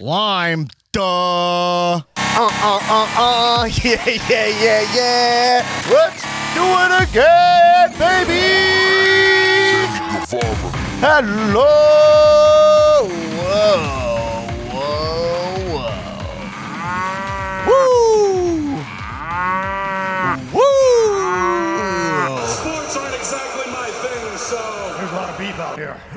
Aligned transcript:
Lime, 0.00 0.68
duh. 0.92 1.00
Uh, 1.00 2.02
uh, 2.38 2.80
uh, 2.88 3.08
uh, 3.18 3.64
yeah, 3.82 3.98
yeah, 4.30 4.46
yeah, 4.46 4.94
yeah. 4.94 5.66
Let's 5.90 6.22
do 6.54 6.62
it 6.62 7.02
again, 7.02 7.90
baby. 7.98 8.46
Hello. 11.02 12.57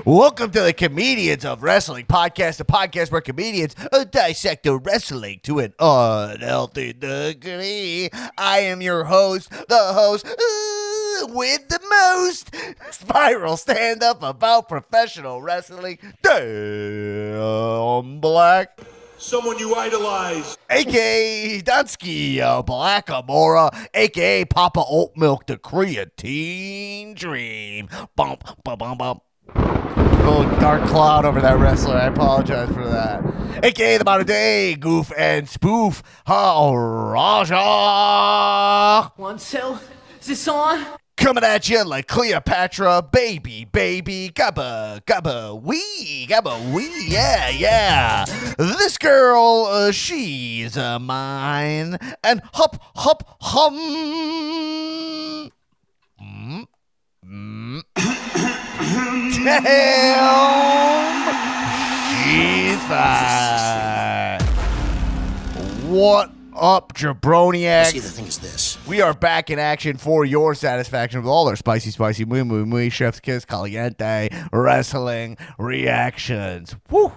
Welcome 0.05 0.49
to 0.51 0.61
the 0.61 0.73
Comedians 0.73 1.45
of 1.45 1.61
Wrestling 1.61 2.07
podcast, 2.07 2.59
a 2.59 2.63
podcast 2.63 3.11
where 3.11 3.21
comedians 3.21 3.75
uh, 3.91 4.03
dissect 4.03 4.63
the 4.63 4.77
wrestling 4.77 5.41
to 5.43 5.59
an 5.59 5.75
unhealthy 5.79 6.91
degree. 6.93 8.09
I 8.35 8.61
am 8.61 8.81
your 8.81 9.03
host, 9.03 9.51
the 9.51 9.93
host 9.93 10.25
uh, 10.25 11.27
with 11.27 11.67
the 11.67 11.79
most 11.87 12.55
spiral 12.91 13.57
stand 13.57 14.01
up 14.01 14.23
about 14.23 14.67
professional 14.67 15.39
wrestling, 15.39 15.99
Dan 16.23 18.19
Black. 18.19 18.79
Someone 19.19 19.59
you 19.59 19.75
idolize. 19.75 20.57
aka 20.71 21.61
Dunsky 21.61 22.39
uh, 22.39 22.63
Black 22.63 23.05
Amora, 23.05 23.69
aka 23.93 24.45
Papa 24.45 24.83
Oat 24.89 25.11
Milk, 25.15 25.45
the 25.45 25.57
creatine 25.57 27.13
dream. 27.15 27.87
Bump, 28.15 28.63
bump, 28.63 28.79
bump, 28.79 28.97
bump. 28.97 29.21
Little 30.31 30.43
dark 30.59 30.83
cloud 30.87 31.25
over 31.25 31.41
that 31.41 31.57
wrestler. 31.57 31.95
I 31.95 32.05
apologize 32.05 32.69
for 32.69 32.87
that. 32.87 33.23
AKA 33.63 33.97
the 33.97 34.03
modern 34.05 34.27
day 34.27 34.75
goof 34.75 35.11
and 35.17 35.49
spoof. 35.49 36.03
Ha 36.27 36.71
Raja. 36.71 37.61
One, 39.15 39.37
two. 39.37 39.79
Is 40.19 40.27
this 40.27 40.47
on? 40.47 40.85
Coming 41.17 41.43
at 41.43 41.69
you 41.69 41.83
like 41.83 42.07
Cleopatra, 42.07 43.03
baby, 43.11 43.65
baby, 43.65 44.31
gabba, 44.33 45.01
gabba, 45.05 45.61
wee, 45.61 46.25
gabba, 46.27 46.73
wee, 46.73 47.07
yeah, 47.09 47.49
yeah. 47.49 48.25
This 48.57 48.97
girl, 48.97 49.67
uh, 49.69 49.91
she's 49.91 50.75
uh, 50.77 50.97
mine, 50.97 51.99
and 52.23 52.41
hop, 52.53 52.81
hop, 52.95 53.37
hum. 53.41 53.75
Mm, 55.41 55.51
mm. 56.21 56.65
Damn, 57.31 57.47
she's 62.11 62.83
fine. 62.89 64.41
What 65.89 66.31
up, 66.53 66.91
jabroniacs? 66.93 67.91
See, 67.91 67.99
the 67.99 68.09
thing 68.09 68.25
is 68.25 68.39
this. 68.39 68.77
We 68.85 68.99
are 68.99 69.13
back 69.13 69.49
in 69.49 69.59
action 69.59 69.95
for 69.95 70.25
your 70.25 70.53
satisfaction 70.55 71.21
with 71.21 71.29
all 71.29 71.47
our 71.47 71.55
spicy, 71.55 71.91
spicy, 71.91 72.25
muy, 72.25 72.43
muy, 72.43 72.65
muy, 72.65 72.89
chef's 72.89 73.21
kiss, 73.21 73.45
caliente, 73.45 74.27
wrestling 74.51 75.37
reactions. 75.57 76.75
Woo! 76.89 77.13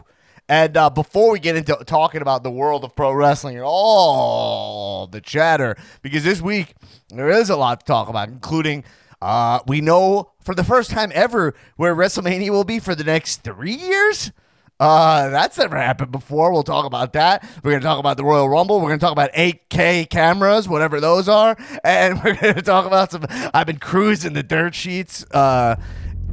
And 0.49 0.77
uh, 0.77 0.91
before 0.91 1.33
we 1.33 1.41
get 1.41 1.57
into 1.57 1.75
talking 1.87 2.23
about 2.23 2.45
the 2.45 2.53
world 2.53 2.85
of 2.85 2.95
pro 2.95 3.13
wrestling 3.13 3.57
and 3.57 3.65
all 3.67 5.09
the 5.09 5.21
chatter, 5.21 5.77
because 6.03 6.23
this 6.23 6.41
week 6.41 6.75
there 7.09 7.31
is 7.31 7.51
a 7.51 7.57
lot 7.57 7.81
to 7.81 7.87
talk 7.87 8.09
about, 8.09 8.29
including 8.29 8.85
uh, 9.25 9.61
we 9.67 9.81
know 9.81 10.33
for 10.43 10.55
the 10.55 10.63
first 10.63 10.91
time 10.91 11.11
ever 11.15 11.55
where 11.77 11.97
WrestleMania 11.97 12.51
will 12.51 12.63
be 12.63 12.79
for 12.79 12.95
the 12.95 13.05
next 13.05 13.43
three 13.43 13.75
years. 13.75 14.31
Uh, 14.79 15.31
that's 15.31 15.57
never 15.57 15.79
happened 15.79 16.13
before. 16.13 16.53
We'll 16.53 16.63
talk 16.63 16.85
about 16.85 17.15
that. 17.15 17.43
We're 17.63 17.71
going 17.71 17.81
to 17.81 17.87
talk 17.87 17.99
about 17.99 18.19
the 18.19 18.25
Royal 18.25 18.51
Rumble. 18.51 18.81
We're 18.81 18.89
going 18.89 18.99
to 18.99 19.05
talk 19.05 19.13
about 19.13 19.33
8K 19.33 20.11
cameras, 20.11 20.69
whatever 20.69 21.01
those 21.01 21.27
are. 21.27 21.57
And 21.83 22.23
we're 22.25 22.35
going 22.35 22.55
to 22.55 22.61
talk 22.61 22.85
about 22.85 23.13
some. 23.13 23.25
I've 23.55 23.67
been 23.67 23.79
cruising 23.79 24.35
the 24.35 24.43
dirt 24.43 24.75
sheets. 24.75 25.25
Uh, 25.31 25.77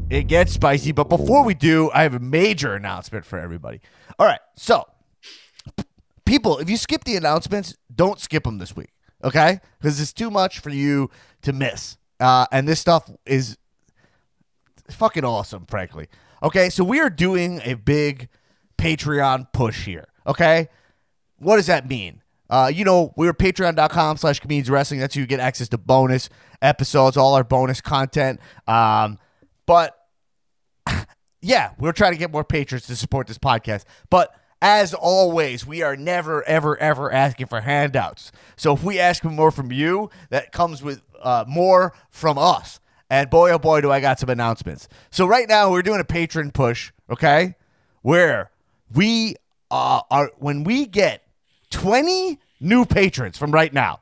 it 0.09 0.27
gets 0.27 0.51
spicy. 0.51 0.91
But 0.91 1.07
before 1.07 1.45
we 1.45 1.53
do, 1.53 1.89
I 1.93 2.03
have 2.03 2.13
a 2.13 2.19
major 2.19 2.75
announcement 2.75 3.23
for 3.23 3.39
everybody. 3.39 3.79
All 4.19 4.25
right. 4.25 4.41
So, 4.57 4.83
people, 6.25 6.57
if 6.57 6.69
you 6.69 6.75
skip 6.75 7.05
the 7.05 7.15
announcements, 7.15 7.77
don't 7.95 8.19
skip 8.19 8.43
them 8.43 8.57
this 8.57 8.75
week. 8.75 8.89
Okay? 9.23 9.61
Because 9.79 10.01
it's 10.01 10.11
too 10.11 10.29
much 10.29 10.59
for 10.59 10.71
you 10.71 11.09
to 11.43 11.53
miss. 11.53 11.97
Uh, 12.21 12.45
and 12.51 12.67
this 12.67 12.79
stuff 12.79 13.09
is 13.25 13.57
fucking 14.89 15.25
awesome, 15.25 15.65
frankly. 15.65 16.07
Okay, 16.43 16.69
so 16.69 16.83
we 16.83 16.99
are 16.99 17.09
doing 17.09 17.61
a 17.63 17.73
big 17.73 18.29
Patreon 18.77 19.51
push 19.51 19.85
here. 19.85 20.07
Okay, 20.25 20.69
what 21.37 21.55
does 21.57 21.67
that 21.67 21.87
mean? 21.89 22.21
Uh, 22.49 22.69
you 22.73 22.83
know, 22.83 23.13
we're 23.15 23.33
patreon.com 23.33 24.17
slash 24.17 24.39
comedians 24.39 24.69
wrestling. 24.69 24.99
That's 24.99 25.15
how 25.15 25.21
you 25.21 25.27
get 25.27 25.39
access 25.39 25.69
to 25.69 25.77
bonus 25.77 26.29
episodes, 26.61 27.15
all 27.17 27.33
our 27.33 27.43
bonus 27.43 27.79
content. 27.79 28.39
Um, 28.67 29.17
but 29.65 29.97
yeah, 31.41 31.71
we're 31.79 31.93
trying 31.93 32.11
to 32.11 32.17
get 32.17 32.31
more 32.31 32.43
patrons 32.43 32.87
to 32.87 32.95
support 32.95 33.27
this 33.27 33.37
podcast. 33.37 33.85
But 34.09 34.35
as 34.61 34.93
always, 34.93 35.65
we 35.65 35.81
are 35.81 35.95
never, 35.95 36.43
ever, 36.43 36.77
ever 36.77 37.11
asking 37.11 37.47
for 37.47 37.61
handouts. 37.61 38.31
So 38.57 38.73
if 38.73 38.83
we 38.83 38.99
ask 38.99 39.23
for 39.23 39.29
more 39.29 39.49
from 39.51 39.71
you, 39.71 40.09
that 40.29 40.51
comes 40.51 40.83
with 40.83 41.01
uh, 41.21 41.45
more 41.47 41.93
from 42.09 42.37
us. 42.37 42.79
And 43.09 43.29
boy, 43.29 43.51
oh 43.51 43.59
boy, 43.59 43.81
do 43.81 43.91
I 43.91 43.99
got 43.99 44.19
some 44.19 44.29
announcements. 44.29 44.87
So 45.09 45.25
right 45.25 45.47
now, 45.47 45.71
we're 45.71 45.81
doing 45.81 45.99
a 45.99 46.05
patron 46.05 46.51
push, 46.51 46.91
okay? 47.09 47.55
Where 48.01 48.51
we 48.93 49.35
uh, 49.69 50.01
are, 50.09 50.31
when 50.37 50.63
we 50.63 50.85
get 50.85 51.23
20 51.71 52.39
new 52.59 52.85
patrons 52.85 53.37
from 53.37 53.51
right 53.51 53.73
now, 53.73 53.99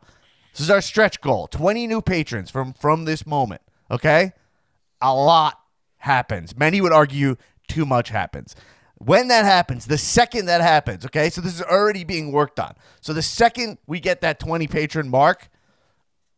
this 0.52 0.62
is 0.62 0.69
our 0.69 0.81
stretch 0.81 1.22
goal 1.22 1.47
20 1.47 1.88
new 1.88 2.02
patrons 2.02 2.52
from 2.52 2.74
from 2.74 3.06
this 3.06 3.25
moment, 3.25 3.62
okay? 3.90 4.34
a 5.02 5.13
lot 5.13 5.59
happens. 5.97 6.58
Many 6.58 6.81
would 6.81 6.91
argue 6.91 7.35
too 7.68 7.85
much 7.85 8.09
happens. 8.09 8.56
When 8.97 9.29
that 9.29 9.46
happens, 9.46 9.85
the 9.85 9.97
second 9.97 10.47
that 10.47 10.62
happens, 10.62 11.06
okay, 11.06 11.29
so 11.29 11.40
this 11.40 11.53
is 11.53 11.62
already 11.62 12.03
being 12.03 12.31
worked 12.31 12.59
on. 12.59 12.75
So 13.00 13.13
the 13.13 13.22
second 13.22 13.78
we 13.88 14.00
get 14.00 14.22
that 14.22 14.40
20 14.40 14.68
patron 14.68 15.09
mark, 15.09 15.50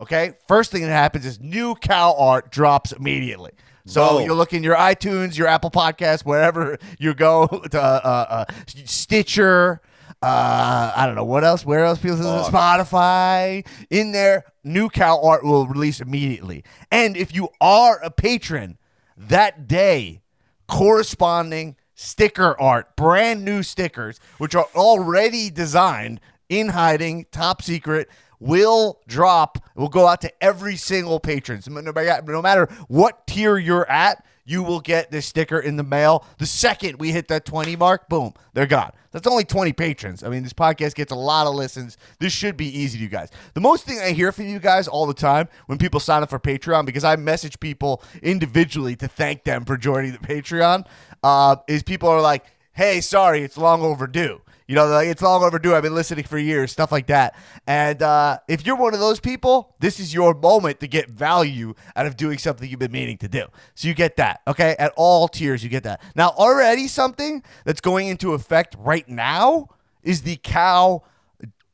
okay, 0.01 0.33
first 0.47 0.71
thing 0.71 0.81
that 0.81 0.89
happens 0.89 1.25
is 1.25 1.39
new 1.39 1.75
cow 1.75 2.15
art 2.17 2.51
drops 2.51 2.91
immediately. 2.91 3.51
So 3.85 4.17
Boom. 4.17 4.25
you 4.25 4.33
look 4.33 4.53
in 4.53 4.63
your 4.63 4.75
iTunes, 4.75 5.37
your 5.37 5.47
Apple 5.47 5.71
Podcast, 5.71 6.23
wherever 6.25 6.77
you 6.99 7.13
go 7.13 7.47
to 7.71 7.81
uh, 7.81 8.45
uh, 8.45 8.45
Stitcher, 8.85 9.81
uh, 10.21 10.93
I 10.95 11.05
don't 11.07 11.15
know 11.15 11.25
what 11.25 11.43
else. 11.43 11.65
Where 11.65 11.83
else 11.83 11.99
people 11.99 12.17
Spotify. 12.17 13.65
In 13.89 14.11
there, 14.11 14.43
new 14.63 14.89
cow 14.89 15.19
art 15.21 15.43
will 15.43 15.65
release 15.67 15.99
immediately. 15.99 16.63
And 16.91 17.17
if 17.17 17.33
you 17.33 17.49
are 17.59 17.99
a 18.03 18.11
patron 18.11 18.77
that 19.17 19.67
day, 19.67 20.21
corresponding 20.67 21.75
sticker 21.95 22.59
art, 22.59 22.95
brand 22.95 23.43
new 23.43 23.63
stickers, 23.63 24.19
which 24.37 24.53
are 24.53 24.67
already 24.75 25.49
designed 25.49 26.19
in 26.49 26.69
hiding, 26.69 27.25
top 27.31 27.61
secret, 27.61 28.07
will 28.41 28.99
drop. 29.07 29.57
Will 29.75 29.87
go 29.87 30.07
out 30.07 30.19
to 30.21 30.43
every 30.43 30.75
single 30.75 31.21
patron. 31.21 31.61
So 31.61 31.71
no 31.71 31.93
matter, 31.93 32.21
no 32.29 32.41
matter 32.41 32.67
what 32.89 33.25
tier 33.27 33.57
you're 33.57 33.89
at, 33.89 34.25
you 34.43 34.63
will 34.63 34.81
get 34.81 35.11
this 35.11 35.25
sticker 35.25 35.59
in 35.59 35.77
the 35.77 35.83
mail. 35.83 36.25
The 36.39 36.45
second 36.45 36.99
we 36.99 37.11
hit 37.11 37.27
that 37.29 37.45
20 37.45 37.75
mark, 37.77 38.09
boom, 38.09 38.33
they're 38.53 38.65
gone. 38.65 38.91
That's 39.11 39.27
only 39.27 39.43
20 39.43 39.73
patrons. 39.73 40.23
I 40.23 40.29
mean, 40.29 40.43
this 40.43 40.53
podcast 40.53 40.95
gets 40.95 41.11
a 41.11 41.15
lot 41.15 41.47
of 41.47 41.53
listens. 41.53 41.97
This 42.19 42.33
should 42.33 42.57
be 42.57 42.65
easy 42.65 42.97
to 42.97 43.03
you 43.03 43.09
guys. 43.09 43.29
The 43.53 43.61
most 43.61 43.85
thing 43.85 43.99
I 43.99 44.11
hear 44.11 44.31
from 44.31 44.47
you 44.47 44.59
guys 44.59 44.87
all 44.87 45.05
the 45.05 45.13
time 45.13 45.47
when 45.67 45.77
people 45.77 45.99
sign 45.99 46.23
up 46.23 46.29
for 46.29 46.39
Patreon, 46.39 46.85
because 46.85 47.03
I 47.03 47.15
message 47.17 47.59
people 47.59 48.01
individually 48.23 48.95
to 48.97 49.07
thank 49.07 49.43
them 49.43 49.65
for 49.65 49.77
joining 49.77 50.13
the 50.13 50.17
Patreon, 50.17 50.85
uh, 51.23 51.57
is 51.67 51.83
people 51.83 52.09
are 52.09 52.21
like, 52.21 52.45
hey, 52.73 53.01
sorry, 53.01 53.43
it's 53.43 53.57
long 53.57 53.81
overdue. 53.81 54.41
You 54.67 54.75
know, 54.75 54.87
like 54.87 55.07
it's 55.07 55.21
long 55.21 55.43
overdue. 55.43 55.75
I've 55.75 55.83
been 55.83 55.95
listening 55.95 56.23
for 56.23 56.37
years, 56.37 56.71
stuff 56.71 56.91
like 56.91 57.07
that. 57.07 57.35
And 57.67 58.01
uh, 58.01 58.39
if 58.47 58.65
you're 58.65 58.75
one 58.75 58.93
of 58.93 58.99
those 58.99 59.19
people, 59.19 59.75
this 59.79 59.99
is 59.99 60.13
your 60.13 60.33
moment 60.33 60.79
to 60.79 60.87
get 60.87 61.09
value 61.09 61.73
out 61.95 62.05
of 62.05 62.15
doing 62.15 62.37
something 62.37 62.69
you've 62.69 62.79
been 62.79 62.91
meaning 62.91 63.17
to 63.17 63.27
do. 63.27 63.45
So 63.75 63.87
you 63.87 63.93
get 63.93 64.15
that, 64.17 64.41
okay? 64.47 64.75
At 64.79 64.93
all 64.95 65.27
tiers, 65.27 65.63
you 65.63 65.69
get 65.69 65.83
that. 65.83 66.01
Now, 66.15 66.29
already 66.29 66.87
something 66.87 67.43
that's 67.65 67.81
going 67.81 68.07
into 68.07 68.33
effect 68.33 68.75
right 68.79 69.07
now 69.07 69.67
is 70.03 70.21
the 70.21 70.37
cow 70.41 71.03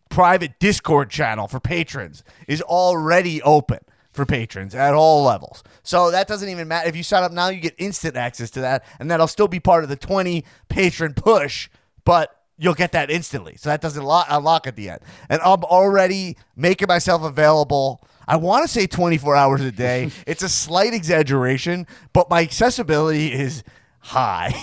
private 0.09 0.59
Discord 0.59 1.09
channel 1.09 1.47
for 1.47 1.59
patrons 1.59 2.23
is 2.47 2.61
already 2.61 3.41
open 3.41 3.79
for 4.11 4.25
patrons 4.25 4.73
at 4.73 4.93
all 4.93 5.23
levels. 5.23 5.63
So 5.83 6.11
that 6.11 6.27
doesn't 6.27 6.49
even 6.49 6.67
matter. 6.67 6.89
If 6.89 6.95
you 6.95 7.03
sign 7.03 7.23
up 7.23 7.31
now, 7.31 7.49
you 7.49 7.61
get 7.61 7.75
instant 7.77 8.17
access 8.17 8.49
to 8.51 8.61
that, 8.61 8.83
and 8.99 9.11
that'll 9.11 9.27
still 9.27 9.47
be 9.47 9.59
part 9.59 9.83
of 9.83 9.89
the 9.89 9.95
20 9.95 10.43
patron 10.69 11.13
push, 11.13 11.69
but 12.03 12.36
you'll 12.57 12.73
get 12.73 12.91
that 12.93 13.09
instantly. 13.11 13.55
So 13.57 13.69
that 13.69 13.81
doesn't 13.81 14.03
lo- 14.03 14.23
unlock 14.29 14.67
at 14.67 14.75
the 14.75 14.89
end. 14.89 14.99
And 15.29 15.41
I'm 15.41 15.63
already 15.63 16.37
making 16.55 16.87
myself 16.87 17.23
available. 17.23 18.01
I 18.27 18.35
want 18.37 18.63
to 18.63 18.67
say 18.67 18.87
24 18.87 19.35
hours 19.35 19.61
a 19.61 19.71
day. 19.71 20.11
it's 20.27 20.43
a 20.43 20.49
slight 20.49 20.93
exaggeration, 20.93 21.87
but 22.13 22.29
my 22.29 22.41
accessibility 22.41 23.31
is 23.31 23.63
high. 23.99 24.53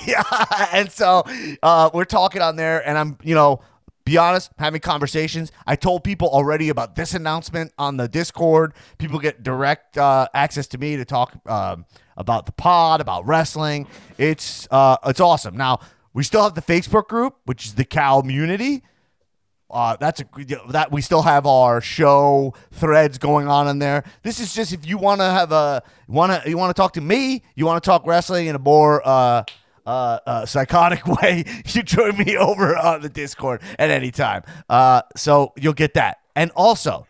and 0.72 0.90
so 0.90 1.22
uh, 1.62 1.90
we're 1.94 2.04
talking 2.04 2.42
on 2.42 2.56
there, 2.56 2.86
and 2.86 2.98
I'm, 2.98 3.18
you 3.22 3.34
know, 3.34 3.60
be 4.04 4.18
honest, 4.18 4.50
having 4.58 4.80
conversations. 4.80 5.50
I 5.66 5.76
told 5.76 6.04
people 6.04 6.28
already 6.28 6.68
about 6.68 6.94
this 6.94 7.14
announcement 7.14 7.72
on 7.78 7.96
the 7.96 8.06
Discord. 8.06 8.74
People 8.98 9.18
get 9.18 9.42
direct 9.42 9.96
uh, 9.96 10.28
access 10.34 10.66
to 10.68 10.78
me 10.78 10.96
to 10.96 11.06
talk 11.06 11.34
um, 11.46 11.86
about 12.16 12.44
the 12.44 12.52
pod, 12.52 13.00
about 13.00 13.26
wrestling. 13.26 13.86
It's 14.18 14.68
uh, 14.70 14.98
it's 15.06 15.20
awesome. 15.20 15.56
Now 15.56 15.80
we 16.14 16.22
still 16.22 16.42
have 16.42 16.54
the 16.54 16.62
Facebook 16.62 17.08
group, 17.08 17.36
which 17.44 17.66
is 17.66 17.74
the 17.74 17.84
Cow 17.84 18.20
Community. 18.22 18.82
Uh, 19.70 19.96
that's 19.98 20.20
a 20.20 20.26
that 20.68 20.92
we 20.92 21.00
still 21.00 21.22
have 21.22 21.46
our 21.46 21.80
show 21.80 22.54
threads 22.70 23.18
going 23.18 23.48
on 23.48 23.66
in 23.66 23.80
there. 23.80 24.04
This 24.22 24.38
is 24.38 24.54
just 24.54 24.72
if 24.72 24.86
you 24.86 24.96
want 24.96 25.20
to 25.20 25.24
have 25.24 25.52
a 25.52 25.82
want 26.06 26.42
to 26.42 26.48
you 26.48 26.56
want 26.56 26.70
to 26.70 26.80
talk 26.80 26.92
to 26.94 27.00
me, 27.00 27.42
you 27.56 27.66
want 27.66 27.82
to 27.82 27.86
talk 27.86 28.06
wrestling 28.06 28.46
in 28.46 28.54
a 28.54 28.58
more 28.58 29.06
uh, 29.06 29.42
uh, 29.86 30.18
uh, 30.26 30.46
psychotic 30.46 31.06
way, 31.22 31.44
you 31.66 31.82
join 31.82 32.16
me 32.16 32.36
over 32.36 32.76
on 32.76 33.00
the 33.02 33.08
Discord 33.08 33.60
at 33.78 33.90
any 33.90 34.10
time. 34.10 34.42
Uh, 34.68 35.02
so 35.16 35.52
you'll 35.56 35.72
get 35.72 35.94
that. 35.94 36.18
And 36.34 36.50
also, 36.52 37.06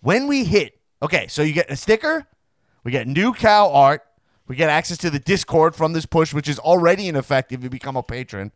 when 0.00 0.26
we 0.26 0.44
hit, 0.44 0.78
okay, 1.02 1.26
so 1.28 1.42
you 1.42 1.52
get 1.52 1.70
a 1.70 1.76
sticker, 1.76 2.26
we 2.84 2.92
get 2.92 3.06
new 3.06 3.32
cow 3.32 3.70
art, 3.72 4.02
we 4.48 4.56
get 4.56 4.70
access 4.70 4.98
to 4.98 5.10
the 5.10 5.18
Discord 5.18 5.74
from 5.74 5.92
this 5.92 6.06
push, 6.06 6.32
which 6.32 6.48
is 6.48 6.58
already 6.58 7.08
in 7.08 7.16
effect 7.16 7.52
if 7.52 7.62
you 7.62 7.70
become 7.70 7.96
a 7.96 8.02
patron 8.02 8.52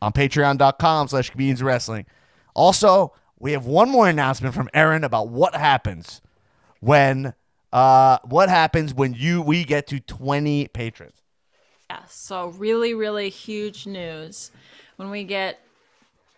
on 0.00 0.12
patreon.com 0.12 1.08
slash 1.08 1.30
comedians 1.30 1.62
wrestling. 1.62 2.06
Also, 2.54 3.12
we 3.38 3.52
have 3.52 3.66
one 3.66 3.90
more 3.90 4.08
announcement 4.08 4.54
from 4.54 4.68
Aaron 4.74 5.04
about 5.04 5.28
what 5.28 5.54
happens 5.54 6.20
when 6.80 7.34
uh 7.72 8.18
what 8.24 8.48
happens 8.48 8.92
when 8.92 9.14
you 9.14 9.40
we 9.40 9.64
get 9.64 9.86
to 9.86 10.00
20 10.00 10.68
patrons. 10.68 11.22
Yeah, 11.88 12.00
so 12.08 12.48
really, 12.48 12.94
really 12.94 13.28
huge 13.28 13.86
news 13.86 14.50
when 14.96 15.10
we 15.10 15.24
get 15.24 15.60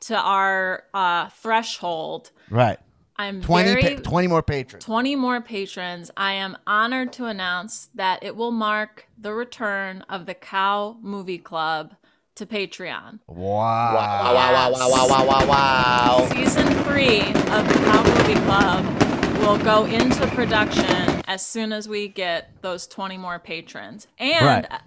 to 0.01 0.17
our 0.17 0.85
uh, 0.93 1.29
threshold. 1.29 2.31
Right. 2.51 2.79
I'm 3.17 3.41
20 3.43 3.69
very 3.69 3.97
pa- 3.97 4.03
20 4.03 4.27
more 4.27 4.43
patrons. 4.43 4.85
20 4.85 5.17
more 5.17 5.41
patrons. 5.41 6.11
I 6.17 6.33
am 6.33 6.57
honored 6.67 7.13
to 7.15 7.27
announce 7.27 7.89
that 7.95 8.23
it 8.23 8.35
will 8.37 8.51
mark 8.51 9.07
the 9.17 9.33
return 9.33 10.03
of 10.09 10.27
the 10.27 10.35
Cow 10.35 10.97
Movie 11.01 11.39
Club 11.39 11.95
to 12.35 12.47
Patreon. 12.47 13.21
Wow. 13.29 13.95
Wow, 13.95 14.35
wow, 14.35 14.53
wow, 14.53 14.73
wow, 14.73 14.89
wow, 14.91 15.09
wow, 15.09 15.27
wow, 15.27 15.49
wow. 15.49 16.29
Season 16.33 16.67
three 16.85 17.21
of 17.21 17.69
the 17.69 17.75
Cow 17.85 18.03
Movie 18.03 18.41
Club 18.47 18.85
will 19.41 19.59
go 19.59 19.85
into 19.85 20.27
production 20.29 21.23
as 21.29 21.47
soon 21.47 21.73
as 21.73 21.89
we 21.89 22.09
get 22.09 22.51
those 22.63 22.87
20 22.89 23.17
more 23.19 23.39
patrons. 23.39 24.09
And 24.19 24.45
Right. 24.45 24.81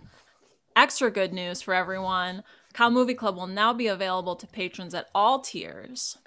extra 0.75 1.09
good 1.09 1.31
news 1.31 1.61
for 1.61 1.73
everyone 1.73 2.43
Cow 2.73 2.89
Movie 2.91 3.15
Club 3.15 3.35
will 3.35 3.47
now 3.47 3.73
be 3.73 3.87
available 3.87 4.35
to 4.35 4.45
patrons 4.45 4.93
at 4.93 5.07
all 5.15 5.39
tiers. 5.39 6.17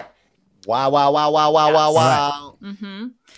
Wow, 0.67 0.91
wow, 0.91 1.13
wow, 1.13 1.31
wow, 1.31 1.53
wow, 1.53 1.73
wow, 1.73 1.89
Yes. 1.91 1.97
wow. 1.97 2.59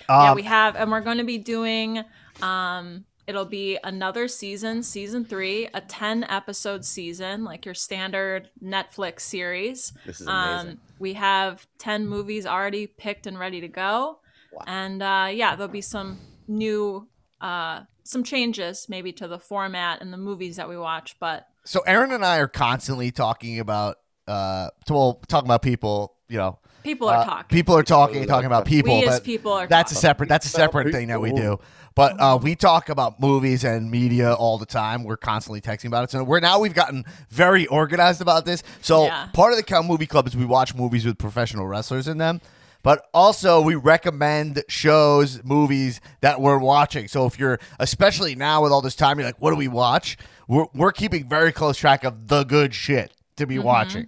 yeah, 0.08 0.30
Um, 0.30 0.34
we 0.36 0.42
have, 0.42 0.76
and 0.76 0.90
we're 0.90 1.00
going 1.00 1.18
to 1.18 1.24
be 1.24 1.38
doing. 1.38 2.02
Um, 2.40 3.04
it'll 3.26 3.44
be 3.44 3.78
another 3.84 4.26
season, 4.26 4.82
season 4.82 5.24
three, 5.24 5.68
a 5.72 5.80
ten 5.80 6.24
episode 6.24 6.84
season, 6.84 7.44
like 7.44 7.64
your 7.64 7.74
standard 7.74 8.50
Netflix 8.62 9.20
series. 9.20 9.92
This 10.04 10.20
is 10.20 10.26
amazing. 10.26 10.70
Um, 10.70 10.78
we 10.98 11.14
have 11.14 11.66
ten 11.78 12.06
movies 12.06 12.46
already 12.46 12.86
picked 12.86 13.26
and 13.26 13.38
ready 13.38 13.60
to 13.60 13.68
go, 13.68 14.18
and 14.66 15.02
uh, 15.02 15.28
yeah, 15.32 15.54
there'll 15.54 15.72
be 15.72 15.80
some 15.80 16.18
new, 16.48 17.08
uh, 17.40 17.82
some 18.02 18.24
changes 18.24 18.86
maybe 18.88 19.12
to 19.12 19.28
the 19.28 19.38
format 19.38 20.00
and 20.00 20.12
the 20.12 20.16
movies 20.16 20.56
that 20.56 20.68
we 20.68 20.76
watch, 20.76 21.16
but 21.20 21.46
So 21.64 21.80
Aaron 21.86 22.10
and 22.10 22.24
I 22.24 22.38
are 22.38 22.48
constantly 22.48 23.12
talking 23.12 23.60
about 23.60 23.96
uh 24.26 24.70
to, 24.86 24.92
well 24.92 25.22
talking 25.28 25.46
about 25.46 25.62
people, 25.62 26.16
you 26.28 26.38
know. 26.38 26.58
People 26.82 27.08
are 27.08 27.18
uh, 27.18 27.24
talking. 27.24 27.56
People 27.56 27.76
are 27.76 27.82
talking 27.82 28.26
talking 28.26 28.46
about 28.46 28.64
people. 28.66 28.98
We 28.98 29.06
as 29.06 29.16
but 29.20 29.24
people 29.24 29.52
are 29.52 29.66
That's 29.66 29.92
a 29.92 29.94
talking. 29.94 30.00
separate 30.02 30.28
that's 30.28 30.46
a 30.46 30.50
separate 30.50 30.92
thing 30.92 31.08
that 31.08 31.20
we 31.20 31.32
do. 31.32 31.58
But 31.94 32.18
uh, 32.18 32.38
we 32.42 32.54
talk 32.56 32.88
about 32.88 33.20
movies 33.20 33.64
and 33.64 33.90
media 33.90 34.32
all 34.32 34.56
the 34.56 34.64
time. 34.66 35.04
We're 35.04 35.18
constantly 35.18 35.60
texting 35.60 35.86
about 35.86 36.04
it. 36.04 36.10
So 36.10 36.24
we're 36.24 36.40
now 36.40 36.58
we've 36.58 36.72
gotten 36.74 37.04
very 37.28 37.66
organized 37.66 38.22
about 38.22 38.44
this. 38.46 38.62
So 38.80 39.04
Yeah. 39.04 39.26
part 39.34 39.52
of 39.52 39.58
the 39.58 39.62
Cow 39.62 39.82
Movie 39.82 40.06
Club 40.06 40.26
is 40.26 40.34
we 40.34 40.46
watch 40.46 40.74
movies 40.74 41.04
with 41.04 41.18
professional 41.18 41.66
wrestlers 41.66 42.08
in 42.08 42.16
them. 42.18 42.40
But 42.82 43.06
also 43.14 43.60
we 43.60 43.74
recommend 43.76 44.64
shows, 44.68 45.44
movies 45.44 46.00
that 46.20 46.40
we're 46.40 46.58
watching. 46.58 47.06
So 47.08 47.26
if 47.26 47.38
you're 47.38 47.60
especially 47.78 48.34
now 48.34 48.62
with 48.62 48.72
all 48.72 48.80
this 48.82 48.96
time, 48.96 49.18
you're 49.18 49.28
like, 49.28 49.40
what 49.40 49.50
do 49.50 49.56
we 49.56 49.68
watch? 49.68 50.16
We're 50.48 50.66
we're 50.74 50.92
keeping 50.92 51.28
very 51.28 51.52
close 51.52 51.76
track 51.76 52.04
of 52.04 52.26
the 52.28 52.42
good 52.44 52.74
shit 52.74 53.12
to 53.36 53.44
Mm-hmm. 53.44 53.48
be 53.50 53.58
watching. 53.58 54.06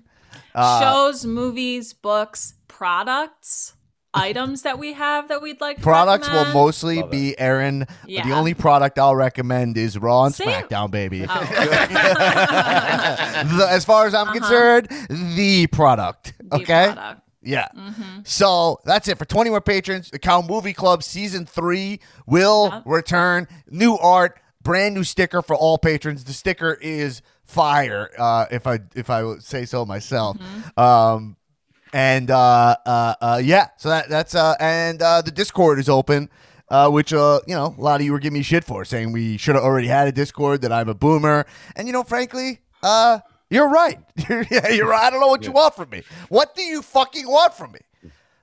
Uh, 0.54 0.80
shows, 0.80 1.24
movies, 1.26 1.92
books, 1.92 2.54
products, 2.78 3.74
items 4.12 4.62
that 4.62 4.78
we 4.78 4.92
have 4.94 5.28
that 5.28 5.40
we'd 5.42 5.60
like 5.60 5.76
to 5.76 5.82
Products 5.82 6.28
will 6.28 6.36
recommend. 6.36 6.54
mostly 6.54 7.02
be 7.04 7.38
Aaron. 7.38 7.86
Yeah. 8.06 8.26
The 8.26 8.32
only 8.34 8.54
product 8.54 8.98
I'll 8.98 9.14
recommend 9.16 9.76
is 9.76 9.98
Raw 9.98 10.24
and 10.26 10.34
Same. 10.34 10.48
SmackDown, 10.48 10.90
baby. 10.90 11.24
Oh. 11.28 11.34
The- 13.58 13.66
as 13.68 13.84
far 13.84 14.06
as 14.06 14.14
I'm 14.14 14.32
concerned, 14.32 14.88
the 15.08 15.66
product. 15.68 16.34
The 16.38 16.56
Okay. 16.56 16.92
product. 16.92 17.20
Yeah. 17.42 17.68
So 18.24 18.78
that's 18.84 19.06
it 19.08 19.18
for 19.18 19.24
20 19.26 19.50
more 19.50 19.60
patrons. 19.60 20.10
The 20.10 20.18
Cow 20.18 20.40
Movie 20.42 20.72
Club 20.72 21.02
season 21.02 21.44
three 21.46 22.00
will 22.26 22.70
Yeah. 22.72 22.80
return. 22.86 23.48
New 23.70 23.96
art, 23.98 24.40
brand 24.62 24.94
new 24.94 25.04
sticker 25.04 25.42
for 25.42 25.54
all 25.54 25.76
patrons. 25.76 26.24
The 26.24 26.32
sticker 26.32 26.72
is 26.80 27.20
fire, 27.44 28.10
uh, 28.18 28.46
if 28.50 28.66
I 28.66 28.78
if 28.94 29.10
I 29.10 29.36
say 29.40 29.66
so 29.66 29.84
myself. 29.84 30.38
Um, 30.78 31.36
and 31.94 32.28
uh, 32.28 32.76
uh, 32.84 33.14
uh, 33.20 33.40
yeah, 33.42 33.68
so 33.76 33.88
that 33.88 34.08
that's 34.08 34.34
uh, 34.34 34.56
and 34.58 35.00
uh, 35.00 35.22
the 35.22 35.30
Discord 35.30 35.78
is 35.78 35.88
open. 35.88 36.28
Uh, 36.68 36.90
which 36.90 37.12
uh, 37.12 37.38
you 37.46 37.54
know, 37.54 37.72
a 37.78 37.80
lot 37.80 38.00
of 38.00 38.04
you 38.04 38.10
were 38.10 38.18
giving 38.18 38.38
me 38.38 38.42
shit 38.42 38.64
for 38.64 38.84
saying 38.84 39.12
we 39.12 39.36
should 39.36 39.54
have 39.54 39.62
already 39.62 39.86
had 39.86 40.08
a 40.08 40.12
Discord. 40.12 40.62
That 40.62 40.72
I'm 40.72 40.88
a 40.88 40.94
boomer, 40.94 41.46
and 41.76 41.86
you 41.86 41.92
know, 41.92 42.02
frankly, 42.02 42.58
uh, 42.82 43.20
you're 43.48 43.68
right. 43.68 43.98
yeah, 44.28 44.70
you're 44.70 44.88
right. 44.88 45.04
I 45.04 45.10
don't 45.10 45.20
know 45.20 45.28
what 45.28 45.46
you 45.46 45.52
want 45.52 45.76
from 45.76 45.90
me. 45.90 46.02
What 46.30 46.56
do 46.56 46.62
you 46.62 46.82
fucking 46.82 47.28
want 47.28 47.54
from 47.54 47.72
me? 47.72 47.80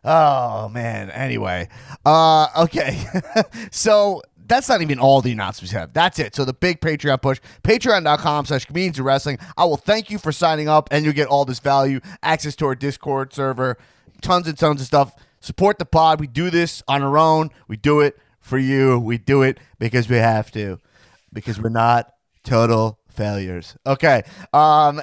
Oh 0.06 0.70
man. 0.70 1.10
Anyway, 1.10 1.68
uh, 2.06 2.48
okay. 2.58 3.04
so 3.72 4.22
that's 4.48 4.70
not 4.70 4.82
even 4.82 5.00
all 5.00 5.22
the 5.22 5.32
announcements 5.32 5.74
we 5.74 5.80
have. 5.80 5.94
That's 5.94 6.20
it. 6.20 6.36
So 6.36 6.46
the 6.46 6.54
big 6.54 6.82
Patreon 6.82 7.22
push, 7.22 7.40
patreon.com 7.64 8.46
slash 8.46 8.66
comedians 8.66 9.00
of 9.00 9.06
wrestling. 9.06 9.40
I 9.58 9.66
will 9.66 9.78
thank 9.78 10.10
you 10.10 10.18
for 10.18 10.32
signing 10.32 10.68
up 10.68 10.90
and 10.92 11.06
you'll 11.06 11.14
get 11.14 11.28
all 11.28 11.46
this 11.46 11.60
value, 11.60 12.00
access 12.22 12.56
to 12.58 12.66
our 12.66 12.76
Discord 12.76 13.34
server, 13.34 13.78
tons 14.22 14.48
and 14.48 14.58
tons 14.58 14.82
of 14.82 14.88
stuff. 14.88 15.16
Support 15.40 15.80
the 15.80 15.86
pod. 15.86 16.20
We 16.20 16.28
do 16.28 16.50
this 16.50 16.84
on 16.88 17.02
our 17.02 17.18
own. 17.18 17.50
We 17.68 17.78
do 17.78 18.02
it 18.02 18.18
for 18.40 18.58
you. 18.58 19.00
We 19.00 19.18
do 19.18 19.42
it 19.42 19.60
because 19.80 20.08
we 20.10 20.18
have 20.18 20.52
to. 20.52 20.80
Because 21.34 21.60
we're 21.60 21.70
not 21.70 22.14
total 22.44 23.00
failures. 23.10 23.76
Okay. 23.86 24.24
Um 24.54 25.02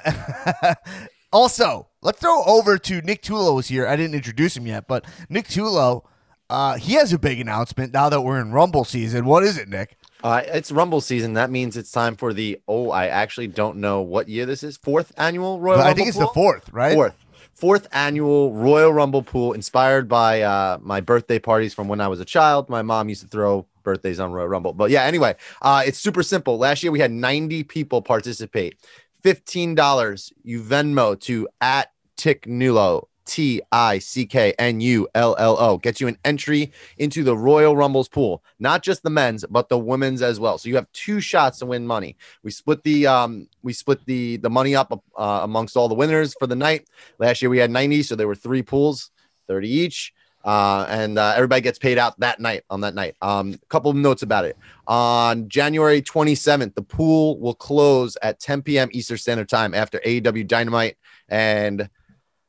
also, 1.33 1.89
let's 2.03 2.21
throw 2.21 2.43
over 2.45 2.79
to 2.79 3.01
Nick 3.03 3.23
Tulo 3.23 3.59
is 3.59 3.69
here. 3.69 3.87
I 3.87 3.97
didn't 3.97 4.15
introduce 4.15 4.57
him 4.57 4.67
yet, 4.67 4.87
but 4.87 5.05
Nick 5.29 5.49
Tulo, 5.49 6.05
uh, 6.51 6.77
he 6.77 6.95
has 6.95 7.13
a 7.13 7.19
big 7.19 7.41
announcement 7.41 7.93
now 7.93 8.09
that 8.09 8.23
we're 8.23 8.41
in 8.41 8.53
Rumble 8.53 8.85
season. 8.85 9.25
What 9.25 9.43
is 9.43 9.59
it, 9.59 9.69
Nick? 9.69 9.97
Uh, 10.23 10.43
it's 10.47 10.73
Rumble 10.73 11.01
season. 11.01 11.35
That 11.35 11.51
means 11.51 11.77
it's 11.77 11.93
time 11.93 12.17
for 12.17 12.33
the. 12.33 12.61
Oh, 12.67 12.91
I 12.91 13.07
actually 13.07 13.49
don't 13.49 13.77
know 13.77 14.03
what 14.03 14.29
year 14.29 14.47
this 14.47 14.63
is. 14.63 14.77
Fourth 14.77 15.13
annual 15.17 15.61
Royal. 15.61 15.79
I 15.79 15.89
Rumble 15.89 15.97
think 15.97 16.09
it's 16.09 16.19
the 16.19 16.27
fourth, 16.29 16.73
right? 16.73 16.95
Fourth. 16.95 17.15
Fourth 17.55 17.89
annual 17.93 18.55
Royal 18.55 18.93
Rumble 18.93 19.23
pool, 19.23 19.53
inspired 19.53 20.09
by 20.09 20.43
uh, 20.43 20.79
my 20.81 21.01
birthday 21.01 21.41
parties 21.41 21.75
from 21.75 21.89
when 21.89 22.01
I 22.01 22.07
was 22.07 22.21
a 22.21 22.25
child. 22.25 22.69
My 22.69 22.83
mom 22.83 23.09
used 23.09 23.23
to 23.23 23.29
throw 23.29 23.67
birthdays 23.83 24.21
on 24.21 24.33
Royal 24.33 24.49
Rumble. 24.49 24.73
But 24.73 24.91
yeah, 24.91 25.03
anyway, 25.03 25.35
uh, 25.63 25.83
it's 25.85 25.99
super 25.99 26.23
simple. 26.23 26.57
Last 26.57 26.83
year 26.85 26.93
we 26.93 27.01
had 27.01 27.11
90 27.11 27.65
people 27.65 28.01
participate. 28.01 28.77
$15 29.25 30.33
you 30.45 30.63
Venmo 30.63 31.19
to 31.21 31.49
at 31.61 31.91
Tick 32.17 32.47
Nulo, 32.47 33.08
T 33.29 33.61
I 33.71 33.99
C 33.99 34.27
K 34.27 34.55
N 34.59 34.81
U 34.81 35.07
L 35.15 35.37
L 35.39 35.57
O. 35.61 35.77
Gets 35.79 36.01
you 36.01 36.09
an 36.09 36.17
entry 36.25 36.73
into 36.97 37.23
the 37.23 37.37
Royal 37.37 37.77
Rumbles 37.77 38.09
pool, 38.09 38.43
not 38.59 38.83
just 38.83 39.03
the 39.03 39.11
men's, 39.11 39.45
but 39.49 39.69
the 39.69 39.79
women's 39.79 40.23
as 40.23 40.41
well. 40.41 40.57
So 40.59 40.69
you 40.69 40.75
have 40.77 40.91
two 40.93 41.21
shots 41.21 41.59
to 41.59 41.67
win 41.67 41.87
money. 41.87 42.17
We 42.43 42.51
split 42.51 42.83
the 42.83 43.07
um 43.07 43.49
we 43.63 43.75
split 43.75 44.05
the 44.07 44.39
the 44.39 44.51
money 44.51 44.75
up 44.75 44.93
uh, 45.17 45.41
amongst 45.43 45.77
all 45.77 45.89
the 45.89 45.95
winners 45.95 46.35
for 46.39 46.47
the 46.47 46.57
night. 46.57 46.89
Last 47.19 47.43
year 47.43 47.51
we 47.51 47.59
had 47.59 47.71
90, 47.71 48.03
so 48.03 48.17
there 48.17 48.27
were 48.27 48.35
three 48.35 48.63
pools, 48.63 49.11
30 49.47 49.69
each. 49.69 50.15
Uh, 50.45 50.87
and 50.89 51.19
uh, 51.19 51.35
everybody 51.37 51.61
gets 51.61 51.79
paid 51.79 51.99
out 51.99 52.19
that 52.21 52.41
night 52.41 52.63
on 52.71 52.81
that 52.81 52.95
night. 52.95 53.15
Um, 53.21 53.55
a 53.55 53.67
couple 53.67 53.93
notes 53.93 54.23
about 54.23 54.47
it. 54.47 54.57
On 54.87 55.47
January 55.49 56.01
27th, 56.01 56.75
the 56.75 56.83
pool 56.83 57.39
will 57.39 57.55
close 57.55 58.17
at 58.23 58.41
10 58.41 58.63
p.m. 58.63 58.89
Eastern 58.93 59.19
Standard 59.19 59.49
Time 59.49 59.75
after 59.75 59.99
AEW 59.99 60.47
Dynamite 60.47 60.97
and 61.29 61.91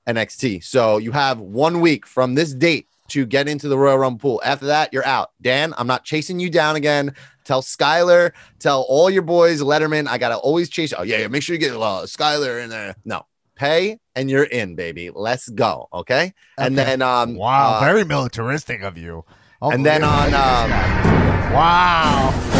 NXT. 0.07 0.63
So 0.63 0.97
you 0.97 1.11
have 1.11 1.39
one 1.39 1.81
week 1.81 2.05
from 2.05 2.35
this 2.35 2.53
date 2.53 2.87
to 3.09 3.25
get 3.25 3.47
into 3.47 3.67
the 3.67 3.77
Royal 3.77 3.97
Rumble 3.97 4.19
pool. 4.19 4.41
After 4.45 4.67
that, 4.67 4.93
you're 4.93 5.05
out. 5.05 5.31
Dan, 5.41 5.73
I'm 5.77 5.87
not 5.87 6.03
chasing 6.05 6.39
you 6.39 6.49
down 6.49 6.75
again 6.75 7.15
Tell 7.49 7.63
Skyler, 7.63 8.31
tell 8.59 8.85
all 8.87 9.09
your 9.09 9.23
boys, 9.23 9.59
Letterman. 9.59 10.07
I 10.07 10.19
gotta 10.19 10.37
always 10.37 10.69
chase. 10.69 10.93
Oh 10.95 11.01
yeah, 11.01 11.17
yeah. 11.17 11.27
Make 11.29 11.41
sure 11.41 11.55
you 11.55 11.59
get 11.59 11.71
uh, 11.71 12.05
Skyler 12.05 12.63
in 12.63 12.69
there. 12.69 12.93
No, 13.05 13.25
pay 13.55 13.97
and 14.15 14.29
you're 14.29 14.43
in, 14.43 14.75
baby. 14.75 15.09
Let's 15.09 15.49
go. 15.49 15.87
Okay. 15.91 16.31
And 16.59 16.77
then 16.77 17.01
um, 17.01 17.33
Wow, 17.33 17.77
uh, 17.77 17.79
very 17.79 18.05
militaristic 18.05 18.83
of 18.83 18.99
you. 18.99 19.25
and 19.63 19.83
then 19.83 20.03
on 20.03 20.27
um, 20.35 20.69
wow. 21.51 22.58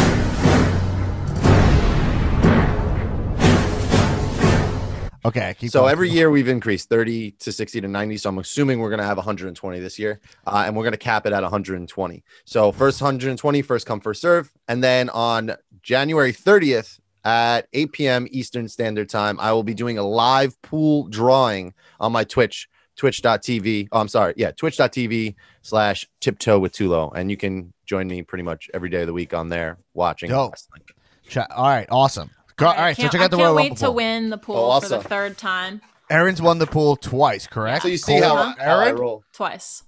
Okay, 5.24 5.54
keep 5.58 5.70
so 5.70 5.80
going. 5.80 5.92
every 5.92 6.10
year 6.10 6.30
we've 6.30 6.48
increased 6.48 6.88
30 6.88 7.32
to 7.32 7.52
60 7.52 7.82
to 7.82 7.88
90. 7.88 8.16
So 8.16 8.30
I'm 8.30 8.38
assuming 8.38 8.80
we're 8.80 8.90
gonna 8.90 9.04
have 9.04 9.18
120 9.18 9.78
this 9.80 9.98
year, 9.98 10.20
uh, 10.46 10.64
and 10.66 10.74
we're 10.74 10.84
gonna 10.84 10.96
cap 10.96 11.26
it 11.26 11.32
at 11.32 11.42
120. 11.42 12.24
So 12.44 12.72
first 12.72 13.02
120, 13.02 13.62
first 13.62 13.86
come, 13.86 14.00
first 14.00 14.22
serve, 14.22 14.50
and 14.68 14.82
then 14.82 15.10
on 15.10 15.56
January 15.82 16.32
30th 16.32 17.00
at 17.24 17.68
8 17.74 17.92
p.m. 17.92 18.28
Eastern 18.30 18.66
Standard 18.68 19.10
Time, 19.10 19.38
I 19.40 19.52
will 19.52 19.62
be 19.62 19.74
doing 19.74 19.98
a 19.98 20.02
live 20.02 20.60
pool 20.62 21.06
drawing 21.08 21.74
on 21.98 22.12
my 22.12 22.24
Twitch, 22.24 22.68
twitch.tv. 22.96 23.88
Oh, 23.92 24.00
I'm 24.00 24.08
sorry, 24.08 24.32
yeah, 24.38 24.52
twitch.tv 24.52 25.34
slash 25.60 26.08
tiptoe 26.20 26.58
with 26.58 26.72
Tulo, 26.72 27.12
and 27.14 27.30
you 27.30 27.36
can 27.36 27.74
join 27.84 28.08
me 28.08 28.22
pretty 28.22 28.44
much 28.44 28.70
every 28.72 28.88
day 28.88 29.02
of 29.02 29.06
the 29.06 29.12
week 29.12 29.34
on 29.34 29.50
there 29.50 29.76
watching. 29.92 30.30
Dope. 30.30 30.52
wrestling. 30.52 31.46
All 31.54 31.68
right, 31.68 31.86
awesome. 31.90 32.30
Go, 32.60 32.66
all 32.68 32.74
right, 32.76 32.94
so 32.96 33.02
can't- 33.02 33.12
check 33.12 33.20
out 33.22 33.30
the 33.30 33.36
I 33.38 33.40
can't 33.40 33.54
wait 33.56 33.62
Rumble 33.62 33.76
to 33.76 33.84
pool. 33.86 33.94
win 33.94 34.30
the 34.30 34.38
pool 34.38 34.56
Oh, 34.56 34.80
for 34.80 34.86
awesome. 34.86 35.02
the 35.02 35.08
third 35.08 35.38
time 35.38 35.80
Aaron's 36.10 36.42
won 36.42 36.58
the 36.58 36.66
pool 36.66 36.96
twice, 36.96 37.46
correct? 37.46 37.82
So 37.82 37.88
you 37.88 37.96
see 37.96 38.20
how, 38.20 38.28
Cool. 38.54 38.64
how 38.64 38.78
I 38.78 38.86
Aaron? 38.86 38.96
roll. 38.96 39.24
twice. 39.32 39.82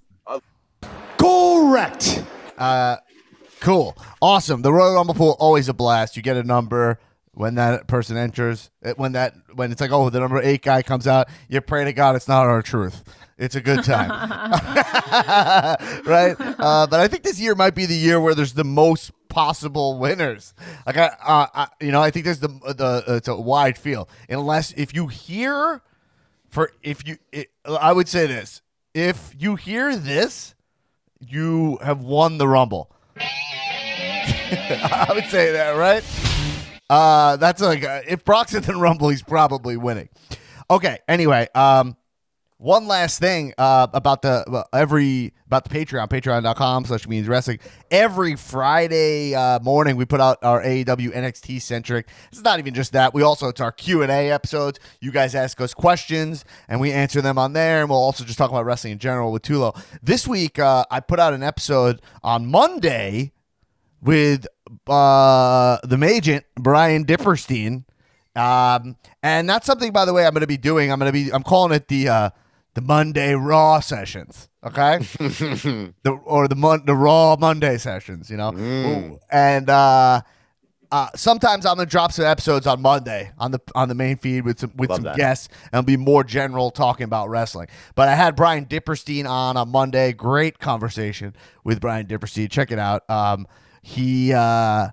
Correct. 1.19 2.23
Uh, 2.59 2.97
cool, 3.61 3.97
awesome. 4.21 4.63
The 4.63 4.73
Royal 4.73 4.95
Rumble 4.95 5.15
pool 5.15 5.37
always 5.39 5.69
a 5.69 5.75
blast. 5.75 6.17
You 6.17 6.23
get 6.23 6.37
a 6.37 6.43
number 6.43 6.99
when 7.35 7.55
that 7.57 7.87
person 7.87 8.17
enters. 8.17 8.71
It- 8.83 8.99
When 8.99 9.13
that 9.13 9.35
when 9.55 9.71
it's 9.73 9.81
like, 9.81 9.91
oh, 9.93 10.11
the 10.11 10.21
number 10.21 10.41
eight 10.43 10.63
guy 10.63 10.83
comes 10.83 11.07
out, 11.07 11.29
you 11.49 11.61
pray 11.61 11.85
to 11.85 11.93
God 11.93 12.17
it's 12.17 12.29
not 12.29 12.47
R-Truth. 12.47 13.05
It's 13.39 13.55
a 13.57 13.61
good 13.61 13.83
time, 13.83 14.11
right? 16.07 16.37
Uh, 16.39 16.87
but 16.87 17.01
I 17.01 17.09
think 17.09 17.25
this 17.25 17.41
year 17.41 17.55
might 17.57 17.75
be 17.75 17.87
the 17.87 17.95
year 17.97 18.21
where 18.21 18.35
there's 18.35 18.53
the 18.55 18.65
most 18.65 19.11
possible 19.33 19.99
winners. 19.99 20.55
Like 20.87 20.99
I, 20.99 21.07
uh, 21.07 21.47
I 21.55 21.69
you 21.81 21.91
know, 21.91 22.03
I 22.03 22.11
think 22.11 22.27
there's 22.27 22.41
the 22.41 22.49
the 22.49 23.05
it's 23.17 23.29
a 23.29 23.37
wide 23.37 23.79
field. 23.79 24.09
Unless 24.29 24.73
if 24.73 24.95
you 24.95 25.07
hear 25.09 25.83
for 26.49 26.71
if 26.83 27.07
you, 27.07 27.17
it, 27.33 27.51
I 27.65 27.93
would 27.93 28.09
say 28.09 28.27
this: 28.27 28.61
if 28.95 29.35
you 29.39 29.57
hear 29.57 29.97
this, 29.97 30.55
you 31.19 31.79
have 31.83 32.03
won 32.03 32.39
the 32.39 32.47
Rumble. 32.47 32.95
I 33.17 35.11
would 35.15 35.25
say 35.25 35.53
that, 35.53 35.73
right? 35.73 36.05
Uh, 36.91 37.37
that's 37.37 37.63
like 37.63 37.85
uh, 37.85 38.03
if 38.07 38.25
Brock's 38.25 38.55
in 38.55 38.63
the 38.63 38.77
Rumble, 38.77 39.09
he's 39.09 39.23
probably 39.23 39.79
winning. 39.79 40.11
Okay. 40.71 40.99
Anyway, 41.09 41.49
um, 41.55 41.97
one 42.63 42.87
last 42.87 43.19
thing 43.19 43.53
uh, 43.59 43.89
about 43.93 44.23
the 44.23 44.45
well, 44.47 44.69
every 44.73 45.35
about 45.47 45.65
the 45.65 45.71
Patreon, 45.71 46.09
patreon.com 46.09 46.85
slash 46.85 47.09
means 47.09 47.27
wrestling. 47.27 47.59
Every 47.91 48.37
Friday 48.37 49.35
uh, 49.35 49.59
morning, 49.61 49.97
we 49.97 50.05
put 50.05 50.21
out 50.21 50.39
our 50.43 50.63
AEW 50.63 51.13
NXT 51.13 51.61
centric. 51.61 52.09
It's 52.31 52.41
not 52.41 52.61
even 52.61 52.73
just 52.73 52.93
that. 52.93 53.13
We 53.13 53.23
also 53.23 53.49
it's 53.49 53.61
our 53.61 53.73
Q 53.73 54.03
and 54.03 54.13
A 54.13 54.31
episodes. 54.31 54.79
You 55.01 55.11
guys 55.11 55.35
ask 55.35 55.61
us 55.61 55.75
questions, 55.75 56.45
and 56.69 56.81
we 56.81 56.93
answer 56.93 57.21
them 57.21 57.37
on 57.37 57.53
there. 57.53 57.81
And 57.81 57.91
we'll 57.91 57.99
also 57.99 58.23
just 58.23 58.39
talk 58.39 58.51
about 58.51 58.65
wrestling 58.65 58.93
in 58.93 58.99
general 59.01 59.33
with 59.33 59.43
Tulo. 59.43 59.77
This 60.01 60.29
week, 60.29 60.61
uh, 60.61 60.85
I 60.89 61.01
put 61.01 61.19
out 61.19 61.35
an 61.35 61.43
episode 61.43 62.01
on 62.23 62.47
Monday 62.47 63.33
with 64.01 64.47
uh, 64.87 65.79
the 65.83 65.97
Magent 65.97 66.45
Brian 66.55 67.05
Dipperstein, 67.05 67.87
um, 68.37 68.97
and 69.21 69.49
that's 69.51 69.67
something, 69.67 69.91
by 69.91 70.05
the 70.05 70.13
way, 70.13 70.25
I'm 70.25 70.33
going 70.33 70.43
to 70.43 70.47
be 70.47 70.57
doing. 70.57 70.93
I'm 70.93 71.01
going 71.01 71.13
to 71.13 71.13
be 71.13 71.33
I'm 71.33 71.43
calling 71.43 71.73
it 71.73 71.89
the 71.89 72.09
uh, 72.09 72.31
the 72.75 72.81
Monday 72.81 73.35
Raw 73.35 73.81
sessions. 73.81 74.49
Okay, 74.65 74.99
the 75.19 76.11
or 76.25 76.49
the 76.49 76.55
mon- 76.55 76.85
the 76.87 76.95
Raw 76.95 77.37
Monday 77.39 77.79
sessions. 77.79 78.31
You 78.31 78.37
know, 78.37 78.53
Mm. 78.53 79.19
and 79.31 79.69
uh, 79.69 80.21
uh, 80.93 81.09
sometimes 81.17 81.67
I'm 81.67 81.77
gonna 81.77 81.87
drop 81.87 82.13
some 82.13 82.25
episodes 82.27 82.67
on 82.67 82.81
Monday 82.83 83.33
on 83.39 83.51
the 83.51 83.61
on 83.75 83.89
the 83.89 83.95
main 83.95 84.17
feed 84.17 84.45
with 84.45 84.61
some 84.61 84.73
with 84.77 84.91
Love 84.91 84.99
some 84.99 85.05
that. 85.05 85.17
guests 85.17 85.49
and 85.73 85.85
be 85.87 85.97
more 85.97 86.23
general 86.23 86.71
talking 86.71 87.05
about 87.05 87.29
wrestling. 87.29 87.69
But 87.95 88.09
I 88.09 88.15
had 88.15 88.37
Brian 88.37 88.67
Dipperstein 88.67 89.29
on 89.29 89.57
on 89.57 89.69
Monday. 89.71 90.13
Great 90.13 90.59
conversation 90.59 91.35
with 91.65 91.81
Brian 91.81 92.07
Dipperstein. 92.07 92.51
Check 92.51 92.71
it 92.71 92.79
out. 92.79 93.09
Um, 93.11 93.47
he 93.83 94.33
uh, 94.33 94.89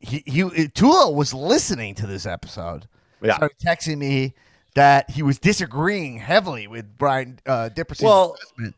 he 0.00 0.22
he 0.26 0.42
Tulo 0.42 1.14
was 1.14 1.32
listening 1.32 1.94
to 1.96 2.06
this 2.06 2.26
episode. 2.26 2.88
Yeah. 3.22 3.36
started 3.36 3.58
texting 3.58 3.98
me 3.98 4.34
that 4.78 5.10
he 5.10 5.24
was 5.24 5.40
disagreeing 5.40 6.18
heavily 6.18 6.68
with 6.68 6.96
Brian 6.96 7.40
uh, 7.44 7.68
Dipperstein's 7.74 8.02
Well, 8.02 8.34
assessment. 8.34 8.76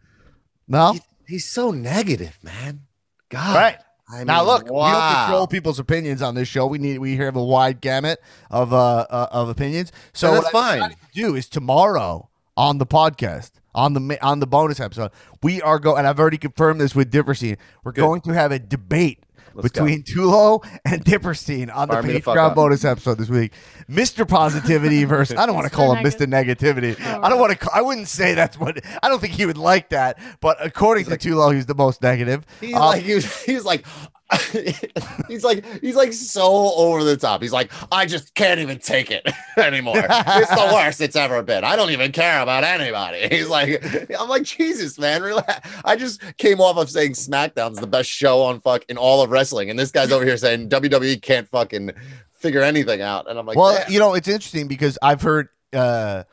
No, 0.66 0.95
He- 0.95 1.00
he's 1.28 1.47
so 1.47 1.73
negative, 1.73 2.38
man. 2.42 2.87
God. 3.28 3.54
right. 3.54 3.76
I 4.11 4.25
now 4.25 4.38
mean, 4.38 4.47
look, 4.47 4.62
we 4.64 4.71
don't 4.71 4.76
wow. 4.78 5.25
control 5.26 5.47
people's 5.47 5.78
opinions 5.78 6.23
on 6.23 6.35
this 6.35 6.49
show. 6.49 6.66
We 6.66 6.78
need 6.78 6.99
we 6.99 7.16
have 7.19 7.37
a 7.37 7.45
wide 7.45 7.83
gamut 7.83 8.19
of 8.50 8.73
uh, 8.73 9.07
uh 9.11 9.28
of 9.30 9.50
opinions. 9.50 9.92
So 10.14 10.33
what 10.33 10.45
that's 10.45 10.54
I 10.54 10.78
fine. 10.78 10.90
to 10.90 10.97
do 11.12 11.37
is 11.37 11.49
tomorrow 11.50 12.30
on 12.57 12.78
the 12.78 12.87
podcast 12.87 13.52
on 13.75 13.92
the 13.92 14.19
on 14.21 14.40
the 14.40 14.49
bonus 14.49 14.80
episode 14.80 15.12
we 15.42 15.62
are 15.62 15.78
going 15.78 15.99
and 15.99 16.09
I've 16.09 16.19
already 16.19 16.38
confirmed 16.38 16.80
this 16.80 16.95
with 16.95 17.12
Dipperstein. 17.12 17.57
We're 17.85 17.92
going 17.92 18.23
to 18.23 18.33
have 18.33 18.50
a 18.50 18.59
debate. 18.59 19.23
Let's 19.62 19.73
go. 19.73 19.85
between 19.85 20.02
Tulo 20.02 20.64
and 20.85 21.05
Dipperstein 21.05 21.75
on 21.75 21.88
Fire 21.88 22.02
the 22.02 22.09
me 22.09 22.14
the 22.14 22.21
fuck 22.21 22.37
Patreon 22.37 22.50
up. 22.50 22.55
bonus 22.55 22.85
episode 22.85 23.19
this 23.19 23.29
week, 23.29 23.52
Mr. 23.88 24.26
Positivity 24.29 25.05
versus 25.05 25.37
I 25.38 25.47
don't 25.47 25.55
want 25.55 25.67
to 25.67 25.73
Mr. 25.73 25.76
call 25.76 25.95
him 25.95 26.05
Mr. 26.05 26.26
Negativity. 26.26 27.00
I 27.00 27.29
don't 27.29 27.38
want 27.40 27.59
to. 27.59 27.71
I 27.75 27.83
wouldn't 27.83 28.09
say 28.09 28.35
that's 28.35 28.59
what. 28.59 28.81
I 29.02 29.09
don't 29.09 29.21
think 29.21 29.35
he 29.35 29.47
would 29.47 29.59
like 29.59 29.90
that. 29.90 30.19
But 30.40 30.57
according 30.64 31.07
to 31.07 31.17
Tulo, 31.17 31.55
he's 31.55 31.67
the 31.67 31.75
most 31.75 32.02
negative. 32.02 32.45
He's 32.61 32.75
Um, 32.75 32.81
like 32.83 33.02
he 33.02 33.14
was, 33.14 33.43
he's 33.45 33.64
like 33.64 33.85
he's 35.29 35.43
like 35.43 35.65
he's 35.81 35.97
like 35.97 36.13
so 36.13 36.75
over 36.75 37.03
the 37.03 37.17
top. 37.17 37.43
He's 37.43 37.53
like, 37.53 37.73
I 37.91 38.07
just 38.07 38.35
can't 38.35 38.61
even 38.61 38.79
take 38.79 39.11
it 39.11 39.27
anymore. 39.57 39.97
It's 39.97 40.51
the 40.51 40.71
worst 40.75 41.01
it's 41.01 41.17
ever 41.17 41.43
been. 41.43 41.65
I 41.65 41.77
don't 41.77 41.91
even 41.91 42.13
care 42.13 42.41
about 42.41 42.63
anybody. 42.63 43.29
He's 43.29 43.49
like, 43.49 43.85
I'm 44.19 44.29
like, 44.29 44.45
Jesus, 44.45 44.99
man, 44.99 45.23
relax. 45.23 45.69
I 45.85 45.97
just 45.97 46.21
came 46.37 46.61
off 46.61 46.77
of 46.77 46.91
saying 46.91 47.13
SmackDown's 47.13 47.81
the 47.81 47.87
best 47.87 48.09
show 48.09 48.43
on 48.43 48.61
fuck 48.61 48.85
in 48.89 48.97
all 48.97 49.23
of 49.23 49.31
wrestling, 49.31 49.71
and 49.71 49.79
this 49.79 49.91
guy's 49.91 50.13
over 50.13 50.25
here 50.25 50.37
saying 50.37 50.69
WWE 50.69 51.21
can't 51.23 51.49
fucking 51.49 51.93
figure 52.35 52.63
anything 52.63 53.01
out. 53.01 53.29
And 53.29 53.39
I'm 53.39 53.47
like, 53.47 53.57
well, 53.57 53.75
"Damn." 53.75 53.93
you 53.93 53.99
know, 53.99 54.15
it's 54.15 54.29
interesting 54.29 54.69
because 54.69 54.97
I've 55.03 55.23
heard 55.23 55.49
uh, 55.73 56.25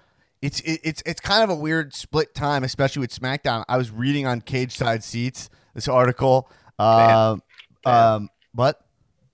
it's 0.42 0.60
it, 0.62 0.82
it's 0.84 1.04
it's 1.06 1.20
kind 1.20 1.44
of 1.44 1.50
a 1.50 1.56
weird 1.56 1.94
split 1.96 2.36
time, 2.36 2.64
especially 2.64 3.00
with 3.00 3.12
SmackDown. 3.12 3.64
I 3.68 3.78
was 3.78 3.90
reading 3.92 4.28
on 4.28 4.42
Cage 4.42 4.76
Side 4.76 5.04
Seats 5.04 5.50
this 5.74 5.88
article. 5.88 6.50
Um. 6.80 7.42
Um, 7.88 8.30
what? 8.54 8.82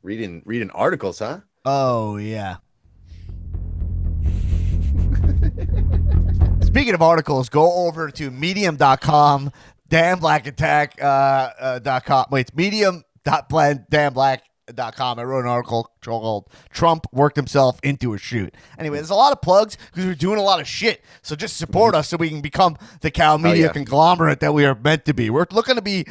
reading 0.04 0.44
reading 0.46 0.70
articles, 0.72 1.20
huh? 1.20 1.40
Oh 1.66 2.18
yeah. 2.18 2.58
Speaking 6.62 6.94
of 6.94 7.02
articles, 7.02 7.50
go 7.50 7.88
over 7.88 8.12
to 8.12 8.30
medium.com, 8.30 9.52
damn 9.88 10.20
black 10.20 10.48
attack 10.48 11.02
uh, 11.02 11.50
uh, 11.60 11.80
dot 11.80 12.06
com. 12.06 12.26
Wait, 12.30 12.42
it's 12.42 12.56
medium 12.56 13.04
dot 13.24 13.50
blend 13.50 13.86
damn 13.90 14.14
black 14.14 14.44
dot 14.74 14.96
com. 14.96 15.20
I 15.20 15.24
wrote 15.24 15.46
an 15.46 15.50
article 15.50 15.92
called 16.02 16.50
Trump 16.70 17.06
worked 17.12 17.36
himself 17.36 17.80
into 17.84 18.14
a 18.14 18.18
shoot. 18.18 18.54
Anyway, 18.78 18.98
there's 18.98 19.10
a 19.10 19.16
lot 19.16 19.32
of 19.32 19.42
plugs 19.42 19.78
because 19.92 20.06
we're 20.06 20.16
doing 20.16 20.40
a 20.40 20.44
lot 20.44 20.60
of 20.60 20.68
shit. 20.68 21.02
So 21.22 21.36
just 21.36 21.58
support 21.58 21.96
us 21.96 22.10
so 22.10 22.18
we 22.18 22.30
can 22.30 22.42
become 22.42 22.78
the 23.02 23.12
cow 23.12 23.38
media 23.38 23.68
yeah. 23.68 23.72
conglomerate 23.72 24.40
that 24.42 24.54
we 24.54 24.66
are 24.66 24.76
meant 24.76 25.06
to 25.06 25.14
be. 25.14 25.30
We're 25.30 25.46
looking 25.52 25.76
to 25.76 25.82
be 25.82 26.06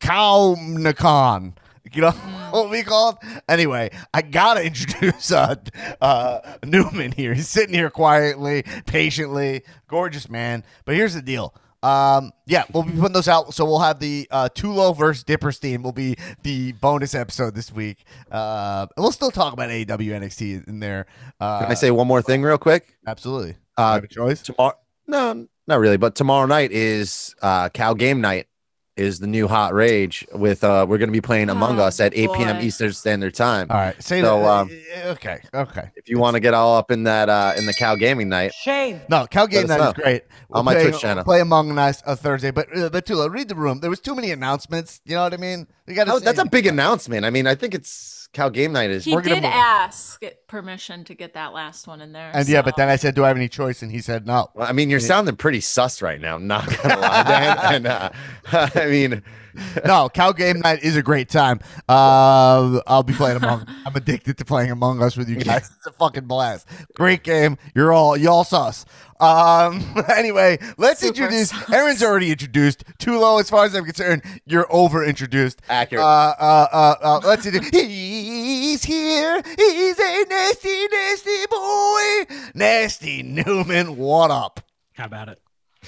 Cownicon. 0.00 1.54
You 1.92 2.02
know 2.02 2.10
what 2.50 2.70
we 2.70 2.82
called? 2.82 3.18
Anyway, 3.48 3.90
I 4.12 4.22
gotta 4.22 4.64
introduce 4.66 5.30
uh, 5.32 5.54
uh, 6.00 6.56
Newman 6.64 7.12
here. 7.12 7.32
He's 7.34 7.48
sitting 7.48 7.74
here 7.74 7.90
quietly, 7.90 8.64
patiently, 8.86 9.62
gorgeous 9.88 10.28
man. 10.28 10.64
But 10.84 10.94
here's 10.96 11.14
the 11.14 11.22
deal. 11.22 11.54
Um, 11.82 12.32
yeah, 12.46 12.64
we'll 12.72 12.82
be 12.82 12.92
putting 12.92 13.12
those 13.12 13.28
out. 13.28 13.54
So 13.54 13.64
we'll 13.64 13.78
have 13.80 14.00
the 14.00 14.26
uh, 14.30 14.48
Tulo 14.52 14.96
versus 14.96 15.22
Dipperstein 15.22 15.82
will 15.82 15.92
be 15.92 16.16
the 16.42 16.72
bonus 16.72 17.14
episode 17.14 17.54
this 17.54 17.70
week. 17.72 18.04
Uh, 18.32 18.86
and 18.96 19.02
we'll 19.02 19.12
still 19.12 19.30
talk 19.30 19.52
about 19.52 19.68
AEW 19.68 19.86
NXT 19.86 20.66
in 20.66 20.80
there. 20.80 21.06
Uh, 21.38 21.60
Can 21.60 21.70
I 21.70 21.74
say 21.74 21.90
one 21.92 22.08
more 22.08 22.22
thing 22.22 22.42
real 22.42 22.58
quick? 22.58 22.96
absolutely? 23.06 23.56
Uh, 23.76 23.94
Have 23.94 24.04
a 24.04 24.08
choice. 24.08 24.42
tomorrow 24.42 24.74
no 25.06 25.46
not 25.68 25.78
really 25.78 25.96
but 25.98 26.16
tomorrow 26.16 26.46
night 26.46 26.72
is 26.72 27.32
uh 27.42 27.68
cow 27.68 27.94
game 27.94 28.20
night 28.20 28.46
is 28.96 29.18
the 29.20 29.26
new 29.26 29.46
hot 29.48 29.74
rage. 29.74 30.26
With 30.32 30.64
uh, 30.64 30.86
we're 30.88 30.98
going 30.98 31.08
to 31.08 31.12
be 31.12 31.20
playing 31.20 31.50
Among 31.50 31.78
Oh, 31.78 31.84
Us 31.84 32.00
at 32.00 32.12
8 32.16 32.30
p.m. 32.34 32.60
Eastern 32.62 32.92
Standard 32.92 33.34
Time. 33.34 33.66
All 33.70 33.76
right. 33.76 34.02
Say 34.02 34.22
So, 34.22 34.40
that. 34.40 34.48
um, 34.48 34.70
okay. 35.12 35.40
Okay. 35.52 35.90
If 35.96 36.08
you 36.08 36.18
want 36.18 36.34
to 36.34 36.40
get 36.40 36.54
all 36.54 36.76
up 36.76 36.90
in 36.90 37.04
that 37.04 37.28
uh, 37.28 37.52
in 37.56 37.66
the 37.66 37.74
Cow 37.74 37.94
Gaming 37.96 38.28
night, 38.28 38.54
Shame. 38.54 39.00
No, 39.10 39.26
Cow 39.26 39.46
Gaming 39.46 39.68
Let 39.68 39.80
us 39.80 39.84
Night 39.84 39.88
is 39.90 39.96
know. 39.98 40.02
great. 40.02 40.22
On 40.50 40.64
my 40.64 40.74
play, 40.74 40.82
Twitch 40.84 41.00
channel. 41.00 41.24
Play 41.24 41.40
Among 41.40 41.76
Us 41.78 42.02
a 42.06 42.16
Thursday, 42.16 42.50
but 42.50 42.66
uh, 42.76 42.88
but 42.88 43.04
Tulo, 43.04 43.30
read 43.30 43.48
the 43.48 43.54
room. 43.54 43.80
There 43.80 43.90
was 43.90 44.00
too 44.00 44.14
many 44.14 44.30
announcements. 44.30 45.00
You 45.04 45.16
know 45.16 45.24
what 45.24 45.34
I 45.34 45.38
mean? 45.38 45.66
You 45.86 45.94
got 45.94 46.04
to 46.04 46.12
Oh, 46.12 46.18
to. 46.18 46.24
that's 46.24 46.38
a 46.38 46.46
big 46.46 46.66
announcement. 46.66 47.24
I 47.26 47.30
mean, 47.30 47.46
I 47.46 47.54
think 47.54 47.74
it's 47.74 48.15
Cow 48.36 48.50
Game 48.50 48.70
Night 48.72 48.90
is. 48.90 49.06
He 49.06 49.14
We're 49.14 49.22
gonna 49.22 49.36
did 49.36 49.44
ask 49.46 50.20
permission 50.46 51.04
to 51.04 51.14
get 51.14 51.32
that 51.32 51.54
last 51.54 51.86
one 51.86 52.02
in 52.02 52.12
there. 52.12 52.30
And 52.34 52.46
yeah, 52.46 52.60
but 52.60 52.76
then 52.76 52.90
I 52.90 52.96
said, 52.96 53.14
"Do 53.14 53.24
I 53.24 53.28
have 53.28 53.36
any 53.38 53.48
choice?" 53.48 53.80
And 53.80 53.90
he 53.90 54.02
said, 54.02 54.26
"No." 54.26 54.50
Well, 54.54 54.68
I 54.68 54.72
mean, 54.72 54.90
you're 54.90 55.00
sounding 55.00 55.36
pretty 55.36 55.62
sus 55.62 56.02
right 56.02 56.20
now. 56.20 56.36
Not 56.36 56.66
gonna 56.66 57.00
lie, 57.00 57.22
Dan. 57.22 57.56
And 57.76 57.86
uh, 57.86 58.10
I 58.52 58.86
mean, 58.86 59.22
no, 59.84 60.08
Cow 60.08 60.32
Game 60.32 60.60
Night 60.60 60.82
is 60.82 60.96
a 60.96 61.02
great 61.02 61.28
time. 61.28 61.60
Uh, 61.88 62.80
I'll 62.86 63.02
be 63.02 63.14
playing 63.14 63.38
Among. 63.38 63.66
I'm 63.84 63.96
addicted 63.96 64.38
to 64.38 64.44
playing 64.44 64.70
Among 64.70 65.02
Us 65.02 65.16
with 65.16 65.28
you 65.28 65.36
guys. 65.36 65.70
It's 65.76 65.86
a 65.86 65.92
fucking 65.92 66.26
blast. 66.26 66.68
Great 66.94 67.22
game. 67.22 67.56
You're 67.74 67.92
all 67.92 68.16
y'all 68.16 68.44
sus. 68.44 68.84
Um. 69.20 69.82
Anyway, 70.16 70.58
let's 70.78 71.00
Super 71.00 71.24
introduce. 71.24 71.50
sus. 71.50 71.70
Aaron's 71.72 72.02
already 72.02 72.30
introduced. 72.32 72.84
Tulo, 72.98 73.38
as 73.40 73.50
far 73.50 73.64
as 73.66 73.74
I'm 73.74 73.84
concerned. 73.84 74.22
You're 74.46 74.66
over 74.72 75.04
introduced. 75.04 75.60
Accurate. 75.68 76.02
Uh. 76.02 76.34
Uh. 76.38 76.66
Uh. 76.72 76.94
uh 77.02 77.20
let's 77.24 77.44
introduce. 77.46 77.70
He's 77.82 78.84
here. 78.84 79.42
He's 79.56 79.98
a 79.98 80.24
nasty, 80.28 80.86
nasty 80.88 81.46
boy. 81.50 82.36
Nasty 82.54 83.22
Newman. 83.22 83.96
What 83.96 84.30
up? 84.30 84.60
How 84.94 85.04
about 85.06 85.28
it? 85.28 85.40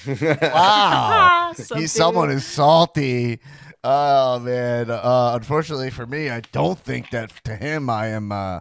Wow. 0.41 1.51
So 1.55 1.75
He's 1.75 1.91
someone 1.91 2.27
cute. 2.27 2.35
who's 2.35 2.45
salty. 2.45 3.39
Oh 3.83 4.39
man. 4.39 4.89
Uh, 4.91 5.31
unfortunately 5.35 5.89
for 5.89 6.05
me, 6.05 6.29
I 6.29 6.41
don't 6.51 6.79
think 6.79 7.09
that 7.11 7.31
to 7.45 7.55
him 7.55 7.89
I 7.89 8.07
am. 8.07 8.31
Uh, 8.31 8.59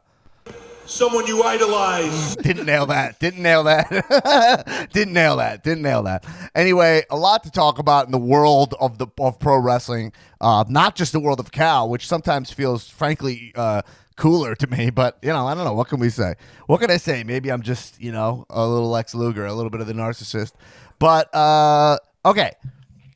Someone 0.89 1.27
you 1.27 1.43
idolize. 1.43 2.35
didn't 2.43 2.65
nail 2.65 2.87
that. 2.87 3.19
Didn't 3.21 3.43
nail 3.43 3.65
that. 3.65 4.89
didn't 4.93 5.13
nail 5.13 5.37
that. 5.37 5.63
Didn't 5.63 5.83
nail 5.83 6.03
that. 6.05 6.25
Anyway, 6.55 7.03
a 7.11 7.17
lot 7.17 7.45
to 7.45 7.51
talk 7.51 7.79
about 7.79 8.07
in 8.07 8.11
the 8.11 8.19
world 8.19 8.75
of 8.81 8.97
the 8.97 9.07
of 9.21 9.39
pro 9.39 9.59
wrestling. 9.59 10.15
Uh, 10.41 10.65
not 10.67 10.97
just 10.97 11.13
the 11.13 11.21
world 11.21 11.41
of 11.41 11.53
cow, 11.53 11.85
which 11.85 12.07
sometimes 12.07 12.51
feels 12.51 12.89
frankly 12.89 13.53
uh, 13.55 13.83
cooler 14.17 14.55
to 14.55 14.67
me. 14.67 14.89
But 14.89 15.19
you 15.21 15.29
know, 15.29 15.47
I 15.47 15.55
don't 15.55 15.65
know. 15.65 15.75
What 15.75 15.89
can 15.89 16.01
we 16.01 16.09
say? 16.09 16.37
What 16.67 16.81
can 16.81 16.91
I 16.91 16.97
say? 16.97 17.23
Maybe 17.23 17.53
I'm 17.53 17.63
just 17.63 18.01
you 18.01 18.11
know 18.11 18.47
a 18.49 18.67
little 18.67 18.89
Lex 18.89 19.15
Luger, 19.15 19.45
a 19.45 19.53
little 19.53 19.71
bit 19.71 19.83
of 19.83 19.87
the 19.87 19.93
narcissist. 19.93 20.55
But 20.99 21.33
uh, 21.35 21.99
okay, 22.25 22.53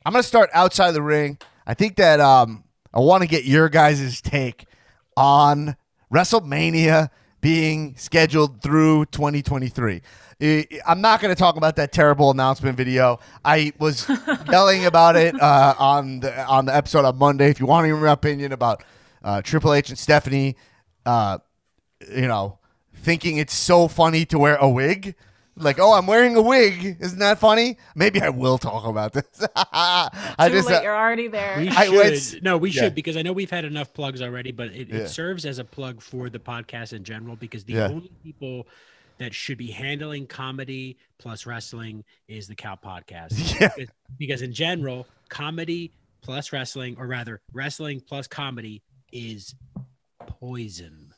I'm 0.05 0.13
gonna 0.13 0.21
start 0.21 0.51
outside 0.53 0.91
the 0.91 1.01
ring. 1.01 1.39
I 1.65 1.73
think 1.73 1.95
that 1.95 2.19
um, 2.19 2.65
I 2.93 2.99
want 2.99 3.23
to 3.23 3.27
get 3.27 3.45
your 3.45 3.67
guys' 3.67 4.21
take 4.21 4.67
on 5.17 5.75
WrestleMania 6.13 7.09
being 7.43 7.93
scheduled 7.97 8.61
through 8.61 9.03
2023. 9.07 10.01
I- 10.41 10.67
I'm 10.87 11.01
not 11.01 11.19
going 11.21 11.35
to 11.35 11.37
talk 11.37 11.57
about 11.57 11.75
that 11.75 11.91
terrible 11.91 12.31
announcement 12.31 12.77
video. 12.77 13.19
I 13.43 13.73
was 13.79 14.09
yelling 14.49 14.85
about 14.85 15.17
it 15.17 15.39
uh, 15.39 15.75
on 15.77 16.21
the 16.21 16.45
on 16.45 16.65
the 16.65 16.75
episode 16.75 17.03
on 17.05 17.17
Monday. 17.17 17.49
If 17.49 17.59
you 17.59 17.65
want 17.65 17.83
to 17.83 17.87
hear 17.87 17.97
my 17.97 18.13
opinion 18.13 18.53
about 18.53 18.81
uh, 19.23 19.41
Triple 19.41 19.73
H 19.73 19.89
and 19.89 19.99
Stephanie, 19.99 20.55
uh, 21.05 21.39
you 22.09 22.27
know, 22.27 22.59
thinking 22.95 23.37
it's 23.37 23.53
so 23.53 23.87
funny 23.89 24.25
to 24.27 24.39
wear 24.39 24.55
a 24.55 24.69
wig. 24.69 25.15
Like, 25.55 25.77
oh, 25.79 25.93
I'm 25.93 26.07
wearing 26.07 26.35
a 26.35 26.41
wig. 26.41 26.97
Isn't 26.99 27.19
that 27.19 27.37
funny? 27.39 27.77
Maybe 27.95 28.19
I 28.21 28.29
will 28.29 28.57
talk 28.57 28.85
about 28.87 29.13
this. 29.13 29.25
I 29.55 30.09
Too 30.47 30.55
just 30.55 30.67
late, 30.67 30.77
uh, 30.77 30.81
you're 30.81 30.95
already 30.97 31.27
there. 31.27 31.57
We 31.59 31.69
I- 31.69 32.15
should. 32.15 32.43
no, 32.43 32.57
we 32.57 32.71
yeah. 32.71 32.83
should 32.83 32.95
because 32.95 33.15
I 33.17 33.21
know 33.21 33.33
we've 33.33 33.51
had 33.51 33.63
enough 33.63 33.93
plugs 33.93 34.21
already, 34.21 34.51
but 34.51 34.69
it, 34.69 34.89
Yeah. 34.89 34.95
it 35.01 35.09
serves 35.09 35.45
as 35.45 35.59
a 35.59 35.63
plug 35.63 36.01
for 36.01 36.29
the 36.29 36.39
podcast 36.39 36.93
in 36.93 37.03
general 37.03 37.35
because 37.35 37.63
the 37.65 37.73
Yeah. 37.73 37.87
only 37.89 38.11
people 38.23 38.67
that 39.19 39.33
should 39.33 39.59
be 39.59 39.67
handling 39.69 40.25
comedy 40.25 40.97
plus 41.19 41.45
wrestling 41.45 42.03
is 42.27 42.47
the 42.47 42.55
Cow 42.55 42.75
Podcast. 42.83 43.33
Yeah. 43.61 43.69
Because- 43.75 43.93
Because 44.17 44.41
in 44.41 44.53
general, 44.53 45.05
comedy 45.29 45.91
plus 46.21 46.51
wrestling, 46.51 46.95
or 46.97 47.05
rather, 47.05 47.41
wrestling 47.53 47.99
plus 48.01 48.25
comedy 48.27 48.81
is 49.11 49.53
poison. 50.39 51.13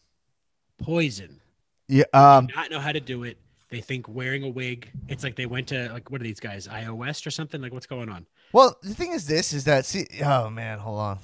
Poison. 0.79 1.39
yeah, 1.87 2.03
um, 2.13 2.47
Not 2.53 2.69
know 2.69 2.79
how 2.79 2.91
to 2.91 2.99
do 2.99 3.23
it. 3.23 3.37
They 3.75 3.81
think 3.81 4.07
wearing 4.07 4.43
a 4.43 4.47
wig. 4.47 4.89
It's 5.09 5.21
like 5.21 5.35
they 5.35 5.47
went 5.47 5.67
to 5.67 5.91
like 5.91 6.09
what 6.09 6.21
are 6.21 6.23
these 6.23 6.39
guys? 6.39 6.65
iOS 6.65 7.27
or 7.27 7.29
something? 7.29 7.61
Like 7.61 7.73
what's 7.73 7.85
going 7.85 8.07
on? 8.07 8.25
well, 8.53 8.77
the 8.81 8.93
thing 8.93 9.11
is, 9.11 9.27
this 9.27 9.51
is 9.51 9.65
that. 9.65 9.85
See, 9.85 10.07
oh 10.23 10.49
man, 10.49 10.79
hold 10.79 10.97
on. 10.97 11.19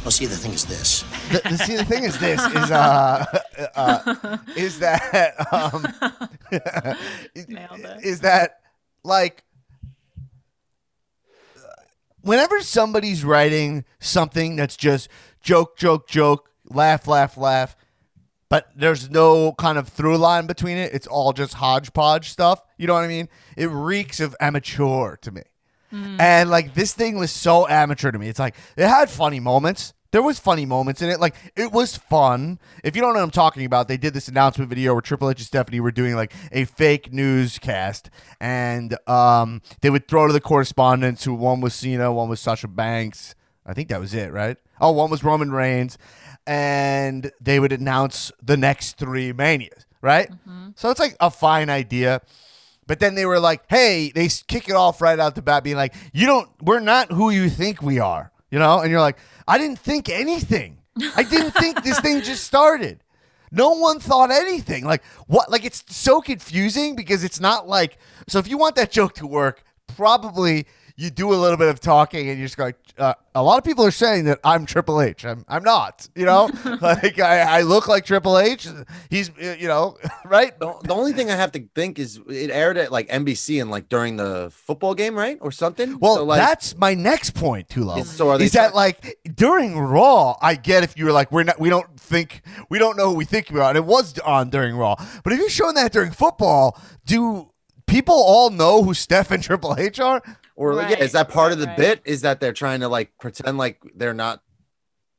Well, 0.00 0.10
see, 0.10 0.26
the 0.26 0.34
thing 0.34 0.52
is 0.52 0.64
this. 0.64 1.04
The, 1.30 1.48
the, 1.48 1.56
see, 1.56 1.76
the 1.76 1.84
thing 1.84 2.02
is, 2.02 2.18
this 2.18 2.44
is 2.44 2.70
uh, 2.72 3.24
uh 3.76 4.38
is 4.56 4.80
that 4.80 5.36
um, 5.52 5.86
Nailed 7.48 7.78
it. 7.78 8.04
is 8.04 8.22
that 8.22 8.62
like 9.04 9.44
whenever 12.22 12.62
somebody's 12.62 13.24
writing 13.24 13.84
something 14.00 14.56
that's 14.56 14.76
just 14.76 15.08
joke, 15.40 15.78
joke, 15.78 16.08
joke, 16.08 16.50
laugh, 16.68 17.06
laugh, 17.06 17.36
laugh, 17.36 17.76
but 18.48 18.70
there's 18.76 19.10
no 19.10 19.52
kind 19.52 19.78
of 19.78 19.88
through 19.88 20.18
line 20.18 20.46
between 20.46 20.76
it. 20.76 20.92
It's 20.94 21.06
all 21.06 21.32
just 21.32 21.54
hodgepodge 21.54 22.30
stuff. 22.30 22.62
You 22.78 22.86
know 22.86 22.94
what 22.94 23.04
I 23.04 23.08
mean? 23.08 23.28
It 23.56 23.66
reeks 23.66 24.20
of 24.20 24.36
amateur 24.40 25.16
to 25.16 25.30
me. 25.30 25.42
And 26.20 26.50
like 26.50 26.74
this 26.74 26.92
thing 26.92 27.16
was 27.16 27.30
so 27.30 27.66
amateur 27.68 28.10
to 28.10 28.18
me. 28.18 28.28
It's 28.28 28.38
like 28.38 28.54
it 28.76 28.86
had 28.86 29.08
funny 29.08 29.40
moments. 29.40 29.94
There 30.12 30.22
was 30.22 30.38
funny 30.38 30.66
moments 30.66 31.02
in 31.02 31.08
it. 31.10 31.20
Like 31.20 31.34
it 31.56 31.72
was 31.72 31.96
fun. 31.96 32.58
If 32.84 32.96
you 32.96 33.02
don't 33.02 33.14
know 33.14 33.20
what 33.20 33.24
I'm 33.24 33.30
talking 33.30 33.64
about, 33.64 33.88
they 33.88 33.96
did 33.96 34.14
this 34.14 34.28
announcement 34.28 34.68
video 34.68 34.92
where 34.92 35.00
Triple 35.02 35.30
H 35.30 35.38
and 35.38 35.46
Stephanie 35.46 35.80
were 35.80 35.90
doing 35.90 36.14
like 36.14 36.32
a 36.52 36.64
fake 36.64 37.12
newscast, 37.12 38.10
and 38.40 38.96
um, 39.08 39.62
they 39.80 39.90
would 39.90 40.08
throw 40.08 40.26
to 40.26 40.32
the 40.32 40.40
correspondents 40.40 41.24
who 41.24 41.34
one 41.34 41.60
was 41.60 41.74
Cena, 41.74 42.12
one 42.12 42.28
was 42.28 42.40
Sasha 42.40 42.68
Banks. 42.68 43.34
I 43.64 43.74
think 43.74 43.88
that 43.88 44.00
was 44.00 44.14
it, 44.14 44.32
right? 44.32 44.56
Oh, 44.80 44.92
one 44.92 45.10
was 45.10 45.24
Roman 45.24 45.50
Reigns, 45.50 45.98
and 46.46 47.30
they 47.40 47.58
would 47.58 47.72
announce 47.72 48.30
the 48.42 48.56
next 48.56 48.98
three 48.98 49.32
manias, 49.32 49.86
right? 50.00 50.30
Mm-hmm. 50.30 50.68
So 50.76 50.90
it's 50.90 51.00
like 51.00 51.16
a 51.20 51.30
fine 51.30 51.70
idea. 51.70 52.22
But 52.86 53.00
then 53.00 53.16
they 53.16 53.26
were 53.26 53.40
like, 53.40 53.62
"Hey," 53.68 54.12
they 54.14 54.28
kick 54.28 54.68
it 54.68 54.76
off 54.76 55.00
right 55.00 55.18
out 55.18 55.34
the 55.34 55.42
bat, 55.42 55.64
being 55.64 55.76
like, 55.76 55.94
"You 56.12 56.26
don't, 56.26 56.48
we're 56.62 56.80
not 56.80 57.10
who 57.10 57.30
you 57.30 57.50
think 57.50 57.82
we 57.82 57.98
are," 57.98 58.30
you 58.50 58.60
know. 58.60 58.80
And 58.80 58.90
you're 58.90 59.00
like, 59.00 59.18
"I 59.48 59.58
didn't 59.58 59.80
think 59.80 60.08
anything. 60.08 60.78
I 61.16 61.24
didn't 61.24 61.52
think 61.52 61.82
this 61.82 62.00
thing 62.00 62.22
just 62.22 62.44
started. 62.44 63.02
No 63.50 63.72
one 63.72 63.98
thought 63.98 64.30
anything. 64.30 64.84
Like 64.84 65.04
what? 65.26 65.50
Like 65.50 65.64
it's 65.64 65.82
so 65.88 66.20
confusing 66.20 66.94
because 66.94 67.24
it's 67.24 67.40
not 67.40 67.68
like. 67.68 67.98
So 68.28 68.38
if 68.38 68.48
you 68.48 68.56
want 68.56 68.76
that 68.76 68.90
joke 68.92 69.14
to 69.14 69.26
work, 69.26 69.64
probably 69.96 70.66
you 70.98 71.10
do 71.10 71.32
a 71.32 71.36
little 71.36 71.58
bit 71.58 71.68
of 71.68 71.78
talking 71.78 72.28
and 72.30 72.38
you're 72.38 72.46
just 72.46 72.58
like, 72.58 72.74
uh, 72.96 73.12
a 73.34 73.42
lot 73.42 73.58
of 73.58 73.64
people 73.64 73.84
are 73.84 73.90
saying 73.90 74.24
that 74.24 74.38
I'm 74.42 74.64
Triple 74.64 75.02
H. 75.02 75.26
I'm, 75.26 75.44
I'm 75.46 75.62
not, 75.62 76.08
you 76.14 76.24
know, 76.24 76.48
like 76.80 77.18
I, 77.18 77.58
I 77.58 77.60
look 77.62 77.86
like 77.86 78.06
Triple 78.06 78.38
H. 78.38 78.66
He's, 79.10 79.30
you 79.38 79.68
know, 79.68 79.98
right? 80.24 80.58
The, 80.58 80.72
the 80.84 80.94
only 80.94 81.12
thing 81.12 81.30
I 81.30 81.36
have 81.36 81.52
to 81.52 81.68
think 81.74 81.98
is 81.98 82.18
it 82.28 82.50
aired 82.50 82.78
at 82.78 82.90
like 82.90 83.08
NBC 83.08 83.60
and 83.60 83.70
like 83.70 83.90
during 83.90 84.16
the 84.16 84.48
football 84.50 84.94
game, 84.94 85.14
right, 85.14 85.36
or 85.42 85.52
something. 85.52 85.98
Well, 85.98 86.14
So, 86.16 86.24
like, 86.24 86.38
that's 86.38 86.74
my 86.78 86.94
next 86.94 87.34
point, 87.34 87.68
Tulo. 87.68 87.98
Is- 87.98 88.10
so 88.10 88.30
are 88.30 88.38
they 88.38 88.46
is 88.46 88.52
that 88.52 88.74
like 88.74 89.18
during 89.34 89.78
Raw? 89.78 90.36
I 90.40 90.54
get 90.54 90.82
if 90.82 90.96
you 90.96 91.04
were 91.04 91.12
like, 91.12 91.30
we're 91.30 91.42
not, 91.42 91.60
we 91.60 91.68
don't 91.68 92.00
think, 92.00 92.40
we 92.70 92.78
don't 92.78 92.96
know 92.96 93.10
who 93.10 93.16
we 93.16 93.26
think 93.26 93.50
we 93.50 93.60
are. 93.60 93.68
And 93.68 93.76
it 93.76 93.84
was 93.84 94.18
on 94.20 94.48
during 94.48 94.74
Raw, 94.76 94.94
but 95.22 95.34
if 95.34 95.40
you're 95.40 95.50
showing 95.50 95.74
that 95.74 95.92
during 95.92 96.10
football, 96.10 96.80
do 97.04 97.50
people 97.86 98.14
all 98.14 98.48
know 98.48 98.82
who 98.82 98.94
Steph 98.94 99.30
and 99.30 99.42
Triple 99.42 99.74
H 99.78 100.00
are? 100.00 100.22
Or 100.56 100.74
like, 100.74 100.90
yeah, 100.90 101.04
is 101.04 101.12
that 101.12 101.28
part 101.28 101.52
of 101.52 101.58
the 101.58 101.66
right. 101.66 101.76
bit? 101.76 102.02
Is 102.04 102.22
that 102.22 102.40
they're 102.40 102.52
trying 102.52 102.80
to 102.80 102.88
like 102.88 103.12
pretend 103.20 103.58
like 103.58 103.80
they're 103.94 104.14
not 104.14 104.42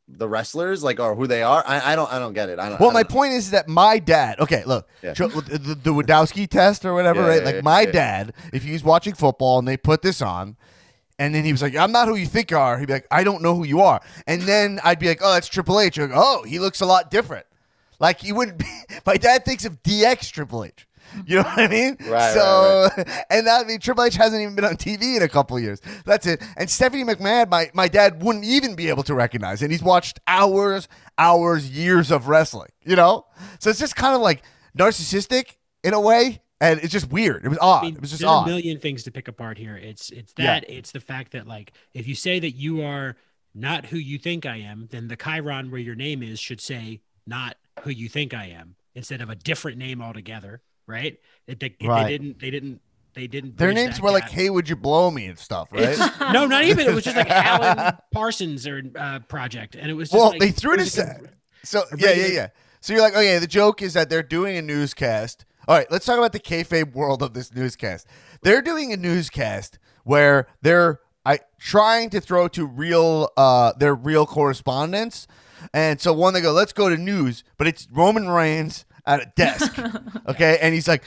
the 0.10 0.28
wrestlers, 0.28 0.84
like 0.84 1.00
or 1.00 1.16
who 1.16 1.28
they 1.28 1.44
are? 1.44 1.64
I, 1.66 1.94
I 1.94 1.96
don't, 1.96 2.12
I 2.12 2.20
don't 2.20 2.34
get 2.34 2.50
it. 2.50 2.60
I 2.60 2.70
don't. 2.70 2.80
Well, 2.80 2.90
I 2.90 2.94
my 2.94 3.04
don't 3.04 3.12
know. 3.12 3.16
point 3.20 3.34
is 3.34 3.52
that 3.52 3.68
my 3.68 4.00
dad. 4.00 4.40
Okay, 4.40 4.64
look, 4.66 4.88
Yeah. 5.02 5.14
The, 5.14 5.28
the, 5.28 5.76
the 5.76 5.94
Wadowski 5.94 6.48
test 6.50 6.86
or 6.86 6.94
whatever, 6.94 7.22
Yeah, 7.22 7.28
right? 7.28 7.40
yeah, 7.40 7.46
like 7.46 7.56
yeah, 7.56 7.62
my 7.62 7.82
yeah. 7.82 7.92
dad, 7.92 8.34
if 8.54 8.64
he's 8.64 8.84
watching 8.84 9.14
football 9.14 9.60
and 9.60 9.68
they 9.68 9.78
put 9.78 10.02
this 10.02 10.22
on, 10.22 10.58
and 11.20 11.34
then 11.36 11.44
he 11.44 11.52
was 11.52 11.62
like, 11.62 11.76
"I'm 11.76 11.92
not 11.92 12.08
who 12.08 12.16
you 12.16 12.26
think 12.28 12.52
you 12.52 12.58
are." 12.58 12.78
He'd 12.80 12.86
be 12.88 12.94
like, 12.94 13.08
"I 13.12 13.24
don't 13.24 13.42
know 13.42 13.56
who 13.56 13.66
you 13.66 13.82
are," 13.82 14.02
and 14.28 14.42
then 14.44 14.80
I'd 14.84 15.00
be 15.00 15.08
like, 15.08 15.20
"Oh, 15.22 15.34
that's 15.34 15.48
Triple 15.48 15.80
H." 15.80 16.00
I'd 16.00 16.12
"Oh, 16.14 16.44
he 16.44 16.60
looks 16.60 16.80
a 16.82 16.86
lot 16.86 17.12
different." 17.12 17.46
Like 18.00 18.22
he 18.22 18.32
wouldn't. 18.32 18.60
Be, 18.60 18.66
my 19.06 19.18
dad 19.18 19.44
thinks 19.44 19.66
of 19.66 19.82
DX 19.84 20.32
Triple 20.32 20.64
H. 20.64 20.87
You 21.26 21.38
know 21.38 21.44
what 21.44 21.60
I 21.60 21.68
mean? 21.68 21.98
Right, 22.08 22.34
So, 22.34 22.90
and 23.30 23.48
that 23.48 23.66
I 23.66 23.68
mean, 23.68 23.80
Triple 23.80 24.04
H 24.04 24.16
hasn't 24.16 24.42
even 24.42 24.56
been 24.56 24.66
on 24.66 24.76
TV 24.78 25.18
in 25.18 25.24
a 25.24 25.28
couple 25.28 25.58
of 25.58 25.64
years. 25.64 25.82
That's 26.06 26.26
it. 26.28 26.42
And 26.58 26.70
Stephanie 26.70 27.04
McMahon, 27.04 27.50
my, 27.50 27.70
my 27.74 27.88
dad 27.88 28.22
wouldn't 28.24 28.46
even 28.46 28.76
be 28.76 28.90
able 28.90 29.04
to 29.04 29.14
recognize. 29.16 29.62
And 29.62 29.72
he's 29.72 29.82
watched 29.84 30.20
hours, 30.28 30.88
hours, 31.18 31.70
years 31.70 32.12
of 32.12 32.28
wrestling, 32.28 32.70
you 32.84 32.96
know? 32.96 33.26
So 33.60 33.70
it's 33.70 33.80
just 33.80 33.96
kind 33.96 34.16
of 34.16 34.22
like 34.22 34.44
narcissistic 34.78 35.56
in 35.84 35.94
a 35.94 36.00
way. 36.00 36.42
and 36.60 36.80
it's 36.82 36.92
just 36.92 37.12
weird. 37.12 37.46
It 37.46 37.50
was 37.50 37.58
odd. 37.60 37.84
I 37.84 37.86
mean, 37.88 37.96
it 37.96 38.02
was 38.02 38.10
just 38.12 38.22
there's 38.22 38.32
a 38.32 38.46
million 38.46 38.80
things 38.80 39.04
to 39.04 39.12
pick 39.12 39.28
apart 39.28 39.58
here. 39.58 39.76
It's 39.78 40.10
it's 40.10 40.34
Yeah. 40.38 40.60
that 40.60 40.70
it's 40.70 40.92
the 40.92 41.00
fact 41.00 41.32
that 41.34 41.48
like 41.48 41.72
if 41.94 42.08
you 42.08 42.16
say 42.16 42.40
that 42.40 42.52
you 42.52 42.82
are 42.82 43.16
not 43.54 43.88
who 43.88 43.98
you 43.98 44.18
think 44.18 44.46
I 44.46 44.58
am, 44.58 44.88
then 44.92 45.08
the 45.08 45.18
chyron 45.18 45.70
where 45.72 45.80
your 45.80 45.96
name 45.96 46.24
is 46.24 46.40
should 46.40 46.62
say 46.62 47.02
not 47.28 47.58
who 47.82 47.90
you 47.92 48.10
think 48.10 48.34
I 48.34 48.46
am 48.48 48.76
instead 48.96 49.22
of 49.22 49.30
a 49.30 49.36
different 49.36 49.78
name 49.78 50.02
altogether, 50.02 50.62
right? 50.88 51.20
It, 51.46 51.60
they, 51.60 51.76
Right. 51.86 52.04
they 52.06 52.10
didn't 52.18 52.40
they 52.40 52.50
didn't 52.50 52.82
they 53.14 53.28
didn't 53.28 53.58
Their 53.58 53.74
names 53.74 54.00
were 54.00 54.12
like, 54.12 54.30
"Hey, 54.30 54.50
would 54.50 54.70
you 54.70 54.76
blow 54.76 55.10
me?" 55.10 55.26
and 55.26 55.40
stuff, 55.40 55.70
right? 55.72 55.96
Just- 55.98 56.20
no, 56.20 56.46
not 56.46 56.64
even. 56.66 56.88
It 56.88 56.94
was 56.94 57.04
just 57.04 57.18
like 57.18 57.30
Alan 57.32 57.98
Parsons 58.14 58.68
or 58.68 58.82
uh, 58.96 59.20
project, 59.28 59.76
and 59.76 59.90
it 59.90 59.94
was 59.96 60.10
just 60.10 60.20
well, 60.20 60.30
like, 60.32 60.40
they 60.40 60.52
threw 60.52 60.74
it 60.76 60.82
a- 60.82 61.30
so. 61.64 61.84
Yeah, 61.98 62.12
yeah, 62.12 62.28
yeah. 62.28 62.48
So 62.80 62.94
you're 62.94 63.02
like, 63.02 63.16
okay, 63.16 63.40
the 63.40 63.48
joke 63.48 63.82
is 63.82 63.94
that 63.94 64.10
they're 64.10 64.22
doing 64.24 64.56
a 64.58 64.62
newscast. 64.62 65.46
All 65.68 65.76
right, 65.76 65.90
let's 65.92 66.06
talk 66.06 66.18
about 66.18 66.32
the 66.32 66.40
kayfabe 66.40 66.94
world 66.94 67.22
of 67.24 67.34
this 67.34 67.54
newscast. 67.54 68.08
They're 68.44 68.62
doing 68.62 68.94
a 68.94 68.98
newscast 68.98 69.80
where 70.04 70.48
they're 70.62 71.00
I 71.26 71.40
trying 71.60 72.10
to 72.12 72.22
throw 72.22 72.48
to 72.50 72.66
real 72.66 73.30
uh 73.36 73.74
their 73.74 73.96
real 73.96 74.26
correspondence. 74.26 75.28
And 75.74 76.00
so 76.00 76.14
one 76.14 76.34
they 76.36 76.42
go, 76.42 76.52
let's 76.54 76.72
go 76.72 76.88
to 76.88 76.96
news, 76.98 77.44
but 77.58 77.66
it's 77.68 77.88
Roman 77.92 78.30
Reigns 78.30 78.86
at 79.08 79.22
a 79.22 79.32
desk. 79.36 79.80
okay, 80.28 80.60
and 80.62 80.76
he's 80.76 80.88
like 80.88 81.04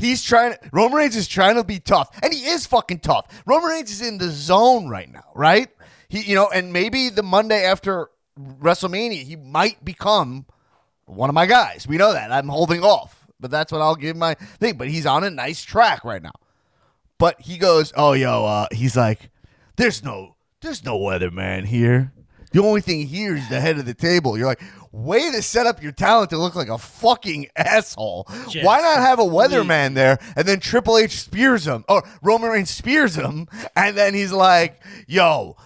He's 0.00 0.22
trying. 0.24 0.54
Roman 0.72 0.96
Reigns 0.96 1.14
is 1.14 1.28
trying 1.28 1.56
to 1.56 1.64
be 1.64 1.78
tough, 1.78 2.08
and 2.22 2.32
he 2.32 2.46
is 2.46 2.64
fucking 2.64 3.00
tough. 3.00 3.26
Roman 3.44 3.68
Reigns 3.68 3.90
is 3.90 4.00
in 4.00 4.16
the 4.16 4.30
zone 4.30 4.88
right 4.88 5.12
now, 5.12 5.26
right? 5.34 5.68
He, 6.08 6.22
you 6.22 6.34
know, 6.34 6.48
and 6.48 6.72
maybe 6.72 7.10
the 7.10 7.22
Monday 7.22 7.66
after 7.66 8.08
WrestleMania, 8.38 9.22
he 9.24 9.36
might 9.36 9.84
become 9.84 10.46
one 11.04 11.28
of 11.28 11.34
my 11.34 11.44
guys. 11.44 11.86
We 11.86 11.98
know 11.98 12.14
that. 12.14 12.32
I'm 12.32 12.48
holding 12.48 12.82
off, 12.82 13.26
but 13.38 13.50
that's 13.50 13.70
what 13.70 13.82
I'll 13.82 13.94
give 13.94 14.16
my 14.16 14.34
thing. 14.58 14.78
But 14.78 14.88
he's 14.88 15.04
on 15.04 15.22
a 15.22 15.28
nice 15.28 15.62
track 15.62 16.02
right 16.02 16.22
now. 16.22 16.32
But 17.18 17.38
he 17.42 17.58
goes, 17.58 17.92
"Oh, 17.94 18.14
yo," 18.14 18.46
uh, 18.46 18.68
he's 18.72 18.96
like, 18.96 19.28
"There's 19.76 20.02
no, 20.02 20.34
there's 20.62 20.82
no 20.82 20.98
weatherman 20.98 21.66
here. 21.66 22.14
The 22.52 22.62
only 22.62 22.80
thing 22.80 23.06
here 23.06 23.36
is 23.36 23.50
the 23.50 23.60
head 23.60 23.78
of 23.78 23.84
the 23.84 23.92
table." 23.92 24.38
You're 24.38 24.46
like, 24.46 24.62
"Way 24.92 25.30
to 25.30 25.42
set 25.42 25.66
up 25.66 25.82
your 25.82 25.92
talent 25.92 26.30
to 26.30 26.38
look 26.38 26.54
like 26.54 26.68
a 26.68 26.78
fucking 26.78 27.48
asshole. 27.56 28.26
Just 28.48 28.64
Why 28.64 28.80
not 28.80 28.98
have 28.98 29.18
a 29.18 29.24
weatherman 29.24 29.94
there?" 29.94 30.18
And 30.36 30.46
then 30.46 30.60
Triple 30.60 30.98
H 30.98 31.20
spears 31.20 31.66
him, 31.66 31.84
or 31.88 32.02
Roman 32.22 32.50
Reigns 32.50 32.70
spears 32.70 33.14
him, 33.14 33.48
and 33.76 33.96
then 33.96 34.14
he's 34.14 34.32
like, 34.32 34.80
"Yo." 35.06 35.56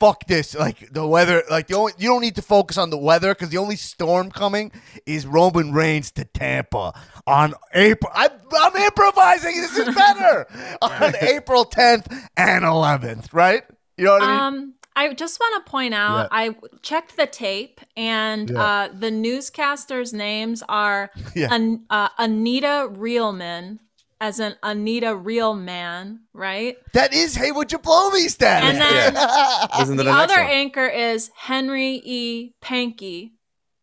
Fuck 0.00 0.28
this! 0.28 0.54
Like 0.54 0.92
the 0.92 1.04
weather, 1.04 1.42
like 1.50 1.66
the 1.66 1.74
only 1.74 1.92
you 1.98 2.08
don't 2.08 2.20
need 2.20 2.36
to 2.36 2.42
focus 2.42 2.78
on 2.78 2.90
the 2.90 2.96
weather 2.96 3.34
because 3.34 3.48
the 3.48 3.58
only 3.58 3.74
storm 3.74 4.30
coming 4.30 4.70
is 5.06 5.26
Roman 5.26 5.72
Reigns 5.72 6.12
to 6.12 6.24
Tampa 6.24 6.92
on 7.26 7.54
April. 7.74 8.12
I'm, 8.14 8.30
I'm 8.60 8.76
improvising. 8.76 9.56
This 9.56 9.76
is 9.76 9.92
better 9.92 10.46
on 10.82 11.14
April 11.20 11.64
10th 11.64 12.16
and 12.36 12.64
11th, 12.64 13.32
right? 13.32 13.64
You 13.96 14.04
know 14.04 14.12
what 14.12 14.22
I 14.22 14.50
mean? 14.50 14.60
Um, 14.60 14.74
I 15.00 15.14
just 15.14 15.38
want 15.40 15.64
to 15.64 15.70
point 15.70 15.94
out, 15.94 16.28
I 16.32 16.54
checked 16.82 17.16
the 17.16 17.26
tape, 17.26 17.80
and 17.96 18.50
Yeah. 18.50 18.62
uh, 18.62 18.88
the 18.92 19.10
newscasters' 19.10 20.12
names 20.12 20.62
are 20.68 21.10
Yeah. 21.34 21.48
An- 21.54 21.84
uh, 21.88 22.08
Anita 22.18 22.88
Realman, 22.92 23.78
as 24.20 24.40
an 24.40 24.56
Anita 24.64 25.14
Real 25.14 25.54
Man, 25.54 26.20
right? 26.32 26.76
that 26.92 27.14
is, 27.14 27.36
hey, 27.36 27.52
would 27.52 27.70
you 27.70 27.78
blow 27.78 28.10
me 28.10 28.26
status? 28.28 28.70
And 28.70 28.80
then 28.80 29.14
Listen 29.78 29.96
the 29.96 30.02
the 30.02 30.10
other 30.10 30.34
one. 30.42 30.50
anchor 30.50 30.86
is 30.88 31.30
Henry 31.36 32.00
E. 32.04 32.54
Panky, 32.60 33.34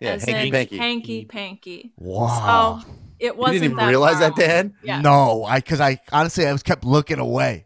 Yeah, 0.01 0.12
as 0.15 0.25
hanky 0.25 0.47
in 0.47 0.51
panky. 0.54 0.78
Hanky 0.78 1.25
Panky. 1.25 1.93
wow. 1.97 2.82
So 2.84 2.91
it 3.19 3.38
wasn't 3.38 3.54
didn't 3.62 3.65
even 3.65 3.78
that 3.78 3.88
realize 3.88 4.13
far 4.19 4.21
that, 4.32 4.32
away. 4.38 4.47
Dan? 4.47 4.73
Yeah. 4.84 4.99
No, 4.99 5.45
I 5.45 5.60
because 5.60 5.80
I 5.80 6.01
honestly 6.12 6.45
I 6.45 6.51
was 6.51 6.63
kept 6.63 6.84
looking 6.84 7.19
away. 7.19 7.65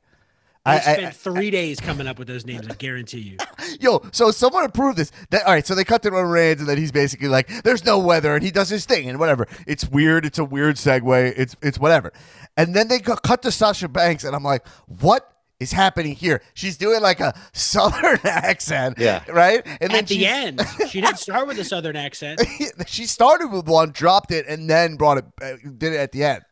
I, 0.69 0.73
I, 0.73 0.77
I, 0.77 0.81
spent 0.97 1.15
three 1.15 1.51
days 1.51 1.79
coming 1.79 2.07
up 2.07 2.19
with 2.19 2.27
those 2.27 2.45
names. 2.45 2.67
I 2.67 2.73
guarantee 2.73 3.19
you. 3.19 3.37
Yo, 3.79 4.01
so 4.11 4.31
someone 4.31 4.63
approved 4.65 4.97
this. 4.97 5.11
That, 5.31 5.45
all 5.45 5.53
right, 5.53 5.65
so 5.65 5.75
they 5.75 5.83
cut 5.83 6.01
to 6.03 6.11
Roman 6.11 6.31
Reigns, 6.31 6.59
and 6.59 6.69
then 6.69 6.77
he's 6.77 6.91
basically 6.91 7.27
like, 7.27 7.47
"There's 7.63 7.85
no 7.85 7.99
weather," 7.99 8.35
and 8.35 8.43
he 8.43 8.51
does 8.51 8.69
his 8.69 8.85
thing, 8.85 9.09
and 9.09 9.19
whatever. 9.19 9.47
It's 9.67 9.87
weird. 9.89 10.25
It's 10.25 10.39
a 10.39 10.45
weird 10.45 10.75
segue. 10.75 11.33
It's 11.37 11.55
it's 11.61 11.79
whatever. 11.79 12.13
And 12.57 12.75
then 12.75 12.87
they 12.87 12.99
cut 12.99 13.21
cut 13.23 13.41
to 13.43 13.51
Sasha 13.51 13.87
Banks, 13.87 14.23
and 14.23 14.35
I'm 14.35 14.43
like, 14.43 14.67
"What 14.87 15.31
is 15.59 15.71
happening 15.71 16.15
here?" 16.15 16.41
She's 16.53 16.77
doing 16.77 17.01
like 17.01 17.19
a 17.19 17.33
southern 17.53 18.19
accent, 18.23 18.97
Yeah. 18.97 19.23
right. 19.29 19.65
And 19.81 19.91
then 19.91 19.99
At 19.99 20.07
the 20.07 20.25
end, 20.25 20.61
she 20.89 21.01
didn't 21.01 21.19
start 21.19 21.47
with 21.47 21.59
a 21.59 21.63
southern 21.63 21.95
accent. 21.95 22.41
she 22.87 23.05
started 23.05 23.47
with 23.47 23.67
one, 23.67 23.91
dropped 23.91 24.31
it, 24.31 24.45
and 24.47 24.69
then 24.69 24.95
brought 24.95 25.17
it, 25.19 25.25
uh, 25.41 25.53
did 25.77 25.93
it 25.93 25.97
at 25.97 26.11
the 26.11 26.23
end. 26.23 26.43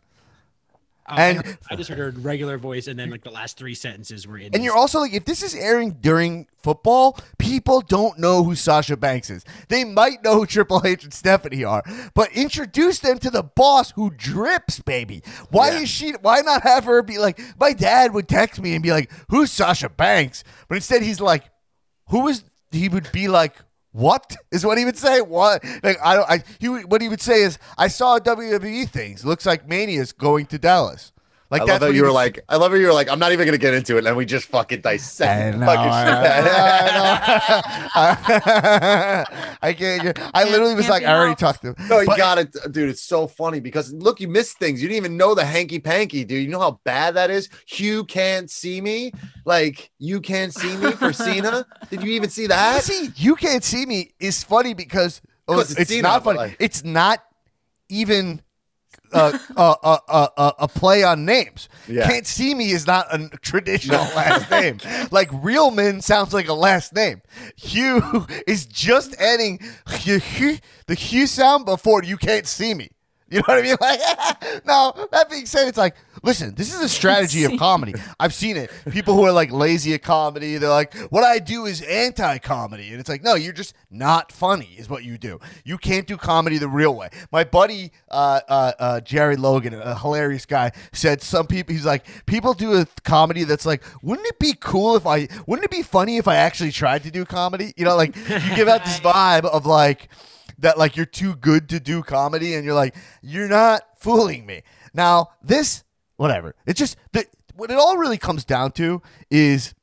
Oh, 1.10 1.15
And- 1.15 1.39
I, 1.39 1.41
heard- 1.48 1.58
I 1.72 1.76
just 1.78 1.89
heard 1.89 1.98
her 2.15 2.20
regular 2.22 2.58
voice, 2.58 2.88
and 2.88 3.00
then 3.00 3.10
like 3.10 3.24
the 3.24 3.32
last 3.32 3.58
three 3.58 3.76
sentences 3.76 4.28
were 4.28 4.38
in. 4.38 4.46
And 4.46 4.56
this. 4.56 4.63
you're 4.63 4.76
also 4.76 5.00
like, 5.00 5.13
if 5.13 5.24
this 5.26 5.41
is 5.41 5.56
airing 5.56 5.91
during 6.02 6.48
football, 6.62 7.17
people 7.38 7.80
don't 7.80 8.20
know 8.20 8.43
who 8.43 8.56
Sasha 8.56 8.98
Banks 8.98 9.30
is. 9.30 9.46
They 9.70 9.86
might 9.86 10.22
know 10.24 10.36
who 10.36 10.46
Triple 10.46 10.82
H 10.84 11.06
and 11.06 11.13
Stephanie 11.13 11.63
are, 11.63 11.82
but 12.13 12.32
introduce 12.34 13.00
them 13.00 13.20
to 13.20 13.30
the 13.30 13.43
boss 13.43 13.91
who 13.91 14.10
drips, 14.10 14.80
baby. 14.82 15.24
Why 15.50 15.70
Yeah. 15.72 15.80
is 15.80 15.89
she? 15.89 16.12
Why 16.22 16.41
not 16.41 16.63
have 16.63 16.84
her 16.84 17.02
be 17.02 17.17
like, 17.20 17.39
my 17.60 17.72
dad 17.72 18.13
would 18.13 18.28
text 18.28 18.62
me 18.62 18.74
and 18.74 18.84
be 18.84 18.91
like, 18.91 19.10
who's 19.30 19.50
Sasha 19.52 19.88
Banks? 19.89 20.43
But 20.67 20.76
instead, 20.76 21.04
he's 21.04 21.22
like, 21.22 21.43
who 22.10 22.28
is? 22.28 22.43
He 22.72 22.89
would 22.89 23.12
be 23.13 23.30
like. 23.30 23.56
What 23.97 24.38
is 24.51 24.63
what 24.63 24.77
he 24.77 24.86
would 24.86 24.95
say? 24.95 25.21
What 25.21 25.63
like 25.81 25.97
I 26.03 26.15
don't 26.15 26.29
I 26.29 26.43
he 26.60 26.67
what 26.67 27.01
he 27.01 27.10
would 27.10 27.19
say 27.19 27.41
is 27.41 27.57
I 27.79 27.88
saw 27.88 28.19
WWE 28.19 28.88
things. 28.89 29.25
Looks 29.25 29.43
like 29.43 29.67
Mania's 29.67 30.12
going 30.12 30.45
to 30.47 30.60
Dallas. 30.60 31.12
Like 31.49 31.62
I 31.62 31.65
that's 31.65 31.81
love 31.81 31.91
how 31.91 31.95
you 31.95 32.03
were 32.03 32.12
like, 32.12 32.43
I 32.49 32.57
love 32.57 32.71
how 32.71 32.77
you 32.77 32.88
were 32.88 32.93
like, 32.93 33.10
I'm 33.10 33.19
not 33.19 33.31
even 33.31 33.45
gonna 33.45 33.57
get 33.57 33.73
into 33.73 33.97
it, 33.97 34.05
and 34.05 34.17
we 34.17 34.25
just 34.25 34.47
fucking 34.49 34.81
dissect. 34.81 35.55
I 35.55 35.57
know, 35.57 35.65
fucking 35.65 35.91
I 35.91 36.91
know, 36.97 37.88
I 39.62 39.73
can't. 39.73 40.19
I 40.33 40.43
literally 40.43 40.75
was 40.75 40.89
like, 40.89 41.03
I 41.03 41.15
already 41.15 41.36
talked 41.36 41.62
to 41.62 41.69
him. 41.69 41.75
No, 41.88 41.99
you 41.99 42.07
got 42.17 42.38
it, 42.38 42.55
dude. 42.71 42.89
It's 42.89 43.01
so 43.01 43.27
funny 43.27 43.60
because 43.60 43.93
look, 43.93 44.19
you 44.19 44.27
missed 44.27 44.57
things. 44.57 44.81
You 44.81 44.88
didn't 44.89 44.97
even 44.97 45.17
know 45.17 45.36
the 45.36 45.45
hanky 45.45 45.79
panky, 45.79 46.23
dude. 46.25 46.43
You 46.43 46.49
know 46.49 46.60
how 46.60 46.79
bad 46.83 47.15
that 47.15 47.31
is. 47.31 47.49
Hugh 47.65 48.03
can't 48.05 48.49
see 48.51 48.81
me. 48.81 49.12
Like 49.45 49.91
you 49.99 50.19
can't 50.21 50.53
see 50.53 50.75
me 50.77 50.91
for 50.91 51.13
Cena. 51.27 51.65
Did 51.89 52.03
you 52.03 52.12
even 52.12 52.29
see 52.29 52.47
that? 52.47 52.83
See, 52.83 53.12
you 53.15 53.36
can't 53.36 53.63
see 53.63 53.86
me 53.86 54.12
is 54.19 54.43
funny 54.43 54.73
because 54.73 55.21
oh, 55.47 55.55
'Cause 55.55 55.71
it's, 55.71 55.81
it's 55.81 55.89
Cena, 55.91 56.03
not 56.03 56.23
funny. 56.23 56.38
like- 56.39 56.57
It's 56.60 56.83
not 56.83 57.23
even 57.89 58.41
uh, 59.13 59.38
uh, 59.56 59.98
uh, 60.08 60.52
a 60.60 60.67
play 60.67 61.04
on 61.04 61.26
names. 61.26 61.70
Yeah. 61.88 62.08
Can't 62.08 62.28
see 62.28 62.54
me 62.54 62.72
is 62.72 62.88
not 62.88 63.08
a 63.13 63.30
traditional 63.38 64.04
last 64.15 64.50
name. 64.52 64.80
Like 65.12 65.30
real 65.34 65.72
men 65.72 66.02
sounds 66.02 66.34
like 66.34 66.48
a 66.48 66.54
last 66.54 66.93
name. 66.93 67.22
Hugh 67.56 68.28
is 68.48 68.65
just 68.65 69.15
adding 69.20 69.60
the 69.86 70.96
Hugh 70.96 71.28
sound 71.28 71.65
before 71.65 72.04
you 72.04 72.17
can't 72.17 72.48
see 72.48 72.74
me. 72.74 72.89
You 73.30 73.39
know 73.39 73.43
what 73.48 73.60
I 73.60 73.62
mean? 73.62 73.76
Like, 73.82 74.65
no. 74.65 75.08
That 75.12 75.30
being 75.30 75.46
said, 75.46 75.67
it's 75.67 75.78
like, 75.78 75.96
listen, 76.23 76.56
this 76.56 76.73
is 76.73 76.82
a 76.82 76.89
strategy 76.97 77.43
of 77.43 77.58
comedy. 77.58 77.93
I've 78.19 78.34
seen 78.34 78.58
it. 78.58 78.71
People 78.91 79.15
who 79.15 79.23
are 79.23 79.32
like 79.32 79.51
lazy 79.51 79.93
at 79.93 80.01
comedy, 80.01 80.58
they're 80.58 80.69
like, 80.69 80.93
what 81.10 81.23
I 81.23 81.39
do 81.39 81.65
is 81.65 81.82
anti-comedy, 81.82 82.89
and 82.89 82.99
it's 82.99 83.10
like, 83.10 83.23
no, 83.23 83.36
you're 83.36 83.53
just 83.53 83.73
not 83.89 84.32
funny, 84.32 84.75
is 84.77 84.89
what 84.89 85.03
you 85.03 85.17
do. 85.17 85.39
You 85.63 85.77
can't 85.77 86.08
do 86.08 86.17
comedy 86.17 86.58
the 86.58 86.67
real 86.67 86.95
way. 86.95 87.10
My 87.32 87.43
buddy 87.43 87.91
uh, 88.10 88.41
uh, 88.47 88.71
uh, 88.80 89.01
Jerry 89.01 89.36
Logan, 89.36 89.73
a 89.73 89.97
hilarious 89.97 90.45
guy, 90.45 90.71
said 90.93 91.21
some 91.21 91.47
people. 91.47 91.73
He's 91.73 91.86
like, 91.86 92.06
people 92.25 92.53
do 92.53 92.73
a 92.73 92.88
comedy 93.03 93.43
that's 93.43 93.65
like, 93.65 93.84
wouldn't 94.01 94.27
it 94.27 94.39
be 94.39 94.53
cool 94.60 94.95
if 94.95 95.06
I? 95.06 95.27
Wouldn't 95.45 95.65
it 95.65 95.71
be 95.71 95.84
funny 95.84 96.17
if 96.17 96.27
I 96.27 96.36
actually 96.36 96.71
tried 96.71 97.03
to 97.03 97.12
do 97.12 97.25
comedy? 97.25 97.73
You 97.77 97.86
know, 97.86 97.95
like 97.95 98.15
you 98.15 98.56
give 98.56 98.67
out 98.67 98.84
this 98.84 98.99
vibe 99.01 99.45
of 99.45 99.65
like 99.65 100.10
that 100.60 100.77
like 100.77 100.95
you're 100.95 101.06
too 101.06 101.36
good 101.36 101.69
to 101.69 101.80
do 101.80 102.01
comedy 102.01 102.53
and 102.53 102.65
you're 102.65 102.73
like 102.73 102.95
you're 103.21 103.47
not 103.47 103.82
fooling 103.97 104.45
me 104.45 104.63
now 104.93 105.30
this 105.41 105.84
whatever. 106.17 106.56
It's 106.65 106.77
just 106.80 106.97
the 107.13 107.25
what 107.56 107.71
it 107.71 107.77
all 107.77 107.97
really 107.97 108.17
comes 108.17 108.45
down 108.45 108.71
to 108.73 109.01
is 109.32 109.73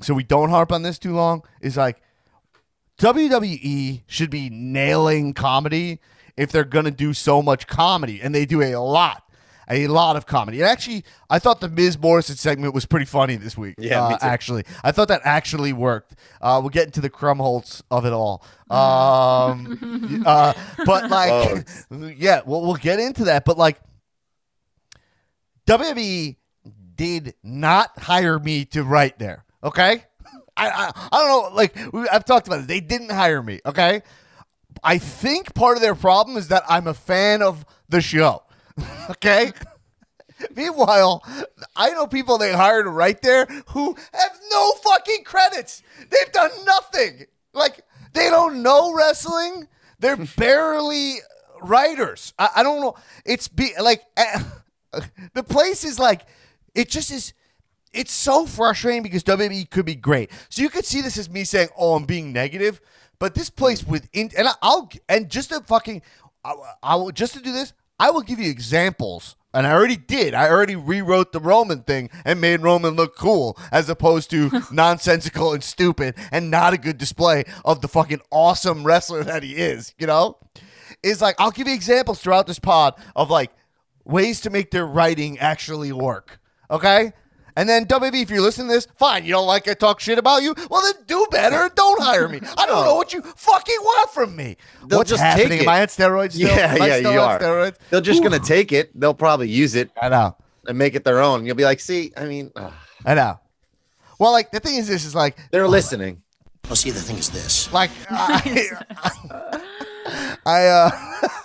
so 0.00 0.12
we 0.14 0.24
don't 0.24 0.50
harp 0.50 0.72
on 0.72 0.82
this 0.82 0.98
too 0.98 1.14
long 1.14 1.42
is 1.60 1.76
like 1.76 2.02
WWE 2.98 4.02
should 4.06 4.30
be 4.30 4.50
nailing 4.50 5.32
comedy 5.34 6.00
if 6.36 6.52
they're 6.52 6.64
going 6.64 6.84
to 6.84 6.90
do 6.90 7.12
so 7.14 7.42
much 7.42 7.66
comedy 7.66 8.20
and 8.20 8.34
they 8.34 8.44
do 8.46 8.62
a 8.62 8.76
lot 8.76 9.22
a 9.70 9.86
lot 9.86 10.16
of 10.16 10.26
comedy. 10.26 10.60
And 10.60 10.68
actually 10.68 11.04
I 11.30 11.38
thought 11.38 11.60
the 11.60 11.68
Miz 11.68 11.98
Morrison 11.98 12.36
segment 12.36 12.74
was 12.74 12.84
pretty 12.84 13.06
funny 13.06 13.36
this 13.36 13.56
week 13.56 13.76
Yeah, 13.78 14.08
me 14.08 14.14
uh, 14.14 14.18
too. 14.18 14.26
actually. 14.26 14.64
I 14.84 14.92
thought 14.92 15.08
that 15.08 15.22
actually 15.24 15.72
worked. 15.72 16.14
Uh, 16.40 16.58
we'll 16.62 16.70
get 16.70 16.86
into 16.86 17.00
the 17.00 17.08
crumholtz 17.10 17.80
of 17.90 18.04
it 18.04 18.12
all. 18.12 18.44
Um, 18.68 20.22
uh, 20.26 20.52
but 20.84 21.08
like 21.10 21.66
yeah 22.18 22.42
well 22.44 22.62
we'll 22.62 22.74
get 22.74 22.98
into 22.98 23.24
that 23.24 23.44
but 23.44 23.56
like 23.56 23.80
WWE 25.66 26.36
did 26.94 27.34
not 27.42 27.98
hire 27.98 28.38
me 28.38 28.64
to 28.66 28.84
write 28.84 29.18
there. 29.18 29.44
Okay, 29.62 30.04
I 30.56 30.68
I, 30.68 30.92
I 31.12 31.18
don't 31.18 31.28
know. 31.28 31.56
Like 31.56 31.76
I've 32.12 32.24
talked 32.24 32.46
about 32.46 32.60
it, 32.60 32.68
they 32.68 32.80
didn't 32.80 33.10
hire 33.10 33.42
me. 33.42 33.60
Okay, 33.64 34.02
I 34.82 34.98
think 34.98 35.54
part 35.54 35.76
of 35.76 35.82
their 35.82 35.94
problem 35.94 36.36
is 36.36 36.48
that 36.48 36.64
I'm 36.68 36.86
a 36.86 36.94
fan 36.94 37.42
of 37.42 37.64
the 37.88 38.00
show. 38.00 38.42
okay, 39.10 39.52
Meanwhile, 40.56 41.22
I 41.76 41.90
know 41.90 42.06
people 42.06 42.38
they 42.38 42.52
hired 42.52 42.86
right 42.86 43.20
there 43.22 43.46
who 43.68 43.96
have 44.12 44.40
no 44.50 44.72
fucking 44.72 45.24
credits. 45.24 45.82
They've 46.10 46.32
done 46.32 46.50
nothing. 46.64 47.26
Like 47.52 47.84
they 48.12 48.30
don't 48.30 48.62
know 48.62 48.94
wrestling. 48.94 49.68
They're 49.98 50.16
barely 50.36 51.16
writers. 51.62 52.32
I, 52.38 52.48
I 52.56 52.62
don't 52.62 52.80
know. 52.80 52.94
It's 53.24 53.48
be 53.48 53.72
like 53.80 54.02
eh, 54.16 54.42
the 55.34 55.42
place 55.42 55.84
is 55.84 55.98
like 55.98 56.26
it 56.74 56.88
just 56.88 57.10
is. 57.10 57.32
It's 57.92 58.12
so 58.12 58.46
frustrating 58.46 59.02
because 59.02 59.22
WWE 59.24 59.68
could 59.68 59.84
be 59.84 59.94
great. 59.94 60.30
So 60.48 60.62
you 60.62 60.70
could 60.70 60.86
see 60.86 61.02
this 61.02 61.18
as 61.18 61.28
me 61.28 61.44
saying, 61.44 61.68
"Oh, 61.76 61.94
I'm 61.94 62.04
being 62.04 62.32
negative," 62.32 62.80
but 63.18 63.34
this 63.34 63.50
place 63.50 63.84
with 63.86 64.08
in, 64.12 64.30
and 64.36 64.48
I'll 64.62 64.90
and 65.08 65.28
just 65.30 65.50
to 65.50 65.60
fucking, 65.60 66.02
I, 66.44 66.54
I 66.82 66.96
will 66.96 67.12
just 67.12 67.34
to 67.34 67.40
do 67.40 67.52
this, 67.52 67.74
I 67.98 68.10
will 68.10 68.22
give 68.22 68.38
you 68.38 68.50
examples. 68.50 69.36
And 69.54 69.66
I 69.66 69.72
already 69.72 69.96
did. 69.96 70.32
I 70.32 70.48
already 70.48 70.76
rewrote 70.76 71.32
the 71.32 71.40
Roman 71.40 71.82
thing 71.82 72.08
and 72.24 72.40
made 72.40 72.62
Roman 72.62 72.94
look 72.96 73.16
cool 73.16 73.58
as 73.70 73.88
opposed 73.90 74.30
to 74.30 74.62
nonsensical 74.72 75.52
and 75.52 75.62
stupid 75.62 76.14
and 76.30 76.50
not 76.50 76.72
a 76.72 76.78
good 76.78 76.96
display 76.96 77.44
of 77.62 77.82
the 77.82 77.88
fucking 77.88 78.22
awesome 78.30 78.82
wrestler 78.82 79.22
that 79.24 79.42
he 79.42 79.56
is, 79.56 79.94
you 79.98 80.06
know? 80.06 80.38
Is 81.02 81.20
like, 81.20 81.36
I'll 81.38 81.50
give 81.50 81.68
you 81.68 81.74
examples 81.74 82.20
throughout 82.20 82.46
this 82.46 82.58
pod 82.58 82.94
of 83.14 83.28
like 83.28 83.50
ways 84.04 84.40
to 84.42 84.50
make 84.50 84.70
their 84.70 84.86
writing 84.86 85.38
actually 85.38 85.92
work. 85.92 86.38
Okay? 86.70 87.12
And 87.54 87.68
then 87.68 87.84
WB, 87.84 88.22
if 88.22 88.30
you're 88.30 88.40
listening 88.40 88.68
to 88.68 88.72
this, 88.74 88.88
fine. 88.96 89.24
You 89.26 89.32
don't 89.32 89.46
like 89.46 89.68
I 89.68 89.74
talk 89.74 90.00
shit 90.00 90.16
about 90.18 90.42
you? 90.42 90.54
Well, 90.70 90.80
then 90.82 90.94
do 91.06 91.26
better. 91.30 91.70
Don't 91.74 92.00
hire 92.02 92.26
me. 92.26 92.40
I 92.56 92.64
don't 92.64 92.86
know 92.86 92.94
what 92.94 93.12
you 93.12 93.20
fucking 93.20 93.76
want 93.78 94.10
from 94.10 94.34
me. 94.34 94.56
They'll 94.86 95.00
What's 95.00 95.10
just 95.10 95.22
happening? 95.22 95.48
take 95.50 95.60
Am 95.62 95.68
it. 95.68 95.70
I 95.70 95.80
on 95.82 95.86
steroids 95.88 96.32
still? 96.32 96.48
Yeah, 96.48 96.74
yeah, 96.76 96.96
still 97.00 97.12
you 97.12 97.20
on 97.20 97.30
are. 97.32 97.38
steroids? 97.38 97.76
They're 97.90 98.00
just 98.00 98.20
Ooh. 98.20 98.24
gonna 98.24 98.38
take 98.38 98.72
it. 98.72 98.98
They'll 98.98 99.12
probably 99.12 99.50
use 99.50 99.74
it 99.74 99.90
I 100.00 100.08
know. 100.08 100.34
and 100.66 100.78
make 100.78 100.94
it 100.94 101.04
their 101.04 101.20
own. 101.20 101.44
You'll 101.44 101.54
be 101.56 101.64
like, 101.64 101.80
see, 101.80 102.10
I 102.16 102.24
mean, 102.24 102.52
ugh. 102.56 102.72
I 103.04 103.14
know. 103.14 103.38
Well, 104.18 104.32
like 104.32 104.50
the 104.50 104.60
thing 104.60 104.76
is, 104.76 104.88
this 104.88 105.04
is 105.04 105.14
like, 105.14 105.36
they're 105.50 105.68
listening. 105.68 106.22
Well, 106.66 106.76
see, 106.76 106.90
the 106.90 107.00
thing 107.00 107.18
is 107.18 107.28
this. 107.28 107.70
like 107.70 107.90
I, 108.08 108.70
I 110.46 110.66
uh, 110.66 110.90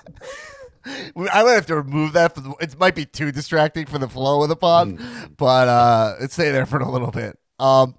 I 1.31 1.43
would 1.43 1.53
have 1.53 1.65
to 1.67 1.75
remove 1.75 2.13
that. 2.13 2.35
For 2.35 2.41
the, 2.41 2.55
it 2.59 2.79
might 2.79 2.95
be 2.95 3.05
too 3.05 3.31
distracting 3.31 3.85
for 3.85 3.97
the 3.97 4.07
flow 4.07 4.43
of 4.43 4.49
the 4.49 4.55
pod, 4.55 4.99
but 5.37 5.67
uh, 5.67 6.15
it's 6.19 6.33
stay 6.33 6.51
there 6.51 6.65
for 6.65 6.79
a 6.79 6.89
little 6.89 7.11
bit. 7.11 7.37
Um, 7.59 7.95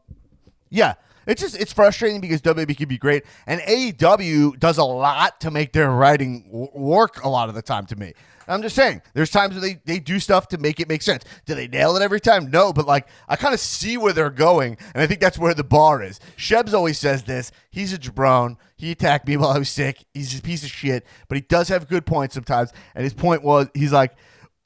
yeah, 0.71 0.95
it's 1.29 1.41
just 1.43 1.57
it's 1.61 1.73
frustrating 1.73 2.21
because 2.21 2.41
WWE 2.43 2.77
can 2.77 2.89
be 2.89 2.99
great, 2.99 3.25
and 3.47 3.61
AEW 3.61 4.59
does 4.59 4.79
a 4.79 4.85
lot 4.85 5.41
to 5.43 5.51
make 5.53 5.73
their 5.73 5.91
writing 5.91 6.43
w- 6.51 6.71
work 6.75 7.23
a 7.23 7.29
lot 7.29 7.49
of 7.49 7.55
the 7.55 7.63
time. 7.63 7.87
To 7.87 7.97
me, 7.97 8.15
I'm 8.49 8.63
just 8.63 8.75
saying, 8.75 9.03
there's 9.15 9.31
times 9.31 9.53
where 9.53 9.61
they 9.61 9.81
they 9.85 10.01
do 10.01 10.19
stuff 10.19 10.49
to 10.49 10.59
make 10.59 10.81
it 10.81 10.89
make 10.89 11.03
sense. 11.03 11.25
Do 11.47 11.55
they 11.55 11.69
nail 11.69 11.97
it 11.97 12.03
every 12.03 12.21
time? 12.21 12.51
No, 12.51 12.73
but 12.73 12.87
like 12.87 13.07
I 13.29 13.37
kind 13.37 13.55
of 13.55 13.61
see 13.61 13.97
where 13.97 14.13
they're 14.13 14.31
going, 14.31 14.77
and 14.95 15.03
I 15.03 15.07
think 15.07 15.21
that's 15.21 15.39
where 15.39 15.55
the 15.55 15.63
bar 15.65 16.03
is. 16.03 16.19
Shebs 16.37 16.75
always 16.75 16.99
says 16.99 17.23
this. 17.25 17.53
He's 17.71 17.93
a 17.93 17.99
jabron. 17.99 18.57
He 18.77 18.91
attacked 18.91 19.27
me 19.29 19.37
while 19.37 19.51
I 19.51 19.59
was 19.59 19.69
sick. 19.69 20.05
He's 20.15 20.39
a 20.39 20.43
piece 20.43 20.63
of 20.65 20.71
shit, 20.71 21.05
but 21.29 21.37
he 21.37 21.43
does 21.43 21.69
have 21.69 21.89
good 21.89 22.07
points 22.07 22.35
sometimes. 22.35 22.73
And 22.95 23.05
his 23.05 23.15
point 23.15 23.43
was, 23.43 23.69
he's 23.75 23.93
like, 23.93 24.17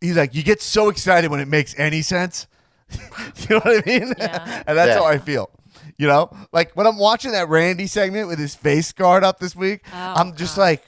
he's 0.01 0.16
like, 0.16 0.35
you 0.35 0.42
get 0.42 0.61
so 0.62 0.88
excited 0.90 1.31
when 1.31 1.40
it 1.40 1.48
makes 1.48 1.75
any 1.79 2.03
sense. 2.03 2.46
you 3.48 3.57
know 3.57 3.61
what 3.61 3.83
I 3.87 3.90
mean? 3.90 4.12
Yeah. 4.18 4.62
and 4.66 4.77
that's 4.79 4.88
Yeah. 4.90 4.98
how 4.98 5.07
I 5.07 5.18
feel. 5.18 5.51
You 5.99 6.07
know, 6.09 6.31
like 6.53 6.73
when 6.75 6.87
I'm 6.87 6.99
watching 6.99 7.33
that 7.33 7.49
Randy 7.49 7.87
segment 7.87 8.29
with 8.29 8.39
his 8.39 8.55
face 8.55 8.89
scarred 8.89 9.23
up 9.25 9.39
this 9.39 9.55
week, 9.55 9.83
Oh, 9.93 10.15
I'm 10.17 10.35
just 10.37 10.57
like 10.59 10.83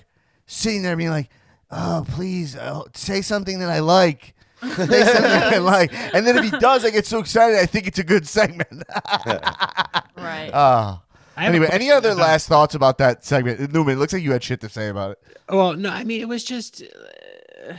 sitting 0.46 0.82
there 0.82 0.96
being 0.96 1.10
like, 1.10 1.30
"Oh, 1.70 2.04
please 2.08 2.56
uh, 2.56 2.82
say 2.94 3.20
something 3.22 3.58
that 3.60 3.70
I 3.70 3.80
like." 3.80 4.34
say 4.62 5.04
something 5.04 5.30
I 5.30 5.58
like, 5.58 5.92
and 6.14 6.26
then 6.26 6.38
if 6.38 6.44
he 6.50 6.58
does, 6.58 6.84
I 6.86 6.90
get 6.90 7.04
so 7.06 7.18
excited. 7.18 7.58
I 7.58 7.66
think 7.66 7.86
it's 7.86 7.98
a 7.98 8.04
good 8.04 8.26
segment. 8.26 8.82
Right. 10.16 10.48
uh, 10.54 10.98
I 11.36 11.44
have 11.44 11.52
a 11.52 11.56
anyway, 11.56 11.68
any 11.72 11.90
other 11.90 12.10
about- 12.10 12.20
last 12.22 12.48
thoughts 12.48 12.74
about 12.74 12.98
that 12.98 13.24
segment? 13.24 13.72
Newman, 13.72 13.94
it 13.96 13.98
looks 13.98 14.12
like 14.12 14.22
you 14.22 14.32
had 14.32 14.42
shit 14.42 14.60
to 14.62 14.68
say 14.68 14.88
about 14.88 15.12
it. 15.12 15.18
Well, 15.50 15.74
no, 15.74 15.90
I 15.90 16.04
mean 16.04 16.20
it 16.20 16.28
was 16.28 16.44
just 16.44 16.82
uh, 16.82 17.74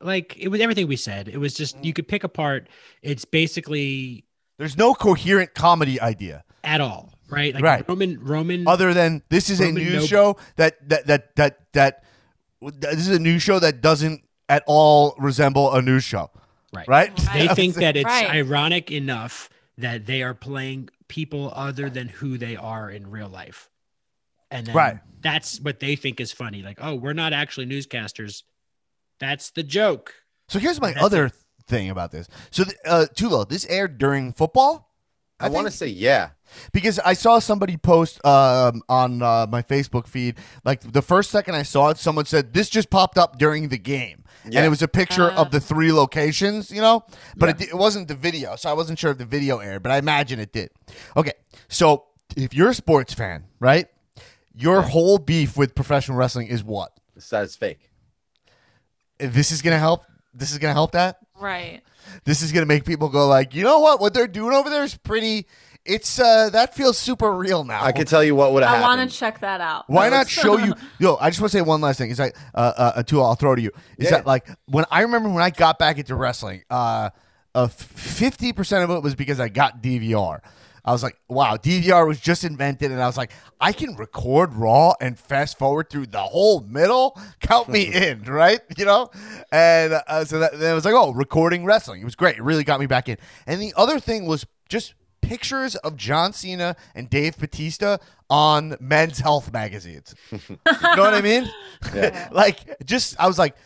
like 0.00 0.36
it 0.38 0.48
was 0.48 0.60
everything 0.60 0.86
we 0.86 0.96
said. 0.96 1.28
It 1.28 1.36
was 1.38 1.52
just 1.54 1.82
you 1.84 1.92
could 1.92 2.08
pick 2.08 2.24
apart. 2.24 2.68
It's 3.02 3.24
basically 3.24 4.24
There's 4.58 4.76
no 4.78 4.94
coherent 4.94 5.54
comedy 5.54 6.00
idea 6.00 6.44
at 6.64 6.80
all, 6.80 7.12
right? 7.28 7.54
Like 7.54 7.62
Right. 7.62 7.88
Roman 7.88 8.18
Roman 8.22 8.66
other 8.68 8.92
than 8.94 9.22
this 9.28 9.50
is 9.50 9.60
a 9.60 9.64
Roman 9.66 9.82
news 9.82 9.92
Noble- 9.94 10.06
show 10.06 10.36
that 10.56 10.88
that 10.88 11.06
that 11.06 11.36
that 11.36 11.58
that 11.72 12.04
this 12.60 12.98
is 13.00 13.08
a 13.08 13.18
news 13.18 13.42
show 13.42 13.58
that 13.58 13.80
doesn't 13.80 14.22
at 14.48 14.62
all 14.66 15.14
resemble 15.18 15.72
a 15.72 15.80
news 15.82 16.04
show. 16.04 16.30
Right. 16.72 16.86
Right? 16.88 17.16
they 17.34 17.48
think 17.48 17.74
that 17.76 17.96
it's 17.96 18.04
Right. 18.04 18.30
ironic 18.30 18.90
enough 18.90 19.48
that 19.78 20.06
they 20.06 20.22
are 20.22 20.34
playing 20.34 20.88
people 21.08 21.52
other 21.54 21.90
than 21.90 22.08
who 22.08 22.38
they 22.38 22.54
are 22.56 22.90
in 22.90 23.10
real 23.10 23.28
life. 23.28 23.68
And 24.50 24.66
then 24.66 24.74
Right. 24.74 24.96
that's 25.20 25.60
what 25.60 25.80
they 25.80 25.96
think 25.96 26.20
is 26.20 26.32
funny. 26.32 26.62
Like, 26.62 26.78
oh, 26.80 26.94
we're 26.94 27.12
not 27.12 27.32
actually 27.32 27.66
newscasters. 27.66 28.42
That's 29.18 29.50
the 29.50 29.62
joke. 29.62 30.14
So 30.48 30.58
here's 30.58 30.80
my 30.80 30.92
That's 30.92 31.04
other 31.04 31.30
thing 31.66 31.88
about 31.90 32.10
this. 32.10 32.28
So, 32.50 32.64
th- 32.64 32.76
uh, 32.84 33.06
Tulo, 33.14 33.48
this 33.48 33.64
aired 33.66 33.98
during 33.98 34.32
football. 34.32 34.90
I, 35.38 35.48
want 35.48 35.66
to 35.66 35.70
say 35.72 35.86
yeah. 35.86 36.30
Because 36.72 36.98
I 37.00 37.12
saw 37.14 37.38
somebody 37.38 37.76
post 37.76 38.24
um, 38.24 38.82
on 38.88 39.22
uh, 39.22 39.46
my 39.48 39.62
Facebook 39.62 40.06
feed. 40.06 40.36
Like 40.64 40.80
the 40.92 41.02
first 41.02 41.30
second 41.30 41.54
I 41.54 41.62
saw 41.62 41.90
it, 41.90 41.98
someone 41.98 42.24
said 42.26 42.52
this 42.54 42.68
just 42.68 42.90
popped 42.90 43.18
up 43.18 43.38
during 43.38 43.68
the 43.68 43.78
game, 43.78 44.24
and 44.44 44.54
it 44.54 44.68
was 44.68 44.82
a 44.82 44.88
picture 44.88 45.30
Uh. 45.30 45.36
of 45.42 45.50
the 45.50 45.60
three 45.60 45.92
locations. 45.92 46.70
You 46.70 46.80
know, 46.80 47.04
but 47.36 47.60
it, 47.60 47.68
it 47.70 47.74
wasn't 47.74 48.08
the 48.08 48.14
video, 48.14 48.56
so 48.56 48.70
I 48.70 48.72
wasn't 48.72 48.98
sure 48.98 49.10
if 49.10 49.18
the 49.18 49.24
video 49.26 49.58
aired, 49.58 49.82
but 49.82 49.92
I 49.92 49.98
imagine 49.98 50.38
it 50.40 50.52
did. 50.52 50.70
Okay, 51.16 51.32
so 51.68 52.04
if 52.36 52.54
you're 52.54 52.70
a 52.70 52.74
sports 52.74 53.12
fan, 53.14 53.44
right, 53.58 53.86
your 54.54 54.82
whole 54.82 55.18
beef 55.18 55.56
with 55.56 55.74
professional 55.74 56.16
wrestling 56.16 56.46
is 56.48 56.62
what? 56.64 56.92
That's 57.30 57.56
fake. 57.56 57.90
This 59.18 59.52
is 59.52 59.62
gonna 59.62 59.78
help. 59.78 60.04
This 60.32 60.52
is 60.52 60.58
gonna 60.58 60.72
help 60.74 60.92
that. 60.92 61.18
right. 61.40 61.82
This 62.24 62.42
is 62.42 62.50
gonna 62.50 62.66
make 62.66 62.84
people 62.84 63.08
go 63.08 63.28
like, 63.28 63.54
you 63.54 63.62
know 63.62 63.78
what? 63.80 64.00
What 64.00 64.14
they're 64.14 64.26
doing 64.26 64.52
over 64.54 64.70
there 64.70 64.82
is 64.84 64.96
pretty. 64.96 65.46
It's 65.86 66.20
uh 66.20 66.50
that 66.50 66.74
feels 66.74 66.98
super 66.98 67.32
real 67.32 67.64
now. 67.64 67.82
I 67.82 67.92
can 67.92 68.04
tell 68.06 68.22
you 68.22 68.34
what 68.34 68.52
would 68.52 68.62
have 68.62 68.72
I 68.72 68.76
happened. 68.80 68.98
want 68.98 69.10
to 69.10 69.16
check 69.16 69.40
that 69.40 69.60
out. 69.62 69.84
Why 69.88 70.08
not 70.10 70.28
show 70.28 70.58
you? 70.58 70.74
Yo, 70.98 71.16
I 71.20 71.30
just 71.30 71.40
want 71.40 71.52
to 71.52 71.58
say 71.58 71.62
one 71.62 71.80
last 71.80 71.96
thing. 71.98 72.10
Is 72.10 72.18
like 72.18 72.36
uh, 72.54 72.72
uh, 72.76 72.92
a 72.96 73.04
tool 73.04 73.24
I'll 73.24 73.34
throw 73.34 73.54
to 73.54 73.62
you. 73.62 73.70
Is 73.98 74.04
Yeah. 74.04 74.10
that 74.18 74.26
like 74.26 74.46
when 74.66 74.84
I 74.90 75.00
remember 75.02 75.30
when 75.30 75.42
I 75.42 75.50
got 75.50 75.78
back 75.78 75.96
into 75.98 76.14
wrestling, 76.14 76.62
uh, 76.68 77.10
fifty 77.68 78.52
percent 78.52 78.84
of 78.84 78.90
it 78.96 79.02
was 79.02 79.14
because 79.14 79.40
I 79.40 79.48
got 79.48 79.82
DVR. 79.82 80.40
I 80.82 80.92
was 80.92 81.02
like, 81.02 81.18
wow, 81.28 81.56
DVR 81.56 82.06
was 82.06 82.18
just 82.20 82.42
invented, 82.42 82.90
and 82.90 83.02
I 83.02 83.06
was 83.06 83.16
like, 83.18 83.32
I 83.60 83.72
can 83.72 83.96
record 83.96 84.54
Raw 84.54 84.94
and 85.00 85.18
fast 85.18 85.58
forward 85.58 85.90
through 85.90 86.06
the 86.06 86.22
whole 86.22 86.60
middle. 86.60 87.20
Count 87.40 87.68
me 87.68 87.82
in, 87.94 88.22
right? 88.24 88.60
You 88.78 88.86
know, 88.86 89.10
and 89.52 89.92
uh, 90.06 90.24
so 90.24 90.38
that, 90.38 90.58
then 90.58 90.72
it 90.72 90.74
was 90.74 90.86
like, 90.86 90.94
oh, 90.94 91.12
recording 91.12 91.64
wrestling. 91.66 92.00
It 92.00 92.04
was 92.04 92.14
great. 92.14 92.36
It 92.36 92.42
really 92.42 92.64
got 92.64 92.80
me 92.80 92.86
back 92.86 93.08
in. 93.10 93.18
And 93.46 93.60
the 93.60 93.74
other 93.76 94.00
thing 94.00 94.26
was 94.26 94.46
just 94.70 94.94
pictures 95.20 95.76
of 95.76 95.96
John 95.96 96.32
Cena 96.32 96.76
and 96.94 97.08
Dave 97.08 97.38
Batista 97.38 97.98
on 98.28 98.76
Men's 98.80 99.18
Health 99.18 99.52
magazines. 99.52 100.14
you 100.30 100.38
know 100.66 101.02
what 101.02 101.14
I 101.14 101.20
mean? 101.20 101.50
like, 102.32 102.84
just 102.84 103.18
I 103.20 103.26
was 103.26 103.38
like, 103.38 103.56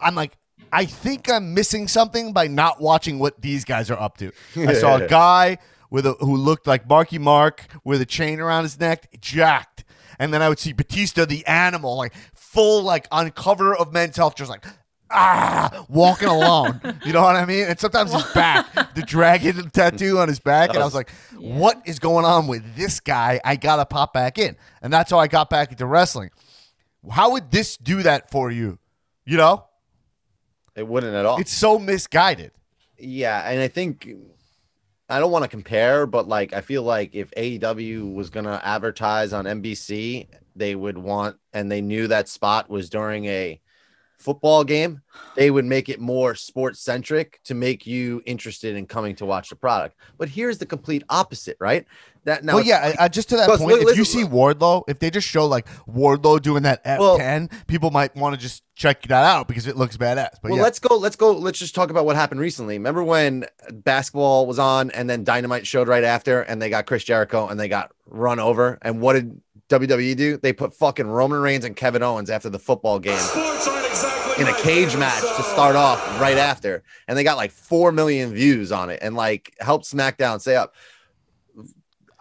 I'm 0.00 0.14
like, 0.14 0.36
I 0.72 0.84
think 0.84 1.30
I'm 1.30 1.54
missing 1.54 1.88
something 1.88 2.32
by 2.32 2.46
not 2.46 2.80
watching 2.80 3.18
what 3.18 3.40
these 3.40 3.64
guys 3.64 3.90
are 3.90 3.98
up 3.98 4.18
to. 4.18 4.30
I 4.56 4.74
saw 4.74 4.96
a 4.96 5.06
guy 5.08 5.58
with 5.90 6.06
a 6.06 6.12
who 6.20 6.36
looked 6.36 6.66
like 6.66 6.88
Marky 6.88 7.18
Mark 7.18 7.66
with 7.84 8.00
a 8.00 8.06
chain 8.06 8.40
around 8.40 8.62
his 8.64 8.78
neck, 8.78 9.08
jacked, 9.20 9.84
and 10.18 10.32
then 10.32 10.42
I 10.42 10.48
would 10.48 10.58
see 10.58 10.72
Batista 10.72 11.24
the 11.24 11.44
animal, 11.46 11.96
like 11.96 12.14
full, 12.34 12.82
like 12.82 13.08
on 13.10 13.30
cover 13.30 13.74
of 13.74 13.92
Men's 13.92 14.16
Health, 14.16 14.36
just 14.36 14.50
like. 14.50 14.64
Ah, 15.10 15.84
walking 15.88 16.28
alone. 16.28 16.80
You 17.04 17.12
know 17.12 17.22
what 17.22 17.34
I 17.34 17.44
mean? 17.46 17.64
And 17.64 17.78
sometimes 17.80 18.12
his 18.12 18.24
back, 18.32 18.94
the 18.94 19.02
dragon 19.02 19.70
tattoo 19.72 20.18
on 20.18 20.28
his 20.28 20.38
back. 20.38 20.70
And 20.70 20.78
I 20.78 20.84
was 20.84 20.94
like, 20.94 21.10
what 21.36 21.80
is 21.86 21.98
going 21.98 22.24
on 22.24 22.46
with 22.46 22.76
this 22.76 23.00
guy? 23.00 23.40
I 23.44 23.56
got 23.56 23.76
to 23.76 23.86
pop 23.86 24.12
back 24.12 24.38
in. 24.38 24.56
And 24.82 24.92
that's 24.92 25.10
how 25.10 25.18
I 25.18 25.26
got 25.26 25.48
back 25.50 25.72
into 25.72 25.86
wrestling. 25.86 26.30
How 27.10 27.32
would 27.32 27.50
this 27.50 27.76
do 27.76 28.02
that 28.02 28.30
for 28.30 28.50
you? 28.50 28.78
You 29.24 29.38
know? 29.38 29.64
It 30.76 30.86
wouldn't 30.86 31.14
at 31.14 31.26
all. 31.26 31.40
It's 31.40 31.52
so 31.52 31.78
misguided. 31.78 32.52
Yeah, 32.98 33.40
and 33.50 33.60
I 33.60 33.68
think 33.68 34.08
I 35.08 35.18
don't 35.18 35.32
want 35.32 35.42
to 35.42 35.48
compare, 35.48 36.06
but 36.06 36.28
like 36.28 36.52
I 36.52 36.60
feel 36.60 36.82
like 36.82 37.14
if 37.14 37.30
AEW 37.32 38.14
was 38.14 38.30
gonna 38.30 38.60
advertise 38.62 39.32
on 39.32 39.44
NBC, 39.46 40.28
they 40.54 40.74
would 40.74 40.98
want, 40.98 41.36
and 41.52 41.70
they 41.70 41.80
knew 41.80 42.06
that 42.08 42.28
spot 42.28 42.68
was 42.70 42.88
during 42.90 43.24
a 43.24 43.60
football 44.20 44.64
game, 44.64 45.02
they 45.34 45.50
would 45.50 45.64
make 45.64 45.88
it 45.88 46.00
more 46.00 46.34
sports 46.34 46.80
centric 46.80 47.40
to 47.44 47.54
make 47.54 47.86
you 47.86 48.22
interested 48.26 48.76
in 48.76 48.86
coming 48.86 49.16
to 49.16 49.24
watch 49.24 49.48
the 49.48 49.56
product. 49.56 49.96
But 50.18 50.28
here's 50.28 50.58
the 50.58 50.66
complete 50.66 51.02
opposite, 51.08 51.56
right? 51.58 51.86
That 52.24 52.44
now 52.44 52.56
well, 52.56 52.64
yeah, 52.64 52.92
I, 52.98 53.04
I, 53.04 53.08
just 53.08 53.30
to 53.30 53.36
that 53.38 53.48
point, 53.48 53.80
li- 53.80 53.90
if 53.90 53.96
you 53.96 54.04
see 54.04 54.24
Wardlow, 54.24 54.84
if 54.86 54.98
they 54.98 55.08
just 55.08 55.26
show 55.26 55.46
like 55.46 55.66
Wardlow 55.88 56.42
doing 56.42 56.64
that 56.64 56.82
Well- 56.84 57.18
F10, 57.18 57.50
people 57.66 57.90
might 57.90 58.14
want 58.14 58.34
to 58.34 58.40
just 58.40 58.62
check 58.74 59.02
that 59.08 59.24
out 59.24 59.48
because 59.48 59.66
it 59.66 59.76
looks 59.76 59.96
badass. 59.96 60.36
But 60.42 60.50
well, 60.50 60.56
yeah, 60.56 60.62
let's 60.62 60.78
go. 60.78 60.96
Let's 60.96 61.16
go. 61.16 61.32
Let's 61.32 61.58
just 61.58 61.74
talk 61.74 61.88
about 61.88 62.04
what 62.04 62.16
happened 62.16 62.40
recently. 62.40 62.76
Remember 62.76 63.02
when 63.02 63.46
basketball 63.70 64.46
was 64.46 64.58
on 64.58 64.90
and 64.90 65.08
then 65.08 65.24
Dynamite 65.24 65.66
showed 65.66 65.88
right 65.88 66.04
after, 66.04 66.42
and 66.42 66.60
they 66.60 66.68
got 66.68 66.84
Chris 66.84 67.04
Jericho 67.04 67.48
and 67.48 67.58
they 67.58 67.68
got 67.68 67.90
run 68.06 68.38
over. 68.38 68.78
And 68.82 69.00
what 69.00 69.14
did 69.14 69.40
WWE 69.70 70.16
do? 70.16 70.36
They 70.36 70.52
put 70.52 70.74
fucking 70.74 71.06
Roman 71.06 71.40
Reigns 71.40 71.64
and 71.64 71.74
Kevin 71.74 72.02
Owens 72.02 72.28
after 72.28 72.50
the 72.50 72.58
football 72.58 72.98
game 72.98 73.14
exactly 73.14 74.42
in 74.42 74.48
a 74.48 74.56
cage 74.62 74.96
match 74.96 75.20
to 75.20 75.42
start 75.42 75.76
off 75.76 76.20
right 76.20 76.38
after, 76.38 76.82
and 77.06 77.16
they 77.16 77.24
got 77.24 77.36
like 77.36 77.50
four 77.50 77.92
million 77.92 78.32
views 78.32 78.72
on 78.72 78.90
it, 78.90 78.98
and 79.02 79.14
like 79.14 79.54
helped 79.60 79.84
SmackDown 79.84 80.40
stay 80.40 80.56
up. 80.56 80.74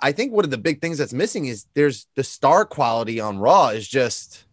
I 0.02 0.12
think 0.12 0.32
one 0.32 0.46
of 0.46 0.52
the 0.52 0.58
big 0.58 0.82
things 0.82 0.98
that's 0.98 1.14
missing 1.14 1.46
is 1.46 1.66
there's 1.74 2.08
the 2.16 2.24
star 2.24 2.66
quality 2.66 3.20
on 3.20 3.38
Raw 3.38 3.70
is 3.70 3.88
just 3.88 4.46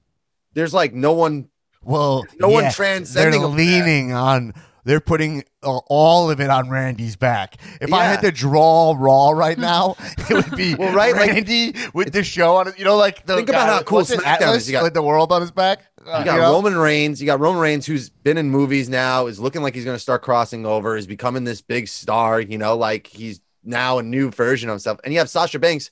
there's 0.55 0.75
like 0.75 0.93
no 0.95 1.13
one 1.13 1.49
well, 1.83 2.25
no 2.41 2.49
one 2.49 2.71
transcending 2.73 3.41
They're 3.41 3.51
leaning 3.51 4.13
on. 4.13 4.55
They're 4.87 5.01
putting 5.01 5.43
uh, 5.65 5.79
all 5.89 6.31
of 6.31 6.41
it 6.41 6.49
on 6.49 6.71
Randy's 6.71 7.17
back. 7.17 7.57
If 7.81 7.93
I 7.93 8.05
had 8.05 8.21
to 8.21 8.31
draw 8.31 8.95
Raw 8.97 9.31
right 9.31 9.59
now, 9.59 9.97
it 10.31 10.33
would 10.33 10.57
be 10.57 10.75
Well, 10.79 10.95
right, 10.95 11.13
like- 11.13 11.29
Randy 11.33 11.75
with 11.93 12.13
the 12.13 12.23
show 12.23 12.55
on 12.57 12.69
it. 12.69 12.79
You 12.79 12.85
know, 12.85 12.97
like 12.97 13.27
the 13.27 13.35
Think 13.35 13.49
about 13.49 13.69
how 13.69 13.83
cool 13.83 13.99
what's 13.99 14.11
it, 14.11 14.21
SmackDown 14.21 14.41
Atlas 14.43 14.63
is. 14.63 14.69
You 14.69 14.73
got- 14.73 14.85
with 14.85 14.95
the 14.95 15.03
world 15.03 15.33
on 15.33 15.41
his 15.41 15.51
back. 15.51 15.81
Uh, 16.07 16.19
You 16.21 16.25
got 16.25 16.37
know? 16.39 16.53
Roman 16.53 16.77
Reigns. 16.77 17.21
You 17.21 17.27
got 17.27 17.41
Roman 17.41 17.61
Reigns, 17.61 17.85
who's 17.85 18.11
been 18.11 18.39
in 18.39 18.49
movies 18.49 18.89
now, 18.89 19.27
is 19.27 19.41
looking 19.41 19.61
like 19.61 19.75
he's 19.75 19.85
going 19.85 19.97
to 19.97 20.01
start 20.01 20.23
crossing 20.23 20.65
over, 20.65 20.97
is 20.97 21.09
becoming 21.09 21.43
this 21.43 21.61
big 21.61 21.89
star. 21.89 22.41
You 22.41 22.57
know, 22.57 22.77
like 22.77 23.09
he's 23.09 23.41
now 23.65 23.99
a 23.99 24.05
new 24.05 24.31
version 24.31 24.69
of 24.69 24.75
himself. 24.75 25.01
And 25.03 25.13
you 25.13 25.19
have 25.19 25.29
Sasha 25.29 25.59
Banks, 25.59 25.91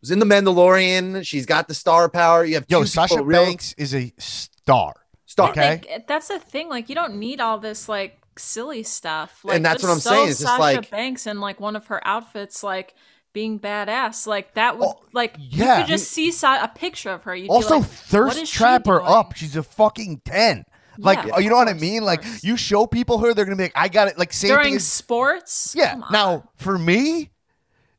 who's 0.00 0.10
in 0.10 0.20
The 0.20 0.24
Mandalorian. 0.24 1.26
She's 1.26 1.44
got 1.44 1.68
the 1.68 1.74
star 1.74 2.08
power. 2.08 2.46
You 2.46 2.54
have 2.54 2.64
Yo, 2.68 2.84
Sasha 2.84 3.16
people 3.16 3.26
real- 3.26 3.44
Banks 3.44 3.74
is 3.74 3.94
a 3.94 4.10
star. 4.16 4.94
star. 5.26 5.50
Okay. 5.50 5.82
Like, 5.86 6.06
that's 6.08 6.28
the 6.28 6.38
thing. 6.38 6.70
Like, 6.70 6.88
you 6.88 6.94
don't 6.94 7.16
need 7.16 7.38
all 7.40 7.58
this 7.58 7.90
like 7.90 8.18
silly 8.38 8.82
stuff. 8.82 9.40
Like, 9.44 9.56
And 9.56 9.64
that's 9.64 9.82
what 9.82 9.90
I'm 9.92 10.00
saying, 10.00 10.28
it's 10.30 10.38
just 10.40 10.42
Sasha 10.48 10.60
like- 10.60 10.90
Banks 10.90 11.26
in 11.26 11.40
like 11.40 11.60
one 11.60 11.76
of 11.76 11.86
her 11.88 12.00
outfits, 12.06 12.62
like 12.62 12.94
being 13.32 13.58
badass. 13.58 14.26
Like 14.26 14.54
that 14.54 14.78
would 14.78 14.86
Oh, 14.88 15.00
like 15.12 15.36
yeah. 15.38 15.78
you 15.78 15.82
could 15.84 15.88
just 15.90 16.10
see 16.10 16.30
a 16.64 16.68
picture 16.68 17.10
of 17.10 17.24
her. 17.24 17.34
You'd 17.34 17.50
Also, 17.50 17.76
like, 17.76 17.82
what 17.84 17.90
thirst 17.90 18.52
trap 18.52 18.86
her 18.86 19.00
up. 19.02 19.34
She's 19.36 19.56
a 19.56 19.62
fucking 19.62 20.22
ten. 20.24 20.64
Like, 20.98 21.24
Yeah, 21.24 21.36
uh, 21.36 21.38
you 21.38 21.48
know 21.48 21.56
of 21.56 21.56
what 21.56 21.68
I 21.68 21.72
mean? 21.72 22.04
Like, 22.04 22.22
you 22.42 22.56
show 22.58 22.86
people 22.86 23.18
her, 23.18 23.32
they're 23.32 23.46
gonna 23.46 23.56
be 23.56 23.62
like, 23.64 23.72
I 23.74 23.88
got 23.88 24.08
it. 24.08 24.18
Like, 24.18 24.32
same 24.32 24.50
during 24.50 24.74
as- 24.76 24.86
sports. 24.86 25.74
Yeah. 25.76 26.00
Now, 26.10 26.50
for 26.56 26.76
me, 26.78 27.30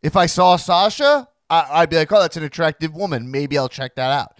if 0.03 0.15
I 0.15 0.27
saw 0.27 0.57
Sasha, 0.57 1.27
I, 1.49 1.67
I'd 1.71 1.89
be 1.89 1.95
like, 1.95 2.11
oh, 2.11 2.19
that's 2.19 2.37
an 2.37 2.43
attractive 2.43 2.93
woman. 2.93 3.31
Maybe 3.31 3.57
I'll 3.57 3.69
check 3.69 3.95
that 3.95 4.11
out. 4.11 4.37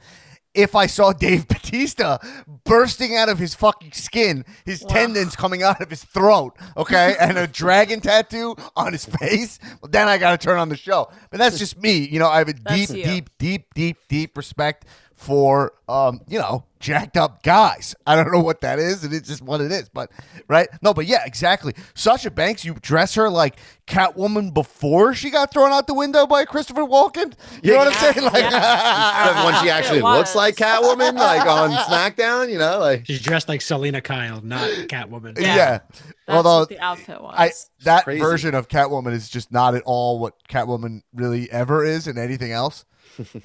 If 0.53 0.75
I 0.75 0.85
saw 0.85 1.13
Dave 1.13 1.47
Batista 1.47 2.19
bursting 2.63 3.15
out 3.15 3.29
of 3.29 3.39
his 3.39 3.55
fucking 3.55 3.93
skin, 3.93 4.45
his 4.65 4.81
tendons 4.81 5.35
coming 5.35 5.63
out 5.63 5.81
of 5.81 5.89
his 5.89 6.03
throat, 6.03 6.55
okay, 6.77 7.15
and 7.19 7.37
a 7.37 7.47
dragon 7.47 8.01
tattoo 8.01 8.55
on 8.75 8.91
his 8.91 9.05
face, 9.05 9.59
well, 9.81 9.89
then 9.89 10.07
I 10.07 10.17
got 10.17 10.39
to 10.39 10.45
turn 10.45 10.59
on 10.59 10.69
the 10.69 10.77
show. 10.77 11.09
But 11.31 11.39
that's 11.39 11.57
just 11.57 11.81
me. 11.81 12.07
You 12.07 12.19
know, 12.19 12.27
I 12.27 12.39
have 12.39 12.49
a 12.49 12.53
deep, 12.53 12.89
you. 12.89 13.03
deep, 13.03 13.29
deep, 13.37 13.73
deep, 13.73 13.97
deep 14.07 14.37
respect 14.37 14.85
for, 15.23 15.71
um, 15.87 16.19
you 16.27 16.37
know, 16.37 16.65
jacked 16.81 17.15
up 17.15 17.43
guys. 17.43 17.95
I 18.05 18.15
don't 18.17 18.31
know 18.33 18.41
what 18.41 18.59
that 18.61 18.77
is, 18.77 19.05
and 19.05 19.13
it's 19.13 19.29
just 19.29 19.41
what 19.41 19.61
it 19.61 19.71
is. 19.71 19.87
But 19.87 20.11
right? 20.49 20.67
No, 20.81 20.93
but 20.93 21.05
yeah, 21.05 21.23
exactly. 21.25 21.73
Sasha 21.93 22.29
Banks, 22.29 22.65
you 22.65 22.73
dress 22.81 23.15
her 23.15 23.29
like 23.29 23.55
Catwoman 23.87 24.53
before 24.53 25.13
she 25.13 25.29
got 25.29 25.51
thrown 25.53 25.71
out 25.71 25.87
the 25.87 25.93
window 25.93 26.27
by 26.27 26.43
Christopher 26.43 26.81
Walken. 26.81 27.33
You 27.63 27.71
know 27.71 27.77
what 27.79 27.87
I'm 27.87 28.13
saying? 28.13 28.25
Like, 28.25 29.45
when 29.45 29.63
she 29.63 29.69
actually 29.69 30.01
looks 30.01 30.35
like 30.35 30.55
Catwoman, 30.57 31.13
like 31.15 31.47
on 31.47 31.71
SmackDown, 31.87 32.51
you 32.51 32.57
know, 32.57 32.79
like 32.79 33.05
She's 33.05 33.21
dressed 33.21 33.47
like 33.47 33.61
Selina 33.61 34.01
Kyle, 34.01 34.41
not 34.41 34.69
Catwoman. 34.89 35.39
yeah. 35.39 35.79
That's 36.25 36.37
Although 36.37 36.59
what 36.59 36.69
the 36.69 36.79
outfit 36.79 37.21
was. 37.21 37.35
I 37.37 37.51
that 37.85 38.03
crazy. 38.03 38.19
version 38.19 38.55
of 38.55 38.67
Catwoman 38.67 39.13
is 39.13 39.29
just 39.29 39.51
not 39.51 39.73
at 39.75 39.83
all 39.85 40.19
what 40.19 40.35
Catwoman 40.49 41.01
really 41.13 41.49
ever 41.51 41.83
is 41.85 42.07
in 42.07 42.17
anything 42.17 42.51
else. 42.51 42.83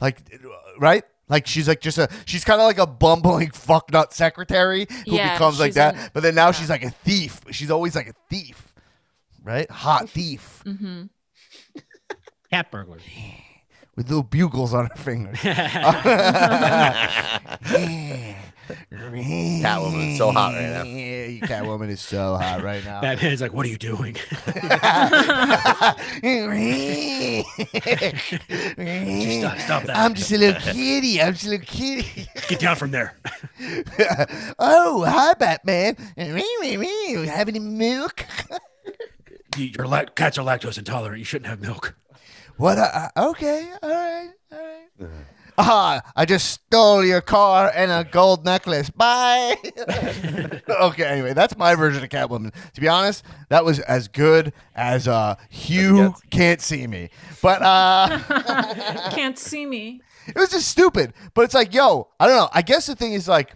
like, 0.00 0.22
right? 0.78 1.04
Like 1.28 1.46
she's 1.46 1.68
like 1.68 1.80
just 1.80 1.98
a 1.98 2.08
she's 2.24 2.44
kind 2.44 2.60
of 2.60 2.66
like 2.66 2.78
a 2.78 2.86
bumbling 2.86 3.48
fucknut 3.50 4.12
secretary 4.12 4.86
who 5.06 5.16
Yeah, 5.16 5.34
becomes 5.34 5.60
like 5.60 5.74
that. 5.74 5.94
an- 5.94 6.10
but 6.12 6.22
then 6.22 6.34
now 6.34 6.46
yeah. 6.46 6.52
she's 6.52 6.70
like 6.70 6.84
a 6.84 6.90
thief. 6.90 7.40
She's 7.50 7.70
always 7.70 7.94
like 7.94 8.08
a 8.08 8.14
thief, 8.30 8.74
right? 9.44 9.70
Hot 9.70 10.08
thief 10.10 10.62
Mm-hmm. 10.64 11.04
Cat 12.50 12.70
burglar. 12.70 12.96
with 13.94 14.08
little 14.08 14.22
bugles 14.22 14.72
on 14.72 14.86
her 14.86 14.96
fingers. 14.96 15.38
Catwoman 18.92 20.12
is 20.12 20.18
so 20.18 20.31
hot 20.31 20.54
right 20.54 20.70
now. 20.70 20.83
Yeah, 20.85 21.46
Catwoman 21.46 21.88
is 21.88 22.00
so 22.00 22.37
hot 22.37 22.62
right 22.62 22.85
now. 22.85 23.00
Batman's 23.00 23.40
like, 23.40 23.52
what 23.52 23.66
are 23.66 23.68
you 23.68 23.78
doing? 23.78 24.14
stop, 29.40 29.59
stop 29.59 29.83
that. 29.85 29.96
I'm 29.96 30.14
just 30.14 30.31
a 30.33 30.38
little 30.38 30.61
kitty. 30.61 31.20
I'm 31.20 31.33
just 31.33 31.46
a 31.46 31.50
little 31.50 31.66
kitty. 31.66 32.28
Get 32.48 32.61
down 32.61 32.76
from 32.76 32.90
there. 32.90 33.16
oh, 34.59 35.04
hi, 35.04 35.35
Batman. 35.35 35.96
Have 37.26 37.48
any 37.48 37.59
milk? 37.59 38.24
Your 39.57 39.87
lac- 39.87 40.14
cats 40.14 40.38
are 40.38 40.44
lactose 40.44 40.78
intolerant. 40.78 41.18
You 41.18 41.24
shouldn't 41.24 41.48
have 41.48 41.61
milk. 41.61 41.96
What? 42.57 42.78
Uh, 42.78 43.09
uh, 43.16 43.28
okay, 43.31 43.70
all 43.83 43.88
right, 43.88 44.31
all 44.52 44.59
right. 44.59 45.11
Ah, 45.61 46.03
I 46.14 46.25
just 46.25 46.51
stole 46.53 47.05
your 47.05 47.21
car 47.21 47.73
and 47.75 47.90
a 47.90 48.05
gold 48.09 48.44
necklace. 48.44 48.90
Bye. 48.90 49.57
okay, 50.68 51.05
anyway, 51.05 51.35
that's 51.35 51.57
my 51.57 51.75
version 51.75 52.05
of 52.05 52.09
Catwoman. 52.11 52.55
To 52.75 52.81
be 52.81 52.87
honest, 52.87 53.25
that 53.49 53.64
was 53.64 53.81
as 53.81 54.07
good 54.07 54.53
as 54.77 55.09
uh, 55.09 55.35
Hugh 55.51 56.14
can't 56.31 56.61
see 56.61 56.87
me. 56.87 57.11
But 57.42 57.61
uh, 57.61 58.21
Can't 59.11 59.37
see 59.37 59.66
me. 59.66 60.01
it 60.29 60.37
was 60.37 60.51
just 60.51 60.68
stupid. 60.68 61.12
But 61.35 61.42
it's 61.42 61.55
like, 61.55 61.75
yo, 61.75 62.07
I 62.21 62.29
don't 62.29 62.37
know. 62.37 62.49
I 62.53 62.62
guess 62.62 62.87
the 62.87 62.94
thing 62.94 63.14
is 63.14 63.27
like 63.27 63.55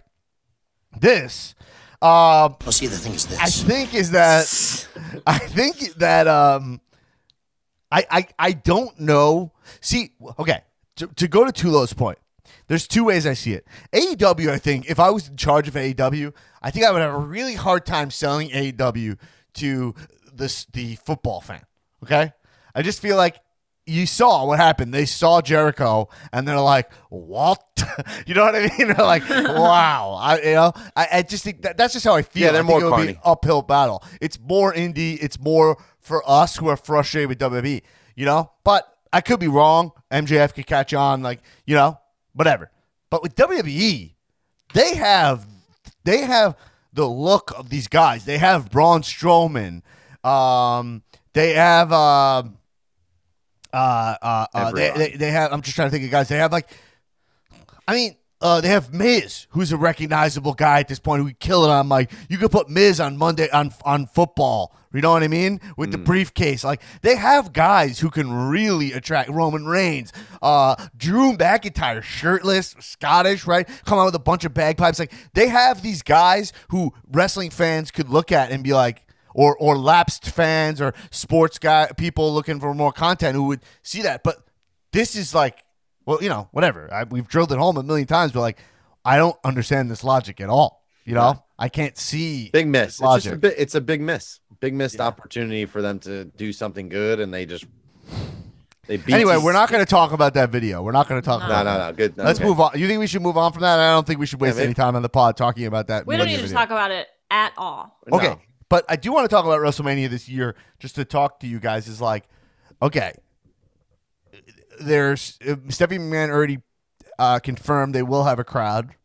this. 0.99 1.55
Um, 2.01 2.57
Well, 2.61 2.73
see, 2.73 2.87
the 2.87 2.97
thing 2.97 3.13
is 3.13 3.27
this. 3.27 3.39
I 3.39 3.47
think 3.49 3.93
is 3.93 4.11
that 4.11 4.43
I 5.25 5.37
think 5.37 5.93
that 5.95 6.27
um 6.27 6.81
I 7.89 8.05
I 8.11 8.27
I 8.37 8.51
don't 8.51 8.99
know. 8.99 9.53
See, 9.79 10.11
okay, 10.37 10.63
to, 10.97 11.07
to 11.07 11.27
go 11.27 11.45
to 11.45 11.51
Tulo's 11.51 11.93
point, 11.93 12.17
there's 12.67 12.87
two 12.87 13.05
ways 13.05 13.25
I 13.25 13.33
see 13.33 13.53
it. 13.53 13.65
AEW, 13.93 14.49
I 14.49 14.57
think, 14.57 14.89
if 14.89 14.99
I 14.99 15.09
was 15.09 15.29
in 15.29 15.37
charge 15.37 15.67
of 15.67 15.73
AEW, 15.75 16.33
I 16.61 16.71
think 16.71 16.85
I 16.85 16.91
would 16.91 17.01
have 17.01 17.13
a 17.13 17.17
really 17.17 17.55
hard 17.55 17.85
time 17.85 18.11
selling 18.11 18.49
AEW 18.49 19.17
to 19.55 19.95
this 20.33 20.65
the 20.73 20.95
football 20.95 21.41
fan. 21.41 21.63
Okay, 22.03 22.33
I 22.75 22.81
just 22.81 23.01
feel 23.01 23.15
like 23.17 23.39
you 23.85 24.05
saw 24.05 24.45
what 24.45 24.59
happened. 24.59 24.93
They 24.93 25.05
saw 25.05 25.41
Jericho 25.41 26.09
and 26.31 26.47
they're 26.47 26.59
like, 26.59 26.91
"What?" 27.09 27.61
you 28.25 28.33
know 28.33 28.43
what 28.45 28.55
I 28.55 28.61
mean? 28.77 28.87
They're 28.95 29.05
like, 29.05 29.27
"Wow." 29.29 30.17
I 30.19 30.37
you 30.39 30.53
know, 30.53 30.73
I, 30.95 31.07
I 31.13 31.21
just 31.21 31.43
think 31.43 31.61
that, 31.63 31.77
that's 31.77 31.93
just 31.93 32.05
how 32.05 32.15
I 32.15 32.21
feel. 32.21 32.43
Yeah, 32.43 32.51
they're 32.51 32.61
I 32.61 32.65
more 32.65 32.81
it 32.81 32.85
would 32.85 32.95
be 32.97 33.07
an 33.09 33.15
carny. 33.15 33.19
uphill 33.23 33.61
battle. 33.61 34.03
It's 34.21 34.39
more 34.39 34.73
indie. 34.73 35.17
It's 35.21 35.39
more 35.39 35.77
for 35.99 36.23
us 36.29 36.55
who 36.55 36.67
are 36.69 36.77
frustrated 36.77 37.29
with 37.29 37.39
WWE. 37.39 37.81
You 38.15 38.25
know, 38.25 38.51
but 38.63 38.87
I 39.11 39.21
could 39.21 39.39
be 39.39 39.47
wrong. 39.47 39.91
MJF 40.13 40.53
could 40.53 40.67
catch 40.67 40.93
on, 40.93 41.21
like 41.23 41.41
you 41.65 41.75
know, 41.75 41.99
whatever. 42.33 42.71
But 43.09 43.23
with 43.23 43.35
WWE, 43.35 44.13
they 44.73 44.95
have 44.95 45.45
they 46.03 46.21
have 46.21 46.55
the 46.93 47.07
look 47.07 47.51
of 47.57 47.69
these 47.69 47.87
guys. 47.87 48.25
They 48.25 48.37
have 48.37 48.71
Braun 48.71 49.01
Strowman. 49.01 49.81
Um, 50.23 51.03
they 51.33 51.53
have 51.53 51.91
uh, 51.91 52.43
uh, 53.73 54.15
uh, 54.21 54.45
uh 54.53 54.71
they, 54.71 54.91
they, 54.91 55.15
they 55.17 55.31
have. 55.31 55.51
I'm 55.51 55.61
just 55.61 55.75
trying 55.75 55.87
to 55.87 55.91
think 55.91 56.05
of 56.05 56.11
guys. 56.11 56.29
They 56.29 56.37
have 56.37 56.51
like, 56.51 56.69
I 57.87 57.93
mean, 57.93 58.15
uh, 58.43 58.59
they 58.59 58.67
have 58.67 58.93
Miz, 58.93 59.47
who's 59.51 59.71
a 59.71 59.77
recognizable 59.77 60.53
guy 60.53 60.81
at 60.81 60.89
this 60.89 60.99
point 60.99 61.19
who 61.19 61.25
would 61.25 61.39
kill 61.39 61.63
it 61.63 61.69
on 61.69 61.87
like 61.87 62.11
you 62.27 62.37
could 62.37 62.51
put 62.51 62.69
Miz 62.69 62.99
on 62.99 63.17
Monday 63.17 63.49
on 63.49 63.73
on 63.85 64.05
football. 64.05 64.75
You 64.93 65.01
know 65.01 65.11
what 65.11 65.23
I 65.23 65.27
mean? 65.27 65.59
With 65.75 65.91
the 65.91 65.97
briefcase, 65.97 66.63
like 66.63 66.81
they 67.01 67.15
have 67.15 67.51
guys 67.51 67.99
who 67.99 68.11
can 68.11 68.31
really 68.49 68.91
attract 68.91 69.29
Roman 69.29 69.65
Reigns, 69.65 70.13
uh, 70.41 70.75
Drew 70.95 71.35
McIntyre, 71.35 72.03
shirtless, 72.03 72.75
Scottish, 72.79 73.47
right? 73.47 73.67
Come 73.85 73.97
out 73.97 74.05
with 74.05 74.15
a 74.15 74.19
bunch 74.19 74.45
of 74.45 74.53
bagpipes. 74.53 74.99
Like 74.99 75.13
they 75.33 75.47
have 75.47 75.81
these 75.81 76.03
guys 76.03 76.53
who 76.67 76.93
wrestling 77.11 77.49
fans 77.49 77.89
could 77.89 78.09
look 78.09 78.31
at 78.31 78.51
and 78.51 78.63
be 78.63 78.73
like, 78.73 79.07
or 79.33 79.57
or 79.57 79.77
lapsed 79.77 80.29
fans 80.29 80.81
or 80.81 80.93
sports 81.11 81.57
guy 81.57 81.89
people 81.97 82.31
looking 82.33 82.59
for 82.59 82.73
more 82.73 82.91
content 82.91 83.35
who 83.35 83.43
would 83.43 83.61
see 83.81 84.01
that. 84.01 84.21
But 84.21 84.45
this 84.91 85.15
is 85.15 85.33
like, 85.33 85.63
well, 86.05 86.21
you 86.21 86.29
know, 86.29 86.49
whatever. 86.51 86.91
I, 86.93 87.03
we've 87.03 87.27
drilled 87.27 87.51
it 87.51 87.57
home 87.57 87.77
a 87.77 87.83
million 87.83 88.07
times, 88.07 88.31
but 88.31 88.41
like, 88.41 88.59
I 89.05 89.17
don't 89.17 89.37
understand 89.43 89.89
this 89.91 90.03
logic 90.03 90.41
at 90.41 90.49
all. 90.49 90.83
You 91.05 91.15
know, 91.15 91.43
I 91.59 91.67
can't 91.67 91.97
see. 91.97 92.49
Big 92.51 92.67
miss. 92.67 92.91
It's, 92.91 92.99
just 92.99 93.25
a 93.25 93.29
Logic. 93.29 93.41
bit, 93.41 93.55
it's 93.57 93.75
a 93.75 93.81
big 93.81 93.99
miss. 93.99 94.39
Big 94.61 94.73
missed 94.73 95.01
opportunity 95.01 95.65
for 95.65 95.81
them 95.81 95.99
to 95.99 96.23
do 96.25 96.53
something 96.53 96.87
good, 96.87 97.19
and 97.19 97.33
they 97.33 97.45
just 97.45 97.65
they 98.87 98.95
beat. 98.97 99.13
Anyway, 99.13 99.35
these- 99.35 99.43
we're 99.43 99.51
not 99.53 99.69
going 99.69 99.83
to 99.83 99.89
talk 99.89 100.13
about 100.13 100.33
that 100.35 100.49
video. 100.49 100.81
We're 100.81 100.93
not 100.93 101.09
going 101.09 101.21
to 101.21 101.25
talk 101.25 101.41
No. 101.41 101.47
No, 101.47 101.53
about. 101.53 101.63
no, 101.65 101.77
that. 101.77 101.87
no. 101.91 101.93
Good. 101.93 102.17
Let's 102.17 102.39
okay. 102.39 102.47
move 102.47 102.61
on. 102.61 102.71
You 102.79 102.87
think 102.87 102.99
we 102.99 103.07
should 103.07 103.21
move 103.21 103.35
on 103.35 103.51
from 103.51 103.61
that? 103.63 103.79
I 103.79 103.91
don't 103.91 104.07
think 104.07 104.19
we 104.19 104.25
should 104.25 104.39
waste 104.39 104.55
maybe. 104.55 104.67
any 104.67 104.73
time 104.73 104.95
on 104.95 105.01
the 105.01 105.09
pod 105.09 105.35
talking 105.35 105.65
about 105.65 105.87
that. 105.87 106.07
We 106.07 106.15
don't 106.15 106.25
video 106.27 106.41
need 106.41 106.47
to 106.47 106.53
talk 106.53 106.69
about 106.69 106.91
it 106.91 107.07
at 107.29 107.51
all. 107.57 107.99
No. 108.07 108.17
Okay, 108.17 108.35
but 108.69 108.85
I 108.87 108.95
do 108.95 109.11
want 109.11 109.29
to 109.29 109.33
talk 109.33 109.43
about 109.45 109.59
WrestleMania 109.59 110.09
this 110.09 110.29
year, 110.29 110.55
just 110.79 110.95
to 110.95 111.03
talk 111.03 111.41
to 111.41 111.47
you 111.47 111.59
guys. 111.59 111.89
Is 111.89 111.99
like, 111.99 112.23
okay, 112.81 113.13
there's 114.79 115.37
uh, 115.47 115.55
Stephanie 115.69 115.99
McMahon 115.99 116.29
already 116.29 116.59
uh, 117.19 117.39
confirmed 117.39 117.93
they 117.95 118.03
will 118.03 118.23
have 118.23 118.39
a 118.39 118.43
crowd. 118.43 118.95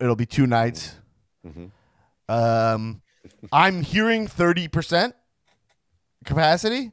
It'll 0.00 0.16
be 0.16 0.26
two 0.26 0.46
nights. 0.46 0.96
Mhm. 1.46 1.70
Um, 2.28 3.02
I'm 3.52 3.82
hearing 3.82 4.26
thirty 4.26 4.68
percent 4.68 5.14
capacity 6.24 6.92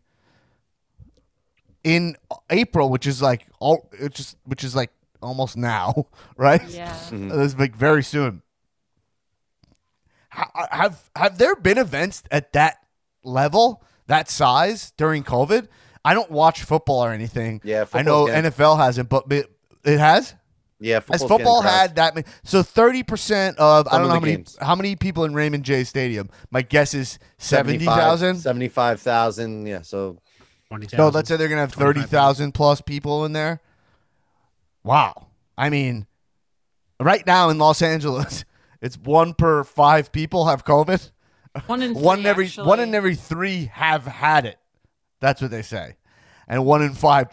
in 1.84 2.16
April, 2.50 2.90
which 2.90 3.08
is 3.08 3.22
like 3.22 3.48
all, 3.60 3.90
it's 3.94 4.18
just 4.18 4.38
which 4.46 4.64
is 4.64 4.76
like 4.76 4.92
almost 5.22 5.58
now, 5.58 6.08
right? 6.38 6.62
Yeah. 6.70 6.96
It's 7.12 7.58
like 7.58 7.76
very 7.76 8.04
soon. 8.04 8.42
Ha- 10.30 10.68
Have 10.72 11.10
have 11.16 11.38
there 11.38 11.56
been 11.56 11.78
events 11.78 12.24
at 12.32 12.54
that 12.54 12.78
level, 13.24 13.84
that 14.08 14.30
size 14.30 14.92
during 14.98 15.24
COVID? 15.24 15.68
I 16.06 16.14
don't 16.14 16.30
watch 16.32 16.64
football 16.64 17.04
or 17.06 17.12
anything. 17.12 17.62
Yeah, 17.64 17.86
I 17.94 18.02
know 18.02 18.28
getting- 18.28 18.52
NFL 18.52 18.78
hasn't, 18.78 19.10
but 19.10 19.32
it 19.32 19.50
it 19.86 20.00
has. 20.00 20.36
Yeah, 20.80 21.00
Has 21.10 21.24
football 21.24 21.62
had 21.62 21.96
that 21.96 22.14
many? 22.14 22.28
So 22.44 22.62
thirty 22.62 23.04
percent 23.04 23.58
of 23.58 23.88
I 23.88 23.92
don't 23.94 24.02
of 24.02 24.08
know 24.08 24.14
how 24.16 24.20
the 24.20 24.26
many 24.26 24.36
games. 24.38 24.58
how 24.60 24.76
many 24.76 24.96
people 24.98 25.24
in 25.24 25.34
Raymond 25.34 25.64
J 25.64 25.86
Stadium. 25.86 26.30
My 26.52 26.62
guess 26.62 26.94
is 26.94 27.20
seventy 27.38 27.86
thousand. 27.86 28.38
75,000. 28.40 29.66
Yeah, 29.66 29.82
so 29.82 30.18
Twenty 30.68 30.88
No, 30.98 31.08
let's 31.08 31.30
say 31.30 31.38
they're 31.38 31.48
gonna 31.48 31.62
have 31.62 31.74
thirty 31.74 32.02
thousand 32.02 32.52
plus 32.54 32.82
people 32.82 33.24
in 33.24 33.32
there. 33.32 33.62
Wow. 34.84 35.28
I 35.58 35.70
mean, 35.70 36.08
right 37.00 37.26
now 37.26 37.50
in 37.50 37.58
Los 37.60 37.82
Angeles, 37.82 38.44
it's 38.82 38.98
one 38.98 39.34
per 39.36 39.64
five 39.64 40.12
people 40.12 40.48
have 40.48 40.66
COVID. 40.66 41.12
One 41.68 41.82
in 41.82 41.94
one 42.00 42.20
in 42.20 42.26
every 42.26 42.46
actually. 42.48 42.68
one 42.68 42.80
in 42.82 42.94
every 42.94 43.16
three 43.16 43.66
have 43.74 44.06
had 44.06 44.46
it. 44.46 44.58
That's 45.24 45.42
what 45.42 45.52
they 45.52 45.62
say, 45.62 45.96
and 46.50 46.66
one 46.66 46.82
in 46.82 46.94
five 46.94 47.30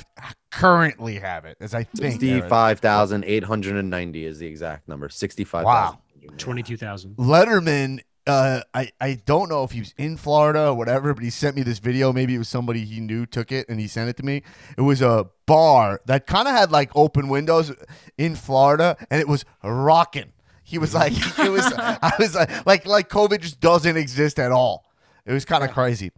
currently 0.53 1.18
have 1.18 1.45
it. 1.45 1.57
As 1.61 1.74
I 1.74 1.82
think. 1.82 2.12
65,890 2.12 4.24
is 4.24 4.38
the 4.38 4.47
exact 4.47 4.86
number. 4.88 5.09
65,000. 5.09 5.66
Wow. 5.66 5.99
Twenty-two 6.38 6.76
thousand. 6.76 7.16
Letterman. 7.16 7.99
Uh, 8.26 8.61
I, 8.74 8.91
I 9.01 9.14
don't 9.24 9.49
know 9.49 9.64
if 9.64 9.70
he 9.72 9.80
was 9.80 9.93
in 9.99 10.16
Florida 10.16 10.68
or 10.68 10.74
whatever, 10.74 11.12
but 11.14 11.24
he 11.24 11.30
sent 11.30 11.57
me 11.57 11.62
this 11.62 11.80
video. 11.80 12.12
Maybe 12.12 12.36
it 12.36 12.38
was 12.38 12.49
somebody 12.49 12.84
he 12.84 13.01
knew 13.01 13.26
took 13.26 13.51
it 13.51 13.68
and 13.68 13.80
he 13.80 13.88
sent 13.88 14.09
it 14.09 14.16
to 14.18 14.22
me. 14.22 14.45
It 14.78 14.82
was 14.82 15.03
a 15.03 15.26
bar 15.47 16.01
that 16.07 16.28
kind 16.28 16.47
of 16.47 16.55
had 16.55 16.70
like 16.70 16.93
open 16.95 17.28
windows 17.28 17.72
in 18.16 18.36
Florida 18.36 18.97
and 19.11 19.20
it 19.20 19.26
was 19.26 19.45
rocking. 19.64 20.32
He 20.62 20.78
was 20.78 20.95
like, 20.95 21.12
it 21.38 21.51
was, 21.51 21.72
I 21.74 22.12
was 22.20 22.36
like, 22.36 22.66
like, 22.66 22.86
like 22.86 23.09
COVID 23.09 23.41
just 23.41 23.59
doesn't 23.59 23.97
exist 23.97 24.38
at 24.38 24.53
all. 24.53 24.84
It 25.26 25.32
was 25.32 25.45
kind 25.45 25.64
of 25.64 25.72
crazy. 25.72 26.12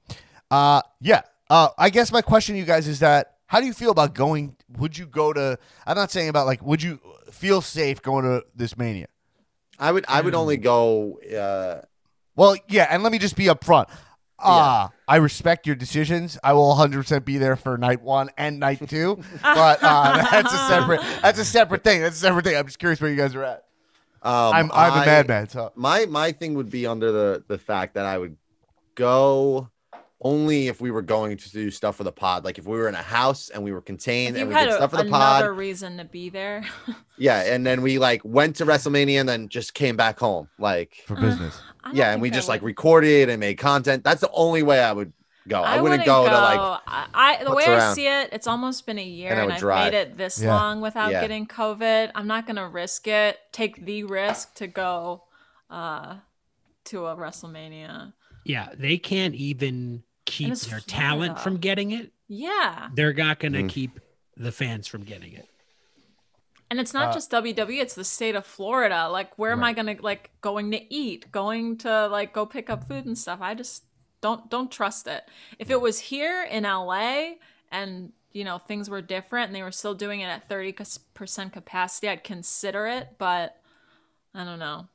Uh, 0.50 0.82
yeah. 1.00 1.22
Uh, 1.52 1.68
I 1.76 1.90
guess 1.90 2.10
my 2.10 2.22
question 2.22 2.54
to 2.54 2.58
you 2.58 2.64
guys 2.64 2.88
is 2.88 3.00
that 3.00 3.34
how 3.44 3.60
do 3.60 3.66
you 3.66 3.74
feel 3.74 3.90
about 3.90 4.14
going? 4.14 4.56
Would 4.78 4.96
you 4.96 5.04
go 5.04 5.34
to? 5.34 5.58
I'm 5.86 5.96
not 5.96 6.10
saying 6.10 6.30
about 6.30 6.46
like, 6.46 6.62
would 6.62 6.82
you 6.82 6.98
feel 7.30 7.60
safe 7.60 8.00
going 8.00 8.24
to 8.24 8.42
this 8.56 8.78
mania? 8.78 9.08
I 9.78 9.92
would 9.92 10.06
I 10.08 10.22
would 10.22 10.34
only 10.34 10.56
go 10.56 11.18
uh 11.20 11.84
Well, 12.36 12.56
yeah, 12.68 12.86
and 12.88 13.02
let 13.02 13.12
me 13.12 13.18
just 13.18 13.36
be 13.36 13.46
upfront. 13.48 13.90
Uh, 14.38 14.88
I 15.06 15.16
respect 15.16 15.66
your 15.66 15.76
decisions. 15.76 16.38
I 16.42 16.54
will 16.54 16.74
100% 16.74 17.24
be 17.26 17.36
there 17.36 17.54
for 17.56 17.76
night 17.76 18.00
one 18.00 18.30
and 18.38 18.58
night 18.58 18.88
two, 18.88 19.22
but 19.42 19.78
uh, 19.82 20.26
that's 20.30 20.54
a 20.54 20.58
separate. 20.68 21.02
That's 21.20 21.38
a 21.38 21.44
separate 21.44 21.84
thing. 21.84 22.00
That's 22.00 22.16
a 22.16 22.20
separate 22.20 22.44
thing. 22.46 22.56
I'm 22.56 22.64
just 22.66 22.78
curious 22.78 22.98
where 22.98 23.10
you 23.10 23.16
guys 23.18 23.34
are 23.34 23.44
at. 23.44 23.64
um, 24.22 24.54
I'm 24.54 24.72
I'm 24.72 24.92
I- 24.92 25.02
a 25.02 25.06
madman, 25.06 25.50
so 25.50 25.70
My 25.74 26.06
my 26.06 26.32
thing 26.32 26.54
would 26.54 26.70
be 26.70 26.86
under 26.86 27.12
the 27.12 27.44
the 27.46 27.58
fact 27.58 27.92
that 27.94 28.06
I 28.06 28.16
would 28.16 28.38
go 28.94 29.68
only 30.24 30.68
if 30.68 30.80
we 30.80 30.90
were 30.90 31.02
going 31.02 31.36
to 31.36 31.50
do 31.50 31.70
stuff 31.70 31.96
for 31.96 32.04
the 32.04 32.12
pod. 32.12 32.44
Like 32.44 32.56
if 32.58 32.64
we 32.66 32.76
were 32.78 32.88
in 32.88 32.94
a 32.94 33.02
house 33.02 33.50
and 33.50 33.62
we 33.62 33.72
were 33.72 33.80
contained 33.80 34.36
and 34.36 34.48
we 34.48 34.54
had 34.54 34.64
did 34.66 34.72
a, 34.74 34.76
stuff 34.76 34.90
for 34.92 34.96
the 34.98 35.02
another 35.02 35.48
pod. 35.48 35.58
reason 35.58 35.98
to 35.98 36.04
be 36.04 36.28
there, 36.30 36.64
Yeah, 37.18 37.40
and 37.42 37.66
then 37.66 37.82
we 37.82 37.98
like 37.98 38.22
went 38.24 38.56
to 38.56 38.66
WrestleMania 38.66 39.20
and 39.20 39.28
then 39.28 39.48
just 39.48 39.74
came 39.74 39.96
back 39.96 40.18
home. 40.18 40.48
Like 40.58 40.94
for 41.06 41.16
business. 41.16 41.60
I 41.84 41.88
don't 41.88 41.96
yeah, 41.96 42.12
and 42.12 42.22
we 42.22 42.28
think 42.28 42.34
I 42.34 42.38
just 42.38 42.48
like 42.48 42.62
would. 42.62 42.68
recorded 42.68 43.28
and 43.28 43.40
made 43.40 43.58
content. 43.58 44.04
That's 44.04 44.20
the 44.20 44.30
only 44.32 44.62
way 44.62 44.80
I 44.80 44.92
would 44.92 45.12
go. 45.48 45.60
I, 45.60 45.80
wouldn't, 45.80 46.04
go, 46.04 46.24
to 46.24 46.30
like 46.32 46.80
I, 46.86 47.06
I 47.12 47.44
the 47.44 47.50
what's 47.50 47.66
way 47.66 47.74
I 47.74 47.92
see 47.94 48.06
it, 48.06 48.28
it's 48.32 48.46
almost 48.46 48.86
been 48.86 48.98
a 49.00 49.04
year 49.04 49.30
And 49.30 49.40
I 49.40 49.42
and, 49.42 49.46
would 49.48 49.54
I've 49.54 49.60
drive. 49.60 49.92
made 49.92 49.98
it 49.98 50.16
this 50.16 50.40
Yeah. 50.40 50.54
long 50.54 50.80
without 50.80 51.10
Yeah. 51.10 51.20
getting 51.20 51.48
COVID. 51.48 52.12
I'm 52.14 52.28
not 52.28 52.46
gonna 52.46 52.68
risk 52.68 53.08
it. 53.08 53.38
Take 53.50 53.84
the 53.84 54.04
risk 54.04 54.54
to 54.54 54.68
go 54.68 55.24
uh, 55.68 56.16
to 56.84 57.06
a 57.06 57.16
WrestleMania. 57.16 58.12
Yeah, 58.44 58.68
they 58.76 58.98
can't 58.98 59.34
even 59.34 60.02
keep 60.24 60.48
their 60.48 60.56
Florida. 60.80 60.86
talent 60.86 61.38
from 61.40 61.56
getting 61.58 61.90
it. 61.90 62.12
Yeah, 62.28 62.88
They're 62.94 63.12
not 63.12 63.38
going 63.40 63.52
to 63.52 63.62
Mhm. 63.62 63.68
keep 63.68 64.00
the 64.36 64.52
fans 64.52 64.86
from 64.86 65.02
getting 65.04 65.32
it. 65.34 65.48
and 66.70 66.80
it's 66.80 66.94
not 66.94 67.08
Uh, 67.08 67.12
just 67.12 67.30
WWE; 67.30 67.80
it's 67.80 67.94
the 67.94 68.04
state 68.04 68.34
of 68.34 68.46
Florida. 68.46 69.08
Like, 69.10 69.36
where 69.38 69.52
am 69.52 69.62
I 69.62 69.74
gonna 69.74 69.96
like 70.00 70.30
going 70.40 70.70
to 70.70 70.94
eat, 70.94 71.30
going 71.30 71.76
to 71.78 72.06
like 72.08 72.32
go 72.32 72.46
pick 72.46 72.70
up 72.70 72.88
food 72.88 73.04
and 73.04 73.18
stuff? 73.18 73.40
I 73.42 73.52
just 73.54 73.84
don't 74.22 74.48
don't 74.48 74.70
trust 74.72 75.06
it. 75.06 75.28
If 75.58 75.70
it 75.70 75.80
was 75.82 75.98
here 75.98 76.42
in 76.44 76.64
LA 76.64 77.34
and 77.70 78.12
you 78.32 78.44
know 78.44 78.56
things 78.56 78.88
were 78.88 79.02
different 79.02 79.48
and 79.48 79.54
they 79.54 79.62
were 79.62 79.70
still 79.72 79.94
doing 79.94 80.20
it 80.20 80.26
at 80.28 80.48
thirty 80.48 80.72
percent 81.12 81.52
capacity, 81.52 82.08
I'd 82.08 82.24
consider 82.24 82.86
it. 82.86 83.16
But 83.18 83.60
I 84.34 84.44
don't 84.44 84.58
know. 84.58 84.88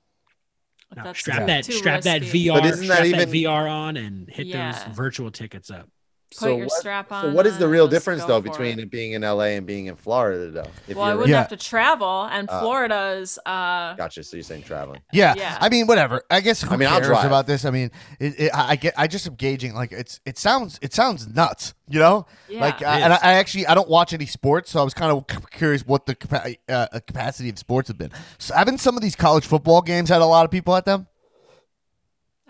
If 0.95 1.03
No, 1.03 1.13
strap 1.13 1.47
that 1.47 1.63
too 1.65 1.73
strap 1.73 2.01
that. 2.03 2.21
VR 2.21 2.61
But 2.61 2.65
isn't 2.65 2.87
that 2.87 3.05
strap 3.05 3.27
even- 3.27 3.29
VR 3.29 3.67
on 3.69 3.97
and 3.97 4.29
hit 4.29 4.47
Yeah. 4.47 4.71
those 4.71 4.95
virtual 4.95 5.31
tickets 5.31 5.69
up. 5.69 5.89
Put 6.37 6.49
your 6.49 6.57
what, 6.65 6.71
strap 6.71 7.07
So 7.09 7.31
what 7.31 7.47
is 7.47 7.57
the 7.57 7.69
real 7.69 7.87
difference 7.87 8.25
though 8.25 8.41
between 8.41 8.79
it. 8.79 8.83
it. 8.83 8.91
being 8.91 9.13
in 9.13 9.21
LA 9.21 9.55
and 9.55 9.65
being 9.65 9.85
in 9.85 9.95
Florida 9.95 10.51
though? 10.51 10.67
If 10.87 10.97
Well, 10.97 11.05
I 11.05 11.13
wouldn't 11.13 11.29
Yeah. 11.29 11.37
have 11.37 11.47
to 11.49 11.55
travel, 11.57 12.23
and 12.29 12.49
Uh, 12.49 12.59
Florida's 12.59 13.39
uh, 13.45 13.93
Gotcha. 13.95 14.23
So 14.23 14.35
you're 14.35 14.43
saying 14.43 14.63
traveling. 14.63 14.99
Yeah. 15.13 15.35
Yeah. 15.37 15.57
I 15.61 15.69
mean, 15.69 15.87
whatever. 15.87 16.23
I 16.29 16.41
guess 16.41 16.61
who 16.61 16.69
I 16.69 16.75
mean, 16.75 16.89
I'll 16.89 16.95
cares 16.97 17.07
drive. 17.07 17.25
about 17.25 17.47
this? 17.47 17.63
I 17.63 17.69
mean, 17.71 17.91
it, 18.19 18.39
it, 18.39 18.51
I 18.53 18.71
I 18.71 18.75
get. 18.75 18.93
I 18.97 19.07
just 19.07 19.25
am 19.25 19.35
gauging. 19.35 19.73
Like, 19.73 19.93
it's 19.93 20.19
it 20.25 20.37
sounds 20.37 20.77
it 20.81 20.93
sounds 20.93 21.27
nuts. 21.33 21.73
You 21.87 21.99
know, 22.01 22.25
Yeah. 22.49 22.59
like, 22.59 22.81
I, 22.81 22.99
and 22.99 23.13
I. 23.13 23.19
I 23.23 23.33
actually 23.35 23.65
I 23.65 23.73
don't 23.73 23.87
watch 23.89 24.11
any 24.13 24.25
sports, 24.25 24.69
so 24.71 24.81
I 24.81 24.83
was 24.83 24.93
kind 24.93 25.11
of 25.13 25.49
curious 25.51 25.83
what 25.87 26.05
the 26.07 26.15
capa- 26.15 26.55
uh, 26.67 26.87
uh, 26.91 26.99
capacity 27.07 27.49
of 27.49 27.57
sports 27.57 27.87
have 27.87 27.97
been. 27.97 28.11
So, 28.37 28.53
haven't 28.53 28.79
some 28.79 28.97
of 28.97 29.01
these 29.01 29.15
college 29.15 29.45
football 29.45 29.81
games 29.81 30.09
had 30.09 30.21
a 30.21 30.25
lot 30.25 30.43
of 30.43 30.51
people 30.51 30.75
at 30.75 30.83
them? 30.83 31.07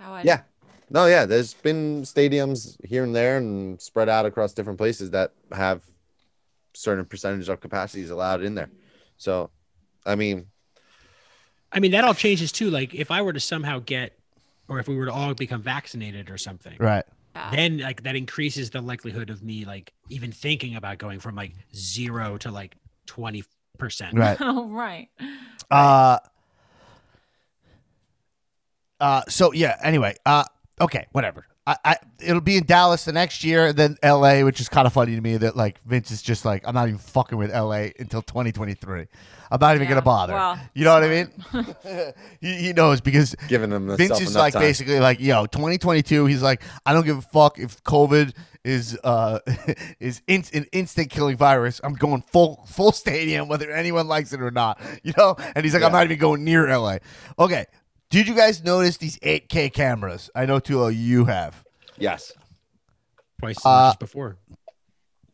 oh, 0.03 0.13
I- 0.13 0.21
Yeah. 0.23 0.41
No, 0.89 1.05
yeah. 1.05 1.25
There's 1.25 1.53
been 1.53 2.03
stadiums 2.03 2.77
here 2.85 3.03
and 3.03 3.13
there 3.15 3.37
and 3.37 3.81
spread 3.81 4.07
out 4.09 4.25
across 4.25 4.53
different 4.53 4.77
places 4.77 5.11
that 5.11 5.33
have 5.51 5.83
certain 6.73 7.05
percentage 7.05 7.49
of 7.49 7.59
capacities 7.59 8.09
allowed 8.09 8.41
in 8.41 8.55
there. 8.55 8.69
So, 9.17 9.49
I 10.05 10.15
mean, 10.15 10.47
I 11.71 11.79
mean, 11.79 11.91
that 11.91 12.05
all 12.05 12.13
changes 12.13 12.51
too. 12.51 12.69
Like 12.69 12.95
if 12.95 13.11
I 13.11 13.21
were 13.21 13.33
to 13.33 13.39
somehow 13.39 13.79
get, 13.85 14.17
or 14.69 14.79
if 14.79 14.87
we 14.87 14.95
were 14.95 15.05
to 15.07 15.11
all 15.13 15.33
become 15.33 15.61
vaccinated 15.61 16.29
or 16.29 16.37
something, 16.37 16.75
Right. 16.79 17.03
then 17.51 17.79
like 17.79 18.03
that 18.03 18.15
increases 18.15 18.69
the 18.69 18.79
likelihood 18.81 19.29
of 19.29 19.43
me 19.43 19.65
like 19.65 19.91
even 20.09 20.31
thinking 20.31 20.75
about 20.75 20.97
going 20.97 21.19
from 21.19 21.35
like 21.35 21.53
zero 21.75 22.37
to 22.37 22.51
like 22.51 22.75
twenty 23.05 23.43
percent. 23.77 24.17
Right. 24.17 24.37
oh, 24.41 24.69
right. 24.69 25.09
Uh. 25.69 26.19
Uh. 28.99 29.21
So 29.27 29.51
yeah. 29.51 29.77
Anyway. 29.83 30.15
Uh. 30.25 30.45
Okay. 30.79 31.07
Whatever. 31.11 31.45
I, 31.65 31.75
I. 31.83 31.95
It'll 32.19 32.39
be 32.41 32.57
in 32.57 32.65
Dallas 32.65 33.03
the 33.05 33.11
next 33.11 33.43
year, 33.43 33.73
then 33.73 33.97
L.A., 34.01 34.43
which 34.43 34.61
is 34.61 34.69
kind 34.69 34.87
of 34.87 34.93
funny 34.93 35.15
to 35.15 35.21
me 35.21 35.37
that 35.37 35.55
like 35.57 35.81
Vince 35.85 36.11
is 36.11 36.21
just 36.21 36.45
like 36.45 36.65
I'm 36.67 36.73
not 36.73 36.87
even 36.87 36.99
fucking 36.99 37.37
with 37.37 37.51
L.A. 37.51 37.93
until 37.99 38.21
2023. 38.21 39.07
I'm 39.49 39.59
not 39.59 39.75
even 39.75 39.83
Yeah, 39.83 39.89
gonna 39.89 40.01
bother. 40.01 40.33
well, 40.33 40.59
you 40.73 40.83
know 40.85 40.93
what 40.93 41.03
I 41.03 41.09
mean? 41.09 42.13
he, 42.41 42.53
he 42.67 42.73
knows 42.73 43.01
because 43.01 43.35
giving 43.47 43.69
them 43.69 43.95
Vince 43.95 44.19
is 44.21 44.35
like 44.35 44.53
basically 44.53 44.99
like, 44.99 45.19
yo, 45.19 45.45
2022. 45.45 46.25
He's 46.25 46.41
like, 46.41 46.61
I 46.85 46.93
don't 46.93 47.05
give 47.05 47.17
a 47.17 47.21
fuck 47.21 47.59
if 47.59 47.83
COVID 47.83 48.33
is 48.63 48.97
uh 49.03 49.39
is 49.99 50.21
in, 50.27 50.43
an 50.53 50.65
instant 50.71 51.09
killing 51.09 51.37
virus. 51.37 51.79
I'm 51.83 51.93
going 51.93 52.21
full 52.21 52.63
full 52.67 52.91
stadium 52.91 53.47
whether 53.47 53.71
anyone 53.71 54.07
likes 54.07 54.33
it 54.33 54.41
or 54.41 54.51
not. 54.51 54.79
You 55.03 55.13
know? 55.17 55.35
And 55.55 55.63
he's 55.63 55.73
like, 55.73 55.83
I'm 55.83 55.91
not 55.93 56.05
even 56.05 56.17
going 56.17 56.43
near 56.43 56.67
LA. 56.67 56.97
Okay. 57.39 57.65
Did 58.09 58.27
you 58.27 58.35
guys 58.35 58.63
notice 58.63 58.97
these 58.97 59.17
8K 59.19 59.73
cameras? 59.73 60.29
I 60.33 60.45
know 60.45 60.59
two 60.59 60.81
of 60.83 60.93
you 60.93 61.25
have. 61.25 61.63
yes. 61.97 62.31
Twice 63.39 63.57
Uh, 63.65 63.93
before. 63.99 64.37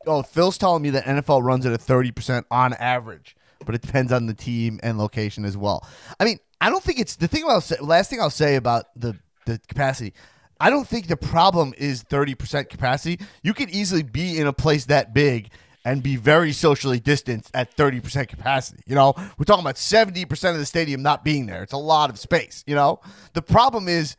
Oh, 0.06 0.24
Phil's 0.24 0.58
telling 0.58 0.82
me 0.82 0.90
that 0.90 1.06
NFL 1.06 1.44
runs 1.44 1.66
at 1.66 1.72
a 1.72 1.78
30% 1.78 2.44
on 2.52 2.74
average, 2.74 3.36
but 3.66 3.74
it 3.76 3.82
depends 3.82 4.12
on 4.12 4.26
the 4.26 4.34
team 4.34 4.80
and 4.84 4.98
location 4.98 5.46
as 5.46 5.56
well. 5.56 5.88
I 6.20 6.26
mean, 6.26 6.40
I 6.60 6.70
don't 6.70 6.84
think 6.84 7.00
it's 7.00 7.16
the 7.16 7.30
thing 7.30 7.44
about 7.44 7.64
say, 7.64 7.78
last 7.80 8.10
thing 8.10 8.20
I'll 8.20 8.30
say 8.30 8.56
about 8.56 8.86
the 8.96 9.18
the 9.46 9.60
capacity. 9.68 10.14
I 10.60 10.70
don't 10.70 10.88
think 10.88 11.08
the 11.08 11.18
problem 11.18 11.74
is 11.78 12.04
30% 12.06 12.70
capacity. 12.70 13.20
You 13.44 13.54
could 13.54 13.70
easily 13.70 14.04
be 14.04 14.38
in 14.40 14.48
a 14.48 14.54
place 14.54 14.86
that 14.86 15.14
big 15.14 15.50
and 15.86 16.02
be 16.02 16.16
very 16.16 16.52
socially 16.54 17.00
distanced 17.00 17.52
at 17.54 17.76
30% 17.76 18.28
capacity. 18.28 18.82
You 18.86 18.96
know, 18.96 19.14
we're 19.38 19.46
talking 19.46 19.64
about 19.64 19.76
70% 19.76 20.52
of 20.52 20.58
the 20.58 20.66
stadium 20.66 21.02
not 21.02 21.24
being 21.24 21.46
there. 21.46 21.62
It's 21.64 21.74
a 21.74 21.78
lot 21.78 22.10
of 22.10 22.18
space, 22.20 22.64
you 22.66 22.76
know? 22.76 23.02
The 23.34 23.42
problem 23.42 23.88
is 23.88 24.16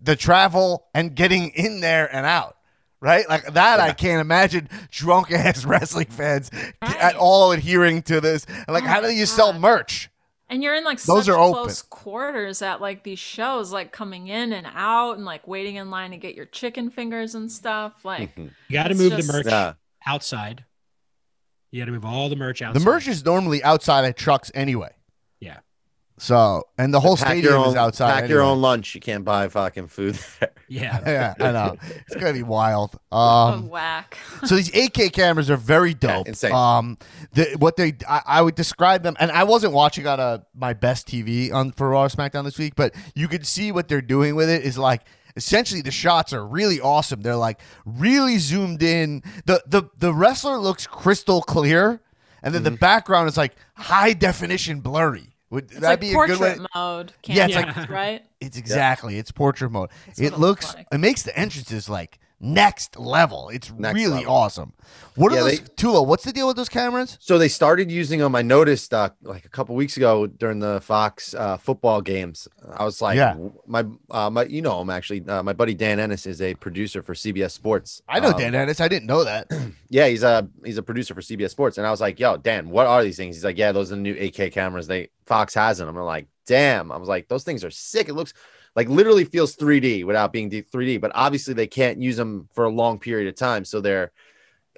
the 0.00 0.14
travel 0.16 0.86
and 0.94 1.14
getting 1.14 1.50
in 1.50 1.80
there 1.80 2.14
and 2.14 2.24
out. 2.26 2.54
Right, 3.00 3.28
like 3.28 3.52
that, 3.54 3.78
I 3.78 3.92
can't 3.92 4.20
imagine 4.20 4.68
drunk 4.90 5.30
ass 5.30 5.64
wrestling 5.66 6.06
fans 6.06 6.50
at 6.82 7.14
all 7.14 7.52
adhering 7.52 8.02
to 8.02 8.20
this. 8.20 8.44
Like, 8.66 8.82
Oh 8.82 8.86
how 8.88 9.00
do 9.00 9.06
my 9.06 9.12
you 9.12 9.24
sell 9.24 9.52
merch? 9.52 10.10
And 10.48 10.64
you're 10.64 10.74
in 10.74 10.82
like 10.82 11.00
Those 11.02 11.26
such 11.26 11.32
are 11.32 11.38
open. 11.38 11.62
close 11.62 11.80
quarters 11.82 12.60
at 12.60 12.80
like 12.80 13.04
these 13.04 13.20
shows, 13.20 13.70
like 13.72 13.92
coming 13.92 14.26
in 14.26 14.52
and 14.52 14.66
out 14.74 15.12
and 15.16 15.24
like 15.24 15.46
waiting 15.46 15.76
in 15.76 15.92
line 15.92 16.10
to 16.10 16.16
get 16.16 16.34
your 16.34 16.46
chicken 16.46 16.90
fingers 16.90 17.36
and 17.36 17.52
stuff. 17.52 18.04
Like 18.04 18.32
You 18.36 18.50
got 18.72 18.88
to 18.88 18.96
move 18.96 19.12
just- 19.12 19.28
the 19.28 19.32
merch 19.32 19.46
Yeah. 19.46 19.74
outside. 20.04 20.64
You 21.70 21.80
got 21.80 21.86
to 21.86 21.92
move 21.92 22.04
all 22.04 22.28
the 22.28 22.36
merch 22.36 22.62
outside. 22.62 22.80
The 22.80 22.84
merch 22.84 23.08
is 23.08 23.24
normally 23.24 23.62
outside 23.62 24.04
at 24.04 24.16
trucks 24.16 24.50
anyway. 24.54 24.90
Yeah. 25.40 25.58
So, 26.20 26.64
and 26.76 26.92
the 26.92 26.98
whole 26.98 27.16
Pack 27.16 27.26
stadium 27.28 27.44
your 27.52 27.56
own, 27.58 27.68
is 27.68 27.74
outside. 27.76 28.22
Pack 28.22 28.30
your 28.30 28.42
own 28.42 28.60
lunch. 28.60 28.94
You 28.94 29.00
can't 29.00 29.24
buy 29.24 29.48
fucking 29.48 29.88
food 29.88 30.18
there. 30.40 30.50
Yeah. 30.70 31.00
Yeah, 31.06 31.34
I 31.40 31.52
know. 31.52 31.76
It's 32.06 32.14
gonna 32.16 32.34
be 32.34 32.42
wild. 32.42 32.94
a 33.10 33.14
Um, 33.16 33.68
whack. 33.70 34.18
so 34.44 34.54
these 34.54 34.70
8K 34.70 35.10
cameras 35.12 35.48
are 35.48 35.56
very 35.56 35.94
dope. 35.94 36.28
insane. 36.28 36.52
Um, 36.52 36.98
the, 37.32 37.56
what 37.58 37.76
they, 37.76 37.94
I, 38.06 38.20
I 38.26 38.42
would 38.42 38.54
describe 38.54 39.02
them, 39.02 39.16
and 39.18 39.30
I 39.30 39.44
wasn't 39.44 39.72
watching 39.72 40.06
on 40.06 40.20
a 40.20 40.44
my 40.54 40.74
best 40.74 41.08
TV 41.08 41.50
on 41.54 41.72
for 41.72 41.88
Raw 41.88 42.02
or 42.04 42.08
SmackDown 42.08 42.44
this 42.44 42.58
week, 42.58 42.74
but 42.76 42.94
you 43.14 43.28
could 43.28 43.46
see 43.46 43.72
what 43.72 43.88
they're 43.88 44.02
doing 44.02 44.34
with 44.34 44.50
it 44.50 44.62
is 44.62 44.76
like 44.76 45.02
essentially 45.36 45.80
the 45.80 45.90
shots 45.90 46.32
are 46.32 46.46
really 46.46 46.80
awesome. 46.80 47.22
They're 47.22 47.36
like 47.36 47.60
really 47.84 48.38
zoomed 48.38 48.82
in. 48.82 49.22
The 49.46 49.62
the 49.66 49.84
the 49.98 50.12
wrestler 50.12 50.58
looks 50.58 50.86
crystal 50.86 51.42
clear, 51.42 52.00
and 52.42 52.54
then 52.54 52.62
the 52.62 52.70
mm-hmm. 52.70 52.76
background 52.76 53.28
is 53.28 53.36
like 53.36 53.54
high 53.74 54.12
definition 54.12 54.80
blurry. 54.80 55.34
Would 55.50 55.64
It's 55.64 55.80
that 55.80 55.88
like 55.88 56.00
be 56.00 56.10
a 56.10 56.12
good 56.12 56.38
way? 56.40 56.48
portrait 56.56 56.70
mode. 56.74 57.12
Yeah, 57.24 57.46
it's 57.46 57.54
cameras, 57.54 57.76
like- 57.76 57.90
right. 57.90 58.24
It's 58.40 58.56
exactly. 58.58 59.18
It's 59.18 59.30
portrait 59.32 59.72
mode. 59.72 59.88
That's 60.06 60.18
what 60.20 60.26
It 60.26 60.32
it 60.34 60.38
looks. 60.38 60.66
looks 60.66 60.74
like. 60.76 60.86
It 60.92 60.98
makes 60.98 61.22
the 61.22 61.36
entrances 61.38 61.88
like 61.88 62.18
next 62.40 62.98
level. 62.98 63.48
It's 63.48 63.72
Next 63.72 63.94
really 63.94 64.18
level. 64.20 64.32
awesome. 64.34 64.72
What 65.16 65.32
Yeah, 65.32 65.38
are 65.40 65.42
those, 65.44 65.60
they- 65.60 65.66
Tulo? 65.74 66.06
What's 66.06 66.24
the 66.24 66.32
deal 66.32 66.46
with 66.46 66.56
those 66.56 66.68
cameras? 66.68 67.18
So 67.20 67.36
they 67.38 67.48
started 67.48 67.90
using 67.90 68.20
them. 68.20 68.34
I 68.36 68.42
noticed 68.42 68.94
uh, 68.94 69.10
like 69.22 69.44
a 69.44 69.48
couple 69.48 69.74
weeks 69.74 69.96
ago 69.96 70.26
during 70.26 70.60
the 70.60 70.80
Fox 70.80 71.34
uh, 71.34 71.56
football 71.56 72.00
games. 72.00 72.46
I 72.76 72.84
was 72.84 73.02
like, 73.02 73.16
Yeah. 73.16 73.36
my 73.66 73.84
uh, 74.10 74.30
my 74.30 74.44
you 74.44 74.62
know 74.62 74.80
him 74.80 74.90
actually. 74.90 75.26
Uh, 75.26 75.42
my 75.42 75.52
buddy 75.52 75.74
Dan 75.74 75.98
Ennis 75.98 76.26
is 76.26 76.40
a 76.40 76.54
producer 76.54 77.02
for 77.02 77.14
CBS 77.14 77.50
Sports. 77.50 78.02
I 78.08 78.20
know 78.20 78.28
Um, 78.30 78.38
Dan 78.38 78.54
Ennis. 78.54 78.80
I 78.80 78.88
didn't 78.88 79.06
know 79.06 79.24
that. 79.24 79.50
Yeah, 79.90 80.06
he's 80.08 80.22
a 80.22 80.46
he's 80.66 80.76
a 80.76 80.82
producer 80.82 81.14
for 81.14 81.22
CBS 81.22 81.48
Sports, 81.48 81.78
and 81.78 81.86
I 81.86 81.90
was 81.90 81.98
like, 81.98 82.20
"Yo, 82.20 82.36
Dan, 82.36 82.68
what 82.68 82.86
are 82.86 83.02
these 83.02 83.16
things?" 83.16 83.36
He's 83.36 83.44
like, 83.44 83.56
"Yeah, 83.56 83.72
those 83.72 83.90
are 83.90 83.94
the 83.94 84.02
new 84.02 84.14
8K 84.14 84.52
cameras. 84.52 84.86
They 84.86 85.08
Fox 85.24 85.54
has 85.54 85.78
them." 85.78 85.88
I'm 85.88 85.96
like, 85.96 86.26
"Damn!" 86.46 86.92
I 86.92 86.98
was 86.98 87.08
like, 87.08 87.26
"Those 87.28 87.42
things 87.42 87.64
are 87.64 87.70
sick. 87.70 88.10
It 88.10 88.12
looks 88.12 88.34
like 88.78 88.88
literally 88.88 89.24
feels 89.24 89.56
3D 89.56 90.04
without 90.04 90.32
being 90.32 90.48
3D, 90.48 91.00
but 91.00 91.10
obviously 91.14 91.52
they 91.52 91.66
can't 91.66 92.00
use 92.00 92.16
them 92.16 92.48
for 92.54 92.64
a 92.64 92.70
long 92.70 92.96
period 93.00 93.26
of 93.26 93.34
time, 93.34 93.64
so 93.64 93.80
they're 93.80 94.12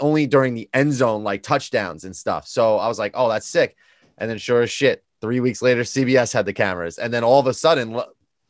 only 0.01 0.27
during 0.27 0.55
the 0.55 0.67
end 0.73 0.93
zone, 0.95 1.23
like 1.23 1.43
touchdowns 1.43 2.05
and 2.05 2.17
stuff." 2.17 2.47
So 2.49 2.79
I 2.79 2.89
was 2.89 2.99
like, 2.99 3.13
"Oh, 3.15 3.29
that's 3.29 3.47
sick." 3.47 3.77
And 4.17 4.31
then 4.31 4.39
sure 4.39 4.63
as 4.63 4.71
shit, 4.71 5.05
three 5.21 5.41
weeks 5.41 5.61
later, 5.61 5.83
CBS 5.83 6.33
had 6.33 6.47
the 6.47 6.55
cameras, 6.55 6.97
and 6.99 7.13
then 7.13 7.23
all 7.23 7.41
of 7.41 7.47
a 7.47 7.53
sudden, 7.53 8.01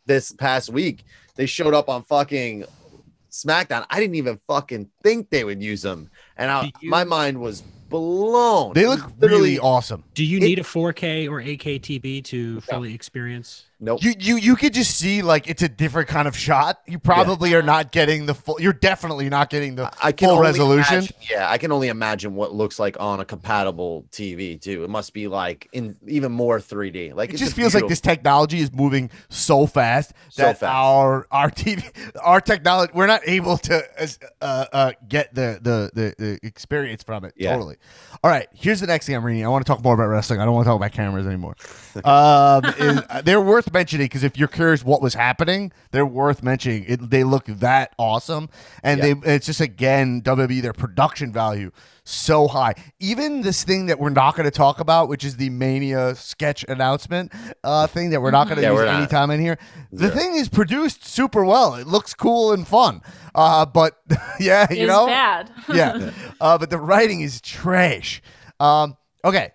this 0.06 0.30
past 0.32 0.70
week, 0.70 1.02
they 1.34 1.46
showed 1.46 1.74
up 1.74 1.88
on 1.88 2.04
fucking 2.04 2.64
SmackDown. 3.30 3.84
I 3.90 3.98
didn't 3.98 4.16
even 4.16 4.38
fucking 4.46 4.88
think 5.02 5.30
they 5.30 5.42
would 5.42 5.60
use 5.60 5.82
them, 5.82 6.10
and 6.36 6.48
I, 6.48 6.70
you- 6.80 6.90
my 6.90 7.02
mind 7.02 7.40
was 7.40 7.62
blown. 7.88 8.72
They 8.74 8.84
It 8.84 8.88
was 8.88 9.00
look 9.02 9.12
really 9.18 9.58
awesome. 9.58 10.04
Do 10.14 10.24
you 10.24 10.38
It- 10.38 10.42
need 10.42 10.58
a 10.60 10.64
4K 10.64 11.28
or 11.28 11.40
8K 11.40 11.80
TV 11.80 12.22
to 12.26 12.60
fully 12.60 12.94
experience? 12.94 13.64
Nope. 13.80 14.02
You 14.02 14.14
you 14.18 14.36
you 14.36 14.56
could 14.56 14.74
just 14.74 14.96
see 14.98 15.22
like 15.22 15.48
it's 15.48 15.62
a 15.62 15.68
different 15.68 16.08
kind 16.08 16.28
of 16.28 16.36
shot. 16.36 16.80
You 16.86 16.98
probably 16.98 17.54
are 17.54 17.62
not 17.62 17.90
getting 17.92 18.26
the 18.26 18.34
full. 18.34 18.60
You're 18.60 18.72
definitely 18.72 19.28
not 19.28 19.50
getting 19.50 19.74
the 19.74 19.90
I 20.02 20.12
can 20.12 20.28
full 20.28 20.40
resolution. 20.40 20.94
imagine- 20.98 21.16
yeah, 21.30 21.50
I 21.50 21.58
can 21.58 21.72
only 21.72 21.88
imagine 21.88 22.34
what 22.34 22.54
looks 22.54 22.78
like 22.78 22.96
on 23.00 23.20
a 23.20 23.24
compatible 23.24 24.04
TV 24.10 24.60
too. 24.60 24.84
It 24.84 24.90
must 24.90 25.12
be 25.12 25.28
like 25.28 25.68
in 25.72 25.96
even 26.06 26.32
more 26.32 26.58
3D. 26.58 27.14
Like 27.14 27.32
It 27.34 27.36
just 27.38 27.54
feels 27.56 27.74
like 27.74 27.88
this 27.88 28.00
technology 28.00 28.60
is 28.60 28.72
moving 28.72 29.10
so 29.28 29.66
fast 29.66 30.12
So 30.28 30.42
that 30.42 30.58
fast. 30.58 30.72
our 30.74 31.26
our 31.30 31.50
TV 31.50 31.84
our 32.22 32.40
technology 32.40 32.92
we're 32.94 33.06
not 33.06 33.22
able 33.26 33.56
to 33.58 33.82
uh, 34.40 34.64
uh, 34.72 34.92
get 35.08 35.34
the, 35.34 35.58
the 35.62 35.90
the 35.94 36.14
the 36.18 36.38
experience 36.46 37.02
from 37.02 37.24
it 37.24 37.34
Yeah. 37.36 37.52
totally. 37.52 37.76
All 38.22 38.30
right, 38.30 38.48
here's 38.52 38.80
the 38.80 38.86
next 38.86 39.06
thing 39.06 39.14
I'm 39.16 39.24
reading. 39.24 39.44
I 39.44 39.48
want 39.48 39.64
to 39.64 39.70
talk 39.72 39.82
more 39.82 39.94
about 39.94 40.08
wrestling. 40.08 40.40
I 40.40 40.44
don't 40.44 40.54
want 40.54 40.64
to 40.66 40.68
talk 40.70 40.76
about 40.76 40.92
cameras 40.92 41.26
anymore. 41.26 41.56
um, 42.04 42.64
is- 42.78 43.00
they're 43.24 43.40
worth 43.40 43.66
mentioning 43.72 44.04
because 44.06 44.24
if 44.24 44.36
you're 44.38 44.48
curious 44.48 44.84
what 44.84 45.00
was 45.02 45.14
happening, 45.14 45.72
they're 45.92 46.06
worth 46.06 46.42
mentioning. 46.42 46.84
It, 46.86 47.10
they 47.10 47.24
look 47.24 47.46
that 47.46 47.94
awesome, 47.98 48.48
and 48.82 48.98
Yeah. 49.02 49.14
they 49.22 49.34
it's 49.34 49.46
just 49.46 49.60
again 49.60 50.22
WWE 50.22 50.60
their 50.62 50.72
production 50.72 51.32
value 51.32 51.70
so 52.04 52.48
high. 52.48 52.74
Even 52.98 53.42
this 53.42 53.62
thing 53.62 53.86
that 53.86 54.00
we're 54.00 54.08
not 54.10 54.34
going 54.34 54.44
to 54.44 54.50
talk 54.50 54.80
about, 54.80 55.08
which 55.08 55.24
is 55.24 55.36
the 55.36 55.48
Mania 55.50 56.14
sketch 56.16 56.64
announcement 56.68 57.30
uh, 57.62 57.86
thing 57.86 58.10
that 58.10 58.20
we're 58.20 58.30
not 58.32 58.48
going 58.48 58.56
to 58.56 58.62
Yeah, 58.62 58.72
use 58.72 58.80
any 58.82 59.06
time 59.06 59.30
in 59.30 59.38
here. 59.40 59.58
The 59.92 60.08
Zero. 60.08 60.14
thing 60.14 60.34
is 60.34 60.48
produced 60.48 61.04
super 61.06 61.44
well. 61.44 61.74
It 61.74 61.86
looks 61.86 62.14
cool 62.14 62.52
and 62.52 62.66
fun. 62.66 63.02
Uh, 63.34 63.64
but 63.66 63.98
yeah, 64.40 64.66
you 64.72 64.82
Is 64.84 64.88
know, 64.88 65.06
bad. 65.06 65.52
yeah. 65.72 66.10
Uh, 66.40 66.56
but 66.58 66.70
the 66.70 66.78
writing 66.78 67.20
is 67.20 67.40
trash. 67.40 68.22
Um, 68.58 68.96
okay, 69.24 69.52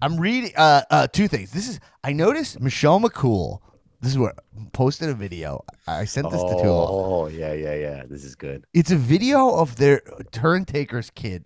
I'm 0.00 0.18
reading 0.18 0.52
uh, 0.56 0.82
uh, 0.90 1.06
two 1.08 1.28
things. 1.28 1.50
This 1.52 1.68
is 1.68 1.80
I 2.04 2.12
noticed 2.12 2.60
Michelle 2.60 3.00
McCool. 3.00 3.60
This 4.00 4.12
is 4.12 4.18
what 4.18 4.38
posted 4.72 5.08
a 5.08 5.14
video. 5.14 5.64
I 5.86 6.04
sent 6.04 6.30
this 6.30 6.40
to 6.40 6.48
Tulo. 6.48 6.86
Oh 6.88 7.26
yeah, 7.26 7.52
yeah, 7.52 7.74
yeah. 7.74 8.02
This 8.08 8.24
is 8.24 8.36
good. 8.36 8.64
It's 8.72 8.92
a 8.92 8.96
video 8.96 9.54
of 9.56 9.76
their 9.76 10.02
turn 10.30 10.64
taker's 10.64 11.10
kid 11.10 11.44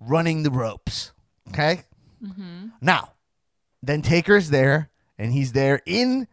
running 0.00 0.42
the 0.42 0.50
ropes. 0.50 1.12
Okay. 1.48 1.84
Now, 2.80 3.12
then 3.82 4.02
Taker's 4.02 4.50
there, 4.50 4.90
and 5.18 5.32
he's 5.32 5.52
there 5.52 5.80
in. 5.86 6.26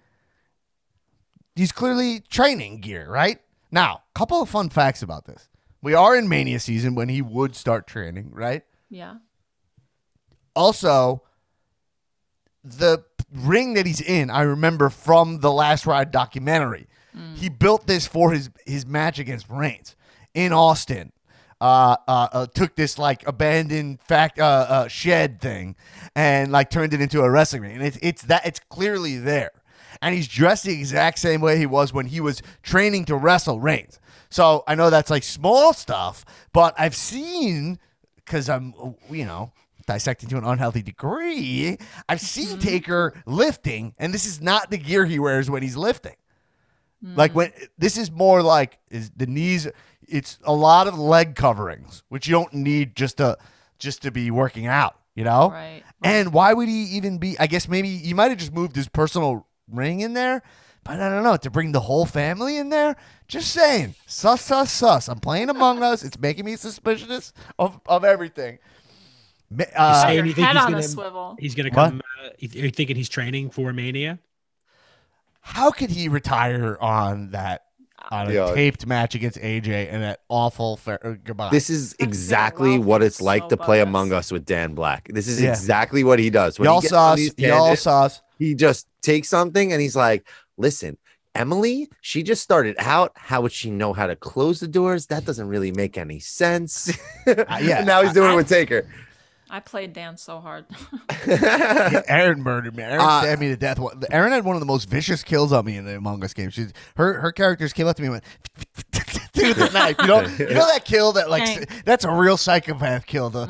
He's 1.55 1.71
clearly 1.71 2.19
training 2.19 2.81
gear, 2.81 3.09
right? 3.09 3.39
Now, 3.71 4.01
couple 4.13 4.41
of 4.41 4.49
fun 4.49 4.69
facts 4.69 5.01
about 5.01 5.25
this. 5.25 5.47
We 5.81 5.93
are 5.93 6.15
in 6.15 6.27
Mania 6.27 6.59
season 6.59 6.95
when 6.95 7.07
he 7.07 7.21
would 7.21 7.55
start 7.55 7.87
training, 7.87 8.31
right? 8.33 8.63
yeah. 8.89 9.15
Also, 10.55 11.21
the 12.65 13.03
ring 13.31 13.73
that 13.75 13.85
he's 13.85 14.01
in, 14.01 14.29
I 14.29 14.41
remember 14.41 14.89
from 14.89 15.39
the 15.39 15.51
Last 15.51 15.85
Ride 15.85 16.11
documentary. 16.11 16.87
He 17.35 17.47
built 17.47 17.87
this 17.87 18.05
for 18.05 18.33
his 18.33 18.49
his 18.65 18.85
match 18.85 19.19
against 19.19 19.49
Reigns 19.49 19.95
in 20.33 20.51
Austin. 20.51 21.13
Uh, 21.61 21.95
uh, 22.09 22.27
uh, 22.33 22.45
took 22.47 22.75
this 22.75 22.99
like 22.99 23.25
abandoned 23.25 24.01
fact 24.01 24.37
uh, 24.37 24.65
uh, 24.67 24.87
shed 24.89 25.39
thing 25.39 25.77
and 26.13 26.51
like 26.51 26.69
turned 26.69 26.93
it 26.93 26.99
into 26.99 27.21
a 27.21 27.29
wrestling 27.31 27.61
ring, 27.61 27.71
and 27.71 27.83
it's 27.83 27.97
it's 28.01 28.23
that 28.23 28.45
it's 28.45 28.59
clearly 28.59 29.17
there. 29.17 29.51
And 30.01 30.13
he's 30.13 30.27
dressed 30.27 30.65
the 30.65 30.73
exact 30.73 31.19
same 31.19 31.39
way 31.39 31.57
he 31.57 31.65
was 31.65 31.93
when 31.93 32.07
he 32.07 32.19
was 32.19 32.41
training 32.61 33.05
to 33.05 33.15
wrestle 33.15 33.61
Reigns. 33.61 34.01
So 34.29 34.65
I 34.67 34.75
know 34.75 34.89
that's 34.89 35.09
like 35.09 35.23
small 35.23 35.71
stuff, 35.71 36.25
but 36.51 36.75
I've 36.77 36.95
seen 36.95 37.79
because 38.17 38.49
I'm, 38.49 38.73
you 39.09 39.25
know, 39.25 39.53
dissecting 39.85 40.29
to 40.29 40.37
an 40.37 40.43
unhealthy 40.43 40.81
degree. 40.81 41.77
I've 42.09 42.21
seen 42.21 42.47
mm-hmm. 42.47 42.59
Taker 42.59 43.21
lifting, 43.25 43.93
and 43.97 44.13
this 44.13 44.25
is 44.25 44.41
not 44.41 44.71
the 44.71 44.77
gear 44.77 45.05
he 45.05 45.19
wears 45.19 45.49
when 45.49 45.63
he's 45.63 45.77
lifting. 45.77 46.15
Like 47.01 47.31
mm. 47.31 47.35
when 47.35 47.51
this 47.77 47.97
is 47.97 48.09
more 48.09 48.41
like 48.41 48.79
is 48.89 49.11
the 49.15 49.27
knees. 49.27 49.67
It's 50.07 50.39
a 50.43 50.53
lot 50.53 50.87
of 50.87 50.97
leg 50.97 51.35
coverings, 51.35 52.03
which 52.09 52.27
you 52.27 52.33
don't 52.33 52.53
need 52.53 52.95
just 52.95 53.17
to 53.17 53.37
just 53.77 54.01
to 54.03 54.11
be 54.11 54.31
working 54.31 54.65
out. 54.65 54.95
You 55.13 55.23
know, 55.23 55.51
Right. 55.51 55.83
and 56.03 56.33
why 56.33 56.53
would 56.53 56.67
he 56.67 56.83
even 56.97 57.19
be? 57.19 57.39
I 57.39 57.47
guess 57.47 57.69
maybe 57.69 57.97
he 57.97 58.13
might 58.13 58.29
have 58.29 58.37
just 58.37 58.53
moved 58.53 58.75
his 58.75 58.89
personal 58.89 59.47
ring 59.71 60.01
in 60.01 60.13
there, 60.13 60.41
but 60.83 60.99
I 60.99 61.09
don't 61.09 61.23
know 61.23 61.37
to 61.37 61.49
bring 61.49 61.71
the 61.71 61.79
whole 61.81 62.05
family 62.05 62.57
in 62.57 62.69
there. 62.69 62.97
Just 63.27 63.51
saying, 63.51 63.95
sus, 64.05 64.41
sus, 64.41 64.71
sus. 64.71 65.07
I'm 65.07 65.19
playing 65.19 65.49
Among 65.49 65.81
Us. 65.81 66.03
It's 66.03 66.19
making 66.19 66.43
me 66.45 66.57
suspicious 66.57 67.31
of 67.57 67.79
of 67.85 68.03
everything. 68.03 68.59
Ma- 69.51 69.63
Uh, 69.75 70.01
saying 70.03 70.15
Your 70.17 70.25
you 70.25 70.33
think 70.33 70.47
head 70.47 70.55
he's 70.55 70.65
on 70.65 70.71
gonna- 70.71 70.83
a 70.83 70.87
swivel. 70.87 71.35
He's 71.39 71.55
going 71.55 71.65
to 71.69 71.71
come. 71.75 72.01
Uh, 72.23 72.27
are 72.27 72.33
you 72.41 72.69
thinking 72.71 72.95
he's 72.95 73.09
training 73.09 73.49
for 73.51 73.71
Mania? 73.73 74.19
how 75.47 75.69
could 75.69 75.91
he 75.91 76.07
retire 76.09 76.75
on 76.81 77.29
that 77.29 77.65
on 78.11 78.27
a 78.29 78.33
Yeah. 78.33 78.53
taped 78.55 78.85
match 78.87 79.13
against 79.13 79.37
AJ 79.37 79.87
and 79.91 80.01
that 80.01 80.21
awful 80.27 80.75
fair, 80.77 81.05
uh, 81.05 81.13
goodbye? 81.23 81.49
This 81.51 81.69
is 81.69 81.95
exactly 81.99 82.79
well 82.79 82.87
what 82.87 83.01
for 83.01 83.05
it's 83.05 83.21
like 83.21 83.43
so 83.43 83.49
to 83.49 83.57
play 83.57 83.77
bogus. 83.79 83.87
Among 83.89 84.11
Us 84.13 84.31
with 84.31 84.43
Dan 84.45 84.73
Black. 84.73 85.07
This 85.13 85.27
is 85.27 85.39
Yeah. 85.41 85.49
exactly 85.51 86.03
what 86.03 86.17
he 86.17 86.31
does. 86.31 86.57
When 86.57 86.65
y'all 86.65 86.79
he 86.81 86.85
gets 86.85 86.93
on 86.93 87.17
sauce, 87.19 87.29
y'all 87.37 87.59
tangents, 87.59 87.81
sauce. 87.83 88.21
he 88.39 88.55
just 88.55 88.87
takes 89.03 89.29
something 89.29 89.71
and 89.71 89.79
he's 89.79 89.95
like, 89.95 90.27
listen, 90.57 90.97
Emily, 91.35 91.89
she 92.01 92.23
just 92.23 92.41
started 92.41 92.75
out. 92.79 93.11
How 93.15 93.41
would 93.41 93.51
she 93.51 93.69
know 93.69 93.93
how 93.93 94.07
to 94.07 94.15
close 94.15 94.59
the 94.61 94.67
doors? 94.67 95.05
That 95.07 95.25
doesn't 95.25 95.47
really 95.47 95.71
make 95.71 95.95
any 95.97 96.17
sense. 96.19 96.91
yeah, 97.27 97.83
now 97.85 98.01
he's 98.01 98.13
doing 98.13 98.29
I- 98.31 98.33
it 98.33 98.37
with 98.37 98.49
Taker. 98.49 98.87
I 99.55 99.59
played 99.61 99.93
Dan 99.93 100.17
so 100.17 100.39
hard. 100.39 100.65
Yeah, 101.27 102.01
Aaron 102.07 102.41
murdered 102.43 102.75
me. 102.75 102.83
Aaron 102.83 102.99
Uh, 103.01 103.21
stabbed 103.21 103.41
me 103.41 103.47
to 103.47 103.55
death. 103.57 103.79
Aaron 104.11 104.31
had 104.31 104.43
one 104.45 104.55
of 104.55 104.59
the 104.59 104.65
most 104.65 104.87
vicious 104.89 105.23
kills 105.23 105.51
on 105.51 105.65
me 105.65 105.77
in 105.77 105.85
the 105.85 105.95
Among 105.97 106.23
Us 106.23 106.33
game. 106.33 106.49
She's 106.51 106.71
her 106.97 107.19
her 107.21 107.31
characters 107.31 107.73
came 107.73 107.87
up 107.87 107.95
to 107.95 108.01
me 108.03 108.07
and 108.07 108.13
went 108.13 108.23
with 108.77 109.57
the 109.57 109.69
knife. 109.73 109.95
You 109.99 110.07
know, 110.07 110.21
you 110.21 110.53
know 110.53 110.67
that 110.67 110.83
kill 110.85 111.13
that 111.13 111.29
like 111.29 111.45
Dang. 111.45 111.65
that's 111.85 112.03
a 112.05 112.11
real 112.11 112.37
psychopath 112.37 113.05
kill. 113.07 113.29
The 113.31 113.45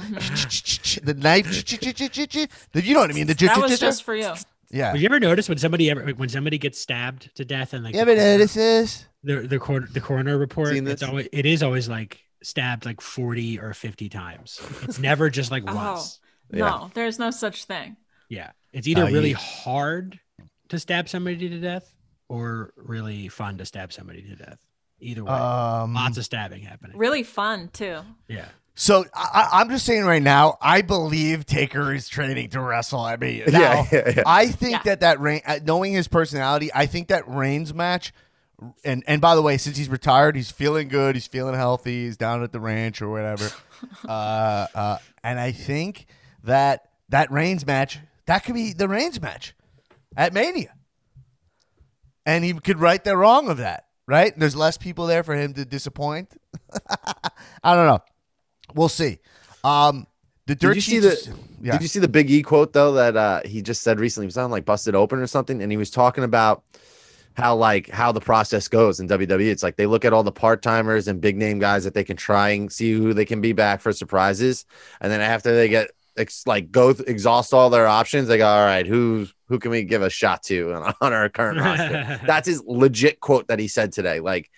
the 1.03 1.14
knife. 1.16 1.45
The, 1.49 2.82
you 2.82 2.93
know 2.93 3.01
what 3.01 3.10
I 3.10 3.14
mean? 3.14 3.28
The 3.28 3.34
that 3.34 3.58
was 3.58 3.80
just 3.80 4.03
for 4.03 4.16
you. 4.16 4.32
yeah. 4.72 4.88
Have 4.91 4.97
you 5.01 5.06
ever 5.08 5.20
noticed 5.20 5.49
when 5.49 5.58
somebody 5.58 5.89
ever 5.89 6.06
when 6.12 6.30
somebody 6.30 6.58
gets 6.58 6.80
stabbed 6.80 7.36
to 7.36 7.43
death 7.43 7.74
and 7.74 7.84
like 7.84 7.93
You 7.95 7.99
ever 8.01 8.16
notice 8.16 8.53
this? 8.53 9.06
the 9.24 9.41
the 9.41 9.60
cor- 9.60 9.88
the 9.91 9.99
coroner 10.01 10.38
report, 10.38 10.76
it's 10.76 11.03
always 11.03 11.28
it 11.34 11.45
is 11.45 11.64
always 11.64 11.89
like 11.89 12.20
stabbed 12.46 12.86
like 12.86 13.02
forty 13.02 13.60
or 13.60 13.74
fifty 13.74 14.10
times. 14.10 14.60
It's 14.84 15.00
never 15.00 15.30
just 15.30 15.52
like 15.52 15.64
Oh. 15.68 15.76
once. 15.76 16.20
No, 16.52 16.91
there's 16.93 17.18
no 17.20 17.32
such 17.32 17.66
thing. 17.66 17.98
Yeah, 18.30 18.52
it's 18.72 18.88
either 18.88 19.04
Uh, 19.06 19.10
really 19.12 19.30
you- 19.32 19.36
hard 19.36 20.20
to 20.70 20.80
stab 20.80 21.10
somebody 21.10 21.50
to 21.50 21.60
death 21.60 21.91
or 22.30 22.72
really 22.76 23.28
fun 23.28 23.58
to 23.58 23.66
stab 23.66 23.91
somebody 23.93 24.22
to 24.24 24.36
death. 24.36 24.60
Either 25.00 25.24
way, 25.24 25.32
Um, 25.32 25.93
lots 25.93 26.18
of 26.18 26.26
stabbing 26.26 26.64
happening. 26.64 26.98
Really 26.98 27.24
fun 27.24 27.70
too. 27.70 28.00
Yeah, 28.28 28.46
So 28.76 29.06
I, 29.14 29.48
I- 29.54 29.62
I'm 29.62 29.70
just 29.70 29.86
saying 29.86 30.06
right 30.06 30.22
now, 30.22 30.58
I 30.62 30.82
believe 30.82 31.46
Taker 31.46 31.93
is 31.93 32.08
training 32.08 32.50
to 32.52 32.62
wrestle. 32.62 33.00
I 33.02 33.16
mean, 33.18 33.43
now, 33.48 33.60
Yeah, 33.60 33.86
yeah, 33.91 34.14
yeah. 34.18 34.24
I 34.26 34.48
think 34.48 34.72
Yeah. 34.74 34.82
that 34.86 35.00
that 35.02 35.20
Reign, 35.20 35.41
uh, 35.46 35.60
knowing 35.64 35.93
his 35.93 36.08
personality, 36.08 36.70
I 36.74 36.86
think 36.86 37.08
that 37.10 37.28
Reigns 37.28 37.74
match. 37.74 38.14
And 38.84 39.03
and 39.08 39.22
by 39.22 39.36
the 39.36 39.41
way, 39.41 39.58
since 39.58 39.78
he's 39.78 39.89
retired, 39.89 40.36
he's 40.36 40.51
feeling 40.51 40.88
good. 40.88 41.16
He's 41.16 41.28
feeling 41.28 41.56
healthy. 41.56 42.06
He's 42.06 42.18
down 42.18 42.43
at 42.43 42.51
the 42.51 42.60
ranch 42.60 43.01
or 43.01 43.10
whatever. 43.10 43.49
uh, 44.08 44.68
uh, 44.74 44.97
and 45.24 45.39
I 45.39 45.51
think 45.51 46.06
that 46.43 46.89
that 47.10 47.32
Reigns 47.32 47.66
match 47.66 47.99
that 48.26 48.43
could 48.43 48.56
be 48.56 48.74
the 48.74 48.88
Reigns 48.88 49.22
match 49.22 49.53
at 50.16 50.34
Mania. 50.34 50.74
And 52.26 52.43
he 52.43 52.53
could 52.53 52.80
right 52.80 53.03
the 53.03 53.16
wrong 53.16 53.49
of 53.49 53.58
that, 53.58 53.86
right? 54.08 54.38
There's 54.38 54.56
less 54.56 54.78
people 54.78 55.06
there 55.06 55.24
for 55.24 55.36
him 55.36 55.53
to 55.53 55.66
disappoint. 55.66 56.34
I 57.64 57.76
don't 57.76 57.86
know. 57.86 57.99
We'll 58.74 58.89
see. 58.89 59.20
Um, 59.64 60.08
the 60.47 60.56
dirt 60.56 60.70
Did 60.70 60.76
you 60.76 60.82
see 60.82 60.99
the? 60.99 61.38
Yeah. 61.62 61.74
Did 61.74 61.82
you 61.82 61.88
see 61.88 61.99
the 61.99 62.08
Big 62.08 62.30
E 62.30 62.41
quote 62.41 62.74
though 62.74 62.93
that 62.93 63.18
uh, 63.18 63.41
he 63.45 63.62
just 63.62 63.82
said 63.82 63.99
recently? 63.99 64.26
He 64.26 64.28
was 64.28 64.38
on 64.38 64.51
like 64.51 64.66
Busted 64.66 64.95
Open 64.95 65.20
or 65.20 65.28
something, 65.28 65.62
and 65.62 65.72
he 65.72 65.78
was 65.78 65.89
talking 65.89 66.24
about 66.24 66.64
how 67.36 67.56
like 67.56 67.90
how 67.90 68.12
the 68.12 68.22
process 68.22 68.68
goes 68.68 69.00
in 69.00 69.08
WWE. 69.08 69.50
It's 69.52 69.64
like 69.64 69.76
they 69.76 69.86
look 69.86 70.06
at 70.06 70.14
all 70.14 70.24
the 70.24 70.32
part 70.32 70.62
timers 70.62 71.08
and 71.08 71.20
big 71.22 71.38
name 71.38 71.60
guys 71.60 71.84
that 71.84 71.94
they 71.94 72.04
can 72.04 72.18
try 72.18 72.50
and 72.50 72.72
see 72.72 72.94
who 72.94 73.14
they 73.14 73.26
can 73.26 73.42
be 73.42 73.54
back 73.54 73.82
for 73.82 73.92
surprises, 73.92 74.66
and 75.02 75.12
then 75.12 75.22
after 75.22 75.56
they 75.56 75.68
get 75.70 75.92
ex- 76.18 76.48
like 76.48 76.72
go 76.72 76.94
th- 76.94 77.08
exhaust 77.08 77.54
all 77.54 77.70
their 77.70 77.88
options, 77.88 78.28
they 78.28 78.38
go, 78.38 78.48
all 78.48 78.66
right, 78.66 78.88
who 78.88 79.28
who 79.48 79.60
can 79.60 79.72
we 79.72 79.84
give 79.84 80.02
a 80.02 80.10
shot 80.10 80.44
to 80.44 80.74
on, 80.74 80.94
on 81.02 81.14
our 81.14 81.30
current 81.30 81.60
roster? 81.60 82.20
That's 82.26 82.48
his 82.48 82.64
legit 82.66 83.20
quote 83.20 83.48
that 83.50 83.60
he 83.60 83.68
said 83.68 83.92
today. 83.92 84.20
Like. 84.20 84.50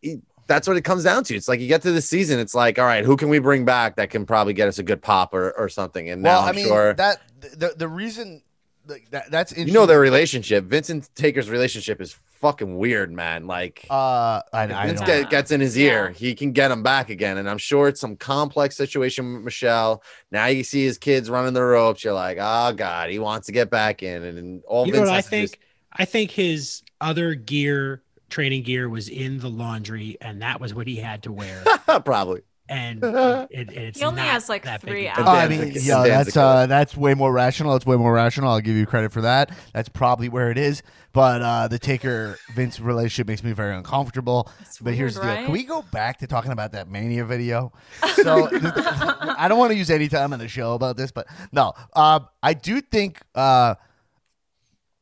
he- 0.00 0.20
that's 0.48 0.68
what 0.68 0.76
it 0.76 0.82
comes 0.82 1.02
down 1.02 1.24
to. 1.24 1.34
It's 1.34 1.48
like 1.48 1.58
you 1.58 1.66
get 1.66 1.82
to 1.82 1.90
the 1.90 2.00
season, 2.00 2.38
it's 2.38 2.54
like, 2.54 2.78
all 2.78 2.84
right, 2.84 3.04
who 3.04 3.16
can 3.16 3.28
we 3.30 3.40
bring 3.40 3.64
back 3.64 3.96
that 3.96 4.10
can 4.10 4.24
probably 4.24 4.52
get 4.52 4.68
us 4.68 4.78
a 4.78 4.84
good 4.84 5.02
pop 5.02 5.34
or, 5.34 5.50
or 5.58 5.68
something? 5.68 6.08
And 6.08 6.22
now 6.22 6.34
well, 6.36 6.42
I'm 6.42 6.48
I 6.50 6.52
mean 6.52 6.66
sure 6.68 6.94
that 6.94 7.20
the 7.40 7.74
the 7.76 7.88
reason 7.88 8.42
like, 8.86 9.10
that 9.10 9.30
that's 9.30 9.56
you 9.56 9.72
know 9.72 9.86
their 9.86 10.00
relationship. 10.00 10.64
Vincent 10.64 11.08
Taker's 11.14 11.48
relationship 11.50 12.00
is 12.00 12.16
fucking 12.40 12.76
weird, 12.76 13.10
man. 13.10 13.46
Like 13.46 13.86
Uh, 13.90 14.42
I, 14.52 14.62
I 14.64 14.86
Vince 14.86 15.00
don't. 15.00 15.06
get, 15.06 15.30
gets 15.30 15.50
in 15.50 15.60
his 15.60 15.76
ear, 15.78 16.10
he 16.10 16.34
can 16.34 16.52
get 16.52 16.70
him 16.70 16.82
back 16.82 17.08
again. 17.10 17.38
And 17.38 17.48
I'm 17.48 17.58
sure 17.58 17.88
it's 17.88 18.00
some 18.00 18.16
complex 18.16 18.76
situation 18.76 19.32
with 19.34 19.42
Michelle. 19.42 20.02
Now 20.30 20.46
you 20.46 20.62
see 20.64 20.84
his 20.84 20.98
kids 20.98 21.30
running 21.30 21.54
the 21.54 21.62
ropes. 21.64 22.04
You're 22.04 22.12
like, 22.14 22.38
oh 22.40 22.72
god, 22.74 23.10
he 23.10 23.18
wants 23.18 23.46
to 23.46 23.52
get 23.52 23.70
back 23.70 24.02
in, 24.02 24.22
and, 24.22 24.38
and 24.38 24.62
all 24.64 24.86
you 24.86 24.92
know 24.92 25.00
what 25.00 25.08
I 25.08 25.16
has 25.16 25.24
to 25.26 25.30
do 25.30 25.36
is- 25.36 25.50
think? 25.52 25.62
I 25.98 26.04
think 26.04 26.30
his 26.30 26.82
other 27.00 27.34
gear, 27.34 28.02
training 28.28 28.64
gear, 28.64 28.88
was 28.88 29.08
in 29.08 29.38
the 29.38 29.48
laundry, 29.48 30.18
and 30.20 30.42
that 30.42 30.60
was 30.60 30.74
what 30.74 30.86
he 30.86 30.96
had 30.96 31.22
to 31.22 31.32
wear. 31.32 31.62
probably. 32.04 32.42
And 32.68 33.02
it, 33.04 33.48
it- 33.50 33.72
it's 33.72 33.98
He 34.00 34.04
only 34.04 34.22
not 34.22 34.28
has, 34.30 34.48
like, 34.48 34.64
that 34.64 34.82
three 34.82 35.06
a 35.06 35.14
Oh. 35.16 35.22
I 35.24 35.48
mean, 35.48 35.72
yeah, 35.74 36.02
that's 36.02 36.36
uh, 36.36 36.66
that's 36.66 36.96
way 36.96 37.14
more 37.14 37.32
rational. 37.32 37.76
It's 37.76 37.86
way 37.86 37.96
more 37.96 38.12
rational. 38.12 38.50
I'll 38.50 38.60
give 38.60 38.74
you 38.74 38.86
credit 38.86 39.12
for 39.12 39.20
that. 39.20 39.50
That's 39.72 39.88
probably 39.88 40.28
where 40.28 40.50
it 40.50 40.58
is. 40.58 40.82
But 41.12 41.42
uh, 41.42 41.68
the 41.68 41.78
Taker 41.78 42.38
Vince 42.54 42.78
relationship 42.80 43.28
makes 43.28 43.42
me 43.44 43.52
very 43.52 43.74
uncomfortable. 43.74 44.50
It's 44.60 44.78
but 44.80 44.94
here's 44.94 45.14
the 45.14 45.20
deal: 45.22 45.30
right? 45.30 45.44
Can 45.44 45.52
we 45.52 45.62
go 45.64 45.82
back 45.82 46.18
to 46.18 46.26
talking 46.26 46.50
about 46.52 46.72
that 46.72 46.88
Mania 46.90 47.24
video? 47.24 47.72
So 48.16 48.48
I 48.52 49.46
don't 49.48 49.58
want 49.58 49.70
to 49.72 49.76
use 49.78 49.90
any 49.90 50.08
time 50.08 50.32
on 50.32 50.38
the 50.40 50.48
show 50.48 50.74
about 50.74 50.96
this, 50.96 51.12
but 51.12 51.26
no, 51.52 51.72
uh, 51.94 52.20
I 52.42 52.54
do 52.54 52.80
think. 52.80 53.20
Uh, 53.34 53.76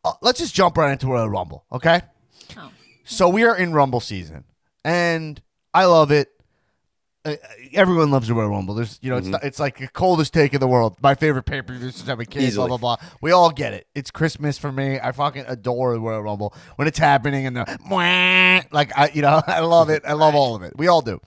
uh, 0.05 0.13
let's 0.21 0.39
just 0.39 0.55
jump 0.55 0.77
right 0.77 0.93
into 0.93 1.07
Royal 1.07 1.29
Rumble, 1.31 1.65
okay? 1.73 2.03
Oh. 2.59 2.71
So 3.05 3.29
we 3.31 3.45
are 3.45 3.57
in 3.57 3.73
Rumble 3.73 4.01
season, 4.01 4.45
and 4.85 5.41
I 5.73 5.87
love 5.87 6.11
it. 6.11 6.29
Uh, 7.25 7.37
everyone 7.73 8.11
loves 8.11 8.29
the 8.29 8.35
Royal 8.35 8.51
Rumble. 8.51 8.75
There's, 8.75 8.99
you 9.01 9.09
know, 9.11 9.17
it's 9.17 9.29
it's 9.43 9.59
like 9.59 9.79
the 9.79 9.89
coldest 9.89 10.35
take 10.35 10.53
in 10.53 10.61
the 10.61 10.69
world. 10.69 10.97
My 11.03 11.15
favorite 11.15 11.45
pay 11.45 11.63
per 11.63 11.73
view 11.73 11.91
since 11.91 12.07
I'm 12.07 12.21
a 12.21 12.27
kid. 12.27 12.43
Easily. 12.43 12.69
Blah 12.69 12.77
blah 12.77 12.97
blah. 12.97 13.09
We 13.23 13.33
all 13.33 13.51
get 13.51 13.73
it. 13.73 13.87
It's 13.95 14.11
Christmas 14.11 14.59
for 14.59 14.71
me. 14.71 15.01
I 15.01 15.13
fucking 15.13 15.47
adore 15.49 15.95
the 15.95 16.01
Royal 16.01 16.23
Rumble 16.23 16.55
when 16.77 16.87
it's 16.87 16.99
happening 16.99 17.47
and 17.47 17.57
the 17.57 17.79
like 18.73 18.97
I, 18.97 19.11
you 19.15 19.23
know, 19.23 19.43
I 19.47 19.61
love 19.61 19.89
it. 19.89 20.03
I 20.07 20.13
love 20.13 20.35
all 20.35 20.55
of 20.55 20.63
it. 20.63 20.75
We 20.77 20.87
all 20.87 21.01
do. 21.01 21.21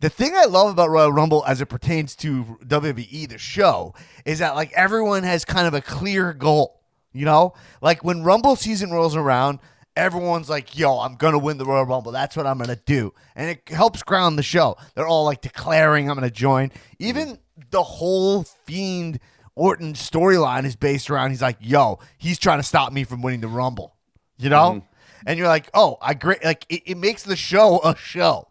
The 0.00 0.08
thing 0.08 0.34
I 0.36 0.44
love 0.44 0.70
about 0.70 0.90
Royal 0.90 1.12
Rumble 1.12 1.44
as 1.46 1.60
it 1.60 1.66
pertains 1.66 2.14
to 2.16 2.58
WWE, 2.64 3.28
the 3.28 3.38
show, 3.38 3.94
is 4.24 4.38
that 4.40 4.54
like 4.54 4.70
everyone 4.74 5.22
has 5.22 5.44
kind 5.44 5.66
of 5.66 5.74
a 5.74 5.80
clear 5.80 6.32
goal. 6.32 6.80
You 7.12 7.24
know, 7.24 7.54
like 7.80 8.04
when 8.04 8.22
Rumble 8.22 8.54
season 8.54 8.90
rolls 8.90 9.16
around, 9.16 9.60
everyone's 9.96 10.48
like, 10.50 10.76
"Yo, 10.78 10.98
I'm 10.98 11.16
gonna 11.16 11.38
win 11.38 11.58
the 11.58 11.64
Royal 11.64 11.84
Rumble. 11.84 12.12
That's 12.12 12.36
what 12.36 12.46
I'm 12.46 12.58
gonna 12.58 12.76
do," 12.86 13.12
and 13.36 13.50
it 13.50 13.68
helps 13.68 14.02
ground 14.02 14.38
the 14.38 14.42
show. 14.42 14.76
They're 14.94 15.06
all 15.06 15.24
like 15.24 15.40
declaring, 15.40 16.08
"I'm 16.10 16.16
gonna 16.16 16.30
join." 16.30 16.72
Even 16.98 17.38
the 17.70 17.82
whole 17.82 18.42
Fiend 18.44 19.20
Orton 19.54 19.94
storyline 19.94 20.64
is 20.64 20.74
based 20.76 21.10
around 21.10 21.30
he's 21.30 21.42
like, 21.42 21.58
"Yo, 21.60 21.98
he's 22.18 22.38
trying 22.38 22.58
to 22.58 22.64
stop 22.64 22.92
me 22.92 23.04
from 23.04 23.22
winning 23.22 23.40
the 23.40 23.48
Rumble," 23.48 23.94
you 24.38 24.48
know, 24.50 24.82
and 25.26 25.38
you're 25.38 25.48
like, 25.48 25.70
"Oh, 25.74 25.98
I 26.02 26.14
great." 26.14 26.44
Like 26.44 26.66
it, 26.68 26.82
it 26.86 26.96
makes 26.96 27.22
the 27.22 27.36
show 27.36 27.80
a 27.84 27.96
show. 27.96 28.48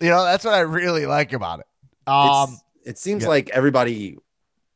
You 0.00 0.10
know, 0.10 0.24
that's 0.24 0.44
what 0.44 0.54
I 0.54 0.60
really 0.60 1.06
like 1.06 1.32
about 1.32 1.60
it. 1.60 1.66
Um, 2.06 2.42
It's- 2.50 2.60
it 2.86 2.98
seems 2.98 3.22
yeah. 3.22 3.30
like 3.30 3.48
everybody 3.50 4.18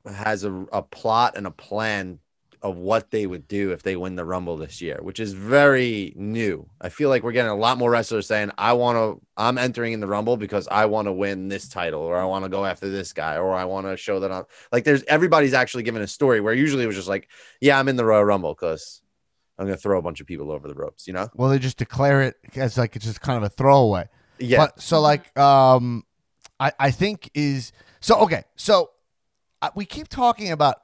has 0.06 0.42
a, 0.44 0.52
a 0.72 0.80
plot 0.80 1.36
and 1.36 1.46
a 1.46 1.50
plan 1.50 2.20
of 2.62 2.76
what 2.76 3.11
they 3.11 3.26
would 3.26 3.46
do 3.48 3.72
if 3.72 3.82
they 3.82 3.96
win 3.96 4.16
the 4.16 4.24
Rumble 4.24 4.56
this 4.56 4.80
year, 4.80 4.98
which 5.00 5.20
is 5.20 5.32
very 5.32 6.12
new. 6.16 6.68
I 6.80 6.88
feel 6.88 7.09
like 7.09 7.22
we're 7.22 7.32
getting 7.32 7.50
a 7.50 7.56
lot 7.56 7.78
more 7.78 7.90
wrestlers 7.90 8.26
saying, 8.26 8.50
I 8.59 8.72
want 8.72 8.96
to, 8.96 9.24
I'm 9.36 9.59
entering 9.59 9.92
in 9.92 10.00
the 10.00 10.06
Rumble 10.06 10.36
because 10.36 10.66
I 10.68 10.86
want 10.86 11.06
to 11.06 11.12
win 11.12 11.48
this 11.48 11.68
title, 11.68 12.00
or 12.00 12.16
I 12.16 12.24
want 12.24 12.44
to 12.44 12.48
go 12.48 12.64
after 12.64 12.88
this 12.88 13.12
guy, 13.12 13.36
or 13.36 13.54
I 13.54 13.64
want 13.64 13.86
to 13.86 13.96
show 13.96 14.20
that 14.20 14.32
I'm 14.32 14.44
like, 14.72 14.84
there's 14.84 15.04
everybody's 15.04 15.54
actually 15.54 15.84
given 15.84 16.02
a 16.02 16.06
story 16.06 16.40
where 16.40 16.54
usually 16.54 16.84
it 16.84 16.86
was 16.86 16.96
just 16.96 17.09
like, 17.09 17.28
yeah, 17.61 17.78
I'm 17.78 17.88
in 17.88 17.96
the 17.96 18.04
Royal 18.04 18.24
Rumble 18.24 18.54
because 18.54 19.02
I'm 19.59 19.66
going 19.66 19.76
to 19.76 19.82
throw 19.82 19.98
a 19.98 20.02
bunch 20.02 20.20
of 20.20 20.26
people 20.26 20.50
over 20.50 20.68
the 20.68 20.74
ropes, 20.74 21.06
you 21.06 21.12
know? 21.12 21.28
well, 21.34 21.50
they 21.50 21.59
just 21.59 21.78
declare 21.78 22.22
it 22.22 22.36
as 22.56 22.78
like 22.78 22.96
it's 22.96 23.04
just 23.04 23.20
kind 23.20 23.36
of 23.36 23.42
a 23.42 23.48
throwaway. 23.48 24.09
Yeah. 24.38 24.59
But 24.59 24.80
so 24.80 25.00
like 25.00 25.36
um 25.38 26.04
I 26.61 26.72
I 26.78 26.90
think 26.90 27.30
is 27.34 27.72
so 28.00 28.20
okay. 28.20 28.44
So 28.56 28.90
uh, 29.61 29.70
we 29.74 29.84
keep 29.84 30.09
talking 30.09 30.52
about 30.52 30.76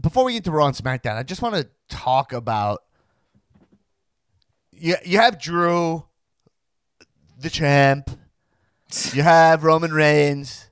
before 0.00 0.24
we 0.24 0.34
get 0.34 0.44
to 0.44 0.50
Raw 0.50 0.66
and 0.66 0.76
SmackDown. 0.76 1.16
I 1.16 1.22
just 1.22 1.42
want 1.42 1.54
to 1.56 1.68
talk 1.88 2.32
about 2.32 2.82
you. 4.72 4.96
You 5.04 5.18
have 5.18 5.40
Drew, 5.40 6.04
the 7.38 7.50
champ. 7.50 8.10
You 9.12 9.22
have 9.22 9.64
Roman 9.64 9.92
Reigns, 9.92 10.70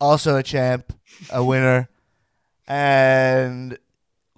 also 0.00 0.36
a 0.36 0.42
champ, 0.42 0.94
a 1.30 1.44
winner, 1.44 1.90
and 2.66 3.78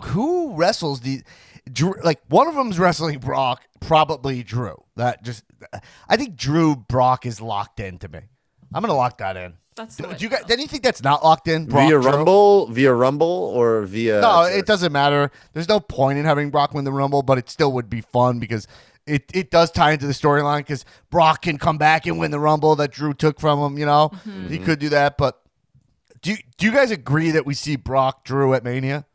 who 0.00 0.52
wrestles 0.54 1.02
the 1.02 1.22
Drew, 1.72 1.94
like 2.02 2.20
one 2.28 2.48
of 2.48 2.56
them's 2.56 2.80
wrestling 2.80 3.20
Brock, 3.20 3.62
probably 3.78 4.42
Drew. 4.42 4.82
That 4.96 5.22
just 5.22 5.44
I 6.08 6.16
think 6.16 6.34
Drew 6.34 6.74
Brock 6.74 7.26
is 7.26 7.40
locked 7.40 7.78
in 7.78 7.98
to 7.98 8.08
me. 8.08 8.20
I'm 8.74 8.82
gonna 8.82 8.94
lock 8.94 9.18
that 9.18 9.36
in. 9.36 9.54
That's 9.74 9.96
Do 9.96 10.02
the 10.02 10.08
way 10.10 10.16
you 10.18 10.28
guys? 10.28 10.42
go. 10.42 10.54
Do 10.54 10.60
you 10.60 10.68
think 10.68 10.82
that's 10.82 11.02
not 11.02 11.24
locked 11.24 11.48
in? 11.48 11.66
Brock, 11.66 11.88
via 11.88 12.00
Drew? 12.00 12.10
Rumble, 12.10 12.66
via 12.66 12.92
Rumble, 12.92 13.52
or 13.54 13.82
via. 13.82 14.20
No, 14.20 14.42
it 14.42 14.66
doesn't 14.66 14.92
matter. 14.92 15.30
There's 15.54 15.68
no 15.68 15.80
point 15.80 16.18
in 16.18 16.24
having 16.24 16.50
Brock 16.50 16.74
win 16.74 16.84
the 16.84 16.92
Rumble, 16.92 17.22
but 17.22 17.38
it 17.38 17.48
still 17.48 17.72
would 17.72 17.88
be 17.88 18.02
fun 18.02 18.38
because 18.38 18.66
it, 19.06 19.24
it 19.34 19.50
does 19.50 19.70
tie 19.70 19.92
into 19.92 20.06
the 20.06 20.12
storyline 20.12 20.58
because 20.58 20.84
Brock 21.10 21.42
can 21.42 21.58
come 21.58 21.78
back 21.78 22.06
and 22.06 22.18
win 22.18 22.30
the 22.30 22.40
Rumble 22.40 22.76
that 22.76 22.92
Drew 22.92 23.14
took 23.14 23.40
from 23.40 23.58
him. 23.60 23.78
You 23.78 23.86
know, 23.86 24.10
mm-hmm. 24.12 24.48
he 24.48 24.58
could 24.58 24.78
do 24.78 24.90
that. 24.90 25.16
But 25.16 25.40
do 26.20 26.32
you, 26.32 26.36
do 26.58 26.66
you 26.66 26.72
guys 26.72 26.90
agree 26.90 27.30
that 27.30 27.46
we 27.46 27.54
see 27.54 27.76
Brock 27.76 28.24
Drew 28.24 28.54
at 28.54 28.64
Mania? 28.64 29.06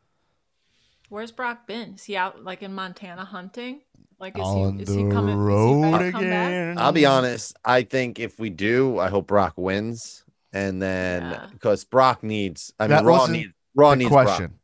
Where's 1.08 1.32
Brock 1.32 1.66
been? 1.66 1.94
Is 1.94 2.04
he 2.04 2.16
out 2.16 2.44
like 2.44 2.62
in 2.62 2.74
Montana 2.74 3.24
hunting? 3.24 3.80
Like 4.20 4.36
is 4.36 4.44
On 4.44 4.76
he 4.76 4.82
is 4.82 4.88
the 4.88 5.04
he 5.04 5.10
coming? 5.10 5.30
Is 5.30 5.34
he 5.34 5.38
road 5.38 5.98
to 5.98 6.12
come 6.12 6.24
back? 6.24 6.48
again. 6.48 6.78
I'll 6.78 6.92
be 6.92 7.06
honest. 7.06 7.56
I 7.64 7.82
think 7.82 8.18
if 8.18 8.38
we 8.38 8.50
do, 8.50 8.98
I 8.98 9.08
hope 9.08 9.28
Brock 9.28 9.54
wins, 9.56 10.24
and 10.52 10.80
then 10.82 11.22
Yeah. 11.22 11.46
because 11.52 11.84
Brock 11.84 12.22
needs, 12.22 12.72
I 12.78 12.84
mean, 12.84 12.90
That 12.90 13.04
Raw 13.04 13.18
wasn't 13.18 13.38
needs 13.38 13.52
Raw 13.74 13.90
the 13.90 13.96
needs 13.96 14.08
question. 14.10 14.46
Brock. 14.46 14.60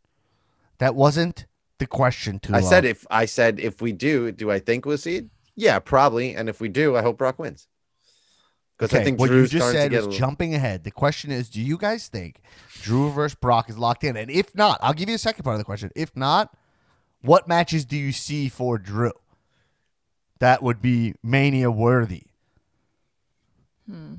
That 0.78 0.94
wasn't 0.94 1.46
the 1.78 1.86
question. 1.86 2.38
Too 2.40 2.54
I 2.54 2.60
said 2.60 2.84
if 2.84 3.06
I 3.10 3.26
said 3.26 3.58
if 3.60 3.80
we 3.82 3.92
do, 3.92 4.32
do 4.32 4.50
I 4.50 4.58
think 4.58 4.86
we'll 4.86 4.98
see 4.98 5.16
it? 5.16 5.26
Yeah, 5.56 5.78
probably. 5.78 6.34
And 6.34 6.48
if 6.48 6.60
we 6.60 6.68
do, 6.68 6.96
I 6.96 7.02
hope 7.02 7.18
Brock 7.18 7.38
wins. 7.38 7.68
Because 8.76 8.92
Okay, 8.92 9.02
I 9.02 9.04
think 9.04 9.20
what 9.20 9.28
Drew's 9.28 9.52
you 9.52 9.60
just 9.60 9.70
said 9.70 9.84
to 9.84 9.88
get 9.90 9.96
was 9.98 10.06
a 10.06 10.08
little- 10.08 10.18
jumping 10.18 10.52
ahead. 10.54 10.82
The 10.82 10.90
question 10.90 11.30
is, 11.30 11.48
do 11.48 11.60
you 11.60 11.78
guys 11.78 12.08
think 12.08 12.40
Drew 12.82 13.08
versus 13.12 13.36
Brock 13.36 13.70
is 13.70 13.78
locked 13.78 14.02
in? 14.02 14.16
And 14.16 14.28
if 14.30 14.52
not, 14.52 14.80
I'll 14.82 14.92
give 14.94 15.08
you 15.08 15.14
a 15.14 15.18
second 15.18 15.44
part 15.44 15.54
of 15.54 15.58
the 15.58 15.64
question. 15.64 15.92
If 15.94 16.16
not, 16.16 16.56
what 17.22 17.46
matches 17.46 17.84
do 17.84 17.96
you 17.96 18.10
see 18.10 18.48
for 18.48 18.76
Drew 18.78 19.12
that 20.40 20.60
would 20.60 20.82
be 20.82 21.14
mania 21.22 21.70
worthy? 21.70 22.24
Hmm. 23.88 24.14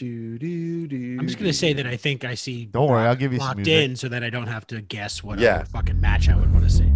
Do, 0.00 0.38
do, 0.38 0.86
do, 0.86 1.16
I'm 1.20 1.26
just 1.26 1.38
gonna 1.38 1.52
say 1.52 1.74
that 1.74 1.86
I 1.86 1.94
think 1.98 2.24
I 2.24 2.34
see. 2.34 2.64
Don't 2.64 2.88
worry, 2.88 3.06
I'll 3.06 3.14
give 3.14 3.34
you 3.34 3.38
some 3.38 3.48
locked 3.48 3.56
music. 3.58 3.74
in 3.90 3.96
so 3.96 4.08
that 4.08 4.24
I 4.24 4.30
don't 4.30 4.46
have 4.46 4.66
to 4.68 4.80
guess 4.80 5.22
what 5.22 5.38
Yeah. 5.38 5.62
fucking 5.64 6.00
match 6.00 6.30
I 6.30 6.36
would 6.36 6.50
want 6.54 6.64
to 6.64 6.70
see. 6.70 6.88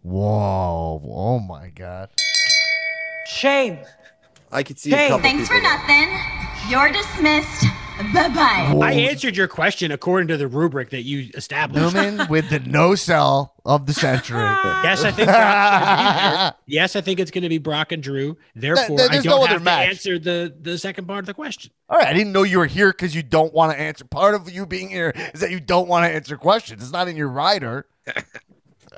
Whoa! 0.00 1.02
Oh 1.04 1.38
my 1.40 1.68
God! 1.68 2.08
Shame. 3.26 3.80
I 4.50 4.62
could 4.62 4.78
see 4.78 4.92
a 4.92 4.96
Hey, 4.96 5.08
couple 5.08 5.22
Thanks 5.24 5.46
for 5.48 5.54
people 5.56 5.68
there. 5.68 5.78
nothing. 5.78 6.70
You're 6.70 6.90
dismissed. 6.90 7.66
Bye 8.12 8.28
bye. 8.28 8.86
I 8.86 8.92
answered 8.92 9.36
your 9.36 9.48
question 9.48 9.90
according 9.92 10.28
to 10.28 10.36
the 10.36 10.46
rubric 10.48 10.90
that 10.90 11.02
you 11.02 11.30
established. 11.34 11.94
Newman 11.94 12.26
with 12.30 12.50
the 12.50 12.58
no 12.60 12.94
sell 12.94 13.54
of 13.64 13.86
the 13.86 13.92
century. 13.92 14.38
Yes, 14.40 15.04
I 15.04 15.10
think. 15.12 15.28
Brock's 15.28 15.80
gonna 15.80 16.26
be 16.30 16.36
there. 16.36 16.54
yes, 16.66 16.96
I 16.96 17.00
think 17.00 17.20
it's 17.20 17.30
going 17.30 17.42
to 17.42 17.48
be 17.48 17.58
Brock 17.58 17.92
and 17.92 18.02
Drew. 18.02 18.36
Therefore, 18.54 18.96
there- 18.96 19.08
I 19.10 19.14
don't 19.16 19.24
no 19.26 19.40
have 19.42 19.50
other 19.50 19.58
to 19.58 19.64
match. 19.64 19.88
answer 19.88 20.18
the 20.18 20.54
the 20.60 20.78
second 20.78 21.06
part 21.06 21.20
of 21.20 21.26
the 21.26 21.34
question. 21.34 21.72
All 21.88 21.98
right, 21.98 22.08
I 22.08 22.12
didn't 22.12 22.32
know 22.32 22.42
you 22.42 22.58
were 22.58 22.66
here 22.66 22.90
because 22.90 23.14
you 23.14 23.22
don't 23.22 23.52
want 23.52 23.72
to 23.72 23.78
answer. 23.80 24.04
Part 24.04 24.34
of 24.34 24.50
you 24.50 24.66
being 24.66 24.88
here 24.88 25.12
is 25.34 25.40
that 25.40 25.50
you 25.50 25.60
don't 25.60 25.88
want 25.88 26.04
to 26.06 26.10
answer 26.14 26.36
questions. 26.36 26.82
It's 26.82 26.92
not 26.92 27.08
in 27.08 27.16
your 27.16 27.28
rider. 27.28 27.86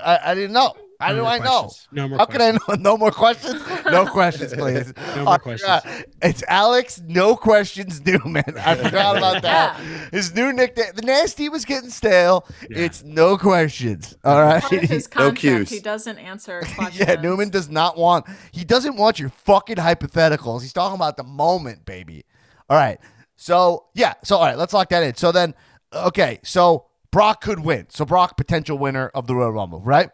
I, 0.03 0.19
I 0.25 0.35
didn't 0.35 0.53
know. 0.53 0.75
How 1.01 1.09
No 1.09 1.14
do 1.16 1.20
more 1.22 1.30
I 1.30 1.38
know? 1.38 1.70
No 1.92 2.09
more 2.09 2.18
How 2.18 2.26
can 2.26 2.40
I 2.40 2.51
know? 2.53 2.59
No 2.78 2.97
more 2.97 3.11
questions. 3.11 3.62
No 3.86 4.07
questions, 4.11 4.53
please. 4.55 4.92
No 5.16 5.24
more 5.24 5.34
I 5.34 5.38
questions. 5.38 5.82
forgot. 5.82 6.05
It's 6.22 6.42
Alex. 6.49 7.03
No 7.07 7.36
questions, 7.36 8.05
Newman. 8.05 8.45
I 8.59 8.74
forgot 8.76 9.16
about 9.16 9.42
that. 9.42 9.80
His 10.12 10.34
new 10.34 10.53
nickname. 10.53 10.92
The 10.95 11.03
nasty 11.03 11.49
was 11.49 11.64
getting 11.64 11.90
stale. 11.90 12.47
It's 12.62 13.03
no 13.03 13.36
questions. 13.36 14.16
All 14.24 14.40
right. 14.40 14.62
Part 14.62 14.84
of 14.84 14.88
his 14.90 15.09
No 15.16 15.32
cues. 15.32 15.68
he 15.70 15.80
doesn't 15.80 16.18
answer 16.18 16.61
questions. 16.76 16.99
Yeah, 17.09 17.20
Newman 17.20 17.51
does 17.51 17.68
not 17.68 17.97
want. 17.97 18.26
He 18.53 18.64
doesn't 18.64 18.97
want 18.97 19.18
your 19.18 19.30
fucking 19.30 19.76
hypotheticals. 19.76 20.62
He's 20.62 20.72
talking 20.72 20.95
about 20.97 21.16
the 21.16 21.24
moment, 21.24 21.84
baby. 21.84 22.24
All 22.70 22.76
right. 22.76 22.99
So 23.36 23.86
yeah. 23.95 24.14
So 24.22 24.36
all 24.36 24.45
right. 24.47 24.57
Let's 24.59 24.72
lock 24.72 24.88
that 24.90 25.03
in. 25.03 25.14
So 25.16 25.32
then, 25.32 25.55
okay. 25.92 26.38
So 26.45 26.86
Brock 27.11 27.40
could 27.42 27.61
win. 27.61 27.86
So 27.90 28.05
Brock 28.05 28.36
potential 28.36 28.78
winner 28.78 29.09
of 29.14 29.26
the 29.26 29.34
Royal 29.34 29.53
Rumble, 29.53 29.80
right? 29.80 30.11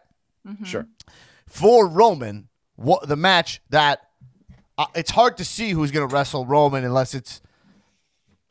Sure. 0.63 0.87
For 1.47 1.87
Roman, 1.87 2.49
what 2.75 3.07
the 3.07 3.15
match 3.15 3.61
that 3.69 4.01
uh, 4.77 4.85
it's 4.95 5.11
hard 5.11 5.37
to 5.37 5.45
see 5.45 5.71
who's 5.71 5.91
going 5.91 6.07
to 6.07 6.13
wrestle 6.13 6.45
Roman 6.45 6.83
unless 6.83 7.13
it's 7.13 7.41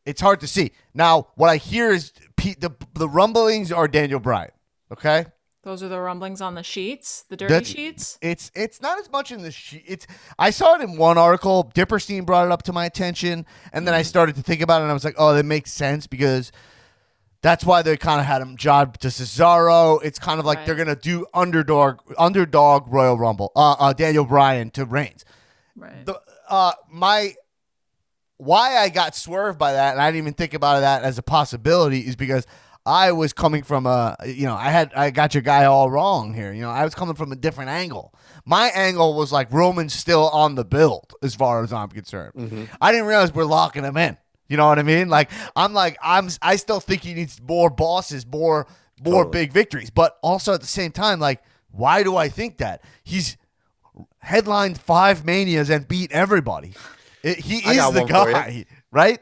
it's 0.07 0.21
hard 0.21 0.41
to 0.41 0.47
see. 0.47 0.73
Now, 0.95 1.29
what 1.35 1.49
I 1.49 1.57
hear 1.57 1.91
is 1.91 2.13
Pete, 2.37 2.61
the 2.61 2.71
the 2.95 3.09
rumblings 3.09 3.73
are 3.73 3.89
Daniel 3.89 4.21
Bryan. 4.21 4.51
Okay. 4.93 5.27
Those 5.63 5.83
are 5.83 5.89
the 5.89 6.01
rumblings 6.01 6.41
on 6.41 6.55
the 6.55 6.63
sheets, 6.63 7.25
the 7.29 7.37
dirty 7.37 7.53
That's- 7.53 7.71
sheets. 7.71 8.19
It's 8.23 8.51
it's 8.55 8.81
not 8.81 8.99
as 8.99 9.11
much 9.11 9.31
in 9.31 9.43
the 9.43 9.51
sheet. 9.51 9.85
It's 9.87 10.07
I 10.39 10.51
saw 10.51 10.75
it 10.77 10.81
in 10.81 10.97
one 10.97 11.19
article. 11.19 11.71
Dipperstein 11.75 12.25
brought 12.25 12.47
it 12.47 12.53
up 12.53 12.63
to 12.65 12.73
my 12.73 12.87
attention, 12.87 13.45
and 13.73 13.87
then 13.87 13.95
I 13.95 14.03
started 14.03 14.37
to 14.37 14.43
think 14.43 14.63
about 14.63 14.81
it, 14.81 14.85
and 14.85 14.91
I 14.91 14.95
was 14.95 15.05
like, 15.05 15.17
oh, 15.19 15.35
that 15.35 15.45
makes 15.45 15.71
sense 15.71 16.07
because 16.07 16.51
that's 17.43 17.65
why 17.65 17.83
they 17.83 17.97
kind 17.97 18.21
of 18.21 18.27
had 18.27 18.43
him 18.43 18.57
job 18.57 18.99
to 18.99 19.09
Cesaro. 19.09 20.01
It's 20.05 20.19
kind 20.19 20.39
of 20.41 20.47
like 20.47 20.59
Right. 20.59 20.67
they're 20.67 20.75
gonna 20.77 20.97
do 20.97 21.27
underdog 21.33 22.01
underdog 22.19 22.93
Royal 22.93 23.19
Rumble. 23.19 23.53
Uh, 23.57 23.73
uh 23.73 23.93
Daniel 23.93 24.25
Bryan 24.25 24.71
to 24.71 24.85
Reigns. 24.85 25.25
Right. 25.77 26.05
The 26.05 26.21
uh 26.49 26.73
my 26.91 27.35
why 28.37 28.77
I 28.79 28.89
got 28.89 29.15
swerved 29.15 29.59
by 29.59 29.73
that, 29.75 29.93
and 29.93 30.01
I 30.01 30.09
didn't 30.09 30.19
even 30.25 30.35
think 30.35 30.55
about 30.55 30.81
that 30.81 31.03
as 31.03 31.19
a 31.19 31.23
possibility, 31.23 32.01
is 32.01 32.17
because 32.17 32.47
I 32.87 33.13
was 33.13 33.35
coming 33.35 33.63
from 33.63 33.85
a, 33.85 34.17
you 34.25 34.47
know, 34.47 34.55
I 34.57 34.71
had, 34.71 34.95
I 34.95 35.11
got 35.11 35.35
your 35.35 35.43
guy 35.43 35.67
all 35.67 35.91
wrong 35.91 36.33
here. 36.33 36.51
You 36.51 36.63
know, 36.63 36.71
I 36.71 36.83
was 36.85 36.95
coming 36.95 37.15
from 37.15 37.33
a 37.33 37.37
different 37.37 37.69
angle. 37.69 38.15
My 38.47 38.69
angle 38.69 39.15
was 39.15 39.31
like 39.31 39.53
Roman's 39.53 39.93
still 39.93 40.31
on 40.31 40.55
the 40.55 40.65
build, 40.65 41.13
as 41.23 41.35
far 41.35 41.63
as 41.63 41.71
I'm 41.75 41.91
concerned. 41.91 42.73
I 42.81 42.91
didn't 42.93 43.07
realize 43.07 43.35
we're 43.35 43.45
locking 43.45 43.85
him 43.85 43.99
in. 43.99 44.17
You 44.51 44.57
know 44.59 44.67
what 44.67 44.79
I 44.79 44.83
mean? 44.83 45.09
Like 45.09 45.31
I'm 45.57 45.73
like 45.73 45.97
I'm, 46.03 46.29
I 46.43 46.57
still 46.57 46.81
think 46.81 47.03
he 47.03 47.15
needs 47.15 47.41
more 47.41 47.71
bosses, 47.71 48.27
more, 48.27 48.67
more 49.03 49.25
Totally. 49.25 49.45
big 49.47 49.53
victories. 49.53 49.89
But 49.91 50.19
also 50.23 50.53
at 50.53 50.61
the 50.61 50.67
same 50.67 50.93
time, 50.93 51.21
like, 51.21 51.43
why 51.71 52.03
do 52.03 52.17
I 52.17 52.29
think 52.29 52.59
that 52.59 52.83
he's 53.05 53.37
headlined 54.19 54.79
five 54.79 55.25
manias 55.25 55.71
and 55.71 55.87
beat 55.89 56.13
everybody? 56.13 56.73
It- 57.23 57.39
he 57.39 57.59
is 57.59 57.77
the 57.77 58.01
one 58.03 58.09
for 58.09 58.29
you. 58.29 58.35
guy, 58.35 58.65
right? 58.91 59.21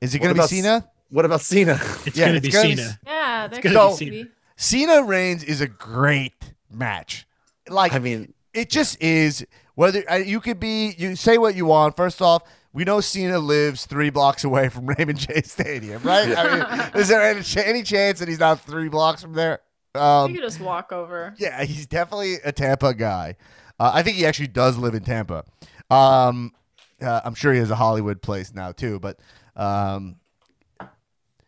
Is 0.00 0.14
it 0.14 0.20
going 0.20 0.34
to 0.34 0.40
be 0.42 0.46
Cena? 0.46 0.88
What 1.10 1.24
about 1.24 1.40
Cena? 1.40 1.78
It's 2.04 2.16
Yeah, 2.16 2.26
going 2.28 2.34
to 2.36 2.40
be 2.40 2.50
gonna 2.50 2.68
be 2.68 2.76
Cena. 2.76 2.98
yeah, 3.06 3.48
that 3.48 3.62
gonna 3.62 3.90
could 3.90 3.98
be 4.00 4.10
be. 4.10 4.16
Cena. 4.22 4.28
Cena 4.56 5.02
Reigns 5.04 5.44
is 5.44 5.60
a 5.60 5.66
great 5.68 6.34
match. 6.70 7.26
Like 7.68 7.92
I 7.92 7.98
mean, 7.98 8.34
it 8.52 8.70
just 8.70 9.00
is. 9.02 9.46
Whether 9.74 10.02
uh, 10.10 10.16
you 10.16 10.40
could 10.40 10.58
be, 10.58 10.94
you 10.98 11.14
say 11.14 11.38
what 11.38 11.54
you 11.54 11.66
want. 11.66 11.96
First 11.96 12.20
off, 12.20 12.42
we 12.72 12.84
know 12.84 13.00
Cena 13.00 13.38
lives 13.38 13.86
three 13.86 14.10
blocks 14.10 14.44
away 14.44 14.68
from 14.68 14.86
Raymond 14.98 15.18
James 15.18 15.50
Stadium, 15.50 16.02
right? 16.02 16.36
I 16.36 16.56
mean, 16.56 16.90
is 17.00 17.08
there 17.08 17.22
any, 17.22 17.42
any 17.56 17.82
chance 17.82 18.18
that 18.20 18.28
he's 18.28 18.38
not 18.38 18.60
three 18.60 18.88
blocks 18.88 19.22
from 19.22 19.32
there? 19.32 19.60
Um, 19.94 20.30
you 20.30 20.40
could 20.40 20.44
just 20.46 20.60
walk 20.60 20.92
over. 20.92 21.34
Yeah, 21.38 21.64
he's 21.64 21.86
definitely 21.86 22.36
a 22.44 22.52
Tampa 22.52 22.94
guy. 22.94 23.36
Uh, 23.80 23.92
I 23.94 24.02
think 24.02 24.16
he 24.16 24.26
actually 24.26 24.48
does 24.48 24.76
live 24.76 24.94
in 24.94 25.02
Tampa. 25.02 25.44
Um, 25.90 26.52
uh, 27.00 27.20
I'm 27.24 27.34
sure 27.34 27.52
he 27.52 27.58
has 27.58 27.70
a 27.70 27.76
Hollywood 27.76 28.20
place 28.20 28.52
now 28.54 28.72
too, 28.72 28.98
but 28.98 29.18
um, 29.56 30.16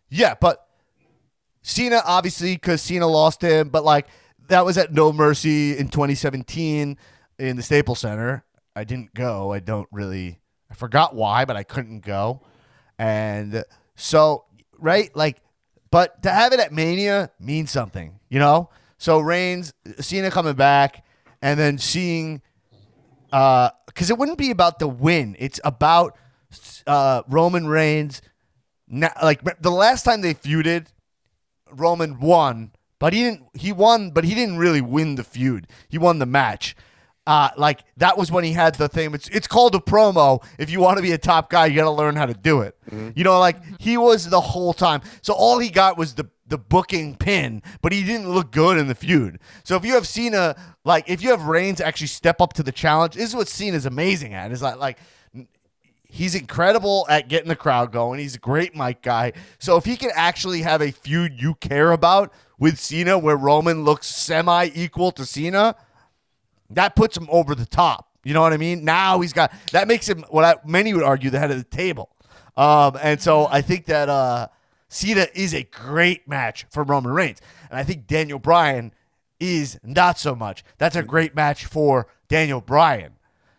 yeah, 0.08 0.34
but 0.40 0.66
Cena 1.62 2.00
obviously 2.04 2.54
because 2.54 2.80
Cena 2.80 3.06
lost 3.06 3.42
him, 3.42 3.68
but 3.68 3.84
like 3.84 4.06
that 4.48 4.64
was 4.64 4.78
at 4.78 4.92
No 4.92 5.12
Mercy 5.12 5.76
in 5.76 5.88
2017 5.88 6.96
in 7.38 7.56
the 7.56 7.62
Staples 7.62 8.00
Center. 8.00 8.44
I 8.74 8.84
didn't 8.84 9.14
go. 9.14 9.52
I 9.52 9.60
don't 9.60 9.88
really. 9.90 10.39
I 10.70 10.74
forgot 10.74 11.14
why, 11.14 11.44
but 11.44 11.56
I 11.56 11.62
couldn't 11.62 12.00
go, 12.00 12.42
and 12.98 13.64
so 13.96 14.44
right 14.78 15.14
like 15.14 15.42
but 15.90 16.22
to 16.22 16.30
have 16.30 16.52
it 16.52 16.60
at 16.60 16.72
Mania 16.72 17.30
means 17.40 17.70
something, 17.70 18.18
you 18.28 18.38
know? 18.38 18.70
So 18.98 19.18
Reigns, 19.18 19.72
Cena 19.98 20.30
coming 20.30 20.54
back, 20.54 21.04
and 21.42 21.58
then 21.58 21.78
seeing, 21.78 22.42
uh, 23.32 23.70
because 23.86 24.10
it 24.10 24.18
wouldn't 24.18 24.38
be 24.38 24.50
about 24.50 24.78
the 24.78 24.88
win. 24.88 25.36
It's 25.38 25.60
about 25.64 26.16
uh, 26.86 27.22
Roman 27.28 27.66
Reigns. 27.66 28.22
Now, 28.86 29.10
like 29.22 29.42
the 29.60 29.70
last 29.70 30.04
time 30.04 30.20
they 30.20 30.34
feuded, 30.34 30.86
Roman 31.72 32.20
won, 32.20 32.72
but 32.98 33.12
he 33.12 33.22
didn't. 33.22 33.46
He 33.54 33.72
won, 33.72 34.10
but 34.10 34.24
he 34.24 34.34
didn't 34.34 34.58
really 34.58 34.80
win 34.80 35.14
the 35.14 35.24
feud. 35.24 35.66
He 35.88 35.96
won 35.96 36.18
the 36.18 36.26
match. 36.26 36.76
Uh, 37.26 37.50
like 37.56 37.84
that 37.98 38.16
was 38.16 38.32
when 38.32 38.44
he 38.44 38.52
had 38.52 38.74
the 38.76 38.88
thing. 38.88 39.14
It's 39.14 39.28
it's 39.28 39.46
called 39.46 39.74
a 39.74 39.78
promo. 39.78 40.42
If 40.58 40.70
you 40.70 40.80
want 40.80 40.96
to 40.96 41.02
be 41.02 41.12
a 41.12 41.18
top 41.18 41.50
guy, 41.50 41.66
you 41.66 41.76
got 41.76 41.84
to 41.84 41.90
learn 41.90 42.16
how 42.16 42.26
to 42.26 42.34
do 42.34 42.60
it. 42.62 42.76
You 43.14 43.24
know, 43.24 43.38
like 43.38 43.56
he 43.80 43.96
was 43.96 44.28
the 44.28 44.40
whole 44.40 44.72
time. 44.72 45.02
So 45.22 45.32
all 45.34 45.58
he 45.58 45.70
got 45.70 45.96
was 45.96 46.14
the 46.14 46.28
the 46.46 46.58
booking 46.58 47.14
pin, 47.14 47.62
but 47.82 47.92
he 47.92 48.02
didn't 48.02 48.28
look 48.28 48.50
good 48.50 48.76
in 48.78 48.88
the 48.88 48.94
feud. 48.94 49.38
So 49.62 49.76
if 49.76 49.84
you 49.84 49.94
have 49.94 50.06
Cena, 50.06 50.56
like 50.84 51.08
if 51.08 51.22
you 51.22 51.30
have 51.30 51.44
Reigns 51.44 51.80
actually 51.80 52.08
step 52.08 52.40
up 52.40 52.54
to 52.54 52.62
the 52.64 52.72
challenge, 52.72 53.14
this 53.14 53.28
is 53.28 53.36
what 53.36 53.48
Cena's 53.48 53.86
amazing 53.86 54.34
at. 54.34 54.50
Is 54.50 54.62
like 54.62 54.78
like 54.78 54.98
he's 56.10 56.34
incredible 56.34 57.06
at 57.08 57.28
getting 57.28 57.48
the 57.48 57.56
crowd 57.56 57.92
going. 57.92 58.18
He's 58.18 58.34
a 58.34 58.40
great 58.40 58.74
mic 58.74 59.02
guy. 59.02 59.32
So 59.58 59.76
if 59.76 59.84
he 59.84 59.96
can 59.96 60.10
actually 60.14 60.62
have 60.62 60.82
a 60.82 60.90
feud 60.90 61.40
you 61.40 61.54
care 61.54 61.92
about 61.92 62.32
with 62.58 62.78
Cena 62.78 63.18
where 63.18 63.36
Roman 63.36 63.84
looks 63.84 64.06
semi 64.08 64.70
equal 64.74 65.12
to 65.12 65.24
Cena, 65.24 65.76
that 66.70 66.94
puts 66.96 67.16
him 67.16 67.28
over 67.30 67.54
the 67.54 67.66
top. 67.66 68.08
You 68.24 68.34
know 68.34 68.42
what 68.42 68.52
I 68.52 68.56
mean? 68.58 68.84
Now 68.84 69.20
he's 69.20 69.32
got 69.32 69.52
that 69.72 69.88
makes 69.88 70.08
him 70.08 70.24
what 70.28 70.44
I, 70.44 70.56
many 70.66 70.92
would 70.94 71.02
argue 71.02 71.30
the 71.30 71.38
head 71.38 71.50
of 71.50 71.56
the 71.58 71.64
table. 71.64 72.10
Um, 72.56 72.98
and 73.00 73.20
so 73.20 73.46
I 73.46 73.62
think 73.62 73.86
that 73.86 74.08
uh, 74.08 74.48
Cena 74.88 75.26
is 75.34 75.54
a 75.54 75.62
great 75.64 76.28
match 76.28 76.66
for 76.70 76.82
Roman 76.82 77.12
Reigns, 77.12 77.40
and 77.70 77.78
I 77.78 77.84
think 77.84 78.06
Daniel 78.06 78.38
Bryan 78.38 78.92
is 79.38 79.78
not 79.82 80.18
so 80.18 80.34
much. 80.34 80.62
That's 80.76 80.96
a 80.96 81.02
great 81.02 81.34
match 81.34 81.64
for 81.64 82.06
Daniel 82.28 82.60
Bryan. 82.60 83.12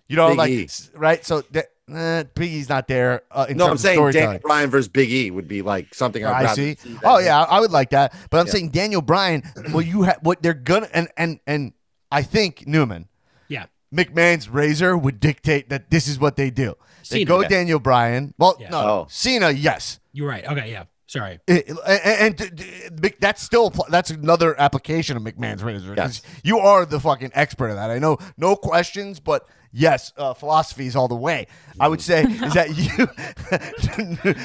You 0.08 0.18
know, 0.18 0.30
Big 0.30 0.38
like 0.38 0.52
E. 0.52 0.70
right? 0.94 1.26
So 1.26 1.42
that 1.52 1.72
eh, 1.92 2.24
Big 2.36 2.52
E's 2.52 2.70
not 2.70 2.88
there. 2.88 3.24
Uh, 3.32 3.48
in 3.50 3.58
No, 3.58 3.68
I'm 3.70 3.78
saying. 3.78 4.12
Daniel 4.12 4.40
Bryan 4.40 4.70
versus 4.70 4.90
Big 4.90 5.10
E 5.10 5.32
would 5.32 5.48
be 5.48 5.62
like 5.64 5.96
something 5.96 6.24
I'd 6.24 6.30
I 6.32 6.44
rather 6.44 6.56
see. 6.56 6.78
Oh 7.04 7.18
yeah, 7.18 7.42
I 7.42 7.60
would 7.60 7.72
like 7.72 7.90
that. 7.92 8.14
But 8.30 8.40
I'm 8.42 8.46
Yeah. 8.48 8.52
saying 8.52 8.70
Daniel 8.70 9.02
Bryan. 9.02 9.42
Well, 9.74 9.82
you 9.82 10.04
have 10.04 10.20
what 10.22 10.44
they're 10.44 10.54
gonna 10.54 10.90
and 10.94 11.08
and 11.18 11.40
and 11.48 11.74
I 12.12 12.22
think 12.24 12.68
Newman 12.68 13.08
Yeah. 13.48 13.66
McMahon's 13.94 14.50
razor 14.50 14.98
would 14.98 15.20
dictate 15.20 15.70
that 15.70 15.90
this 15.90 16.08
is 16.08 16.20
what 16.20 16.36
they 16.36 16.50
do. 16.50 16.76
They 17.10 17.20
Cena. 17.20 17.26
go 17.26 17.42
Yeah. 17.42 17.48
Daniel 17.48 17.80
Bryan. 17.80 18.34
Well, 18.38 18.56
Yeah. 18.60 18.70
no, 18.70 18.80
Oh. 18.80 19.08
Cena, 19.10 19.50
yes. 19.52 20.00
You're 20.14 20.28
right. 20.30 20.46
Okay. 20.46 20.72
Yeah. 20.72 20.84
Sorry. 21.08 21.40
It- 21.46 21.70
and, 21.86 22.40
and, 22.40 22.56
d- 22.56 22.90
d- 22.96 23.14
that's 23.20 23.44
still 23.44 23.70
that's 23.90 24.12
another 24.12 24.58
application 24.60 25.18
of 25.18 25.24
McMahon's 25.24 25.62
razor. 25.64 25.94
Yes. 25.98 26.22
You 26.44 26.60
are 26.60 26.86
the 26.86 27.00
fucking 27.02 27.32
expert 27.34 27.68
of 27.70 27.76
that. 27.76 27.90
I 27.92 28.00
know, 28.00 28.18
no 28.38 28.56
questions, 28.56 29.20
but 29.20 29.46
yes, 29.74 30.14
uh, 30.18 30.34
philosophy 30.34 30.86
is 30.88 30.96
all 30.96 31.10
the 31.10 31.16
way. 31.16 31.48
I 31.82 31.90
would 31.90 32.00
say 32.00 32.24
is 32.48 32.54
that 32.54 32.78
you, 32.78 33.08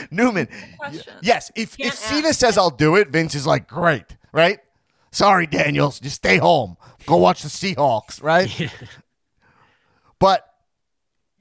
Newman. 0.10 0.48
Question. 0.78 1.14
Yes, 1.22 1.52
if 1.54 1.76
Can't 1.76 1.92
if 1.92 1.98
Cena 1.98 2.28
ask. 2.28 2.40
says 2.40 2.58
I'll 2.58 2.70
do 2.70 2.96
it, 2.96 3.08
Vince 3.10 3.34
is 3.36 3.46
like, 3.46 3.68
great, 3.68 4.04
right? 4.32 4.58
Sorry, 5.16 5.46
Daniels, 5.46 5.98
just 5.98 6.16
stay 6.16 6.36
home. 6.36 6.76
Go 7.06 7.16
watch 7.16 7.42
the 7.42 7.48
Seahawks, 7.48 8.22
right? 8.22 8.70
But 10.18 10.46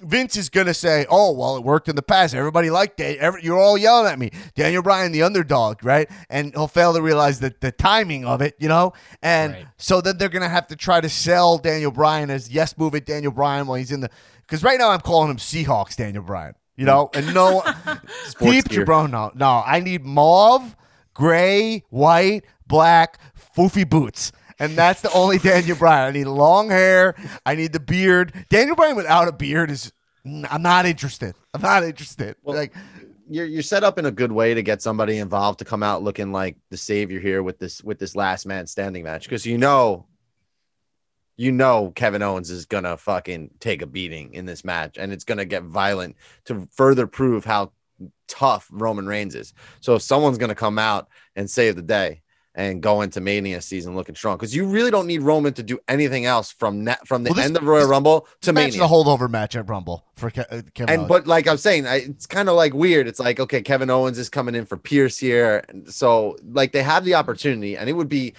Vince 0.02 0.36
is 0.36 0.50
gonna 0.50 0.74
say, 0.74 1.06
"Oh, 1.10 1.32
well, 1.32 1.56
it 1.58 1.64
worked 1.64 1.88
in 1.88 1.96
the 1.96 2.02
past. 2.02 2.34
Everybody 2.36 2.70
liked 2.70 3.00
it. 3.00 3.18
Every, 3.20 3.42
you're 3.44 3.58
all 3.60 3.78
yelling 3.78 4.12
at 4.12 4.20
me, 4.20 4.32
Daniel 4.56 4.82
Bryan, 4.84 5.12
the 5.14 5.24
underdog, 5.24 5.84
right?" 5.84 6.10
And 6.30 6.54
he'll 6.54 6.68
fail 6.68 6.94
to 6.94 7.02
realize 7.02 7.40
that 7.40 7.62
the 7.62 7.72
timing 7.72 8.26
of 8.26 8.42
it, 8.42 8.56
you 8.60 8.68
know. 8.68 8.94
And 9.22 9.54
Right. 9.54 9.66
so 9.78 10.02
then 10.02 10.18
they're 10.18 10.30
gonna 10.30 10.50
have 10.50 10.68
to 10.68 10.76
try 10.76 11.00
to 11.00 11.08
sell 11.10 11.58
Daniel 11.58 11.92
Bryan 11.92 12.30
as 12.30 12.50
yes, 12.50 12.78
move 12.78 12.96
it, 12.96 13.06
Daniel 13.06 13.32
Bryan, 13.32 13.66
while 13.68 13.78
he's 13.78 13.92
in 13.92 14.02
the. 14.02 14.10
Because 14.42 14.64
right 14.64 14.78
now 14.78 14.90
I'm 14.92 15.02
calling 15.02 15.30
him 15.32 15.38
Seahawks, 15.38 15.96
Daniel 15.96 16.24
Bryan. 16.24 16.56
You 16.76 16.86
know, 16.86 17.10
and 17.14 17.34
no, 17.34 17.64
deep 18.42 18.66
bro, 18.86 19.06
no, 19.08 19.32
no. 19.34 19.64
I 19.66 19.80
need 19.80 20.04
mauve, 20.04 20.76
gray, 21.14 21.86
white, 21.90 22.44
black, 22.68 23.18
foofy 23.56 23.89
boots. 23.89 24.32
And 24.60 24.78
that's 24.78 25.01
the 25.01 25.12
only 25.12 25.38
Daniel 25.38 25.78
Bryan. 25.78 26.08
I 26.08 26.12
need 26.12 26.26
long 26.26 26.70
hair. 26.70 27.16
I 27.45 27.56
need 27.56 27.74
the 27.74 27.80
beard. 27.80 28.34
Daniel 28.49 28.76
Bryan 28.76 28.95
without 28.95 29.28
a 29.28 29.32
beard 29.32 29.72
is. 29.72 29.91
I'm 30.26 30.64
not 30.64 30.88
interested. 30.88 31.36
I'm 31.53 31.62
not 31.62 31.84
interested. 31.84 32.36
like, 32.43 32.74
you're 33.30 33.45
you're 33.45 33.62
set 33.64 33.84
up 33.84 33.99
in 33.99 34.06
a 34.06 34.12
good 34.12 34.32
way 34.32 34.53
to 34.53 34.64
get 34.64 34.82
somebody 34.82 35.18
involved 35.18 35.60
to 35.60 35.66
come 35.66 35.84
out 35.84 36.03
looking 36.03 36.32
like 36.32 36.58
the 36.70 36.78
savior 36.78 37.20
here 37.20 37.43
with 37.43 37.60
this 37.60 37.84
with 37.84 37.99
this 37.99 38.16
last 38.16 38.45
man 38.45 38.68
standing 38.68 39.03
match 39.03 39.24
because 39.24 39.45
you 39.45 39.58
know 39.58 40.06
you 41.38 41.51
know 41.51 41.91
Kevin 41.95 42.22
Owens 42.22 42.49
is 42.49 42.66
gonna 42.66 42.97
fucking 42.97 43.51
take 43.60 43.82
a 43.82 43.88
beating 43.88 44.34
in 44.34 44.45
this 44.45 44.64
match 44.64 44.97
and 44.97 45.12
it's 45.12 45.24
gonna 45.24 45.45
get 45.45 45.64
violent 45.64 46.16
to 46.45 46.68
further 46.72 47.08
prove 47.08 47.45
how 47.45 47.72
tough 48.28 48.68
Roman 48.72 49.08
Reigns 49.08 49.36
is. 49.36 49.53
So 49.80 49.95
if 49.95 50.01
someone's 50.01 50.38
gonna 50.38 50.56
come 50.56 50.78
out 50.78 51.08
and 51.36 51.49
save 51.49 51.76
the 51.76 51.82
day 51.82 52.22
and 52.58 52.82
go 52.82 53.01
into 53.01 53.20
Mania 53.22 53.62
season 53.62 53.95
looking 53.95 54.16
strong 54.16 54.38
because 54.38 54.56
you 54.56 54.66
really 54.66 54.89
don't 54.89 55.08
need 55.08 55.22
Roman 55.22 55.53
to 55.53 55.62
do 55.64 55.78
anything 55.88 56.26
else 56.26 56.51
from 56.51 56.84
net 56.86 57.06
from 57.08 57.24
the 57.24 57.30
Well, 57.30 57.36
this- 57.36 57.45
end 57.45 57.58
of 57.58 57.64
Royal 57.64 57.82
this- 57.82 57.89
Rumble 57.89 58.28
to 58.41 58.53
match 58.53 58.72
Mania. 58.72 58.86
a 58.86 58.88
holdover 58.88 59.30
match 59.30 59.56
at 59.56 59.70
Rumble 59.70 60.06
for 60.16 60.30
Ke- 60.32 60.39
uh, 60.49 60.62
Kevin. 60.74 60.89
And 60.93 60.99
Owens. 61.01 61.08
but 61.10 61.28
like 61.28 61.47
I'm 61.47 61.58
saying, 61.58 61.86
I, 61.86 61.95
it's 61.97 62.26
kind 62.26 62.47
of 62.49 62.56
like 62.56 62.74
weird. 62.74 63.08
It's 63.08 63.20
like 63.20 63.39
okay, 63.39 63.62
Kevin 63.62 63.89
Owens 63.89 64.18
is 64.18 64.30
coming 64.30 64.56
in 64.56 64.66
for 64.66 64.78
Pierce 64.78 65.18
here, 65.18 65.64
so 65.88 66.38
like 66.51 66.72
they 66.72 66.82
have 66.84 67.03
the 67.06 67.16
opportunity, 67.16 67.78
and 67.78 67.89
it 67.89 67.93
would 67.93 68.10
be. 68.10 68.34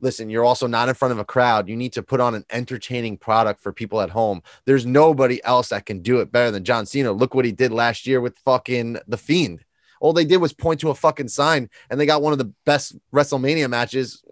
Listen, 0.00 0.30
you're 0.30 0.44
also 0.44 0.68
not 0.68 0.88
in 0.88 0.94
front 0.94 1.10
of 1.10 1.18
a 1.18 1.24
crowd. 1.24 1.68
You 1.68 1.74
need 1.76 1.92
to 1.94 2.04
put 2.04 2.20
on 2.20 2.36
an 2.36 2.44
entertaining 2.52 3.16
product 3.18 3.60
for 3.60 3.72
people 3.72 4.00
at 4.00 4.10
home. 4.10 4.44
There's 4.64 4.86
nobody 4.86 5.42
else 5.42 5.70
that 5.70 5.86
can 5.86 6.02
do 6.02 6.20
it 6.20 6.30
better 6.30 6.52
than 6.52 6.62
John 6.62 6.86
Cena. 6.86 7.10
Look 7.10 7.34
what 7.34 7.44
he 7.44 7.50
did 7.50 7.72
last 7.72 8.06
year 8.06 8.20
with 8.20 8.38
fucking 8.44 8.98
The 9.08 9.16
Fiend. 9.16 9.64
All 10.00 10.12
they 10.12 10.24
did 10.24 10.38
was 10.38 10.52
point 10.52 10.80
to 10.80 10.90
a 10.90 10.94
fucking 10.94 11.28
sign, 11.28 11.68
and 11.90 11.98
they 12.00 12.06
got 12.06 12.22
one 12.22 12.32
of 12.32 12.38
the 12.38 12.52
best 12.64 12.96
WrestleMania 13.12 13.68
matches, 13.68 14.22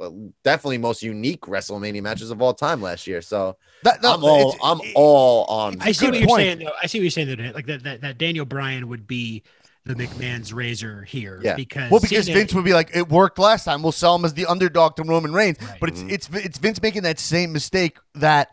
definitely 0.45 0.79
most 0.79 1.03
unique 1.03 1.43
WrestleMania 1.43 2.03
matches 2.03 2.31
of 2.31 2.41
all 2.41 2.55
time 2.55 2.81
last 2.81 3.07
year. 3.07 3.21
So 3.23 3.57
That- 3.83 4.03
no, 4.03 4.15
I'm 4.15 4.25
all 4.25 4.57
I'm 4.63 4.81
all 4.95 5.45
on. 5.47 5.81
I 5.81 5.93
see 5.93 6.07
what 6.07 6.19
you're 6.19 6.29
point. 6.29 6.41
saying. 6.41 6.59
Though. 6.61 6.73
I 6.83 6.87
see 6.87 6.99
what 6.99 7.03
you're 7.03 7.11
saying. 7.11 7.37
Though, 7.37 7.53
like 7.55 7.67
that, 7.67 7.83
that, 7.85 8.01
that 8.03 8.19
Daniel 8.19 8.45
Bryan 8.45 8.89
would 8.89 9.07
be 9.07 9.43
the 9.85 9.95
McMahon's 9.95 10.53
razor 10.53 11.03
here. 11.03 11.41
Yeah. 11.43 11.55
Because 11.55 11.91
Well, 11.91 12.01
because 12.01 12.27
Cena- 12.27 12.39
Vince 12.39 12.55
would 12.55 12.65
be 12.65 12.75
like, 12.75 12.91
it 12.95 13.09
worked 13.09 13.39
last 13.39 13.65
time. 13.65 13.83
We'll 13.83 13.93
sell 13.93 14.17
him 14.17 14.25
as 14.25 14.35
the 14.35 14.47
underdog 14.47 14.97
to 14.97 15.05
Roman 15.05 15.33
Reigns. 15.33 15.59
Right. 15.61 15.81
But 15.81 15.91
it's 15.91 16.01
mm-hmm. 16.01 16.11
it's 16.11 16.29
it's 16.33 16.59
Vince 16.59 16.83
making 16.83 17.03
that 17.03 17.19
same 17.21 17.53
mistake 17.53 17.99
that 18.17 18.51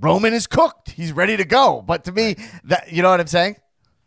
Roman 0.00 0.34
is 0.34 0.46
cooked. 0.46 0.90
He's 0.90 1.12
ready 1.12 1.36
to 1.36 1.44
go. 1.44 1.82
But 1.86 2.04
to 2.04 2.12
me, 2.12 2.36
that 2.64 2.92
you 2.92 3.02
know 3.02 3.10
what 3.10 3.20
I'm 3.20 3.26
saying? 3.28 3.56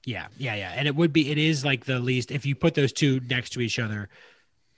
Yeah, 0.06 0.28
yeah, 0.38 0.56
yeah. 0.56 0.74
And 0.76 0.88
it 0.88 0.95
would 0.95 1.12
be, 1.14 1.32
it 1.32 1.38
is 1.38 1.64
like 1.66 1.86
the 1.86 2.00
least, 2.00 2.32
if 2.32 2.45
you 2.45 2.56
put 2.56 2.74
those 2.76 2.93
two 2.93 3.20
next 3.30 3.52
to 3.52 3.62
each 3.62 3.80
other, 3.80 4.10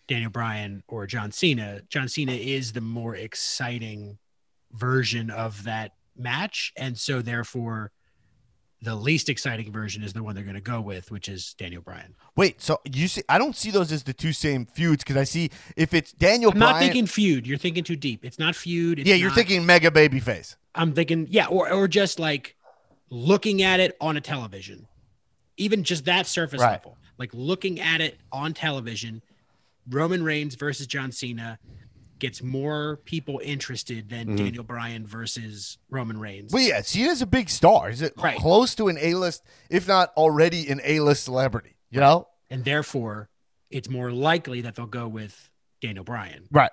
Daniel 0.08 0.32
Bryan 0.32 0.84
or 0.88 1.06
John 1.08 1.32
Cena, 1.32 1.82
John 1.90 2.08
Cena 2.10 2.34
is 2.34 2.74
the 2.74 2.82
more 2.82 3.16
exciting 3.16 4.18
version 4.72 5.30
of 5.30 5.64
that 5.64 5.94
match. 6.18 6.74
And 6.76 6.98
so, 6.98 7.22
therefore, 7.22 7.92
the 8.82 8.96
least 8.96 9.30
exciting 9.30 9.72
version 9.72 10.02
is 10.04 10.12
the 10.14 10.24
one 10.24 10.34
they're 10.34 10.44
going 10.44 10.56
to 10.56 10.60
go 10.62 10.82
with, 10.82 11.12
which 11.12 11.30
is 11.30 11.54
Daniel 11.54 11.84
Bryan. 11.84 12.16
Wait, 12.36 12.60
so 12.62 12.80
you 12.92 13.08
see? 13.08 13.22
I 13.30 13.38
don't 13.38 13.56
see 13.56 13.70
those 13.70 13.92
as 13.92 14.04
the 14.04 14.14
two 14.14 14.34
same 14.34 14.66
feuds 14.66 15.04
because 15.04 15.18
I 15.18 15.24
see 15.24 15.52
if 15.78 15.94
it's 15.94 16.12
Daniel 16.14 16.52
I'm 16.52 16.58
Bryan. 16.58 16.74
not 16.74 16.80
thinking 16.80 17.06
feud. 17.06 17.46
You're 17.46 17.60
thinking 17.60 17.84
too 17.84 17.96
deep. 17.96 18.26
It's 18.26 18.40
not 18.40 18.56
feud. 18.56 19.00
It's 19.00 19.08
yeah, 19.08 19.16
you're 19.16 19.30
not- 19.30 19.36
thinking 19.38 19.66
mega 19.68 19.92
baby 19.92 20.20
face. 20.20 20.58
I'm 20.74 20.94
thinking, 20.94 21.28
yeah, 21.30 21.46
or 21.48 21.72
or 21.72 21.88
just 21.88 22.18
like 22.20 22.56
looking 23.10 23.62
at 23.62 23.80
it 23.80 23.96
on 24.02 24.18
a 24.18 24.22
television, 24.22 24.88
even 25.58 25.84
just 25.84 26.06
that 26.06 26.28
surface 26.28 26.62
Right. 26.62 26.72
level, 26.72 26.98
like 27.18 27.32
looking 27.34 27.80
at 27.80 28.02
it 28.02 28.20
on 28.32 28.54
television. 28.54 29.22
Roman 29.90 30.24
Reigns 30.24 30.56
versus 30.56 30.88
John 30.88 31.12
Cena 31.12 31.60
gets 32.20 32.44
more 32.44 32.98
people 33.06 33.42
interested 33.44 34.10
than 34.10 34.28
Mm-hmm. 34.28 34.36
Daniel 34.36 34.64
Bryan 34.64 35.08
versus 35.08 35.80
Roman 35.90 36.20
Reigns. 36.20 36.54
Well, 36.54 36.62
yeah, 36.62 36.82
Cena's 36.82 37.22
a 37.24 37.26
big 37.26 37.50
star. 37.50 37.90
Is 37.90 38.02
it 38.04 38.14
Right. 38.16 38.38
close 38.38 38.76
to 38.76 38.90
an 38.90 38.98
A-list, 39.02 39.44
if 39.72 39.88
not 39.88 40.14
already 40.16 40.70
an 40.70 40.82
A-list 40.84 41.24
celebrity. 41.24 41.76
You 41.90 42.00
know? 42.00 42.28
and 42.50 42.64
therefore, 42.64 43.30
it's 43.70 43.90
more 43.90 44.12
likely 44.12 44.62
that 44.62 44.76
they'll 44.76 44.86
go 44.86 45.08
with 45.08 45.50
Daniel 45.82 46.04
Bryan 46.04 46.48
Right. 46.52 46.70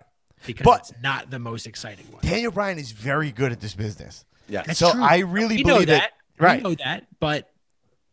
because 0.47 0.65
But- 0.65 0.81
it's 0.81 0.93
not 1.03 1.31
the 1.31 1.39
most 1.39 1.67
exciting 1.67 2.07
one. 2.13 2.21
Daniel 2.23 2.53
Bryan 2.53 2.79
is 2.79 2.93
very 2.93 3.33
good 3.33 3.51
at 3.53 3.61
this 3.61 3.75
business. 3.75 4.25
Yeah. 4.49 4.63
That's 4.63 4.79
so 4.79 4.93
true. 4.93 5.03
I 5.03 5.19
really 5.19 5.57
we 5.57 5.63
know 5.65 5.75
believe 5.75 5.89
that. 5.89 6.13
Right. 6.39 6.63
We 6.63 6.71
know 6.71 6.75
that, 6.85 7.07
but 7.21 7.51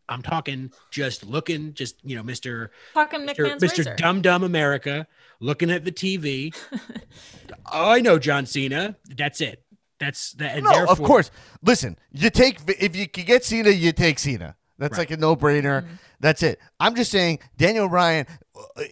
I'm 0.07 0.21
talking 0.21 0.71
just 0.91 1.25
looking, 1.25 1.73
just 1.73 1.95
you 2.03 2.15
know, 2.15 2.23
Mister 2.23 2.71
Talking 2.93 3.21
Mr. 3.21 3.57
Mr. 3.59 3.97
Dumb 3.97 4.21
Dumb 4.21 4.43
America, 4.43 5.07
looking 5.39 5.71
at 5.71 5.83
the 5.85 5.91
TV. 5.91 6.55
oh, 6.71 6.79
I 7.91 8.01
know 8.01 8.19
John 8.19 8.45
Cena. 8.45 8.95
That's 9.17 9.41
it. 9.41 9.63
That's 9.99 10.33
that. 10.33 10.55
And 10.57 10.65
No, 10.65 10.71
therefore, 10.71 10.91
of 10.91 11.01
course. 11.01 11.31
Listen, 11.63 11.97
you 12.11 12.29
take 12.29 12.59
if 12.79 12.95
you 12.95 13.07
can 13.07 13.25
get 13.25 13.43
Cena, 13.43 13.69
you 13.69 13.91
take 13.91 14.19
Cena. 14.19 14.55
That's 14.77 14.97
Right. 14.97 15.09
like 15.09 15.11
a 15.11 15.17
no-brainer. 15.21 15.83
Mm-hmm. 15.83 15.93
That's 16.19 16.43
it. 16.43 16.59
I'm 16.81 16.95
just 16.95 17.09
saying, 17.11 17.39
Daniel 17.57 17.87
Bryan. 17.87 18.25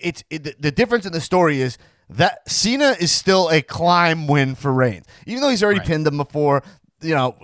It's 0.02 0.24
it, 0.30 0.44
the- 0.44 0.56
the 0.60 0.72
difference 0.72 1.06
in 1.06 1.12
the 1.14 1.22
story 1.22 1.60
is 1.62 1.78
that 2.10 2.50
Cena 2.50 2.96
is 3.00 3.12
still 3.12 3.50
a 3.50 3.62
climb 3.62 4.28
win 4.28 4.56
for 4.56 4.72
Reigns, 4.74 5.06
even 5.26 5.42
though 5.42 5.50
he's 5.50 5.64
already 5.64 5.80
Right. 5.80 5.88
pinned 5.88 6.08
him 6.08 6.18
before. 6.18 6.64
You 7.04 7.16
know, 7.16 7.36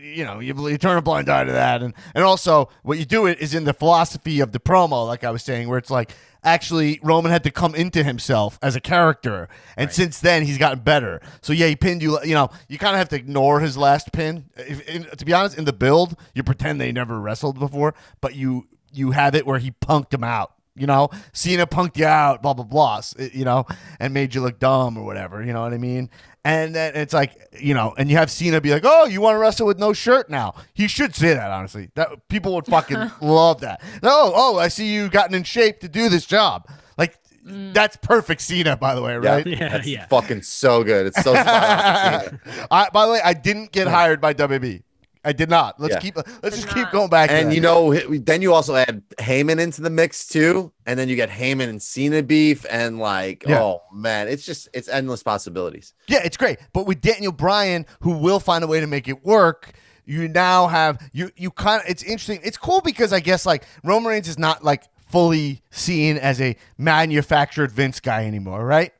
you 0.00 0.24
know, 0.24 0.40
you, 0.40 0.68
you 0.68 0.78
turn 0.78 0.96
a 0.96 1.02
blind 1.02 1.28
eye 1.28 1.44
to 1.44 1.52
that, 1.52 1.82
and 1.82 1.94
and 2.14 2.24
also 2.24 2.70
what 2.82 2.98
you 2.98 3.04
do 3.04 3.26
it 3.26 3.38
is 3.40 3.54
in 3.54 3.64
the 3.64 3.74
philosophy 3.74 4.40
of 4.40 4.52
the 4.52 4.60
promo, 4.60 5.06
like 5.06 5.24
I 5.24 5.30
was 5.30 5.42
saying, 5.42 5.68
where 5.68 5.78
it's 5.78 5.90
like 5.90 6.12
actually 6.42 7.00
Roman 7.02 7.32
had 7.32 7.44
to 7.44 7.50
come 7.50 7.74
into 7.74 8.02
himself 8.02 8.58
as 8.62 8.76
a 8.76 8.80
character, 8.80 9.48
and 9.76 9.92
since 9.92 10.20
then 10.20 10.44
he's 10.44 10.58
gotten 10.58 10.80
better. 10.80 11.20
So 11.42 11.52
yeah, 11.52 11.66
he 11.66 11.76
pinned 11.76 12.02
you. 12.02 12.18
You 12.22 12.34
know, 12.34 12.50
you 12.68 12.78
kind 12.78 12.94
of 12.94 12.98
have 12.98 13.08
to 13.10 13.16
ignore 13.16 13.60
his 13.60 13.76
last 13.76 14.12
pin. 14.12 14.46
If, 14.56 14.88
in, 14.88 15.04
to 15.04 15.24
be 15.24 15.32
honest, 15.32 15.58
in 15.58 15.64
the 15.64 15.72
build, 15.72 16.18
you 16.34 16.42
pretend 16.42 16.80
they 16.80 16.92
never 16.92 17.20
wrestled 17.20 17.58
before, 17.58 17.94
but 18.20 18.34
you 18.34 18.66
you 18.92 19.10
have 19.10 19.34
it 19.34 19.46
where 19.46 19.58
he 19.58 19.72
punked 19.72 20.14
him 20.14 20.24
out. 20.24 20.52
You 20.78 20.86
know, 20.86 21.08
Cena 21.32 21.66
punked 21.66 21.96
you 21.96 22.06
out, 22.06 22.42
blah 22.42 22.54
blah 22.54 22.64
blah. 22.64 23.00
You 23.32 23.44
know, 23.44 23.66
and 23.98 24.12
made 24.12 24.34
you 24.34 24.42
look 24.42 24.58
dumb 24.58 24.96
or 24.98 25.04
whatever. 25.04 25.42
You 25.42 25.52
know 25.52 25.62
what 25.62 25.72
I 25.72 25.78
mean? 25.78 26.10
And 26.46 26.76
then 26.76 26.94
it's 26.94 27.12
like, 27.12 27.36
you 27.58 27.74
know, 27.74 27.92
and 27.98 28.08
you 28.08 28.18
have 28.18 28.30
Cena 28.30 28.60
be 28.60 28.70
like, 28.70 28.84
"Oh, 28.84 29.04
you 29.06 29.20
want 29.20 29.34
to 29.34 29.40
wrestle 29.40 29.66
with 29.66 29.80
no 29.80 29.92
shirt 29.92 30.30
now?" 30.30 30.54
He 30.74 30.86
should 30.86 31.12
say 31.12 31.34
that 31.34 31.50
honestly. 31.50 31.90
That 31.96 32.28
people 32.28 32.54
would 32.54 32.66
fucking 32.66 33.10
love 33.20 33.62
that. 33.62 33.82
No, 34.00 34.30
oh, 34.32 34.56
I 34.56 34.68
see 34.68 34.94
you 34.94 35.08
gotten 35.08 35.34
in 35.34 35.42
shape 35.42 35.80
to 35.80 35.88
do 35.88 36.08
this 36.08 36.24
job. 36.24 36.70
Like 36.96 37.18
mm. 37.44 37.74
that's 37.74 37.96
perfect 37.96 38.42
Cena, 38.42 38.76
by 38.76 38.94
the 38.94 39.02
way, 39.02 39.16
right? 39.16 39.44
Yeah, 39.44 39.70
that's 39.70 39.88
yeah. 39.88 40.06
fucking 40.06 40.42
so 40.42 40.84
good. 40.84 41.06
It's 41.06 41.20
so 41.24 41.34
spot 41.34 42.28
on. 42.28 42.40
I, 42.70 42.90
by 42.90 43.06
the 43.06 43.12
way, 43.12 43.20
I 43.24 43.34
didn't 43.34 43.72
get 43.72 43.88
hired 43.88 44.20
by 44.20 44.32
WB. 44.32 44.84
I 45.26 45.32
did 45.32 45.50
not. 45.50 45.80
Let's 45.80 45.94
Yeah. 45.94 46.00
keep. 46.00 46.16
Let's 46.16 46.30
Did 46.40 46.52
just 46.52 46.68
keep 46.68 46.90
going 46.92 47.10
back. 47.10 47.30
And 47.30 47.52
you 47.52 47.60
know, 47.60 47.92
then 47.94 48.40
you 48.42 48.54
also 48.54 48.76
add 48.76 49.02
Heyman 49.18 49.58
into 49.58 49.82
the 49.82 49.90
mix 49.90 50.28
too, 50.28 50.72
and 50.86 50.98
then 50.98 51.08
you 51.08 51.16
get 51.16 51.28
Heyman 51.28 51.68
and 51.68 51.82
Cena 51.82 52.22
beef, 52.22 52.64
and 52.70 52.98
like, 52.98 53.44
Yeah. 53.46 53.60
oh 53.60 53.82
man, 53.92 54.28
it's 54.28 54.46
just 54.46 54.68
it's 54.72 54.88
endless 54.88 55.22
possibilities. 55.22 55.92
Yeah, 56.06 56.20
it's 56.24 56.36
great. 56.36 56.58
But 56.72 56.86
with 56.86 57.00
Daniel 57.00 57.32
Bryan, 57.32 57.84
who 58.00 58.12
will 58.12 58.40
find 58.40 58.62
a 58.62 58.66
way 58.68 58.80
to 58.80 58.86
make 58.86 59.08
it 59.08 59.24
work, 59.24 59.72
you 60.04 60.28
now 60.28 60.68
have 60.68 60.98
you 61.12 61.30
you 61.36 61.50
kind 61.50 61.82
of 61.82 61.90
it's 61.90 62.04
interesting. 62.04 62.40
It's 62.44 62.56
cool 62.56 62.80
because 62.80 63.12
I 63.12 63.18
guess 63.20 63.44
like 63.44 63.64
Roman 63.82 64.08
Reigns 64.10 64.28
is 64.28 64.38
not 64.38 64.62
like 64.64 64.84
fully 65.10 65.62
seen 65.70 66.16
as 66.18 66.40
a 66.40 66.56
manufactured 66.78 67.72
Vince 67.72 67.98
guy 68.00 68.26
anymore, 68.26 68.64
right? 68.64 68.92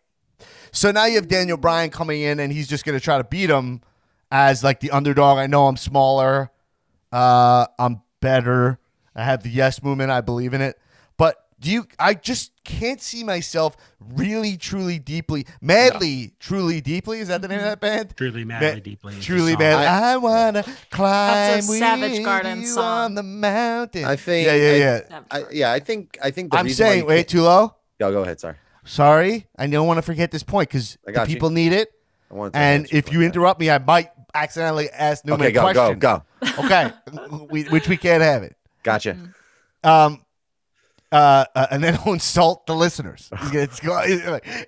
So 0.72 0.90
now 0.90 1.06
you 1.06 1.14
have 1.16 1.28
Daniel 1.28 1.56
Bryan 1.56 1.90
coming 1.90 2.20
in 2.22 2.38
and 2.40 2.52
he's 2.52 2.68
just 2.68 2.84
going 2.84 2.98
to 2.98 3.02
try 3.02 3.16
to 3.18 3.24
beat 3.24 3.48
him 3.48 3.80
as 4.30 4.62
like 4.64 4.80
the 4.80 4.90
underdog. 4.90 5.38
I 5.38 5.46
know 5.46 5.66
I'm 5.66 5.76
smaller. 5.76 6.50
Uh, 7.12 7.66
I'm 7.78 8.02
better. 8.20 8.78
I 9.14 9.24
have 9.24 9.42
the 9.42 9.48
yes 9.48 9.82
movement. 9.82 10.10
I 10.10 10.20
believe 10.20 10.52
in 10.54 10.60
it. 10.60 10.78
But 11.16 11.36
do 11.58 11.70
you? 11.70 11.86
I 11.98 12.14
just 12.14 12.52
can't 12.64 13.00
see 13.00 13.24
myself 13.24 13.76
really, 14.00 14.56
truly, 14.58 14.98
deeply, 14.98 15.46
madly, 15.60 16.34
truly, 16.38 16.80
deeply. 16.82 17.20
Is 17.20 17.28
that 17.28 17.40
the 17.40 17.48
name 17.48 17.60
of 17.60 17.64
that 17.64 17.80
band? 17.80 18.14
Truly, 18.16 18.44
Ma- 18.44 18.60
madly, 18.60 18.80
deeply. 18.82 19.14
Truly, 19.20 19.56
madly. 19.56 19.86
I, 19.86 20.16
wanna 20.18 20.64
climb 20.90 21.54
That's 21.54 21.68
a 21.70 21.78
Savage 21.78 22.22
Garden 22.24 22.60
you 22.60 22.66
song. 22.66 22.84
on 22.84 23.14
the 23.14 23.22
mountain. 23.22 24.04
I 24.04 24.16
think. 24.16 24.46
Yeah, 24.46 24.54
yeah, 24.54 24.76
yeah. 25.10 25.20
I, 25.30 25.44
yeah, 25.50 25.72
I 25.72 25.80
think. 25.80 26.18
I 26.22 26.30
think. 26.30 26.50
The 26.50 26.58
I'm 26.58 26.68
saying, 26.68 27.00
you 27.00 27.06
wait, 27.06 27.28
Tulo. 27.28 27.74
Go, 27.98 28.12
go 28.12 28.22
ahead. 28.22 28.38
Sorry. 28.40 28.56
Sorry, 28.84 29.46
I 29.58 29.66
don't 29.66 29.86
want 29.86 29.98
to 29.98 30.02
forget 30.02 30.30
this 30.30 30.42
point 30.42 30.68
because 30.68 30.96
I 31.08 31.22
you. 31.22 31.26
people 31.26 31.50
need 31.50 31.72
it. 31.72 31.90
I 32.30 32.34
wanted 32.34 32.52
to 32.52 32.58
And 32.58 32.86
if 32.92 33.06
for 33.06 33.12
you 33.14 33.18
that. 33.20 33.26
interrupt 33.26 33.58
me, 33.60 33.70
I 33.70 33.78
might 33.78 34.10
accidentally 34.42 34.90
ask 34.90 35.24
Newman 35.24 35.46
Okay, 35.46 35.50
a 35.50 35.52
go, 35.52 35.72
go, 35.72 35.72
question. 35.72 35.98
go. 35.98 36.22
Okay, 36.64 36.92
we, 37.50 37.64
which 37.64 37.88
we 37.88 37.96
can't 37.96 38.22
have 38.22 38.42
it. 38.42 38.56
Gotcha. 38.82 39.16
Um, 39.82 40.22
uh, 41.12 41.44
uh, 41.54 41.66
and 41.70 41.82
then 41.82 41.94
he'll 41.98 42.12
insult 42.14 42.66
the 42.66 42.74
listeners. 42.74 43.30
He's 43.40 43.54
it's 43.54 43.80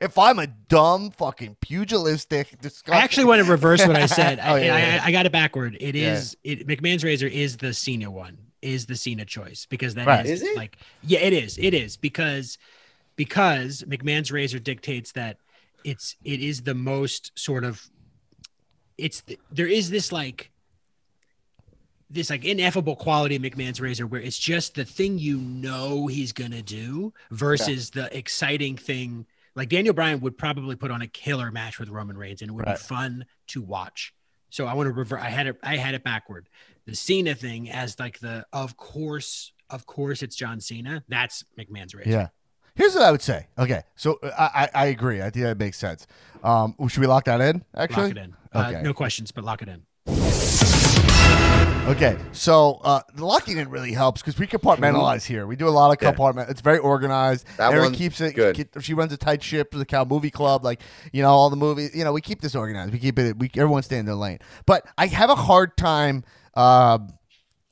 if 0.00 0.16
I'm 0.18 0.38
a 0.38 0.46
dumb, 0.46 1.10
fucking 1.10 1.56
pugilistic, 1.60 2.60
disgusting. 2.60 2.94
I 2.94 2.98
actually 3.04 3.24
want 3.26 3.44
to 3.44 3.50
reverse 3.50 3.86
what 3.86 3.96
I 3.96 4.06
said. 4.06 4.38
Oh, 4.42 4.54
I, 4.54 4.60
yeah, 4.60 4.74
I, 4.74 4.78
yeah. 4.78 5.02
I, 5.04 5.12
got 5.12 5.26
it 5.26 5.32
backward. 5.32 5.76
It 5.80 5.94
Yeah. 5.96 6.14
is 6.14 6.36
it 6.44 6.66
McMahon's 6.66 7.02
razor 7.04 7.26
is 7.26 7.56
the 7.56 7.74
Cena 7.74 8.10
one, 8.10 8.38
is 8.62 8.86
the 8.86 8.94
Cena 8.96 9.24
choice 9.24 9.66
because 9.68 9.94
that 9.94 10.02
is 10.02 10.06
Right. 10.06 10.26
Is 10.26 10.42
it? 10.42 10.56
like 10.56 10.78
yeah, 11.02 11.20
it 11.20 11.32
is. 11.32 11.58
It 11.58 11.74
is 11.74 11.96
because 11.96 12.56
because 13.16 13.84
McMahon's 13.88 14.30
razor 14.30 14.60
dictates 14.60 15.12
that 15.12 15.38
it's 15.84 16.14
it 16.24 16.40
is 16.40 16.62
the 16.62 16.74
most 16.74 17.32
sort 17.36 17.64
of 17.64 17.82
it's 18.98 19.20
the, 19.22 19.38
there 19.50 19.66
is 19.66 19.90
this 19.90 20.12
like 20.12 20.50
this 22.10 22.30
like 22.30 22.44
ineffable 22.44 22.96
quality 22.96 23.36
of 23.36 23.42
McMahon's 23.42 23.80
razor 23.80 24.06
where 24.06 24.20
it's 24.20 24.38
just 24.38 24.74
the 24.74 24.84
thing 24.84 25.18
you 25.18 25.38
know 25.38 26.06
he's 26.06 26.32
gonna 26.32 26.62
do 26.62 27.12
versus 27.30 27.90
the 27.90 28.14
exciting 28.16 28.76
thing. 28.76 29.26
Like 29.54 29.68
Daniel 29.68 29.94
Bryan 29.94 30.20
would 30.20 30.38
probably 30.38 30.76
put 30.76 30.90
on 30.90 31.02
a 31.02 31.06
killer 31.06 31.50
match 31.50 31.78
with 31.78 31.88
Roman 31.90 32.16
Reigns 32.16 32.42
and 32.42 32.50
it 32.50 32.54
would 32.54 32.66
Right. 32.66 32.76
be 32.76 32.82
fun 32.82 33.26
to 33.48 33.60
watch. 33.62 34.14
So 34.50 34.66
I 34.66 34.72
want 34.74 34.86
to 34.86 34.92
revert. 34.92 35.20
I 35.20 35.28
had 35.28 35.46
it. 35.46 35.58
I 35.62 35.76
had 35.76 35.94
it 35.94 36.02
backward. 36.02 36.48
The 36.86 36.94
Cena 36.96 37.34
thing 37.34 37.70
as 37.70 37.98
like 37.98 38.20
the 38.20 38.46
of 38.52 38.76
course, 38.78 39.52
of 39.68 39.84
course, 39.84 40.22
it's 40.22 40.34
John 40.34 40.60
Cena. 40.60 41.04
That's 41.08 41.44
McMahon's 41.58 41.94
razor. 41.94 42.08
Yeah. 42.10 42.28
Here's 42.74 42.94
what 42.94 43.02
I 43.02 43.10
would 43.10 43.20
say. 43.20 43.48
Okay, 43.58 43.82
so 43.96 44.18
uh, 44.22 44.30
I 44.38 44.62
I, 44.62 44.68
I 44.74 44.86
agree. 44.86 45.20
I 45.20 45.28
think 45.30 45.44
that 45.44 45.58
makes 45.58 45.76
sense. 45.76 46.06
Um, 46.42 46.74
should 46.88 47.00
we 47.00 47.06
lock 47.08 47.24
that 47.24 47.40
in? 47.42 47.62
Actually, 47.76 48.02
Lock 48.04 48.10
it 48.12 48.18
in. 48.18 48.36
Uh, 48.52 48.70
Okay. 48.72 48.82
No 48.82 48.92
questions, 48.94 49.30
but 49.32 49.44
lock 49.44 49.62
it 49.62 49.68
in. 49.68 49.82
Okay, 51.88 52.18
so 52.32 52.80
uh, 52.84 53.00
the 53.14 53.24
locking 53.24 53.56
in 53.56 53.70
really 53.70 53.92
helps 53.92 54.20
because 54.20 54.38
we 54.38 54.46
compartmentalize 54.46 55.24
here. 55.24 55.46
We 55.46 55.56
do 55.56 55.66
a 55.66 55.70
lot 55.70 55.90
of 55.90 55.96
Yeah. 56.02 56.10
compartment. 56.10 56.50
It's 56.50 56.60
very 56.60 56.76
organized. 56.78 57.46
That 57.56 57.72
Erin 57.72 57.92
keeps 57.92 58.20
it. 58.20 58.34
good. 58.34 58.54
keep- 58.56 58.78
she 58.82 58.92
runs 58.92 59.10
a 59.14 59.16
tight 59.16 59.42
ship 59.42 59.72
for 59.72 59.78
the 59.78 59.86
Cow 59.86 60.04
Movie 60.04 60.30
Club. 60.30 60.64
Like 60.64 60.82
you 61.12 61.22
know, 61.22 61.30
all 61.30 61.48
the 61.48 61.56
movies. 61.56 61.92
You 61.94 62.04
know, 62.04 62.12
we 62.12 62.20
keep 62.20 62.42
this 62.42 62.54
organized. 62.54 62.92
We 62.92 62.98
keep 62.98 63.18
it. 63.18 63.38
We 63.38 63.50
everyone 63.56 63.82
stay 63.82 63.96
in 63.96 64.04
their 64.04 64.16
lane. 64.16 64.38
But 64.66 64.86
I 64.98 65.06
have 65.06 65.30
a 65.30 65.34
hard 65.34 65.78
time. 65.78 66.24
Uh, 66.54 66.98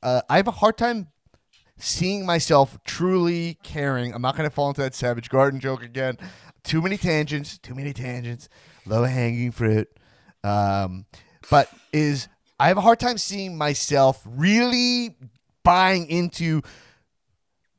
uh, 0.02 0.22
I 0.30 0.38
have 0.38 0.48
a 0.48 0.52
hard 0.52 0.78
time 0.78 1.08
seeing 1.76 2.24
myself 2.24 2.78
truly 2.86 3.58
caring. 3.62 4.14
I'm 4.14 4.22
not 4.22 4.34
going 4.34 4.48
to 4.48 4.54
fall 4.54 4.68
into 4.68 4.80
that 4.80 4.94
Savage 4.94 5.28
Garden 5.28 5.60
joke 5.60 5.82
again. 5.82 6.16
Too 6.64 6.80
many 6.80 6.96
tangents. 6.96 7.58
Too 7.58 7.74
many 7.74 7.92
tangents. 7.92 8.48
Low 8.86 9.04
hanging 9.04 9.50
fruit. 9.52 9.88
Um, 10.46 11.06
but 11.50 11.68
is 11.92 12.28
I 12.58 12.68
have 12.68 12.76
a 12.76 12.82
hard 12.82 13.00
time 13.00 13.18
seeing 13.18 13.58
myself 13.58 14.22
really 14.24 15.16
buying 15.64 16.08
into. 16.08 16.62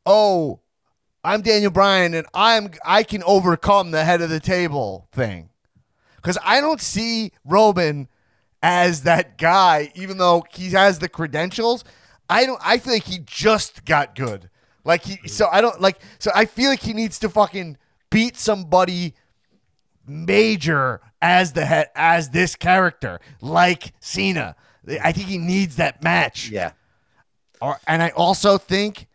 Oh, 0.05 0.59
I'm 1.23 1.41
Daniel 1.41 1.71
Bryan, 1.71 2.13
and 2.13 2.27
I'm 2.33 2.71
I 2.85 3.03
can 3.03 3.23
overcome 3.23 3.91
the 3.91 4.03
head 4.03 4.21
of 4.21 4.29
the 4.29 4.39
table 4.39 5.07
thing, 5.11 5.49
because 6.17 6.37
I 6.43 6.61
don't 6.61 6.81
see 6.81 7.31
Roman 7.45 8.07
as 8.61 9.03
that 9.03 9.37
guy, 9.37 9.91
even 9.95 10.17
though 10.17 10.43
he 10.53 10.71
has 10.71 10.99
the 10.99 11.09
credentials. 11.09 11.83
I 12.29 12.45
don't. 12.45 12.59
I 12.63 12.77
feel 12.77 12.93
like 12.93 13.05
he 13.05 13.19
just 13.25 13.85
got 13.85 14.15
good. 14.15 14.49
Like 14.83 15.03
he. 15.03 15.27
So 15.27 15.47
I 15.51 15.61
don't 15.61 15.79
like. 15.79 15.99
So 16.19 16.31
I 16.35 16.45
feel 16.45 16.69
like 16.69 16.81
he 16.81 16.93
needs 16.93 17.19
to 17.19 17.29
fucking 17.29 17.77
beat 18.09 18.37
somebody 18.37 19.13
major 20.05 21.01
as 21.21 21.53
the 21.53 21.65
head 21.65 21.89
as 21.95 22.29
this 22.29 22.55
character, 22.55 23.19
like 23.41 23.93
Cena. 23.99 24.55
I 25.03 25.11
think 25.11 25.27
he 25.27 25.37
needs 25.37 25.75
that 25.77 26.03
match. 26.03 26.49
Yeah. 26.49 26.71
Or, 27.61 27.79
and 27.87 28.01
I 28.01 28.09
also 28.09 28.57
think 28.57 29.07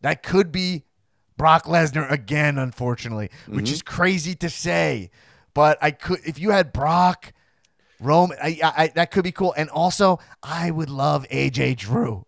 that 0.00 0.22
could 0.22 0.50
be 0.50 0.84
Brock 1.36 1.64
Lesnar 1.64 2.10
again, 2.10 2.58
unfortunately, 2.58 3.30
which 3.46 3.66
mm-hmm. 3.66 3.74
is 3.74 3.82
crazy 3.82 4.34
to 4.36 4.50
say. 4.50 5.10
But 5.54 5.78
I 5.82 5.90
could, 5.90 6.20
if 6.24 6.38
you 6.38 6.50
had 6.50 6.72
Brock, 6.72 7.32
Roman, 8.00 8.36
I, 8.42 8.58
I, 8.62 8.86
that 8.94 9.10
could 9.10 9.24
be 9.24 9.32
cool. 9.32 9.54
And 9.56 9.68
also, 9.70 10.18
I 10.42 10.70
would 10.70 10.90
love 10.90 11.26
AJ 11.30 11.76
Drew. 11.76 12.26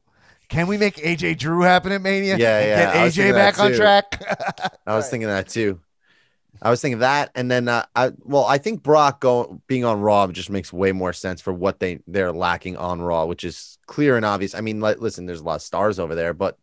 Can 0.49 0.66
we 0.66 0.77
make 0.77 0.97
AJ 0.97 1.39
Drew 1.39 1.62
happen 1.62 1.91
at 1.91 2.03
Mania? 2.03 2.37
Yeah, 2.37 2.61
yeah, 2.61 2.93
Get 2.93 3.12
AJ 3.12 3.33
back 3.33 3.59
on 3.59 3.72
track. 3.72 4.22
I 4.87 4.95
was 4.95 5.09
thinking 5.11 5.29
that 5.29 5.49
too. 5.49 5.81
I 6.62 6.70
was 6.70 6.80
thinking 6.80 7.00
that, 7.00 7.30
and 7.34 7.50
then 7.50 7.68
uh, 7.68 7.84
I 7.94 8.12
well, 8.20 8.44
I 8.44 8.59
think 8.59 8.82
Brock 8.82 9.20
going 9.20 9.61
being 9.66 9.84
on 9.84 10.00
Raw 10.00 10.26
just 10.28 10.50
makes 10.50 10.72
way 10.72 10.92
more 10.92 11.12
sense 11.12 11.40
for 11.40 11.52
what 11.52 11.80
they 11.80 12.00
they're 12.07 12.32
lacking 12.32 12.76
on 12.76 13.02
Raw, 13.02 13.26
which 13.26 13.44
is 13.44 13.78
clear 13.86 14.16
and 14.16 14.24
obvious. 14.24 14.55
I 14.55 14.61
mean, 14.61 14.80
like, 14.80 15.00
listen, 15.00 15.26
there's 15.26 15.40
a 15.40 15.44
lot 15.44 15.57
of 15.57 15.62
stars 15.62 15.98
over 15.98 16.14
there, 16.14 16.32
but 16.32 16.57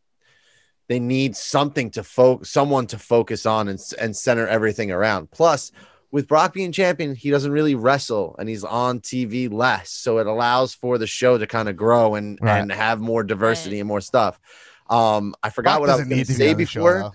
they 0.87 0.99
need 0.99 1.35
something 1.35 1.91
to 1.91 2.03
focus, 2.03 2.49
someone 2.49 2.87
to 2.87 2.97
focus 2.97 3.45
on 3.45 3.67
and 3.67 3.79
and 3.99 4.15
center 4.15 4.47
everything 4.47 4.91
around. 4.91 5.29
Plus, 5.31 5.71
with 6.11 6.27
Brock 6.27 6.53
being 6.53 6.71
champion, 6.71 7.15
he 7.15 7.29
doesn't 7.29 7.51
really 7.51 7.75
wrestle, 7.75 8.35
and 8.39 8.49
he's 8.49 8.63
on 8.63 8.99
TV 9.01 9.51
less, 9.51 9.91
so 9.91 10.17
it 10.17 10.27
allows 10.27 10.73
for 10.73 10.97
the 10.97 11.07
show 11.07 11.37
to 11.37 11.47
kind 11.47 11.69
of 11.69 11.75
grow 11.77 12.15
and 12.15 12.39
Right. 12.41 12.59
and 12.59 12.71
have 12.71 12.99
more 12.99 13.23
diversity 13.23 13.79
and 13.79 13.87
more 13.87 14.01
stuff. 14.01 14.39
Um, 14.89 15.35
I 15.41 15.49
forgot 15.51 15.73
Brock 15.75 15.79
what 15.81 15.89
I 15.89 15.95
was 15.95 16.05
going 16.05 16.17
to 16.19 16.25
to 16.25 16.33
say 16.33 16.51
on 16.51 16.57
the 16.57 16.65
show, 16.65 16.79
before 16.79 16.99
though. 16.99 17.13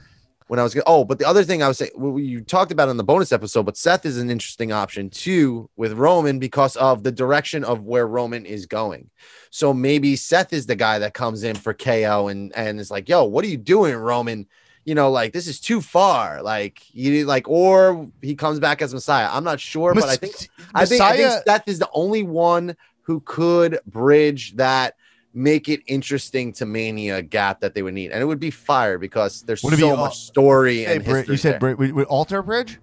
When 0.49 0.61
I 0.61 0.63
was 0.63 0.75
going. 0.75 0.85
Oh, 0.87 1.05
but 1.05 1.19
the 1.19 1.27
other 1.27 1.45
thing 1.45 1.63
I 1.63 1.69
was 1.69 1.79
saying, 1.79 1.93
well, 1.95 2.19
you 2.19 2.41
talked 2.41 2.73
about 2.73 2.89
in 2.89 2.97
the 2.97 3.05
bonus 3.05 3.33
episode, 3.33 3.65
but 3.65 3.77
Seth 3.77 4.07
is 4.07 4.19
an 4.19 4.31
interesting 4.31 4.73
option 4.73 5.11
too 5.11 5.69
with 5.77 5.93
Roman 5.93 6.39
because 6.39 6.77
of 6.77 7.03
the 7.03 7.13
direction 7.13 7.65
of 7.65 7.83
where 7.83 8.07
Roman 8.07 8.47
is 8.47 8.67
going. 8.67 9.11
So 9.51 9.73
maybe 9.73 10.17
Seth 10.17 10.53
is 10.53 10.67
the 10.67 10.77
guy 10.77 10.99
that 10.99 11.15
comes 11.15 11.43
in 11.43 11.57
for 11.57 11.75
KO 11.75 12.29
and 12.29 12.55
and 12.57 12.79
is 12.79 12.91
like, 12.91 13.09
"Yo, 13.09 13.25
what 13.25 13.45
are 13.45 13.49
you 13.49 13.57
doing, 13.57 13.95
Roman?" 13.97 14.47
You 14.85 14.95
know, 14.95 15.11
like 15.11 15.33
this 15.33 15.49
is 15.49 15.61
too 15.61 15.81
far. 15.81 16.43
Like 16.43 16.83
you 16.95 17.25
like, 17.25 17.49
or 17.49 18.09
he 18.23 18.35
comes 18.37 18.61
back 18.61 18.83
as 18.83 18.95
Messiah. 18.95 19.29
I'm 19.31 19.45
not 19.45 19.59
sure, 19.59 19.95
but 19.95 20.05
I 20.05 20.17
think 20.17 20.35
I 20.75 20.87
think, 20.87 21.03
I 21.03 21.17
think 21.17 21.43
Seth 21.47 21.69
is 21.69 21.79
the 21.79 21.91
only 21.93 22.23
one 22.23 22.77
who 23.03 23.21
could 23.21 23.79
bridge 23.87 24.57
that, 24.57 24.95
make 25.37 25.69
it 25.69 25.81
interesting 25.87 26.51
to 26.55 26.65
Mania 26.67 27.21
gap 27.21 27.61
that 27.61 27.75
they 27.75 27.83
would 27.83 27.93
need, 27.95 28.11
and 28.11 28.21
it 28.23 28.25
would 28.25 28.41
be 28.41 28.51
fire 28.51 28.99
because 28.99 29.43
there's 29.43 29.63
Would 29.63 29.75
it 29.75 29.77
be 29.77 29.83
so 29.83 29.91
all- 29.91 29.97
much 29.99 30.17
story 30.19 30.85
Hey, 30.85 30.97
and 30.97 31.05
Brit, 31.05 31.17
history. 31.19 31.33
you 31.35 31.39
said 31.39 31.53
there. 31.53 31.59
Brit, 31.61 31.79
with, 31.79 31.91
with 31.93 32.07
Alter 32.09 32.43
Bridge? 32.43 32.79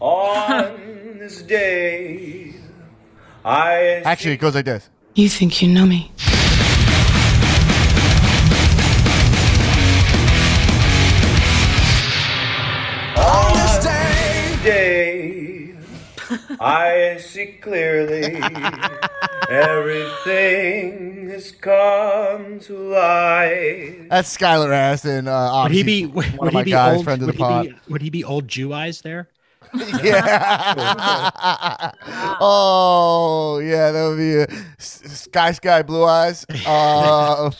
On 0.00 1.16
this 1.18 1.42
day, 1.42 2.54
I 3.44 4.02
Actually, 4.04 4.32
it 4.32 4.38
goes 4.38 4.54
like 4.54 4.64
this. 4.64 4.88
You 5.14 5.28
think 5.28 5.60
you 5.62 5.68
know 5.68 5.84
me? 5.86 6.10
I 16.60 17.18
see 17.20 17.58
clearly. 17.60 18.40
Everything 19.50 21.28
has 21.30 21.52
come 21.52 22.60
to 22.60 22.76
light. 22.76 24.08
That's 24.10 24.36
Skylar 24.36 24.72
Aston. 24.72 25.28
Uh, 25.28 25.62
Would 25.64 25.72
he 25.72 25.82
be? 25.82 26.06
one 26.06 26.26
Would 26.38 26.48
of 26.48 26.52
he 26.52 26.54
my 26.54 26.64
be 26.64 26.70
guys, 26.70 26.96
old? 26.96 27.04
friend 27.04 27.22
of 27.22 27.26
the 27.28 27.32
pod. 27.34 27.66
be? 27.66 27.74
Would 27.88 28.02
he 28.02 28.10
be 28.10 28.24
old 28.24 28.48
Jew 28.48 28.72
eyes 28.72 29.00
there? 29.02 29.28
yeah. 30.02 31.90
oh, 32.40 33.58
yeah, 33.62 33.90
that 33.90 34.08
would 34.08 34.16
be 34.16 34.36
a 34.36 34.46
S- 34.78 35.02
Sky 35.24 35.52
Sky 35.52 35.82
Blue 35.82 36.04
Eyes. 36.04 36.46
Uh, 36.66 37.50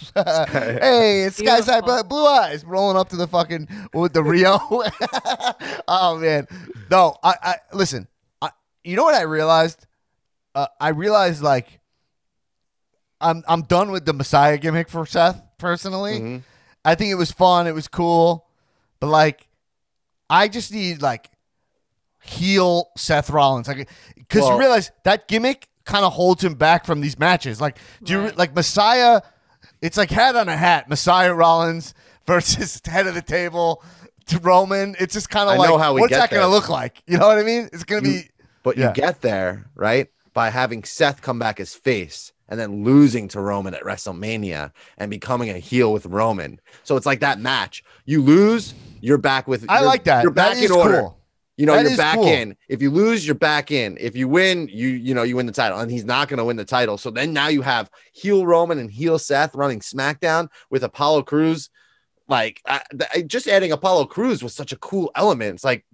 hey, 0.46 1.24
it's 1.24 1.36
Sky 1.36 1.60
Sky 1.60 1.80
Blue, 1.80 2.02
Blue 2.04 2.26
Eyes 2.26 2.64
rolling 2.64 2.96
up 2.96 3.08
to 3.10 3.16
the 3.16 3.26
fucking 3.26 3.68
with 3.92 4.12
the 4.14 4.22
Rio. 4.22 4.58
oh 5.88 6.16
man, 6.18 6.46
no, 6.90 7.16
I, 7.22 7.34
I 7.42 7.54
listen. 7.74 8.06
I, 8.88 8.90
you 8.90 8.96
know 8.96 9.04
what 9.04 9.14
I 9.14 9.22
realized? 9.22 9.86
Uh, 10.54 10.66
I 10.80 10.88
realized 10.88 11.42
like 11.42 11.80
I'm 13.20 13.42
I'm 13.48 13.62
done 13.62 13.90
with 13.90 14.04
the 14.06 14.12
Messiah 14.12 14.58
gimmick 14.58 14.88
for 14.88 15.04
Seth 15.06 15.42
personally. 15.58 16.20
Mhm. 16.20 16.42
I 16.84 16.94
think 16.94 17.10
it 17.10 17.16
was 17.16 17.30
fun, 17.32 17.66
it 17.66 17.74
was 17.74 17.88
cool, 17.88 18.46
but 19.00 19.08
like 19.08 19.48
I 20.30 20.48
just 20.48 20.72
need 20.72 21.02
like 21.02 21.28
heel 22.22 22.88
Seth 22.96 23.30
Rollins, 23.30 23.68
like 23.68 23.88
because 24.16 24.42
Well- 24.42 24.52
you 24.54 24.58
realize 24.58 24.90
that 25.04 25.28
gimmick 25.28 25.68
kind 25.84 26.04
of 26.04 26.12
holds 26.12 26.44
him 26.44 26.54
back 26.54 26.84
from 26.84 27.00
these 27.00 27.18
matches. 27.18 27.60
Like, 27.60 27.78
do 28.02 28.12
you 28.12 28.30
like 28.36 28.54
Messiah? 28.54 29.22
It's 29.80 29.96
like 29.96 30.10
hat 30.10 30.36
on 30.36 30.48
a 30.48 30.56
hat, 30.56 30.88
Messiah 30.88 31.32
Rollins 31.34 31.94
versus 32.26 32.80
head 32.84 33.06
of 33.06 33.14
the 33.14 33.22
table 33.22 33.82
to 34.26 34.38
Roman. 34.40 34.94
It's 35.00 35.14
just 35.14 35.30
kind 35.30 35.48
I 35.48 35.54
of 35.54 35.58
know 35.64 35.74
like, 35.76 35.82
how 35.82 35.94
we 35.94 36.02
what's 36.02 36.10
get 36.10 36.18
that 36.20 36.30
going 36.30 36.42
to 36.42 36.48
look 36.48 36.68
like? 36.68 37.02
You 37.06 37.16
know 37.16 37.26
what 37.26 37.38
I 37.38 37.42
mean? 37.42 37.68
It's 37.72 37.84
going 37.84 38.04
to 38.04 38.10
You- 38.10 38.22
be. 38.22 38.30
But 38.62 38.76
Yeah. 38.76 38.88
you 38.88 38.94
get 38.94 39.20
there, 39.20 39.66
right? 39.74 40.08
By 40.34 40.50
having 40.50 40.84
Seth 40.84 41.22
come 41.22 41.38
back 41.38 41.58
as 41.60 41.74
face 41.74 42.32
and 42.48 42.58
then 42.58 42.84
losing 42.84 43.28
to 43.28 43.40
Roman 43.40 43.74
at 43.74 43.82
WrestleMania 43.82 44.72
and 44.96 45.10
becoming 45.10 45.50
a 45.50 45.58
heel 45.58 45.92
with 45.92 46.06
Roman. 46.06 46.60
So 46.84 46.96
it's 46.96 47.06
like 47.06 47.20
that 47.20 47.40
match. 47.40 47.82
You 48.04 48.22
lose, 48.22 48.74
you're 49.00 49.18
back 49.18 49.46
with 49.48 49.64
I 49.68 49.80
like 49.80 50.04
that. 50.04 50.22
You're 50.22 50.32
back 50.32 50.54
That 50.54 50.62
is 50.62 50.70
in 50.70 50.76
order. 50.76 51.00
cool. 51.02 51.14
You 51.56 51.66
know, 51.66 51.74
That 51.74 51.88
you're 51.88 51.96
back 51.96 52.14
cool. 52.14 52.26
in. 52.28 52.56
If 52.68 52.80
you 52.80 52.90
lose, 52.90 53.26
you're 53.26 53.34
back 53.34 53.72
in. 53.72 53.96
If 54.00 54.14
you 54.14 54.28
win, 54.28 54.68
you 54.70 54.88
you 54.90 55.12
know, 55.12 55.24
you 55.24 55.34
win 55.34 55.46
the 55.46 55.52
title. 55.52 55.78
And 55.80 55.90
he's 55.90 56.04
not 56.04 56.28
going 56.28 56.38
to 56.38 56.44
win 56.44 56.56
the 56.56 56.64
title. 56.64 56.98
So 56.98 57.10
then 57.10 57.32
now 57.32 57.48
you 57.48 57.62
have 57.62 57.90
heel 58.12 58.46
Roman 58.46 58.78
and 58.78 58.88
heel 58.90 59.18
Seth 59.18 59.56
running 59.56 59.80
SmackDown 59.80 60.48
with 60.70 60.84
Apollo 60.84 61.22
Crews. 61.24 61.68
Like 62.28 62.60
I, 62.64 62.82
th- 62.96 63.26
just 63.26 63.48
adding 63.48 63.72
Apollo 63.72 64.04
Crews 64.06 64.40
was 64.42 64.54
such 64.54 64.70
a 64.70 64.76
cool 64.76 65.10
element. 65.16 65.54
It's 65.56 65.64
like 65.64 65.84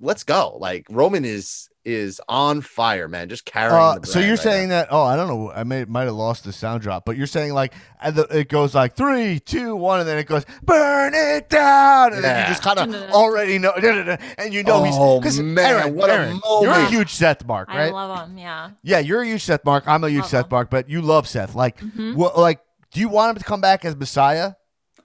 let's 0.00 0.24
go. 0.24 0.58
Like 0.60 0.86
Roman 0.90 1.24
is 1.24 1.70
is 1.84 2.20
on 2.28 2.60
fire, 2.60 3.08
man. 3.08 3.28
Just 3.28 3.44
carrying. 3.44 3.74
Uh, 3.74 3.98
the 3.98 4.06
so 4.06 4.18
you're 4.20 4.30
right 4.30 4.38
saying 4.38 4.68
that? 4.68 4.88
Oh, 4.90 5.02
I 5.02 5.16
don't 5.16 5.28
know. 5.28 5.50
I 5.50 5.64
may 5.64 5.84
might 5.84 6.04
have 6.04 6.14
lost 6.14 6.44
the 6.44 6.52
sound 6.52 6.82
drop, 6.82 7.04
but 7.04 7.16
you're 7.16 7.26
saying 7.26 7.52
like 7.54 7.74
it 8.02 8.48
goes 8.48 8.74
like 8.74 8.94
three, 8.94 9.38
two, 9.40 9.74
one, 9.76 10.00
and 10.00 10.08
then 10.08 10.18
it 10.18 10.26
goes 10.26 10.44
burn 10.62 11.12
it 11.14 11.48
down, 11.48 12.12
and 12.14 12.22
then 12.24 12.42
you 12.48 12.54
just 12.54 12.62
kind 12.62 12.78
of 12.78 13.10
already 13.12 13.58
know, 13.58 13.72
and 14.38 14.52
you 14.54 14.62
know 14.62 14.80
Oh, 14.84 15.20
he's 15.20 15.36
because 15.36 15.40
man, 15.40 15.64
Aaron, 15.80 15.94
what 15.94 16.10
a 16.10 16.12
Aaron, 16.14 16.40
you're 16.60 16.70
a 16.70 16.86
huge 16.86 17.10
Seth 17.10 17.44
mark, 17.46 17.68
right? 17.68 17.88
I 17.88 17.90
love 17.90 18.28
him. 18.28 18.38
Yeah. 18.38 18.70
yeah, 18.82 18.98
you're 19.00 19.22
a 19.22 19.26
huge 19.26 19.42
Seth 19.44 19.64
mark. 19.64 19.84
I'm 19.86 20.04
a 20.04 20.08
huge 20.08 20.22
Love 20.22 20.30
Seth 20.30 20.44
him. 20.44 20.50
mark, 20.52 20.70
but 20.70 20.88
you 20.88 21.02
love 21.02 21.26
Seth. 21.28 21.54
Like, 21.54 21.78
Mhm. 21.80 22.14
what? 22.16 22.38
Like, 22.38 22.60
do 22.92 23.00
you 23.00 23.08
want 23.08 23.30
him 23.30 23.36
to 23.42 23.44
come 23.44 23.60
back 23.60 23.84
as 23.84 23.96
Messiah? 23.96 24.52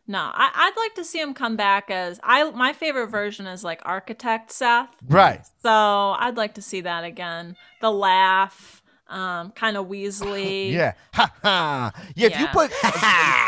No, 0.10 0.20
I, 0.20 0.50
I'd 0.54 0.74
like 0.78 0.96
to 0.96 1.04
see 1.04 1.20
him 1.20 1.34
come 1.34 1.58
back 1.58 1.92
as 1.92 2.20
I. 2.24 2.50
My 2.52 2.72
favorite 2.74 3.08
version 3.08 3.46
is 3.46 3.64
like 3.64 3.82
Architect 3.84 4.52
Seth. 4.52 4.90
Right. 5.08 5.46
So 5.62 5.70
I'd 5.70 6.38
like 6.38 6.54
to 6.56 6.62
see 6.62 6.82
that 6.82 7.04
again. 7.04 7.58
The 7.82 7.92
laugh, 7.92 8.82
um, 9.10 9.52
kind 9.52 9.76
of 9.76 9.88
Weasley. 9.88 10.72
Yeah. 10.78 10.94
Ha 11.14 11.32
ha. 11.44 11.92
Yeah. 12.16 12.28
If 12.28 12.40
you 12.40 12.46
Yeah. 12.46 12.52
put 12.54 12.72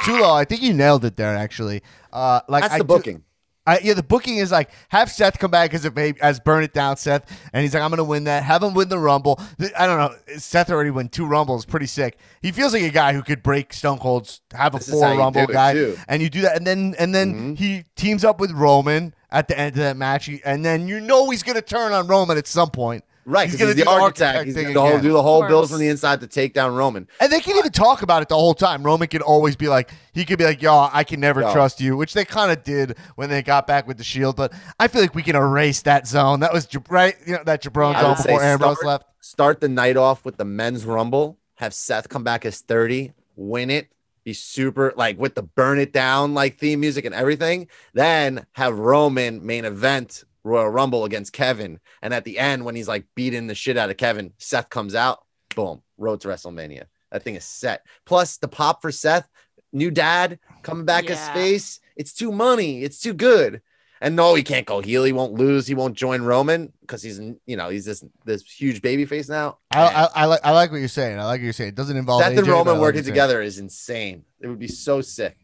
Tulo, 0.03 0.33
I 0.33 0.43
think 0.45 0.61
you 0.61 0.73
nailed 0.73 1.05
it 1.05 1.15
there. 1.15 1.35
Actually, 1.35 1.81
uh, 2.11 2.41
like 2.49 2.63
That's 2.63 2.73
I 2.73 2.77
the 2.79 2.83
do- 2.83 2.87
booking. 2.87 3.23
I, 3.69 3.79
yeah, 3.83 3.93
the 3.93 4.03
booking 4.03 4.37
is 4.37 4.51
like 4.51 4.69
have 4.89 5.11
Seth 5.11 5.37
come 5.39 5.51
back 5.51 5.73
as 5.73 5.85
a 5.85 5.91
baby, 5.91 6.19
as 6.21 6.39
burn 6.39 6.63
it 6.63 6.73
down 6.73 6.97
Seth, 6.97 7.25
and 7.53 7.61
he's 7.61 7.73
like, 7.73 7.83
I'm 7.83 7.89
gonna 7.89 8.03
win 8.03 8.23
that. 8.25 8.43
Have 8.43 8.63
him 8.63 8.73
win 8.73 8.89
the 8.89 8.99
Rumble. 8.99 9.39
I 9.77 9.85
don't 9.85 9.97
know. 9.97 10.37
Seth 10.37 10.69
already 10.69 10.91
won 10.91 11.09
two 11.09 11.25
Rumbles, 11.25 11.65
pretty 11.65 11.85
sick. 11.85 12.17
He 12.41 12.51
feels 12.51 12.73
like 12.73 12.83
a 12.83 12.89
guy 12.89 13.13
who 13.13 13.21
could 13.21 13.43
break 13.43 13.73
Stone 13.73 13.99
Cold's 13.99 14.41
have 14.53 14.73
a 14.73 14.79
This 14.79 14.89
four 14.89 15.07
Rumble 15.17 15.45
guy, 15.47 15.73
too. 15.73 15.93
Mm-hmm. 15.93 16.01
and 16.07 16.21
you 16.21 16.29
do 16.29 16.41
that, 16.41 16.57
and 16.57 16.65
then 16.65 16.95
and 16.97 17.13
then 17.13 17.55
he 17.55 17.83
teams 17.95 18.23
up 18.23 18.39
with 18.39 18.51
Roman 18.51 19.13
at 19.31 19.47
the 19.47 19.57
end 19.57 19.69
of 19.73 19.79
that 19.79 19.97
match, 19.97 20.29
and 20.43 20.65
then 20.65 20.87
you 20.87 20.99
know 20.99 21.29
he's 21.29 21.43
gonna 21.43 21.61
turn 21.61 21.93
on 21.93 22.07
Roman 22.07 22.37
at 22.37 22.47
some 22.47 22.69
point. 22.71 23.03
Right, 23.29 23.43
He's 23.49 23.53
he's, 23.53 23.59
gonna 23.61 23.73
do 23.73 23.79
the 23.79 23.83
the 23.85 23.89
architect. 23.91 24.37
architect 24.37 24.45
He's 24.47 24.55
thing 24.55 24.73
going 24.73 24.91
to 24.91 24.93
again. 24.97 25.03
do 25.03 25.13
the 25.13 25.21
whole 25.21 25.47
build 25.47 25.69
from 25.69 25.79
the 25.79 25.87
inside 25.87 26.19
to 26.21 26.27
take 26.27 26.53
down 26.53 26.73
Roman. 26.75 27.07
And 27.21 27.31
they 27.31 27.39
can 27.39 27.55
even 27.57 27.71
talk 27.71 28.01
about 28.01 28.23
it 28.23 28.27
the 28.29 28.35
whole 28.35 28.55
time. 28.55 28.81
Roman 28.83 29.07
could 29.07 29.21
always 29.21 29.55
be 29.55 29.67
like, 29.67 29.91
he 30.13 30.25
could 30.25 30.39
be 30.39 30.45
like, 30.45 30.61
yo, 30.61 30.89
I 30.91 31.03
can 31.03 31.19
never 31.19 31.41
Yo. 31.41 31.53
trust 31.53 31.79
you, 31.79 31.95
which 31.95 32.13
they 32.13 32.25
kind 32.25 32.51
of 32.51 32.63
did 32.63 32.97
when 33.15 33.29
they 33.29 33.41
got 33.43 33.67
back 33.67 33.87
with 33.87 33.97
the 33.97 34.03
Shield. 34.03 34.35
But 34.35 34.51
I 34.79 34.87
feel 34.87 35.01
like 35.01 35.13
we 35.13 35.21
can 35.23 35.35
erase 35.35 35.81
that 35.83 36.07
zone. 36.07 36.39
That 36.39 36.51
was 36.51 36.65
Jab- 36.65 36.89
right, 36.91 37.15
you 37.27 37.33
know, 37.33 37.43
that 37.45 37.61
Jabron 37.61 37.93
Yeah. 37.93 38.01
Zone 38.01 38.09
would 38.09 38.17
say 38.17 38.23
before 38.29 38.43
Ambrose 38.43 38.77
start, 38.79 38.87
left. 38.87 39.05
start 39.21 39.61
the 39.61 39.69
night 39.69 39.95
off 39.97 40.25
with 40.25 40.37
the 40.37 40.45
men's 40.45 40.85
rumble. 40.85 41.37
Have 41.55 41.73
Seth 41.73 42.09
come 42.09 42.23
back 42.23 42.45
as 42.45 42.61
30, 42.61 43.13
win 43.35 43.69
it, 43.69 43.89
be 44.23 44.33
super 44.33 44.91
like 44.95 45.19
with 45.19 45.35
the 45.35 45.43
burn 45.43 45.77
it 45.79 45.93
down 45.93 46.33
like 46.33 46.57
theme 46.57 46.79
music 46.79 47.05
and 47.05 47.13
everything. 47.13 47.67
Then 47.93 48.45
have 48.53 48.77
Roman 48.79 49.45
main 49.45 49.65
event 49.65 50.23
Royal 50.43 50.69
Rumble 50.69 51.05
against 51.05 51.33
Kevin. 51.33 51.79
And 52.01 52.13
at 52.13 52.23
the 52.25 52.39
end, 52.39 52.65
when 52.65 52.75
he's 52.75 52.87
like 52.87 53.05
beating 53.15 53.47
the 53.47 53.55
shit 53.55 53.77
out 53.77 53.89
of 53.89 53.97
Kevin, 53.97 54.33
Seth 54.37 54.69
comes 54.69 54.95
out, 54.95 55.19
boom, 55.55 55.81
road 55.97 56.21
to 56.21 56.27
WrestleMania. 56.27 56.83
That 57.11 57.23
thing 57.23 57.35
is 57.35 57.43
set. 57.45 57.85
Plus 58.05 58.37
the 58.37 58.47
pop 58.47 58.81
for 58.81 58.91
Seth, 58.91 59.27
new 59.73 59.91
dad 59.91 60.39
coming 60.61 60.85
back 60.85 61.09
as 61.09 61.17
Yeah. 61.17 61.33
face. 61.33 61.79
It's 61.95 62.13
too 62.13 62.31
money. 62.31 62.83
It's 62.83 62.99
too 62.99 63.13
good. 63.13 63.61
And 64.01 64.15
no, 64.15 64.33
he 64.33 64.43
can't 64.43 64.65
go 64.65 64.79
heel. 64.79 65.03
He 65.03 65.11
won't 65.11 65.33
lose. 65.33 65.67
He 65.67 65.73
won't 65.75 65.93
join 65.95 66.21
Roman 66.21 66.71
because 66.79 67.03
he's 67.03 67.19
you 67.45 67.57
know 67.57 67.67
he's 67.67 67.83
this 67.83 68.01
this 68.23 68.43
huge 68.43 68.81
baby 68.81 69.05
face 69.05 69.27
now. 69.27 69.57
I, 69.71 69.81
I, 69.81 70.07
I, 70.15 70.25
like, 70.25 70.39
I 70.45 70.51
like 70.51 70.71
what 70.71 70.77
you're 70.77 70.87
saying. 70.87 71.19
I 71.19 71.25
like 71.25 71.41
what 71.41 71.43
you're 71.43 71.51
saying. 71.51 71.69
It 71.69 71.75
doesn't 71.75 71.97
involve 71.97 72.21
Seth 72.21 72.37
and 72.37 72.39
AJ, 72.39 72.45
but 72.45 72.51
Roman 72.53 72.73
like 72.75 72.81
working 72.81 72.99
you're 72.99 73.11
together 73.11 73.41
is 73.41 73.59
insane. 73.59 74.23
It 74.39 74.47
would 74.47 74.57
be 74.59 74.69
so 74.69 75.01
sick. 75.01 75.35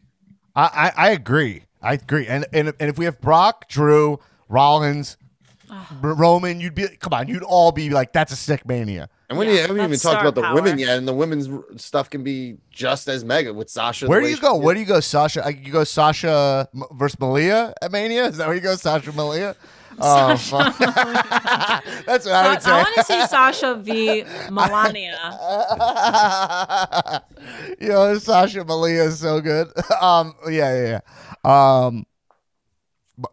I, 0.56 0.92
I, 0.96 1.08
I 1.08 1.10
agree. 1.12 1.64
I 1.82 1.96
agree. 1.96 2.28
And, 2.28 2.46
and 2.54 2.70
and 2.80 2.90
if 2.90 2.98
we 2.98 3.04
have 3.04 3.20
Brock, 3.20 3.68
Drew, 3.68 4.20
Rollins, 4.50 5.18
R- 5.70 5.86
Roman, 6.02 6.60
you'd 6.60 6.76
be 6.76 6.88
come 7.00 7.14
on, 7.14 7.28
you'd 7.28 7.44
all 7.44 7.72
be 7.72 7.90
like, 7.90 8.14
that's 8.14 8.32
a 8.32 8.36
sick 8.36 8.68
mania. 8.68 9.10
And 9.30 9.38
when 9.40 9.48
Yeah, 9.48 9.54
you 9.56 9.62
haven't 9.62 9.78
even 9.82 9.98
talked 10.00 10.22
about 10.22 10.36
the 10.36 10.44
power. 10.44 10.54
women 10.54 10.78
yet, 10.78 10.98
and 11.00 11.08
the 11.08 11.14
women's 11.14 11.50
stuff 11.82 12.10
can 12.12 12.24
be 12.24 12.58
just 12.70 13.08
as 13.08 13.26
mega 13.26 13.52
with 13.54 13.70
Sasha. 13.72 14.08
Where 14.08 14.22
do 14.22 14.28
you 14.30 14.38
go? 14.38 14.56
is. 14.58 14.62
Where 14.64 14.76
do 14.76 14.80
you 14.80 14.86
go, 14.86 15.00
Sasha? 15.00 15.44
You 15.52 15.72
go 15.72 15.84
Sasha 15.84 16.68
versus 16.92 17.20
Malia 17.20 17.74
at 17.82 17.92
Mania? 17.92 18.26
Is 18.26 18.38
that 18.38 18.46
where 18.48 18.56
you 18.56 18.62
go, 18.62 18.76
Sasha 18.76 19.12
Malia? 19.14 19.56
Oh, 19.98 20.36
fuck. 20.38 20.78
That's 22.06 22.26
what 22.26 22.34
I 22.36 22.50
would 22.50 22.62
Sa- 22.62 22.72
I 22.72 22.84
want 22.84 22.96
to 22.98 23.04
see 23.06 23.26
Sasha 23.28 23.76
v. 23.76 24.24
Melania. 24.52 25.18
Yo, 27.80 28.18
Sasha 28.20 28.64
Malia 28.66 29.04
is 29.06 29.20
so 29.20 29.42
good. 29.42 29.72
Um, 30.02 30.34
yeah, 30.50 30.76
yeah, 30.76 31.00
yeah. 31.46 31.86
Um, 31.86 32.00
b- 32.02 32.06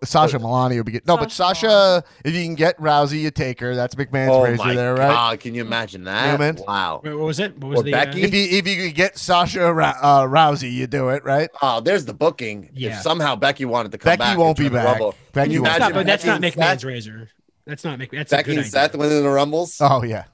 Sasha 0.05 0.39
Milani 0.39 0.77
would 0.77 0.87
be 0.87 0.93
good. 0.93 1.07
No, 1.07 1.17
but 1.17 1.33
Sasha 1.33 1.53
Sasha, 1.67 2.05
if 2.25 2.35
you 2.35 2.45
can 2.45 2.55
get 2.55 2.79
Rousey, 2.79 3.21
you 3.21 3.31
take 3.31 3.59
her. 3.61 3.75
That's 3.75 3.95
McMahon's 3.97 4.31
Oh 4.31 4.43
razor 4.45 4.57
my 4.65 4.75
there, 4.75 4.95
right? 4.95 5.09
god! 5.09 5.41
Can 5.41 5.55
you 5.55 5.63
imagine 5.63 6.05
that? 6.05 6.39
Newman? 6.39 6.59
Wow. 6.67 7.01
Wait, 7.03 7.15
what 7.15 7.25
was 7.27 7.41
it? 7.41 7.59
What 7.59 7.71
was 7.71 7.81
Or 7.81 7.83
the 7.83 7.91
Becky? 7.91 8.23
Uh, 8.23 8.27
If 8.27 8.35
you 8.35 8.59
if 8.59 8.67
you 8.69 8.85
could 8.87 8.95
get 8.95 9.19
Sasha 9.19 9.65
uh, 9.67 10.23
Rousey, 10.27 10.71
you 10.73 10.87
do 10.87 11.09
it, 11.09 11.25
right? 11.25 11.51
Oh, 11.61 11.81
there's 11.81 12.05
the 12.05 12.15
booking. 12.15 12.71
Yeah. 12.75 12.97
If 12.97 13.03
somehow 13.03 13.35
Becky 13.37 13.65
wanted 13.65 13.93
to 13.93 13.99
come 13.99 14.11
Becky 14.11 14.19
back, 14.21 14.39
won't 14.39 14.57
be 14.57 14.69
back. 14.69 14.85
Rumble, 14.87 15.15
Becky 15.33 15.47
can 15.47 15.53
you 15.53 15.63
won't 15.63 15.67
that's 15.67 15.79
be 15.79 15.81
not, 15.81 15.91
imagine 15.91 15.99
but 16.01 16.07
that's 16.07 16.25
not 16.25 16.41
McMahon's 16.41 16.81
Seth- 16.81 16.85
razor. 16.85 17.29
That's 17.67 17.85
not 17.85 17.99
McMahon. 17.99 18.19
That's 18.19 18.31
Becky 18.31 18.41
a 18.41 18.45
good 18.45 18.51
and 18.59 18.59
idea. 18.61 18.71
Seth 18.71 18.97
winning 18.97 19.23
the 19.25 19.29
Rumbles. 19.31 19.77
Oh 19.81 20.03
yeah. 20.05 20.25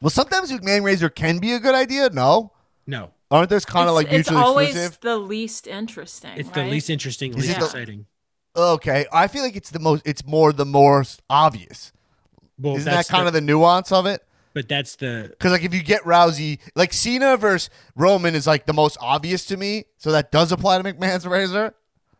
Well, 0.00 0.10
sometimes 0.10 0.52
McMahon 0.52 0.82
razor 0.84 1.08
can 1.08 1.38
be 1.38 1.52
a 1.52 1.58
good 1.60 1.74
idea. 1.74 2.10
No, 2.10 2.52
no, 2.86 3.10
aren't 3.30 3.50
those 3.50 3.64
kind 3.64 3.88
of 3.88 3.94
like 3.94 4.12
it's 4.12 4.30
always 4.30 4.70
exclusive? 4.70 4.98
the 5.00 5.16
least 5.18 5.66
interesting. 5.66 6.32
it's 6.36 6.50
the 6.50 6.64
least 6.64 6.90
interesting, 6.90 7.30
Is 7.32 7.36
least 7.46 7.50
it 7.50 7.60
the- 7.60 7.66
exciting. 7.66 8.06
Okay, 8.56 9.06
I 9.12 9.28
feel 9.28 9.42
like 9.42 9.54
it's 9.54 9.70
the 9.70 9.78
most. 9.78 10.02
It's 10.04 10.24
more 10.26 10.52
the 10.52 10.64
more 10.66 11.04
obvious. 11.30 11.92
Well, 12.58 12.74
Isn't 12.76 12.86
that 12.86 12.96
that's 12.96 13.10
kind 13.10 13.26
of 13.28 13.32
the 13.32 13.40
nuance 13.40 13.92
of 13.92 14.06
it? 14.06 14.24
But 14.54 14.68
that's 14.68 14.96
the 14.96 15.26
Because 15.30 15.52
like 15.52 15.62
if 15.62 15.72
you 15.72 15.82
get 15.82 16.02
Rousey, 16.02 16.58
like 16.74 16.92
Cena 16.92 17.36
versus 17.36 17.70
Roman 17.94 18.34
is 18.34 18.46
like 18.48 18.66
the 18.66 18.72
most 18.72 18.96
obvious 19.00 19.44
to 19.46 19.56
me. 19.56 19.84
So 19.98 20.10
that 20.10 20.32
does 20.32 20.50
apply 20.50 20.82
to 20.82 20.92
McMahon's 20.92 21.24
razor. 21.26 21.74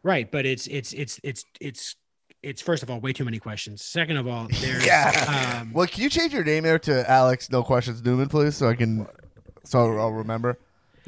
right. 0.04 0.30
But 0.30 0.46
it's 0.46 0.68
it's 0.68 0.92
it's 0.92 1.18
it's 1.24 1.44
it's 1.60 1.96
it's 2.44 2.62
first 2.62 2.84
of 2.84 2.90
all 2.90 3.00
way 3.00 3.12
too 3.12 3.24
many 3.24 3.40
questions. 3.40 3.82
Second 3.82 4.18
of 4.18 4.28
all, 4.28 4.46
there's 4.60 4.86
Yeah. 4.86 5.58
um, 5.60 5.72
Well, 5.72 5.88
can 5.88 6.04
you 6.04 6.10
change 6.10 6.32
your 6.32 6.44
name 6.44 6.62
there 6.62 6.78
to 6.80 7.10
Alex 7.10 7.50
No 7.50 7.64
Questions 7.64 8.04
Newman, 8.04 8.28
please, 8.28 8.54
so 8.56 8.68
I 8.68 8.74
can, 8.74 9.08
so 9.64 9.80
I'll 9.98 10.12
remember. 10.12 10.56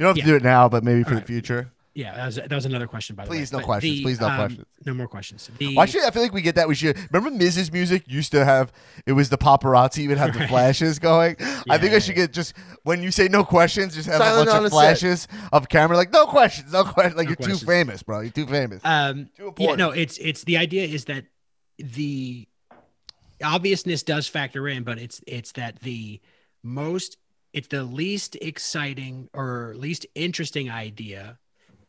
You 0.00 0.06
don't 0.06 0.16
have 0.16 0.24
to 0.24 0.30
do 0.30 0.36
it 0.36 0.42
now, 0.42 0.66
but 0.68 0.82
maybe 0.82 1.02
for 1.04 1.14
All 1.14 1.20
the 1.20 1.26
future. 1.26 1.70
yeah, 1.92 2.14
that 2.16 2.24
was, 2.26 2.36
that 2.36 2.50
was 2.52 2.64
another 2.64 2.86
question 2.86 3.16
by 3.16 3.24
the 3.26 3.30
way. 3.30 3.36
Please, 3.36 3.52
no 3.52 3.58
But 3.58 3.66
questions. 3.66 3.96
the, 3.98 4.02
Please, 4.02 4.20
no 4.20 4.28
um, 4.28 4.36
questions. 4.36 4.66
No 4.86 4.94
more 4.94 5.08
questions. 5.08 5.50
The, 5.58 5.76
Why 5.76 5.84
should 5.84 6.02
I 6.04 6.10
feel 6.10 6.22
like 6.22 6.32
we 6.32 6.40
get 6.40 6.54
that? 6.54 6.66
We 6.68 6.74
should 6.74 6.96
remember 7.12 7.44
Mrs. 7.44 7.70
Music 7.70 8.04
used 8.08 8.32
to 8.32 8.42
have 8.46 8.72
it 9.04 9.12
was 9.12 9.28
the 9.28 9.36
paparazzi 9.36 10.08
would 10.08 10.16
have 10.16 10.32
the 10.32 10.38
Right. 10.40 10.48
flashes 10.48 10.98
going. 10.98 11.36
I 11.40 11.44
Yeah, 11.66 11.78
think 11.78 11.90
I 11.90 11.92
yeah, 11.94 11.98
should 11.98 12.14
get 12.14 12.32
just 12.32 12.54
when 12.84 13.02
you 13.02 13.10
say 13.10 13.28
no 13.28 13.44
questions, 13.44 13.94
just 13.94 14.08
have 14.08 14.18
Silent 14.22 14.48
a 14.48 14.52
bunch 14.52 14.56
of 14.56 14.62
the 14.62 14.70
set. 14.70 14.74
flashes 14.74 15.28
of 15.52 15.68
camera 15.68 15.98
like 15.98 16.10
no 16.12 16.24
questions, 16.26 16.72
no 16.72 16.84
questions. 16.84 17.16
Like 17.16 17.26
No 17.26 17.30
you're 17.32 17.36
questions. 17.36 17.60
too 17.60 17.66
famous, 17.66 18.02
bro. 18.02 18.20
You're 18.20 18.30
too 18.32 18.46
famous. 18.46 18.80
Um, 18.84 19.28
Too 19.36 19.52
yeah, 19.58 19.74
no, 19.74 19.90
it's 19.90 20.16
it's 20.16 20.44
the 20.44 20.56
idea 20.56 20.86
is 20.86 21.04
that 21.06 21.24
the 21.76 22.48
obviousness 23.44 24.02
does 24.02 24.26
factor 24.26 24.68
in, 24.68 24.82
but 24.82 24.98
it's 24.98 25.20
it's 25.26 25.52
that 25.52 25.80
the 25.80 26.20
most 26.62 27.16
it's 27.52 27.68
the 27.68 27.82
least 27.84 28.36
exciting 28.40 29.28
or 29.32 29.74
least 29.76 30.06
interesting 30.14 30.70
idea 30.70 31.38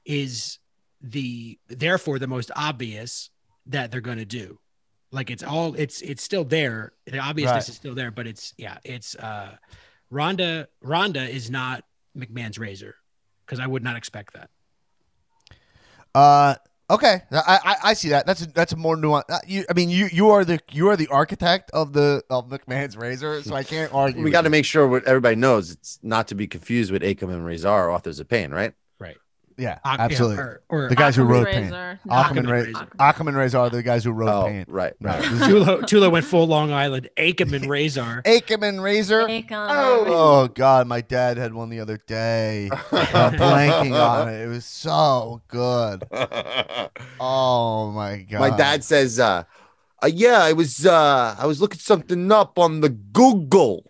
is 0.06 0.60
the 1.02 1.60
therefore 1.68 2.20
the 2.20 2.28
most 2.28 2.52
obvious 2.56 3.30
that 3.68 3.92
they're 3.92 4.02
going 4.02 4.18
to 4.18 4.26
do. 4.26 4.60
Like 5.12 5.30
it's 5.30 5.44
all 5.44 5.76
it's 5.76 6.02
it's 6.02 6.24
still 6.24 6.44
there. 6.44 6.94
The 7.06 7.20
obviousness 7.20 7.66
Right. 7.66 7.70
is 7.70 7.76
still 7.76 7.96
there, 7.96 8.12
but 8.12 8.28
it's 8.28 8.54
yeah, 8.58 8.78
it's 8.84 9.16
uh 9.16 9.56
Ronda 10.10 10.68
Ronda 10.82 11.24
is 11.24 11.50
not 11.50 11.84
McMahon's 12.18 12.58
razor 12.58 12.96
because 13.46 13.60
I 13.60 13.68
would 13.68 13.84
not 13.84 13.98
expect 13.98 14.34
that. 14.34 14.50
Uh, 16.14 16.56
okay, 16.92 17.22
I, 17.32 17.60
I 17.64 17.76
I 17.84 17.94
see 17.94 18.10
that. 18.10 18.26
That's 18.26 18.44
a, 18.44 18.48
that's 18.48 18.74
a 18.74 18.76
more 18.76 18.96
nuanced. 18.96 19.30
Uh, 19.30 19.40
you, 19.48 19.66
I 19.70 19.74
mean, 19.74 19.90
you 19.90 20.08
you 20.12 20.30
are 20.30 20.46
the 20.46 20.60
you 20.72 20.90
are 20.90 20.96
the 20.96 21.08
architect 21.08 21.72
of 21.72 21.94
the 21.94 22.24
of 22.30 22.50
McMahon's 22.50 22.98
razor, 22.98 23.42
so 23.42 23.56
I 23.56 23.64
can't 23.64 23.94
argue. 23.96 24.24
We 24.24 24.32
got 24.32 24.42
to 24.42 24.50
make 24.50 24.66
sure 24.66 24.88
what 24.88 25.06
everybody 25.06 25.36
knows 25.36 25.72
it's 25.72 26.00
not 26.04 26.28
to 26.30 26.36
be 26.36 26.48
confused 26.48 26.92
with 26.92 27.02
Akam 27.02 27.30
and 27.34 27.46
Rezar, 27.46 27.90
authors 27.90 28.20
of 28.20 28.28
pain, 28.28 28.52
right? 28.52 28.74
Right. 29.62 29.80
yeah, 29.84 29.92
Ak- 29.92 30.00
yeah, 30.00 30.06
absolutely. 30.06 30.38
or- 30.38 30.62
or 30.70 30.90
the 30.90 30.96
guys 30.96 31.16
who 31.16 31.24
wrote 31.24 31.46
razor. 31.46 31.60
Pain. 31.60 31.70
No. 32.06 32.14
Ackerman, 32.16 32.46
Occam's 32.46 32.48
Ra- 32.52 32.58
razor. 32.80 32.88
Ackerman 33.00 33.36
Razor 33.36 33.58
are 33.60 33.70
the 33.70 33.84
guys 33.84 34.04
who 34.04 34.12
wrote 34.12 34.30
Oh, 34.30 34.46
Pain. 34.48 34.66
right. 34.68 34.94
Right. 35.00 35.20
right. 35.22 35.32
This 35.32 35.42
is- 35.42 35.48
Tulo, 35.48 35.82
Tulo 35.84 36.12
went 36.12 36.26
full 36.26 36.48
Long 36.48 36.72
Island. 36.72 37.10
Ackerman 37.18 37.68
razor. 37.70 38.22
Ackerman 38.26 38.82
Razor. 38.82 39.28
Oh. 39.52 40.06
Oh 40.08 40.48
God, 40.48 40.88
my 40.88 41.02
dad 41.02 41.38
had 41.38 41.54
one 41.54 41.70
the 41.70 41.80
other 41.80 41.98
day. 41.98 42.70
I'm 42.72 43.34
blanking 43.38 43.94
on 44.00 44.30
it. 44.30 44.42
It 44.42 44.48
was 44.48 44.66
so 44.66 45.42
good. 45.48 46.04
Oh 47.20 47.92
my 47.92 48.18
God. 48.30 48.40
My 48.40 48.56
dad 48.56 48.84
says, 48.84 49.20
uh, 49.20 49.44
uh, 50.04 50.08
"Yeah, 50.12 50.40
I 50.42 50.54
was 50.54 50.86
uh, 50.86 51.36
I 51.38 51.46
was 51.46 51.62
looking 51.62 51.80
something 51.80 52.32
up 52.32 52.58
on 52.58 52.82
the 52.82 52.90
Google." 52.90 53.86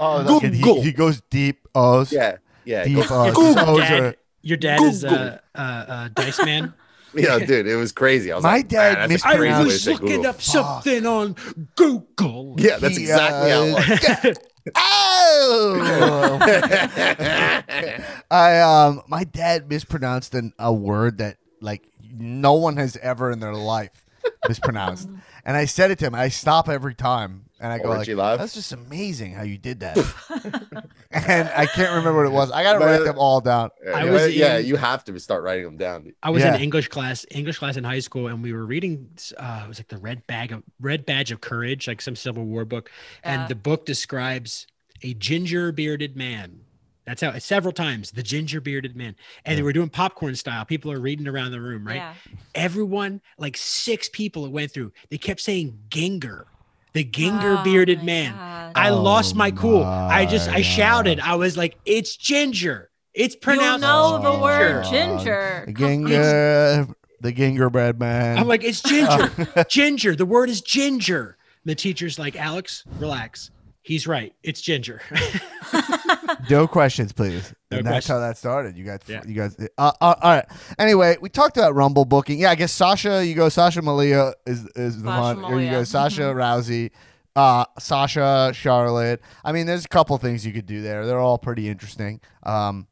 Oh, 0.00 0.24
Google. 0.40 0.76
he, 0.76 0.82
he 0.88 0.92
goes 0.92 1.20
deep. 1.30 1.68
Oh, 1.74 2.04
yeah, 2.10 2.36
yeah, 2.68 2.84
Deep 2.84 3.08
go- 3.08 3.24
O's. 3.26 3.34
Google. 3.34 3.70
O's 3.70 3.80
Dad, 3.80 4.02
are- 4.02 4.14
your 4.42 4.56
dad 4.58 4.80
is 4.82 5.02
a 5.04 5.42
uh, 5.54 5.58
uh, 5.58 5.60
uh, 5.60 6.08
Dice 6.14 6.44
Man. 6.44 6.74
yeah, 7.14 7.38
dude, 7.38 7.66
it 7.66 7.76
was 7.76 7.90
crazy. 7.92 8.30
I 8.30 8.34
was 8.36 8.44
My 8.44 8.56
like, 8.58 8.68
dad 8.68 8.98
"Man, 8.98 9.08
that's 9.08 9.24
a 9.24 9.26
crazy 9.36 9.64
mispronounced- 9.64 9.66
way 9.66 9.72
to 9.72 9.78
say 9.78 9.94
Google." 9.96 10.26
up 10.26 10.42
something 10.42 11.06
on 11.06 11.36
Google. 11.76 12.54
Yeah, 12.58 12.76
that's 12.78 12.96
He, 12.96 13.04
exactly 13.04 13.50
how 13.50 13.62
it 13.64 14.26
uh, 14.26 14.28
was. 14.28 14.38
Oh! 14.76 16.38
I 18.30 18.60
um, 18.60 19.02
my 19.08 19.24
dad 19.24 19.68
mispronounced 19.70 20.34
an, 20.34 20.52
a 20.58 20.72
word 20.72 21.18
that 21.18 21.38
like 21.62 21.88
no 22.12 22.52
one 22.52 22.76
has 22.76 22.96
ever 22.98 23.30
in 23.30 23.40
their 23.40 23.54
life 23.54 24.04
mispronounced, 24.46 25.08
and 25.44 25.56
I 25.56 25.64
said 25.64 25.90
it 25.90 25.98
to 26.00 26.06
him. 26.06 26.14
I 26.14 26.28
stop 26.28 26.68
every 26.68 26.94
time, 26.94 27.46
and 27.60 27.72
I 27.72 27.78
go 27.78 27.88
like, 27.90 28.00
Richie 28.00 28.14
Love? 28.14 28.38
"That's 28.38 28.54
just 28.54 28.72
amazing 28.72 29.32
how 29.32 29.42
you 29.42 29.58
did 29.58 29.80
that." 29.80 29.96
and 31.10 31.48
I 31.56 31.66
can't 31.66 31.90
remember 31.90 32.16
what 32.16 32.26
it 32.26 32.32
was. 32.32 32.50
I 32.50 32.62
gotta 32.62 32.78
But- 32.78 32.86
write 32.86 33.04
them 33.04 33.18
all 33.18 33.40
down. 33.40 33.70
I 33.86 34.04
yeah, 34.04 34.10
was 34.10 34.34
yeah, 34.36 34.58
in- 34.58 34.66
you 34.66 34.76
have 34.76 35.04
to 35.04 35.18
start 35.20 35.42
writing 35.42 35.64
them 35.64 35.76
down. 35.76 36.12
I 36.22 36.30
was 36.30 36.42
Yeah. 36.42 36.54
in 36.54 36.62
English 36.62 36.88
class, 36.88 37.24
English 37.30 37.58
class 37.58 37.76
in 37.76 37.84
high 37.84 38.00
school, 38.00 38.26
and 38.28 38.42
we 38.42 38.52
were 38.52 38.64
reading. 38.66 39.08
Uh, 39.36 39.62
it 39.64 39.68
was 39.68 39.78
like 39.78 39.88
the 39.88 39.98
Red 39.98 40.26
Bag 40.26 40.52
of 40.52 40.62
Red 40.80 41.06
Badge 41.06 41.30
of 41.32 41.40
Courage, 41.40 41.88
like 41.88 42.00
some 42.00 42.16
Civil 42.16 42.44
War 42.44 42.64
book, 42.64 42.90
Yeah. 43.24 43.40
and 43.42 43.48
the 43.48 43.54
book 43.54 43.86
describes 43.86 44.66
a 45.02 45.14
ginger 45.14 45.72
bearded 45.72 46.16
man. 46.16 46.60
That's 47.06 47.22
how 47.22 47.38
several 47.38 47.72
times 47.72 48.10
the 48.10 48.22
ginger 48.22 48.60
bearded 48.60 48.94
man, 48.94 49.16
and 49.46 49.56
they 49.56 49.62
were 49.62 49.72
doing 49.72 49.88
popcorn 49.88 50.34
style. 50.36 50.66
People 50.66 50.92
are 50.92 51.00
reading 51.00 51.26
around 51.26 51.52
the 51.52 51.60
room, 51.60 51.86
right? 51.86 51.96
Yeah. 51.96 52.12
Everyone, 52.54 53.22
like 53.38 53.56
six 53.56 54.10
people, 54.10 54.44
it 54.44 54.52
went 54.52 54.72
through. 54.72 54.92
They 55.08 55.16
kept 55.16 55.40
saying 55.40 55.78
Ginger, 55.88 56.46
the 56.92 57.04
Ginger 57.04 57.56
Oh 57.58 57.64
bearded 57.64 57.98
my 57.98 58.04
man. 58.04 58.32
God. 58.34 58.72
I 58.74 58.90
oh 58.90 59.02
lost 59.02 59.34
my 59.34 59.50
cool. 59.50 59.82
I 59.84 60.26
just 60.26 60.48
my 60.48 60.56
I 60.56 60.62
shouted. 60.62 61.20
I 61.20 61.34
was 61.36 61.56
like, 61.56 61.76
"It's 61.84 62.16
ginger." 62.16 62.90
It's 63.14 63.34
pronounced." 63.34 63.82
You 63.82 63.88
pronounced. 63.88 64.22
know 64.24 64.30
the 64.30 64.38
ginger." 64.38 64.42
word 64.42 64.84
ginger. 64.84 65.64
The 65.66 65.72
ginger, 65.72 66.94
the 67.20 67.32
gingerbread 67.32 67.98
man. 67.98 68.38
I'm 68.38 68.46
like, 68.46 68.62
it's 68.64 68.82
ginger. 68.82 69.64
ginger. 69.68 70.14
The 70.14 70.26
word 70.26 70.48
is 70.50 70.60
ginger. 70.60 71.36
The 71.64 71.74
teacher's 71.74 72.18
like, 72.18 72.36
Alex, 72.36 72.84
relax. 72.98 73.50
He's 73.82 74.06
right. 74.06 74.34
It's 74.42 74.60
ginger. 74.60 75.00
No 76.50 76.66
questions, 76.66 77.12
please. 77.12 77.52
No 77.70 77.78
and 77.78 77.86
that's 77.86 78.06
questions. 78.06 78.08
how 78.08 78.18
that 78.20 78.36
started. 78.38 78.76
You 78.76 78.84
guys, 78.84 79.00
Yeah. 79.06 79.22
you 79.26 79.34
guys. 79.34 79.56
Uh, 79.76 79.92
uh, 80.00 80.14
all 80.20 80.30
right. 80.34 80.44
Anyway, 80.78 81.16
we 81.20 81.28
talked 81.28 81.56
about 81.56 81.74
Rumble 81.74 82.04
booking. 82.04 82.38
Yeah, 82.38 82.50
I 82.50 82.54
guess 82.54 82.72
Sasha. 82.72 83.24
You 83.24 83.34
go. 83.34 83.48
Sasha 83.48 83.82
Malia 83.82 84.32
is 84.46 84.66
is 84.76 85.02
the 85.02 85.08
Sasha 85.08 85.40
one, 85.40 85.44
or 85.52 85.60
you 85.60 85.70
go 85.70 85.84
Sasha 85.84 86.22
Rousey, 86.22 86.90
uh, 87.36 87.64
Sasha 87.78 88.52
Charlotte. 88.54 89.20
I 89.44 89.52
mean, 89.52 89.66
there's 89.66 89.84
a 89.84 89.88
couple 89.88 90.16
things 90.18 90.46
you 90.46 90.52
could 90.52 90.66
do 90.66 90.80
there. 90.82 91.04
They're 91.06 91.18
all 91.20 91.38
pretty 91.38 91.68
interesting. 91.68 92.20
Um, 92.44 92.86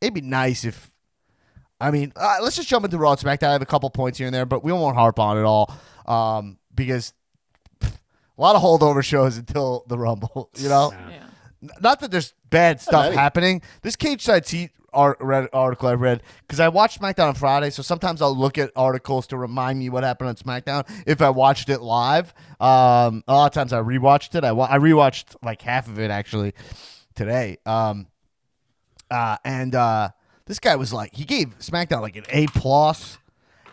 it'd 0.00 0.14
be 0.14 0.20
nice 0.20 0.64
if. 0.64 0.90
I 1.80 1.90
mean, 1.90 2.12
uh, 2.14 2.36
let's 2.42 2.56
just 2.56 2.68
jump 2.68 2.84
into 2.84 2.98
Raw 2.98 3.12
and 3.12 3.20
SmackDown. 3.20 3.48
I 3.48 3.52
have 3.52 3.62
a 3.62 3.66
couple 3.66 3.88
points 3.90 4.18
here 4.18 4.26
and 4.26 4.34
there, 4.34 4.44
but 4.46 4.62
we 4.62 4.70
won't 4.72 4.96
harp 4.96 5.18
on 5.18 5.38
it 5.38 5.44
all 5.44 5.74
um, 6.06 6.58
because 6.74 7.14
pff, 7.80 7.94
a 8.36 8.40
lot 8.40 8.54
of 8.54 8.62
holdover 8.62 9.02
shows 9.02 9.38
until 9.38 9.84
the 9.88 9.96
Rumble. 9.98 10.50
You 10.58 10.68
know. 10.68 10.92
Yeah. 10.92 11.24
Not 11.80 12.00
that 12.00 12.10
there's 12.10 12.34
bad 12.48 12.80
stuff 12.80 13.12
happening. 13.14 13.62
This 13.82 13.96
cage 13.96 14.22
side 14.22 14.46
seat 14.46 14.70
article 14.92 15.88
I 15.88 15.94
read 15.94 16.22
because 16.42 16.58
I 16.58 16.68
watched 16.68 17.00
SmackDown 17.00 17.28
on 17.28 17.34
Friday, 17.34 17.70
so 17.70 17.82
sometimes 17.82 18.20
I'll 18.20 18.36
look 18.36 18.58
at 18.58 18.72
articles 18.74 19.26
to 19.28 19.36
remind 19.36 19.78
me 19.78 19.88
what 19.88 20.02
happened 20.02 20.28
on 20.30 20.34
SmackDown 20.36 20.84
if 21.06 21.22
I 21.22 21.30
watched 21.30 21.68
it 21.68 21.80
live. 21.80 22.34
Um, 22.58 23.22
a 23.28 23.34
lot 23.34 23.46
of 23.46 23.52
times 23.52 23.72
I 23.72 23.80
rewatched 23.80 24.34
it. 24.34 24.42
I 24.42 24.52
wa- 24.52 24.68
I 24.68 24.78
rewatched 24.78 25.36
like 25.42 25.62
half 25.62 25.86
of 25.86 25.98
it 25.98 26.10
actually 26.10 26.54
today. 27.14 27.58
Um, 27.66 28.08
uh, 29.10 29.36
and 29.44 29.74
uh, 29.74 30.10
this 30.46 30.58
guy 30.58 30.76
was 30.76 30.92
like, 30.92 31.14
he 31.14 31.24
gave 31.24 31.58
SmackDown 31.58 32.00
like 32.00 32.16
an 32.16 32.24
A. 32.30 32.46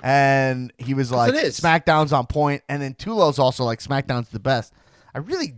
And 0.04 0.72
he 0.78 0.94
was 0.94 1.12
like, 1.12 1.34
it 1.34 1.44
is. 1.44 1.60
SmackDown's 1.60 2.14
on 2.14 2.28
point, 2.28 2.62
and 2.70 2.82
then 2.82 2.94
Tulo's 2.94 3.40
also 3.40 3.64
like 3.64 3.80
SmackDown's 3.80 4.30
the 4.30 4.40
best. 4.40 4.72
I 5.16 5.20
really 5.20 5.56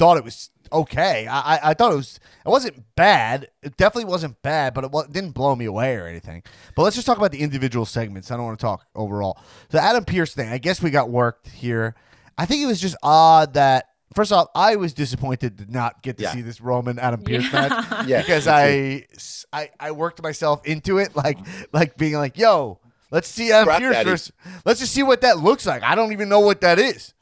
thought 0.00 0.16
it 0.16 0.24
was 0.24 0.50
okay. 0.72 1.26
I, 1.28 1.40
I, 1.56 1.60
I 1.70 1.74
thought 1.74 1.92
it 1.92 1.96
was 1.96 2.18
it 2.44 2.48
wasn't 2.48 2.82
bad. 2.96 3.48
It 3.62 3.76
definitely 3.76 4.10
wasn't 4.10 4.40
bad, 4.42 4.74
but 4.74 4.82
it 4.84 4.90
wa- 4.90 5.04
didn't 5.06 5.30
blow 5.32 5.54
me 5.54 5.66
away 5.66 5.94
or 5.96 6.06
anything. 6.06 6.42
But 6.74 6.82
let's 6.82 6.96
just 6.96 7.06
talk 7.06 7.18
about 7.18 7.30
the 7.32 7.40
individual 7.40 7.84
segments. 7.86 8.30
I 8.30 8.36
don't 8.36 8.46
want 8.46 8.58
to 8.58 8.64
talk 8.64 8.86
overall. 8.96 9.38
The 9.68 9.80
Adam 9.80 10.04
Pearce 10.04 10.34
thing. 10.34 10.48
I 10.48 10.58
guess 10.58 10.82
we 10.82 10.90
got 10.90 11.10
worked 11.10 11.48
here. 11.48 11.94
I 12.38 12.46
think 12.46 12.62
it 12.62 12.66
was 12.66 12.80
just 12.80 12.96
odd 13.02 13.54
that. 13.54 13.86
First 14.14 14.32
off, 14.32 14.48
I 14.56 14.74
was 14.74 14.92
disappointed 14.92 15.58
to 15.58 15.70
not 15.70 16.02
get 16.02 16.16
to 16.16 16.24
Yeah. 16.24 16.32
see 16.32 16.40
this 16.42 16.60
Roman 16.60 16.98
Adam 16.98 17.22
Pearce 17.22 17.44
Yeah. 17.44 17.68
match 17.68 18.06
Yeah, 18.08 18.20
because 18.22 18.48
I, 18.48 19.06
I 19.52 19.70
I 19.78 19.90
worked 19.92 20.20
myself 20.20 20.66
into 20.66 20.98
it, 20.98 21.14
like 21.14 21.38
like 21.72 21.96
being 21.96 22.14
like, 22.14 22.36
"Yo, 22.36 22.80
let's 23.12 23.28
see 23.28 23.52
Adam 23.52 23.66
Crap 23.66 23.80
Pearce 23.80 24.04
versus. 24.04 24.32
Let's 24.64 24.80
just 24.80 24.92
see 24.92 25.04
what 25.04 25.20
that 25.20 25.38
looks 25.38 25.64
like." 25.64 25.84
I 25.84 25.94
don't 25.94 26.10
even 26.10 26.28
know 26.28 26.40
what 26.40 26.60
that 26.62 26.78
is. 26.80 27.14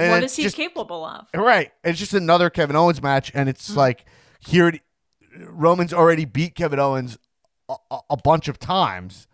And 0.00 0.10
what 0.12 0.24
is 0.24 0.36
he 0.36 0.42
just- 0.44 0.56
capable 0.56 1.04
of? 1.04 1.26
Right. 1.34 1.72
It's 1.84 1.98
just 1.98 2.14
another 2.14 2.50
Kevin 2.50 2.76
Owens 2.76 3.02
match, 3.02 3.30
and 3.34 3.48
it's 3.48 3.70
mm. 3.70 3.76
like 3.76 4.04
here, 4.40 4.68
it- 4.68 4.80
Roman's 5.38 5.92
already 5.92 6.24
beat 6.24 6.54
Kevin 6.54 6.78
Owens 6.78 7.18
a, 7.68 7.98
a- 8.10 8.16
bunch 8.16 8.48
of 8.48 8.58
times 8.58 9.26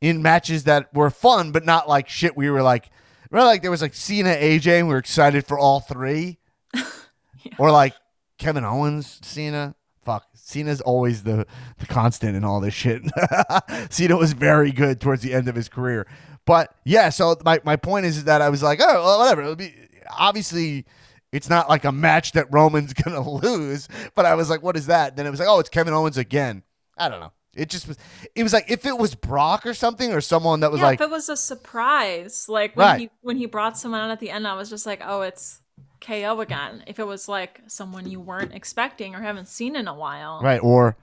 in 0.00 0.22
matches 0.22 0.64
that 0.64 0.92
were 0.94 1.10
fun, 1.10 1.52
but 1.52 1.64
not 1.64 1.88
like 1.88 2.08
shit. 2.08 2.36
We 2.36 2.50
were 2.50 2.62
like, 2.62 2.90
remember, 3.30 3.46
like 3.46 3.62
there 3.62 3.70
was 3.70 3.82
like 3.82 3.94
Cena, 3.94 4.34
AJ, 4.34 4.78
and 4.78 4.88
we 4.88 4.94
were 4.94 4.98
excited 4.98 5.46
for 5.46 5.58
all 5.58 5.80
three, 5.80 6.38
or 7.58 7.70
like 7.70 7.94
Kevin 8.38 8.64
Owens, 8.64 9.20
Cena. 9.22 9.74
Fuck, 10.04 10.26
Cena's 10.34 10.80
always 10.80 11.22
the 11.22 11.46
the 11.78 11.86
constant 11.86 12.36
in 12.36 12.44
all 12.44 12.60
this 12.60 12.74
shit. 12.74 13.02
Cena 13.90 14.16
was 14.16 14.32
very 14.32 14.72
good 14.72 15.00
towards 15.00 15.22
the 15.22 15.32
end 15.32 15.48
of 15.48 15.54
his 15.54 15.68
career, 15.68 16.08
but 16.44 16.74
yeah. 16.84 17.08
So 17.10 17.36
my 17.44 17.60
my 17.64 17.76
point 17.76 18.06
is 18.06 18.24
that 18.24 18.42
I 18.42 18.48
was 18.48 18.62
like, 18.62 18.80
oh, 18.82 19.04
well, 19.04 19.18
whatever. 19.20 19.42
It'll 19.42 19.54
be 19.54 19.72
obviously 20.18 20.84
it's 21.32 21.48
not 21.48 21.68
like 21.68 21.84
a 21.84 21.92
match 21.92 22.32
that 22.32 22.52
Roman's 22.52 22.92
gonna 23.04 23.26
lose, 23.26 23.88
but 24.14 24.26
I 24.26 24.34
was 24.34 24.50
like, 24.50 24.62
what 24.62 24.76
is 24.76 24.86
that? 24.86 25.16
Then 25.16 25.26
it 25.26 25.30
was 25.30 25.40
like, 25.40 25.48
oh, 25.48 25.58
it's 25.58 25.68
Kevin 25.68 25.94
Owens 25.94 26.16
again. 26.16 26.62
I 26.98 27.08
don't 27.08 27.20
know. 27.20 27.32
It 27.54 27.68
just 27.68 27.86
was. 27.86 27.98
It 28.34 28.42
was 28.42 28.52
like 28.54 28.70
if 28.70 28.86
it 28.86 28.96
was 28.96 29.14
Brock 29.14 29.66
or 29.66 29.74
something 29.74 30.12
or 30.12 30.20
someone 30.22 30.60
that 30.60 30.70
was 30.72 30.80
yeah, 30.80 30.86
like, 30.86 31.00
if 31.00 31.06
it 31.06 31.10
was 31.10 31.28
a 31.28 31.36
surprise, 31.36 32.46
like 32.48 32.74
when 32.76 32.86
Right. 32.86 33.00
he 33.00 33.10
when 33.20 33.36
he 33.36 33.46
brought 33.46 33.76
someone 33.76 34.00
out 34.00 34.10
at 34.10 34.20
the 34.20 34.30
end, 34.30 34.46
I 34.46 34.54
was 34.54 34.70
just 34.70 34.86
like, 34.86 35.02
oh, 35.04 35.20
it's 35.22 35.60
KO 36.00 36.40
again. 36.40 36.82
If 36.86 36.98
it 36.98 37.06
was 37.06 37.28
like 37.28 37.60
someone 37.66 38.08
you 38.08 38.20
weren't 38.20 38.54
expecting 38.54 39.14
or 39.14 39.20
haven't 39.20 39.48
seen 39.48 39.76
in 39.76 39.86
a 39.86 39.94
while, 39.94 40.40
right, 40.42 40.60
or 40.62 40.96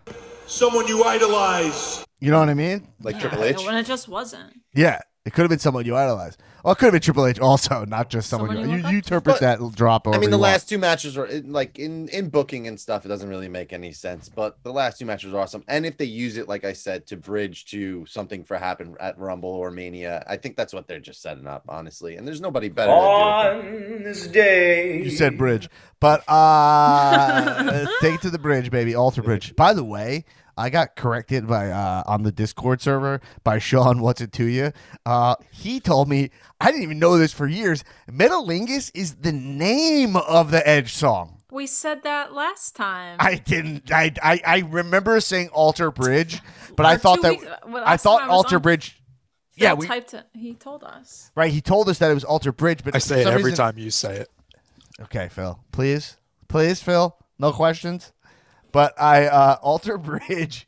Someone 0.48 0.88
you 0.88 1.03
idolize. 1.03 2.03
you 2.19 2.31
know 2.31 2.40
what 2.40 2.49
I 2.49 2.56
mean? 2.56 2.88
Like 3.02 3.19
Triple 3.19 3.44
H. 3.44 3.57
when 3.65 3.76
it 3.76 3.84
just 3.86 4.07
wasn't. 4.07 4.52
Yeah, 4.73 4.99
it 5.26 5.34
could 5.34 5.44
have 5.44 5.49
been 5.49 5.60
someone 5.60 5.86
you 5.86 5.95
idolize. 5.95 6.36
Well, 6.64 6.73
it 6.73 6.77
could 6.77 6.86
have 6.88 6.94
been 6.94 7.02
Triple 7.02 7.26
H 7.26 7.40
also, 7.40 7.86
not 7.86 8.10
just 8.10 8.30
someone, 8.30 8.49
Someone 8.52 8.69
you. 8.69 8.76
you 8.77 8.77
You, 8.77 8.84
look 8.84 8.91
you 8.91 8.98
up 8.99 9.03
to. 9.06 9.14
interpret 9.15 9.40
But, 9.40 9.60
that 9.60 9.76
drop. 9.76 10.07
I 10.07 10.11
mean, 10.11 10.22
the 10.22 10.26
you 10.26 10.31
want. 10.31 10.41
last 10.41 10.69
two 10.69 10.77
matches 10.77 11.15
were 11.18 11.30
like 11.45 11.80
in 11.80 12.07
in 12.10 12.30
booking 12.30 12.68
and 12.68 12.80
stuff. 12.80 13.06
It 13.06 13.10
doesn't 13.10 13.30
really 13.30 13.49
make 13.49 13.72
any 13.73 13.91
sense, 13.94 14.30
but 14.30 14.57
the 14.64 14.73
last 14.73 14.99
two 14.99 15.06
matches 15.06 15.34
are 15.34 15.40
awesome. 15.40 15.64
And 15.68 15.86
if 15.86 15.98
they 15.98 16.06
use 16.06 16.38
it, 16.38 16.48
like 16.48 16.65
I 16.65 16.73
said, 16.73 17.06
to 17.07 17.18
bridge 17.18 17.65
to 17.72 18.06
something 18.07 18.44
for 18.44 18.57
happen 18.57 18.95
at 18.99 19.18
Rumble 19.18 19.49
or 19.49 19.72
Mania, 19.72 20.23
I 20.27 20.38
think 20.38 20.56
that's 20.57 20.73
what 20.73 20.88
they're 20.88 20.99
just 20.99 21.22
setting 21.22 21.48
up, 21.48 21.64
honestly. 21.69 22.15
And 22.18 22.27
there's 22.27 22.41
nobody 22.41 22.69
better. 22.69 22.91
To 22.91 22.98
do 23.61 23.68
it. 23.68 23.98
On 23.98 24.03
this 24.03 24.27
day. 24.27 25.02
You 25.03 25.10
said 25.11 25.38
bridge, 25.38 25.69
but 25.99 26.23
uh, 26.27 27.86
take 28.02 28.15
it 28.15 28.22
to 28.22 28.30
the 28.30 28.40
bridge, 28.40 28.72
baby. 28.72 28.95
Alter 28.95 29.22
bridge. 29.22 29.56
By 29.56 29.73
the 29.73 29.84
way, 29.84 30.26
I 30.60 30.69
got 30.69 30.95
corrected 30.95 31.48
by 31.48 31.72
uh, 31.72 32.03
on 32.06 32.23
the 32.23 32.31
Discord 32.31 32.81
server 32.81 33.22
by 33.44 33.60
Sean. 33.60 34.02
What's 34.02 34.19
it 34.22 34.31
to 34.34 34.45
you? 34.45 34.72
Uh, 35.06 35.36
he 35.52 35.80
told 35.80 36.10
me 36.10 36.30
I 36.60 36.68
didn't 36.72 36.84
even 36.84 36.99
know 36.99 37.18
this 37.18 37.31
for 37.34 37.48
years. 37.48 37.84
Metalingus 38.11 38.91
is 38.94 39.15
the 39.15 39.31
name 39.31 40.15
of 40.18 40.52
the 40.52 40.68
Edge 40.68 40.94
song. 40.94 41.38
We 41.52 41.65
said 41.65 42.03
that 42.03 42.34
last 42.34 42.76
time. 42.76 43.15
I 43.19 43.36
didn't. 43.36 43.91
I 43.91 44.11
I, 44.22 44.41
I 44.45 44.60
remember 44.69 45.19
saying 45.22 45.49
Alter 45.49 45.91
Bridge, 45.91 46.41
but 46.76 46.86
I 46.86 46.98
thought 46.98 47.22
that 47.22 47.31
weeks- 47.31 47.45
well, 47.68 47.84
I 47.86 47.98
thought 47.98 48.22
I 48.23 48.27
Alter 48.27 48.57
on- 48.57 48.61
Bridge. 48.61 48.95
Yeah, 49.56 49.73
we 49.73 49.88
typed 49.88 50.14
it. 50.14 50.26
He 50.34 50.53
told 50.53 50.84
us. 50.86 51.31
right. 51.36 51.52
He 51.52 51.60
told 51.60 51.90
us 51.90 51.98
that 51.99 52.11
it 52.11 52.14
was 52.14 52.23
Alter 52.23 52.52
Bridge, 52.53 52.81
but 52.84 52.95
I 52.95 52.99
say 52.99 53.22
it 53.22 53.27
every 53.27 53.44
reason- 53.44 53.57
time 53.57 53.77
you 53.77 53.91
say 53.91 54.18
it. 54.18 54.30
Okay, 55.02 55.27
Phil. 55.30 55.60
Please, 55.72 56.18
please, 56.48 56.81
Phil. 56.81 57.15
No 57.40 57.52
questions. 57.52 58.11
But 58.72 59.00
I 59.00 59.28
uh 59.28 59.58
Alter 59.62 59.98
Bridge 60.00 60.68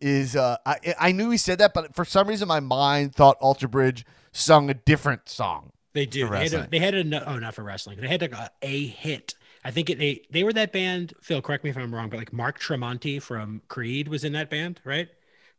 is 0.00 0.36
uh 0.36 0.56
I 0.64 0.94
I 0.98 1.12
knew 1.12 1.30
he 1.30 1.36
said 1.36 1.58
that, 1.58 1.74
but 1.74 1.94
for 1.94 2.04
some 2.04 2.28
reason 2.28 2.48
my 2.48 2.60
mind 2.60 3.14
thought 3.14 3.36
Alter 3.40 3.68
Bridge 3.68 4.04
sung 4.32 4.70
a 4.70 4.74
different 4.74 5.28
song. 5.28 5.72
They 5.92 6.06
do. 6.06 6.28
They 6.28 6.48
had, 6.48 6.54
a, 6.54 6.68
they 6.70 6.78
had 6.78 6.94
a 6.94 7.28
oh 7.28 7.38
not 7.38 7.54
for 7.54 7.64
wrestling. 7.64 8.00
They 8.00 8.06
had 8.08 8.20
like 8.20 8.32
a, 8.32 8.50
a 8.62 8.86
hit. 8.86 9.34
I 9.64 9.70
think 9.70 9.90
it, 9.90 9.98
they 9.98 10.22
they 10.30 10.44
were 10.44 10.52
that 10.52 10.72
band. 10.72 11.14
Phil, 11.20 11.42
correct 11.42 11.64
me 11.64 11.70
if 11.70 11.76
I'm 11.76 11.94
wrong, 11.94 12.08
but 12.08 12.18
like 12.18 12.32
Mark 12.32 12.60
Tremonti 12.60 13.20
from 13.20 13.60
Creed 13.68 14.08
was 14.08 14.24
in 14.24 14.32
that 14.34 14.50
band, 14.50 14.80
right? 14.84 15.08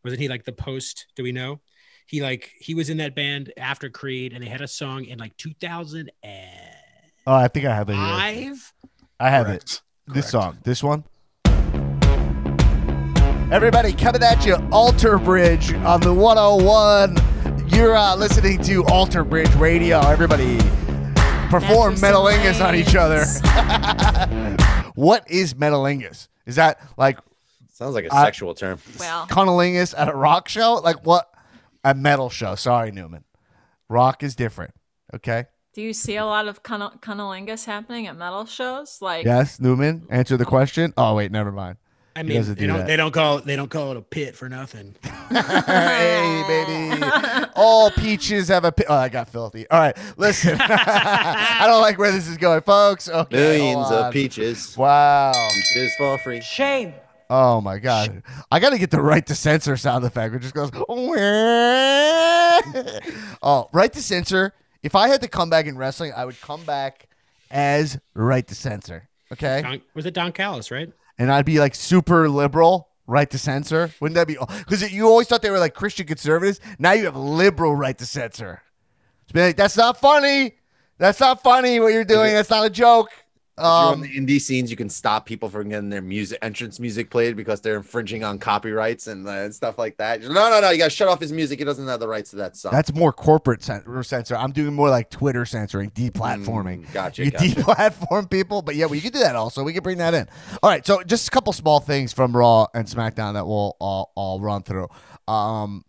Wasn't 0.04 0.22
he 0.22 0.28
like 0.28 0.46
the 0.46 0.54
post? 0.54 1.08
Do 1.16 1.24
we 1.24 1.32
know? 1.32 1.60
He 2.08 2.22
like 2.22 2.52
he 2.58 2.74
was 2.74 2.90
in 2.90 2.98
that 2.98 3.14
band 3.14 3.54
after 3.58 3.90
Creed, 3.90 4.34
and 4.34 4.44
they 4.44 4.50
had 4.50 4.62
a 4.62 4.68
song 4.68 5.06
in 5.06 5.20
like 5.20 5.36
2005. 5.38 6.12
Oh, 7.28 7.34
I 7.34 7.48
think 7.48 7.66
I 7.66 7.76
have 7.76 7.90
it 7.90 7.94
here. 7.94 8.02
I 9.20 9.30
have 9.30 9.50
it. 9.50 9.50
Correct. 9.50 9.82
This 10.08 10.30
song. 10.30 10.58
This 10.64 10.82
one. 10.82 11.04
Everybody 13.52 13.92
coming 13.92 14.24
at 14.24 14.46
you, 14.46 14.56
Alter 14.72 15.18
Bridge 15.18 15.74
on 15.74 16.00
the 16.00 16.14
101. 16.14 17.18
You're 17.70 17.98
uh, 17.98 18.16
listening 18.16 18.62
to 18.64 18.86
Alter 18.86 19.26
Bridge 19.26 19.54
Radio. 19.56 20.00
Everybody 20.00 20.58
perform 21.50 21.96
That's 21.96 22.02
just 22.02 22.04
metalingus 22.04 22.66
on 22.66 22.76
each 22.76 22.96
other. 22.96 23.26
what 24.96 25.30
is 25.30 25.54
metalingus? 25.56 26.30
Is 26.46 26.56
that 26.56 26.80
like 26.98 27.20
Sounds 27.74 27.94
like 27.94 28.06
a 28.06 28.14
I- 28.16 28.24
sexual 28.24 28.54
term. 28.54 28.80
Well, 28.98 29.28
cunnilingus 29.28 29.94
at 29.98 30.08
a 30.08 30.16
rock 30.16 30.48
show? 30.48 30.76
Like 30.76 31.06
what? 31.06 31.30
A 31.84 31.94
metal 31.94 32.30
show. 32.30 32.56
Sorry, 32.56 32.92
Newman. 32.92 33.26
Rock 33.90 34.24
is 34.24 34.34
different. 34.36 34.74
Okay. 35.14 35.44
do 35.74 35.82
you 35.82 35.92
see 35.92 36.16
a 36.16 36.26
lot 36.26 36.48
of 36.48 36.64
cunn- 36.64 37.02
cunnilingus 37.02 37.66
happening 37.66 38.08
at 38.08 38.16
metal 38.16 38.46
shows? 38.46 39.00
Like, 39.02 39.26
Yes, 39.26 39.60
Newman. 39.60 40.08
Answer 40.10 40.38
the 40.38 40.46
question. 40.46 40.94
Oh 40.96 41.16
wait, 41.16 41.34
never 41.34 41.52
mind. 41.52 41.78
I 42.16 42.24
mean, 42.24 42.38
doesn't 42.38 42.56
they 42.56 42.62
do 42.62 42.68
don't 42.68 42.80
that. 42.80 42.88
they 42.88 42.98
don't 42.98 43.12
call 43.12 43.38
it 43.38 43.46
they 43.46 43.56
don't 43.56 43.70
call 43.70 43.92
it 43.92 43.98
a 43.98 44.02
pit 44.02 44.36
for 44.36 44.50
nothing. 44.50 44.96
hey, 45.04 46.44
baby. 46.48 47.06
All 47.56 47.90
peaches 47.92 48.50
have 48.50 48.66
a. 48.66 48.72
pit. 48.72 48.88
oh, 48.90 48.96
I 48.96 49.08
got 49.10 49.30
filthy. 49.30 49.66
All 49.70 49.80
right, 49.80 49.98
listen. 50.18 50.58
I 50.62 51.64
don't 51.68 51.82
like 51.82 51.98
where 51.98 52.12
this 52.12 52.28
is 52.28 52.38
going, 52.38 52.62
folks. 52.62 53.08
Okay, 53.08 53.36
Millions 53.36 53.92
of 53.92 54.12
peaches. 54.12 54.76
Wow. 54.78 55.32
Peaches 55.54 55.94
for 55.98 56.18
free. 56.18 56.42
Shame. 56.42 56.94
Oh 57.30 57.62
my 57.62 57.80
god. 57.80 58.24
I 58.52 58.60
got 58.60 58.72
to 58.72 58.78
get 58.78 58.92
the 58.92 59.02
right 59.02 59.26
to 59.28 59.36
censor 59.36 59.78
sound 59.78 60.04
effect, 60.04 60.34
which 60.34 60.44
just 60.44 60.54
goes. 60.54 60.70
oh, 63.42 63.70
right 63.72 63.94
to 63.94 64.02
censor. 64.02 64.54
If 64.84 64.96
I 64.96 65.08
had 65.08 65.22
to 65.22 65.30
come 65.30 65.50
back 65.50 65.66
in 65.66 65.78
wrestling, 65.78 66.12
I 66.14 66.26
would 66.26 66.40
come 66.42 66.66
back 66.66 67.08
as 67.50 67.98
right 68.14 68.46
to 68.48 68.56
censor. 68.56 69.08
Okay. 69.32 69.62
Don, 69.62 69.82
was 69.94 70.06
it 70.06 70.14
Don 70.14 70.34
Callis, 70.34 70.72
right? 70.72 70.92
And 71.22 71.32
I'd 71.32 71.46
be 71.46 71.60
like 71.60 71.76
super 71.76 72.28
liberal, 72.28 72.90
right 73.06 73.30
to 73.30 73.38
censor. 73.38 73.92
Wouldn't 74.00 74.16
that 74.16 74.28
be? 74.28 74.38
Because 74.58 74.92
you 74.92 75.08
always 75.08 75.28
thought 75.28 75.44
they 75.44 75.52
were 75.52 75.60
like 75.60 75.76
Christian 75.76 76.08
conservatives. 76.08 76.60
Now 76.80 76.94
you 76.94 77.06
have 77.06 77.16
liberal 77.16 77.76
right 77.76 77.96
to 78.00 78.08
censor. 78.08 78.64
It's 79.22 79.32
been 79.32 79.46
like, 79.46 79.56
that's 79.56 79.78
not 79.78 80.02
funny. 80.02 80.56
That's 80.98 81.20
not 81.20 81.44
funny 81.44 81.80
what 81.80 81.94
you're 81.94 82.06
doing. 82.06 82.34
That's 82.34 82.50
not 82.50 82.66
a 82.66 82.72
joke. 82.72 83.10
If 83.58 83.64
you're 83.64 83.68
on 83.68 83.94
Um, 83.96 84.02
the 84.02 84.08
indie 84.08 84.40
scenes, 84.40 84.72
you 84.72 84.78
can 84.78 84.90
stop 84.90 85.26
people 85.26 85.50
from 85.50 85.70
getting 85.70 85.90
their 85.90 86.02
music 86.02 86.40
entrance 86.42 86.80
music 86.80 87.10
played 87.10 87.36
because 87.36 87.60
they're 87.62 87.76
infringing 87.76 88.24
on 88.24 88.40
copyrights 88.40 89.08
and, 89.08 89.28
uh, 89.28 89.32
and 89.32 89.54
stuff 89.54 89.78
like 89.78 89.98
that. 89.98 90.22
No, 90.22 90.50
no, 90.50 90.62
no! 90.62 90.70
You 90.70 90.78
got 90.78 90.86
to 90.86 90.90
shut 90.90 91.10
off 91.10 91.20
his 91.20 91.34
music. 91.34 91.60
He 91.60 91.66
doesn't 91.66 91.86
have 91.86 92.00
the 92.00 92.08
rights 92.08 92.30
to 92.32 92.38
that 92.38 92.56
song. 92.56 92.72
that's 92.72 92.94
more 92.94 93.12
corporate 93.12 93.62
cen- 93.62 93.84
censor. 94.04 94.36
I'm 94.38 94.52
doing 94.52 94.74
more 94.74 94.90
like 94.90 95.10
Twitter 95.10 95.46
censoring, 95.46 95.90
deplatforming. 95.92 96.86
Mm, 96.88 96.94
gotcha, 96.94 97.26
You 97.26 97.32
gotcha. 97.32 97.46
deplatform 97.46 98.30
people, 98.30 98.62
but 98.62 98.76
yeah, 98.76 98.88
you 98.92 99.02
can 99.02 99.12
do 99.12 99.20
that 99.20 99.36
also. 99.36 99.64
We 99.64 99.74
can 99.74 99.84
bring 99.84 99.98
that 99.98 100.14
in. 100.14 100.28
All 100.64 100.70
right, 100.70 100.86
so 100.86 101.04
just 101.04 101.28
a 101.28 101.32
couple 101.32 101.52
small 101.54 101.80
things 101.82 102.14
from 102.14 102.36
Raw 102.36 102.68
and 102.74 102.88
SmackDown 102.88 103.34
that 103.34 103.46
we'll 103.46 103.76
all, 103.80 104.12
all 104.16 104.40
run 104.40 104.64
through. 104.64 104.88
Um, 105.28 105.84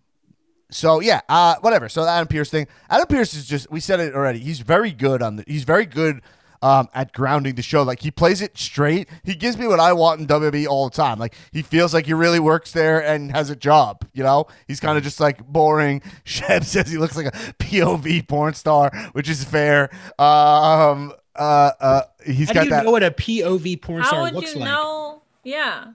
so 0.71 1.01
yeah, 1.01 1.21
uh, 1.29 1.57
whatever. 1.61 1.89
So 1.89 2.05
the 2.05 2.11
Adam 2.11 2.27
Pearce 2.29 2.51
thing. 2.51 2.67
Adam 2.91 3.07
Pearce 3.07 3.35
is 3.35 3.47
just 3.47 3.71
we 3.71 3.79
said 3.79 4.01
it 4.01 4.15
already. 4.15 4.41
He's 4.41 4.61
very 4.61 4.91
good 4.91 5.23
on 5.23 5.37
the. 5.37 5.45
He's 5.47 5.65
very 5.65 5.87
good 5.87 6.23
um, 6.63 6.89
at 6.95 7.13
grounding 7.13 7.57
the 7.57 7.63
show. 7.63 7.83
Like 7.83 8.01
he 8.01 8.11
plays 8.11 8.41
it 8.41 8.57
straight. 8.57 9.09
He 9.25 9.35
gives 9.35 9.59
me 9.59 9.67
what 9.67 9.81
I 9.81 9.93
want 9.93 10.21
in 10.21 10.27
WWE 10.27 10.67
all 10.67 10.89
the 10.89 10.95
time. 10.97 11.19
Like 11.19 11.35
he 11.53 11.61
feels 11.63 11.93
like 11.93 12.07
he 12.07 12.15
really 12.15 12.41
works 12.41 12.73
there 12.73 13.05
and 13.05 13.33
has 13.33 13.51
a 13.51 13.57
job. 13.57 14.07
You 14.15 14.23
know, 14.23 14.47
he's 14.67 14.81
kind 14.81 14.97
of 14.97 15.05
just 15.05 15.21
like 15.21 15.45
boring. 15.47 16.01
Shep 16.25 16.65
says 16.65 16.89
he 16.91 16.97
looks 16.99 17.17
like 17.17 17.27
a 17.27 17.31
POV 17.33 18.27
porn 18.29 18.55
star, 18.55 18.91
which 19.13 19.29
is 19.29 19.45
fair. 19.45 19.91
Um, 20.19 21.13
uh, 21.35 21.73
uh, 21.81 22.03
he's 22.25 22.49
How 22.49 22.55
got 22.55 22.61
do 22.61 22.67
you 22.67 22.71
that 22.71 22.85
know 22.85 22.91
what 22.93 23.03
a 23.03 23.11
POV 23.11 23.81
porn 23.83 24.03
how 24.03 24.09
star 24.09 24.23
would 24.23 24.35
looks 24.35 24.55
you 24.55 24.61
like? 24.61 24.71
know? 24.71 25.23
Yeah, 25.45 25.93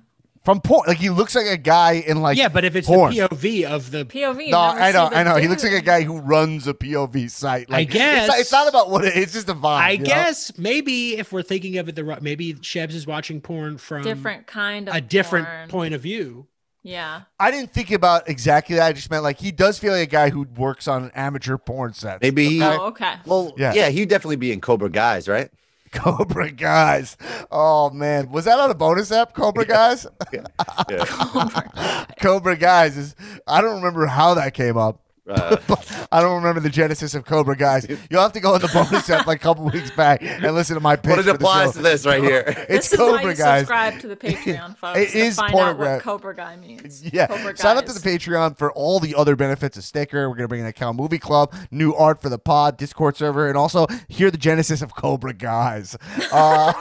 from 0.48 0.61
porn. 0.61 0.84
Like 0.88 0.98
he 0.98 1.10
looks 1.10 1.36
like 1.36 1.45
a 1.48 1.57
guy 1.57 1.95
in 1.95 2.22
like 2.22 2.38
yeah, 2.38 2.48
but 2.48 2.64
if 2.64 2.78
it's 2.78 2.88
porn. 2.88 3.14
the 3.14 3.28
POV 3.28 3.65
of 3.65 3.91
the 3.91 4.06
POV. 4.06 4.49
No, 4.49 4.57
I 4.57 4.94
know, 4.94 5.10
I 5.11 5.24
know. 5.24 5.36
He 5.36 5.49
looks 5.49 5.61
like 5.61 5.74
a 5.74 5.82
guy 5.82 6.03
who 6.03 6.19
runs 6.19 6.69
a 6.69 6.74
POV 6.74 7.30
site. 7.30 7.69
Like, 7.69 7.90
guess. 7.90 8.19
it's 8.19 8.28
not, 8.30 8.40
it's 8.40 8.52
not 8.53 8.69
about 8.69 8.90
what 8.90 9.03
it, 9.03 9.18
it's 9.18 9.34
just 9.34 9.49
a 9.49 9.53
vibe. 9.53 9.65
I 9.65 9.91
you 9.91 9.98
know? 9.98 10.06
guess 10.06 10.57
maybe 10.57 11.18
if 11.18 11.34
we're 11.34 11.41
thinking 11.41 11.80
of 11.80 11.90
it 11.90 11.95
the 11.95 12.06
right, 12.06 12.22
maybe 12.22 12.53
Shebs 12.53 12.94
is 12.94 13.06
watching 13.06 13.41
porn 13.41 13.78
from 13.78 14.03
different 14.03 14.48
kind 14.48 14.88
of 14.88 14.95
a 14.95 15.02
different 15.02 15.48
porn. 15.49 15.69
point 15.69 15.94
of 15.94 15.99
view. 15.99 16.48
Yeah, 16.82 17.24
I 17.38 17.52
didn't 17.52 17.74
think 17.74 17.91
about 17.91 18.30
exactly 18.30 18.78
that. 18.78 18.88
I 18.88 18.94
just 18.94 19.11
meant 19.11 19.24
like 19.24 19.40
he 19.40 19.52
does 19.52 19.78
feel 19.78 19.91
like 19.91 20.07
a 20.07 20.10
guy 20.10 20.30
who 20.30 20.48
works 20.56 20.88
on 20.88 21.03
an 21.03 21.11
amateur 21.14 21.57
porn 21.57 21.91
set. 21.91 22.22
Maybe 22.22 22.48
he. 22.48 22.64
Oh, 22.64 22.88
okay. 22.88 23.15
Well, 23.26 23.53
Yeah. 23.57 23.74
yeah. 23.74 23.90
he'd 23.90 24.07
definitely 24.07 24.38
be 24.38 24.53
in 24.53 24.61
Cobra 24.61 24.90
Guys, 24.90 25.28
right? 25.28 25.52
Cobra 25.98 26.52
Guys. 26.52 27.18
Oh 27.52 27.90
man, 27.90 28.30
was 28.30 28.45
that 28.45 28.60
on 28.60 28.69
a 28.69 28.76
bonus 28.76 29.11
app? 29.11 29.34
Cobra 29.34 29.65
Guys. 29.65 30.06
Yeah. 30.32 32.06
Cobra 32.19 32.56
Guys 32.56 32.98
is. 32.98 33.15
I 33.48 33.61
don't 33.61 33.78
remember 33.78 34.06
how 34.06 34.34
that 34.36 34.53
came 34.53 34.78
up. 34.78 35.02
Uh, 35.28 35.58
I 36.12 36.22
don't 36.22 36.36
remember 36.36 36.62
the 36.62 36.70
genesis 36.70 37.14
of 37.14 37.26
Cobra 37.26 37.56
Guys. 37.56 37.86
You'll 38.10 38.22
have 38.22 38.34
to 38.34 38.40
go 38.40 38.56
in 38.56 38.62
the 38.62 38.70
bonus 38.70 39.10
app 39.10 39.28
like 39.28 39.40
a 39.40 39.44
couple 39.44 39.66
weeks 39.66 39.91
back 39.91 40.22
and 40.22 40.41
listen 40.56 40.76
to 40.76 40.80
my 40.80 40.95
pitch. 40.95 41.16
but 41.16 41.20
it 41.20 41.24
for 41.24 41.32
applies 41.32 41.74
to 41.74 41.82
this 41.82 42.06
right 42.06 42.24
here. 42.24 42.44
It's 42.70 42.90
this 42.90 42.94
is 42.94 42.99
why 42.99 43.18
Cobra 43.18 43.32
you 43.32 43.38
Guys. 43.38 43.60
subscribe 43.62 43.99
to 43.99 44.08
the 44.08 44.16
Patreon, 44.16 44.78
folks. 44.78 44.99
It 44.99 45.10
to 45.12 45.18
is 45.18 45.36
find 45.38 45.56
out 45.56 45.78
what 45.78 46.02
Cobra 46.02 46.36
Guy 46.36 46.56
means. 46.58 47.04
Yeah, 47.04 47.28
Cobra 47.28 47.56
sign 47.58 47.78
up 47.78 47.86
to 47.86 47.94
the 47.94 47.99
Patreon 47.99 48.58
for 48.58 48.72
all 48.74 48.99
the 48.99 49.16
other 49.16 49.36
benefits: 49.36 49.78
a 49.78 49.82
sticker. 49.82 50.30
We're 50.30 50.36
gonna 50.36 50.48
bring 50.48 50.62
in 50.62 50.68
a 50.68 50.74
Cow 50.74 50.91
Movie 50.94 51.20
Club, 51.20 51.54
new 51.72 51.94
art 51.94 52.22
for 52.22 52.30
the 52.30 52.40
pod, 52.40 52.78
Discord 52.78 53.16
server, 53.16 53.48
and 53.48 53.58
also 53.58 53.88
hear 54.08 54.30
the 54.32 54.38
genesis 54.38 54.82
of 54.82 54.95
Cobra 54.95 55.34
Guys. 55.34 55.98
Uh, 56.32 56.74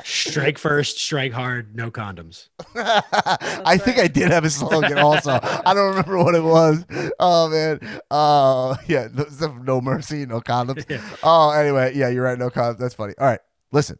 Strike 0.04 0.58
first, 0.58 0.98
strike 0.98 1.32
hard, 1.32 1.74
no 1.76 1.90
condoms. 1.90 2.48
I 2.76 3.78
think 3.78 3.98
I 3.98 4.08
did 4.08 4.30
have 4.30 4.44
a 4.44 4.50
slogan 4.50 4.98
also. 4.98 5.38
I 5.42 5.72
don't 5.74 5.90
remember 5.90 6.18
what 6.18 6.34
it 6.34 6.42
was. 6.42 6.84
Oh 7.18 7.48
man. 7.48 7.80
Uh 8.10 8.76
yeah, 8.86 9.08
th- 9.08 9.28
th- 9.38 9.50
no 9.62 9.80
mercy, 9.80 10.26
no 10.26 10.40
condoms. 10.40 10.84
Oh, 11.22 11.50
anyway, 11.50 11.92
yeah, 11.94 12.08
you're 12.08 12.24
right, 12.24 12.38
no 12.38 12.50
condoms. 12.50 12.78
That's 12.78 12.94
funny. 12.94 13.14
All 13.18 13.26
right, 13.26 13.40
listen. 13.72 13.98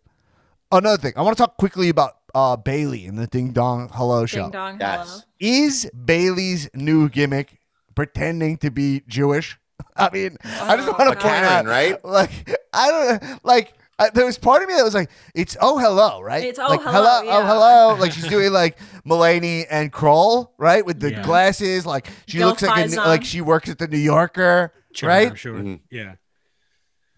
Another 0.72 0.96
thing, 1.00 1.12
I 1.16 1.22
want 1.22 1.36
to 1.36 1.42
talk 1.42 1.56
quickly 1.56 1.88
about 1.88 2.12
uh 2.34 2.56
Bayley 2.56 3.06
and 3.06 3.18
the 3.18 3.26
Ding 3.26 3.52
Dong 3.52 3.88
Hello 3.92 4.26
show. 4.26 4.42
Ding 4.42 4.50
dong, 4.50 4.78
Yes. 4.80 5.08
hello. 5.08 5.20
Is 5.40 5.90
Bayley's 6.04 6.68
new 6.74 7.08
gimmick 7.08 7.58
pretending 7.94 8.56
to 8.58 8.70
be 8.70 9.02
Jewish? 9.06 9.58
I 9.96 10.10
mean, 10.10 10.36
I 10.44 10.76
just 10.76 10.88
Oh, 10.88 10.92
want 10.98 11.10
to 11.10 11.14
God. 11.14 11.20
point 11.22 11.44
out, 11.44 11.64
Karen, 11.64 11.66
right? 11.66 12.04
Like, 12.04 12.30
I 12.72 12.90
don't 13.20 13.44
like. 13.44 13.74
I, 13.98 14.10
there 14.10 14.26
was 14.26 14.36
part 14.36 14.62
of 14.62 14.68
me 14.68 14.74
that 14.74 14.84
was 14.84 14.94
like, 14.94 15.10
"It's 15.34 15.56
oh 15.60 15.78
hello, 15.78 16.20
right? 16.20 16.44
It's, 16.44 16.58
oh, 16.58 16.68
like, 16.68 16.82
hello, 16.82 17.20
oh 17.20 17.22
yeah. 17.24 17.46
hello." 17.46 17.94
Like 17.94 18.12
she's 18.12 18.28
doing 18.28 18.52
like 18.52 18.78
Mulaney 19.06 19.64
and 19.70 19.90
Kroll, 19.90 20.52
right, 20.58 20.84
with 20.84 21.00
the 21.00 21.12
Yeah. 21.12 21.22
glasses. 21.22 21.86
Like 21.86 22.08
she 22.26 22.38
Go 22.38 22.46
looks 22.48 22.62
like 22.62 22.92
a, 22.92 22.94
like 22.96 23.24
she 23.24 23.40
works 23.40 23.70
at 23.70 23.78
the 23.78 23.88
New 23.88 23.96
Yorker, 23.98 24.72
Sure, 24.92 25.08
right? 25.08 25.38
Sure. 25.38 25.54
Mhm. 25.54 25.80
Yeah. 25.90 26.16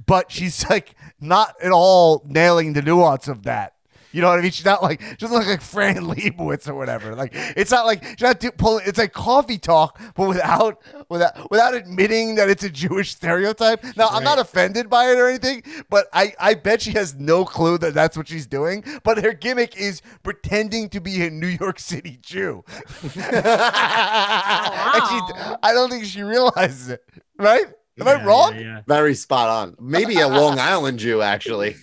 But 0.07 0.31
she's 0.31 0.69
like 0.71 0.95
not 1.21 1.55
at 1.63 1.73
all 1.73 2.23
nailing 2.27 2.75
the 2.75 2.83
nuance 2.83 3.27
of 3.27 3.43
that. 3.43 3.75
You 4.13 4.23
know 4.23 4.29
what 4.29 4.39
I 4.39 4.43
mean? 4.43 4.51
She's 4.51 4.65
not 4.65 4.83
like 4.83 5.03
she 5.03 5.17
doesn't 5.17 5.37
look 5.37 5.47
like 5.47 5.61
Fran 5.61 5.97
Lebowitz 6.07 6.67
or 6.69 6.75
whatever. 6.75 7.15
Like 7.15 7.33
it's 7.35 7.71
not 7.71 7.85
like 7.87 8.03
she's 8.05 8.23
not 8.23 8.41
do, 8.41 8.51
pulling. 8.51 8.85
It's 8.87 8.99
like 8.99 9.13
coffee 9.13 9.59
talk, 9.59 10.01
but 10.15 10.29
without 10.29 10.81
without 11.11 11.51
without 11.51 11.75
admitting 11.75 12.37
that 12.37 12.49
it's 12.49 12.65
a 12.65 12.71
Jewish 12.71 13.11
stereotype. 13.11 13.85
Now 13.97 14.09
I'm 14.09 14.25
not 14.25 14.39
offended 14.39 14.89
by 14.89 15.11
it 15.11 15.19
or 15.19 15.29
anything, 15.29 15.63
but 15.91 16.07
I 16.13 16.33
I 16.41 16.55
bet 16.55 16.81
she 16.83 16.93
has 16.93 17.15
no 17.17 17.45
clue 17.45 17.77
that 17.79 17.93
that's 17.95 18.17
what 18.17 18.29
she's 18.29 18.47
doing. 18.47 18.83
But 19.03 19.19
her 19.23 19.33
gimmick 19.35 19.77
is 19.77 20.01
pretending 20.23 20.89
to 20.91 21.01
be 21.01 21.23
a 21.27 21.31
New 21.31 21.47
York 21.47 21.79
City 21.79 22.19
Jew. 22.23 22.65
Oh, 23.05 24.93
and 24.95 25.03
she- 25.09 25.55
I 25.63 25.73
don't 25.73 25.91
think 25.91 26.05
she 26.05 26.23
realizes 26.23 26.89
it. 26.89 27.05
Right? 27.39 27.67
Am 28.01 28.07
I 28.07 28.23
wrong? 28.25 28.55
Yeah, 28.55 28.61
yeah. 28.61 28.81
Very 28.87 29.15
spot 29.15 29.49
on. 29.49 29.77
Maybe 29.81 30.21
a 30.21 30.29
Long 30.29 30.59
Island 30.61 30.99
Jew, 31.01 31.21
actually. 31.21 31.77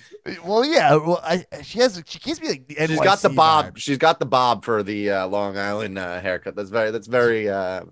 Well, 0.44 0.66
yeah. 0.66 0.96
Well, 0.96 1.22
I, 1.24 1.46
she 1.62 1.80
has. 1.80 2.02
She 2.08 2.20
gives 2.20 2.42
me 2.42 2.50
like 2.50 2.68
the 2.68 2.88
She's 2.88 3.00
got 3.00 3.20
the 3.20 3.30
bob. 3.30 3.66
vibe. 3.74 3.78
She's 3.78 3.98
got 3.98 4.20
the 4.20 4.26
bob 4.26 4.66
for 4.66 4.82
the 4.82 5.12
uh, 5.12 5.28
Long 5.28 5.58
Island 5.58 6.00
uh, 6.00 6.20
haircut. 6.20 6.56
That's 6.56 6.70
very. 6.70 6.92
That's 6.92 7.08
very. 7.08 7.48
Uh, 7.48 7.86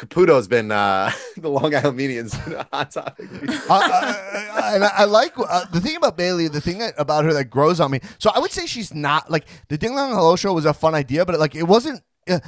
Caputo's 0.00 0.48
been 0.48 0.70
uh, 0.70 1.12
the 1.36 1.48
Long 1.50 1.74
Island 1.74 1.96
Medium's 1.96 2.32
hot 2.72 2.90
topic. 2.92 3.28
I, 3.28 3.60
I, 3.68 4.60
I, 4.62 4.74
and 4.74 4.84
I, 4.84 4.90
I 4.98 5.04
like 5.04 5.34
uh, 5.38 5.66
the 5.72 5.80
thing 5.80 5.96
about 5.96 6.16
Bayley. 6.16 6.48
The 6.48 6.60
thing 6.60 6.78
that, 6.78 6.94
about 6.96 7.24
her 7.24 7.32
that 7.34 7.46
grows 7.46 7.80
on 7.80 7.90
me. 7.90 8.00
So 8.18 8.30
I 8.34 8.38
would 8.38 8.50
say 8.50 8.66
she's 8.66 8.94
not 8.94 9.30
like 9.30 9.46
the 9.68 9.76
Ding 9.76 9.94
Dong 9.94 10.12
Hello 10.12 10.36
show 10.36 10.52
was 10.54 10.64
a 10.64 10.72
fun 10.72 10.94
idea, 10.94 11.26
but 11.26 11.38
like 11.38 11.54
it 11.54 11.64
wasn't. 11.64 12.02
Uh, 12.28 12.40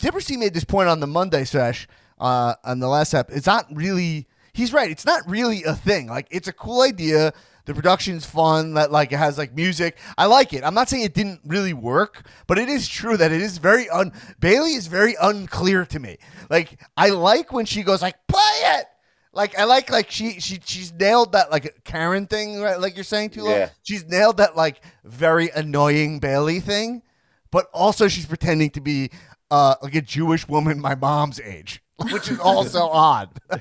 Dipper 0.00 0.20
C 0.20 0.36
made 0.36 0.54
this 0.54 0.64
point 0.64 0.88
on 0.88 1.00
the 1.00 1.06
Monday 1.06 1.44
sesh 1.44 1.86
uh, 2.18 2.54
on 2.64 2.78
the 2.78 2.88
last 2.88 3.12
ep. 3.14 3.30
It's 3.30 3.46
not 3.46 3.66
really. 3.70 4.26
He's 4.52 4.72
right. 4.72 4.90
It's 4.90 5.04
not 5.04 5.28
really 5.28 5.64
a 5.64 5.74
thing. 5.74 6.06
Like 6.06 6.28
it's 6.30 6.48
a 6.48 6.52
cool 6.52 6.82
idea. 6.82 7.32
The 7.66 7.74
production's 7.74 8.26
fun. 8.26 8.74
That 8.74 8.92
like 8.92 9.12
it 9.12 9.18
has 9.18 9.38
like 9.38 9.54
music. 9.54 9.96
I 10.18 10.26
like 10.26 10.52
it. 10.52 10.64
I'm 10.64 10.74
not 10.74 10.88
saying 10.88 11.02
it 11.02 11.14
didn't 11.14 11.40
really 11.44 11.72
work, 11.72 12.26
but 12.46 12.58
it 12.58 12.68
is 12.68 12.88
true 12.88 13.16
that 13.16 13.32
it 13.32 13.40
is 13.40 13.58
very 13.58 13.88
un. 13.88 14.12
Bayley 14.40 14.74
is 14.74 14.86
very 14.86 15.16
unclear 15.20 15.84
to 15.86 15.98
me. 15.98 16.18
Like 16.50 16.80
I 16.96 17.10
like 17.10 17.52
when 17.52 17.64
she 17.66 17.82
goes 17.82 18.02
like 18.02 18.16
play 18.26 18.40
it. 18.78 18.86
Like 19.32 19.58
I 19.58 19.64
like 19.64 19.90
like 19.90 20.10
she 20.10 20.40
she 20.40 20.60
she's 20.64 20.92
nailed 20.92 21.32
that 21.32 21.50
like 21.50 21.82
Karen 21.84 22.26
thing 22.26 22.60
right 22.60 22.78
like 22.78 22.94
you're 22.96 23.04
saying 23.04 23.30
too 23.30 23.42
long. 23.42 23.52
Yeah. 23.52 23.70
She's 23.82 24.04
nailed 24.06 24.36
that 24.36 24.56
like 24.56 24.80
very 25.04 25.50
annoying 25.50 26.20
Bayley 26.20 26.60
thing, 26.60 27.02
but 27.50 27.66
also 27.72 28.08
she's 28.08 28.26
pretending 28.26 28.70
to 28.70 28.80
be 28.80 29.10
uh 29.50 29.74
like 29.82 29.94
a 29.94 30.02
Jewish 30.02 30.46
woman 30.46 30.80
my 30.80 30.94
mom's 30.94 31.40
age, 31.40 31.82
which 32.10 32.30
is 32.30 32.38
also 32.38 32.88
odd. 32.88 33.30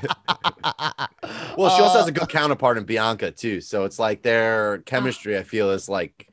Well, 1.55 1.69
she 1.69 1.81
also 1.81 1.97
has 1.99 2.07
a 2.07 2.11
Uh, 2.11 2.11
good 2.11 2.29
counterpart 2.29 2.77
in 2.77 2.85
Bianca 2.85 3.31
too. 3.31 3.61
So 3.61 3.85
it's 3.85 3.99
like 3.99 4.21
their 4.21 4.79
chemistry. 4.79 5.37
I 5.37 5.43
feel 5.43 5.71
is 5.71 5.87
like 5.89 6.27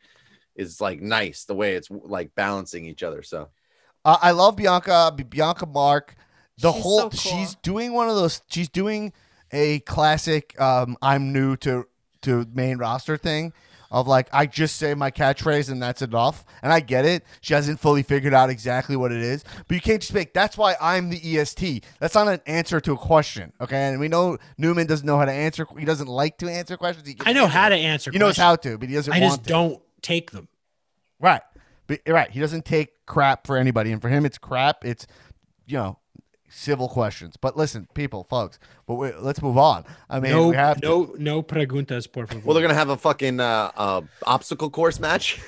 is 0.56 0.80
like 0.80 1.00
nice 1.02 1.44
the 1.44 1.54
way 1.54 1.74
it's 1.74 1.90
like 1.90 2.34
balancing 2.34 2.86
each 2.86 3.02
other. 3.02 3.22
So 3.22 3.50
Uh, 4.04 4.18
I 4.22 4.30
love 4.32 4.56
Bianca, 4.56 5.12
Bianca 5.28 5.66
Mark. 5.66 6.14
The 6.60 6.72
She's 6.72 6.82
whole 6.82 7.00
so 7.00 7.10
cool. 7.10 7.12
she's 7.12 7.54
doing 7.56 7.92
one 7.92 8.08
of 8.08 8.16
those. 8.16 8.42
She's 8.48 8.68
doing 8.68 9.12
a 9.52 9.80
classic. 9.80 10.58
Um, 10.60 10.96
I'm 11.02 11.32
new 11.32 11.56
to 11.58 11.86
to 12.22 12.46
main 12.52 12.78
roster 12.78 13.16
thing 13.16 13.52
of 13.90 14.06
like 14.06 14.28
I 14.32 14.46
just 14.46 14.76
say 14.76 14.94
my 14.94 15.10
catchphrase 15.10 15.70
and 15.70 15.82
that's 15.82 16.02
enough. 16.02 16.44
And 16.62 16.72
I 16.72 16.80
get 16.80 17.04
it. 17.04 17.24
She 17.40 17.54
hasn't 17.54 17.80
fully 17.80 18.02
figured 18.02 18.34
out 18.34 18.50
exactly 18.50 18.96
what 18.96 19.12
it 19.12 19.20
is, 19.20 19.44
but 19.66 19.74
you 19.74 19.80
can't 19.80 20.00
just 20.00 20.14
make. 20.14 20.32
That's 20.32 20.56
why 20.56 20.76
I'm 20.80 21.10
the 21.10 21.38
EST. 21.38 21.84
That's 21.98 22.14
not 22.14 22.28
an 22.28 22.40
answer 22.46 22.80
to 22.80 22.92
a 22.92 22.96
question. 22.96 23.52
Okay, 23.60 23.88
and 23.88 24.00
we 24.00 24.08
know 24.08 24.38
Newman 24.58 24.86
doesn't 24.86 25.06
know 25.06 25.18
how 25.18 25.24
to 25.24 25.32
answer. 25.32 25.66
He 25.78 25.84
doesn't 25.84 26.08
like 26.08 26.38
to 26.38 26.50
answer 26.50 26.76
questions. 26.76 27.08
He 27.08 27.16
I 27.24 27.32
know 27.32 27.46
how 27.46 27.68
to 27.68 27.76
answer. 27.76 28.10
He 28.10 28.18
knows 28.18 28.36
questions. 28.36 28.44
how 28.44 28.56
to, 28.56 28.78
but 28.78 28.88
he 28.88 28.94
doesn't. 28.94 29.12
I 29.12 29.20
just 29.20 29.44
to. 29.44 29.48
don't 29.48 29.82
take 30.02 30.30
them. 30.30 30.48
Right. 31.18 31.42
But 31.86 32.00
right, 32.06 32.30
he 32.30 32.38
doesn't 32.38 32.64
take 32.64 33.04
crap 33.06 33.46
for 33.46 33.56
anybody, 33.56 33.90
and 33.90 34.00
for 34.00 34.08
him, 34.08 34.24
it's 34.24 34.38
crap. 34.38 34.84
It's 34.84 35.06
you 35.66 35.76
know 35.76 35.98
civil 36.50 36.88
questions. 36.88 37.36
But 37.36 37.56
listen, 37.56 37.88
people, 37.94 38.24
folks, 38.24 38.58
but 38.86 38.94
we, 38.94 39.12
let's 39.12 39.40
move 39.40 39.56
on. 39.56 39.84
I 40.08 40.20
mean, 40.20 40.32
no, 40.32 40.48
we 40.48 40.56
have 40.56 40.80
to. 40.80 40.86
no, 40.86 41.14
no 41.18 41.42
preguntas, 41.42 42.10
por 42.10 42.26
favor. 42.26 42.42
well, 42.44 42.54
they're 42.54 42.62
gonna 42.62 42.74
have 42.74 42.90
a 42.90 42.96
fucking 42.96 43.40
uh, 43.40 43.70
uh 43.76 44.02
obstacle 44.26 44.70
course 44.70 45.00
match. 45.00 45.40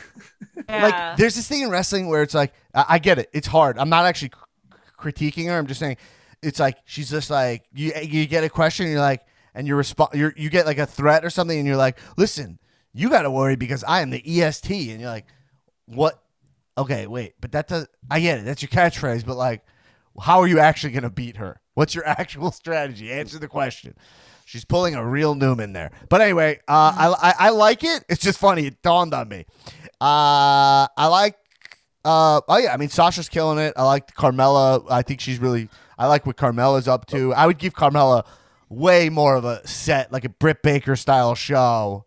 Yeah. 0.68 0.82
like. 0.82 1.16
There's 1.16 1.34
this 1.34 1.48
thing 1.48 1.62
in 1.62 1.70
wrestling 1.70 2.08
where 2.08 2.22
it's 2.22 2.34
like, 2.34 2.52
I, 2.74 2.84
I 2.90 2.98
get 2.98 3.18
it. 3.18 3.28
It's 3.32 3.46
hard. 3.46 3.78
I'm 3.78 3.88
not 3.88 4.06
actually 4.06 4.30
cr- 4.30 4.44
critiquing 4.98 5.46
her. 5.46 5.58
I'm 5.58 5.66
just 5.66 5.80
saying, 5.80 5.96
it's 6.42 6.58
like 6.58 6.78
she's 6.84 7.10
just 7.10 7.30
like 7.30 7.64
you. 7.72 7.92
You 8.02 8.26
get 8.26 8.44
a 8.44 8.48
question, 8.48 8.86
and 8.86 8.92
you're 8.92 9.00
like, 9.00 9.22
and 9.54 9.66
you 9.66 9.74
respond. 9.74 10.10
You 10.14 10.32
you 10.36 10.50
get 10.50 10.66
like 10.66 10.78
a 10.78 10.86
threat 10.86 11.24
or 11.24 11.30
something, 11.30 11.56
and 11.56 11.66
you're 11.66 11.76
like, 11.76 11.98
listen, 12.16 12.58
you 12.92 13.08
got 13.10 13.22
to 13.22 13.30
worry 13.30 13.56
because 13.56 13.84
I 13.84 14.00
am 14.00 14.10
the 14.10 14.42
EST, 14.42 14.90
and 14.90 15.00
you're 15.00 15.10
like, 15.10 15.26
what? 15.86 16.22
Okay, 16.76 17.06
wait, 17.06 17.34
but 17.40 17.52
that 17.52 17.68
does. 17.68 17.86
I 18.10 18.20
get 18.20 18.38
it. 18.38 18.44
That's 18.44 18.62
your 18.62 18.70
catchphrase, 18.70 19.24
but 19.24 19.36
like, 19.36 19.64
how 20.20 20.40
are 20.40 20.47
you 20.47 20.59
actually 20.59 20.93
going 20.93 21.02
to 21.05 21.10
beat 21.10 21.36
her? 21.36 21.60
What's 21.74 21.94
your 21.94 22.06
actual 22.06 22.52
strategy? 22.52 23.12
Answer 23.12 23.39
the 23.39 23.48
question. 23.48 23.94
She's 24.44 24.64
pulling 24.64 24.94
a 24.94 25.06
real 25.06 25.34
Newman 25.34 25.72
there. 25.72 25.93
But 26.09 26.20
anyway, 26.20 26.59
uh, 26.68 26.93
I, 26.97 27.30
I 27.30 27.47
I 27.47 27.51
like 27.51 27.84
it. 27.84 28.05
It's 28.09 28.20
just 28.20 28.39
funny. 28.39 28.66
It 28.66 28.82
dawned 28.82 29.14
on 29.14 29.28
me. 29.28 29.47
Uh, 30.01 30.86
I 30.97 31.06
like. 31.06 31.36
Uh, 32.05 32.40
oh 32.48 32.56
yeah, 32.59 32.74
I 32.74 32.76
mean 32.76 32.89
Sasha's 32.89 33.28
killing 33.28 33.59
it. 33.59 33.72
I 33.76 33.84
like 33.84 34.14
Carmella. 34.14 34.84
I 34.90 35.02
think 35.02 35.20
she's 35.20 35.39
really. 35.39 35.68
I 35.97 36.06
like 36.06 36.26
what 36.26 36.36
Carmella's 36.36 36.89
up 36.89 37.06
to. 37.06 37.32
I 37.32 37.47
would 37.47 37.59
give 37.59 37.74
Carmella 37.74 38.26
way 38.68 39.09
more 39.09 39.36
of 39.36 39.44
a 39.44 39.66
set, 39.66 40.12
like 40.12 40.24
a 40.24 40.28
Britt 40.28 40.62
Baker 40.62 40.97
style 40.97 41.34
show, 41.34 42.05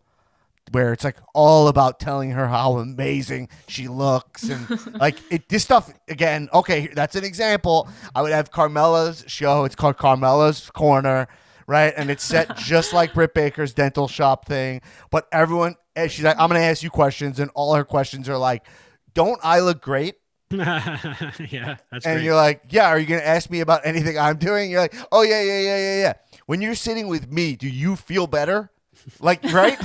where 0.71 0.93
it's 0.93 1.03
like 1.03 1.17
all 1.33 1.67
about 1.67 1.99
telling 1.99 2.31
her 2.31 2.47
how 2.47 2.77
amazing 2.77 3.49
she 3.67 3.87
looks 3.87 4.43
and 4.49 4.67
like 4.99 5.17
it. 5.31 5.49
This 5.49 5.63
stuff 5.63 5.93
again. 6.07 6.49
Okay, 6.53 6.87
that's 6.87 7.15
an 7.15 7.23
example. 7.23 7.87
I 8.13 8.21
would 8.21 8.31
have 8.31 8.51
Carmella's 8.51 9.23
show. 9.27 9.63
It's 9.65 9.75
called 9.75 9.97
Carmella's 9.97 10.69
Corner, 10.71 11.27
right? 11.67 11.93
And 11.95 12.09
it's 12.09 12.23
set 12.23 12.57
just 12.57 12.93
like 12.93 13.13
Britt 13.13 13.33
Baker's 13.33 13.73
dental 13.73 14.07
shop 14.07 14.47
thing. 14.47 14.81
But 15.11 15.27
everyone, 15.31 15.75
and 15.95 16.11
she's 16.11 16.25
like, 16.25 16.39
I'm 16.39 16.49
gonna 16.49 16.59
ask 16.61 16.83
you 16.83 16.89
questions, 16.89 17.39
and 17.39 17.51
all 17.53 17.75
her 17.75 17.85
questions 17.85 18.27
are 18.27 18.37
like, 18.37 18.65
"Don't 19.13 19.39
I 19.43 19.59
look 19.59 19.81
great?" 19.81 20.15
yeah, 20.51 21.77
that's 21.91 22.05
and 22.05 22.17
great. 22.17 22.23
you're 22.23 22.35
like, 22.35 22.61
yeah, 22.69 22.87
are 22.87 22.99
you 22.99 23.05
going 23.07 23.19
to 23.19 23.27
ask 23.27 23.49
me 23.49 23.61
about 23.61 23.81
anything 23.83 24.17
I'm 24.17 24.37
doing? 24.37 24.69
You're 24.69 24.79
like, 24.79 24.95
oh, 25.11 25.23
yeah, 25.23 25.41
yeah, 25.41 25.59
yeah, 25.59 25.77
yeah, 25.77 26.01
yeah. 26.01 26.13
When 26.45 26.61
you're 26.61 26.75
sitting 26.75 27.07
with 27.07 27.31
me, 27.31 27.55
do 27.55 27.67
you 27.67 27.95
feel 27.95 28.27
better? 28.27 28.71
Like, 29.19 29.43
right? 29.45 29.79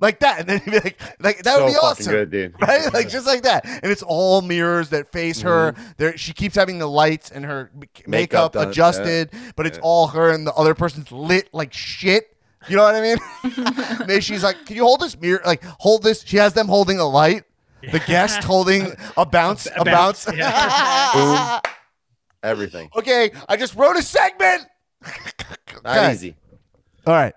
Like 0.00 0.18
that. 0.20 0.40
And 0.40 0.48
then 0.48 0.60
you'd 0.66 0.72
be 0.72 0.80
like, 0.80 1.00
like 1.20 1.42
that 1.44 1.54
so 1.56 1.64
would 1.64 1.68
be 1.68 1.74
fucking 1.74 1.88
awesome. 1.88 2.12
good, 2.12 2.30
dude. 2.30 2.54
Right? 2.60 2.92
Like, 2.92 3.08
just 3.08 3.26
like 3.26 3.42
that. 3.42 3.64
And 3.64 3.92
it's 3.92 4.02
all 4.02 4.42
mirrors 4.42 4.88
that 4.90 5.12
face 5.12 5.40
her. 5.42 5.72
Mm-hmm. 5.72 5.82
There, 5.98 6.16
She 6.16 6.32
keeps 6.32 6.56
having 6.56 6.78
the 6.78 6.88
lights 6.88 7.30
and 7.30 7.44
her 7.44 7.70
makeup, 7.74 8.08
Makeup 8.08 8.52
done, 8.54 8.68
adjusted, 8.68 9.30
but 9.54 9.66
it's 9.66 9.78
all 9.82 10.08
her 10.08 10.30
and 10.30 10.44
the 10.46 10.52
other 10.54 10.74
person's 10.74 11.12
lit 11.12 11.48
like 11.52 11.72
shit. 11.72 12.36
You 12.68 12.76
know 12.76 12.82
what 12.84 12.94
I 12.94 13.00
mean? 13.00 13.18
Maybe 14.06 14.20
she's 14.20 14.42
like, 14.44 14.66
can 14.66 14.76
you 14.76 14.82
hold 14.84 15.00
this 15.00 15.18
mirror? 15.20 15.40
Like, 15.44 15.62
hold 15.64 16.02
this. 16.02 16.24
She 16.24 16.36
has 16.36 16.52
them 16.54 16.66
holding 16.68 16.98
a 16.98 17.08
light. 17.08 17.44
The 17.90 17.98
guest 18.00 18.44
holding 18.44 18.94
a 19.16 19.26
bounce, 19.26 19.66
a, 19.66 19.80
A 19.80 19.84
bounce. 19.84 20.24
bounce, 20.26 20.36
yeah. 20.38 21.60
Everything. 22.44 22.88
okay, 22.96 23.30
I 23.48 23.56
just 23.56 23.74
wrote 23.76 23.96
a 23.96 24.02
segment. 24.02 24.66
Not 25.84 25.96
Okay. 25.98 26.12
easy. 26.12 26.36
All 27.06 27.14
right. 27.14 27.34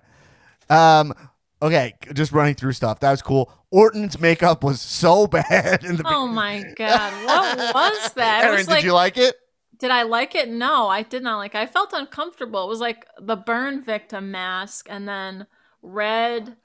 Um. 0.70 1.14
Okay, 1.62 1.94
just 2.14 2.32
running 2.32 2.54
through 2.56 2.74
stuff. 2.74 3.00
That 3.00 3.12
was 3.12 3.22
cool. 3.22 3.52
Orton's 3.72 4.20
makeup 4.20 4.64
was 4.64 4.82
so 4.82 5.26
bad 5.40 5.84
in 5.84 5.96
the. 5.98 6.04
Oh 6.06 6.28
my 6.28 6.64
god, 6.76 7.26
what 7.26 7.74
was 7.76 8.14
that? 8.16 8.44
Aaron, 8.44 8.58
was 8.58 8.68
did 8.68 8.84
you 8.84 8.94
like 8.94 9.18
it? 9.18 9.36
Did 9.78 9.92
I 9.92 10.04
like 10.04 10.36
it? 10.36 10.48
No, 10.50 10.88
I 10.88 11.02
did 11.02 11.24
not 11.24 11.38
like. 11.38 11.56
It. 11.56 11.60
I 11.60 11.66
felt 11.66 11.92
uncomfortable. 11.94 12.64
It 12.64 12.70
was 12.70 12.80
like 12.80 13.06
the 13.20 13.36
burn 13.36 13.84
victim 13.84 14.32
mask, 14.32 14.88
and 14.90 15.08
then 15.08 15.48
red 15.82 16.56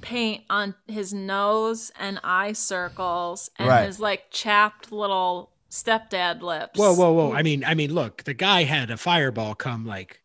paint 0.00 0.44
on 0.48 0.74
his 0.86 1.12
nose 1.12 1.92
and 1.98 2.18
eye 2.24 2.52
circles, 2.52 3.50
and 3.58 3.68
Right. 3.68 3.86
his 3.86 4.00
like 4.00 4.30
chapped 4.30 4.90
little 4.92 5.50
stepdad 5.70 6.40
lips. 6.42 6.78
Whoa, 6.78 6.94
whoa, 6.94 7.12
whoa! 7.12 7.32
I 7.32 7.42
mean, 7.42 7.64
I 7.64 7.74
mean, 7.74 7.92
look, 7.94 8.24
the 8.24 8.34
guy 8.34 8.62
had 8.64 8.90
a 8.90 8.96
fireball 8.96 9.54
come 9.54 9.84
like 9.86 10.19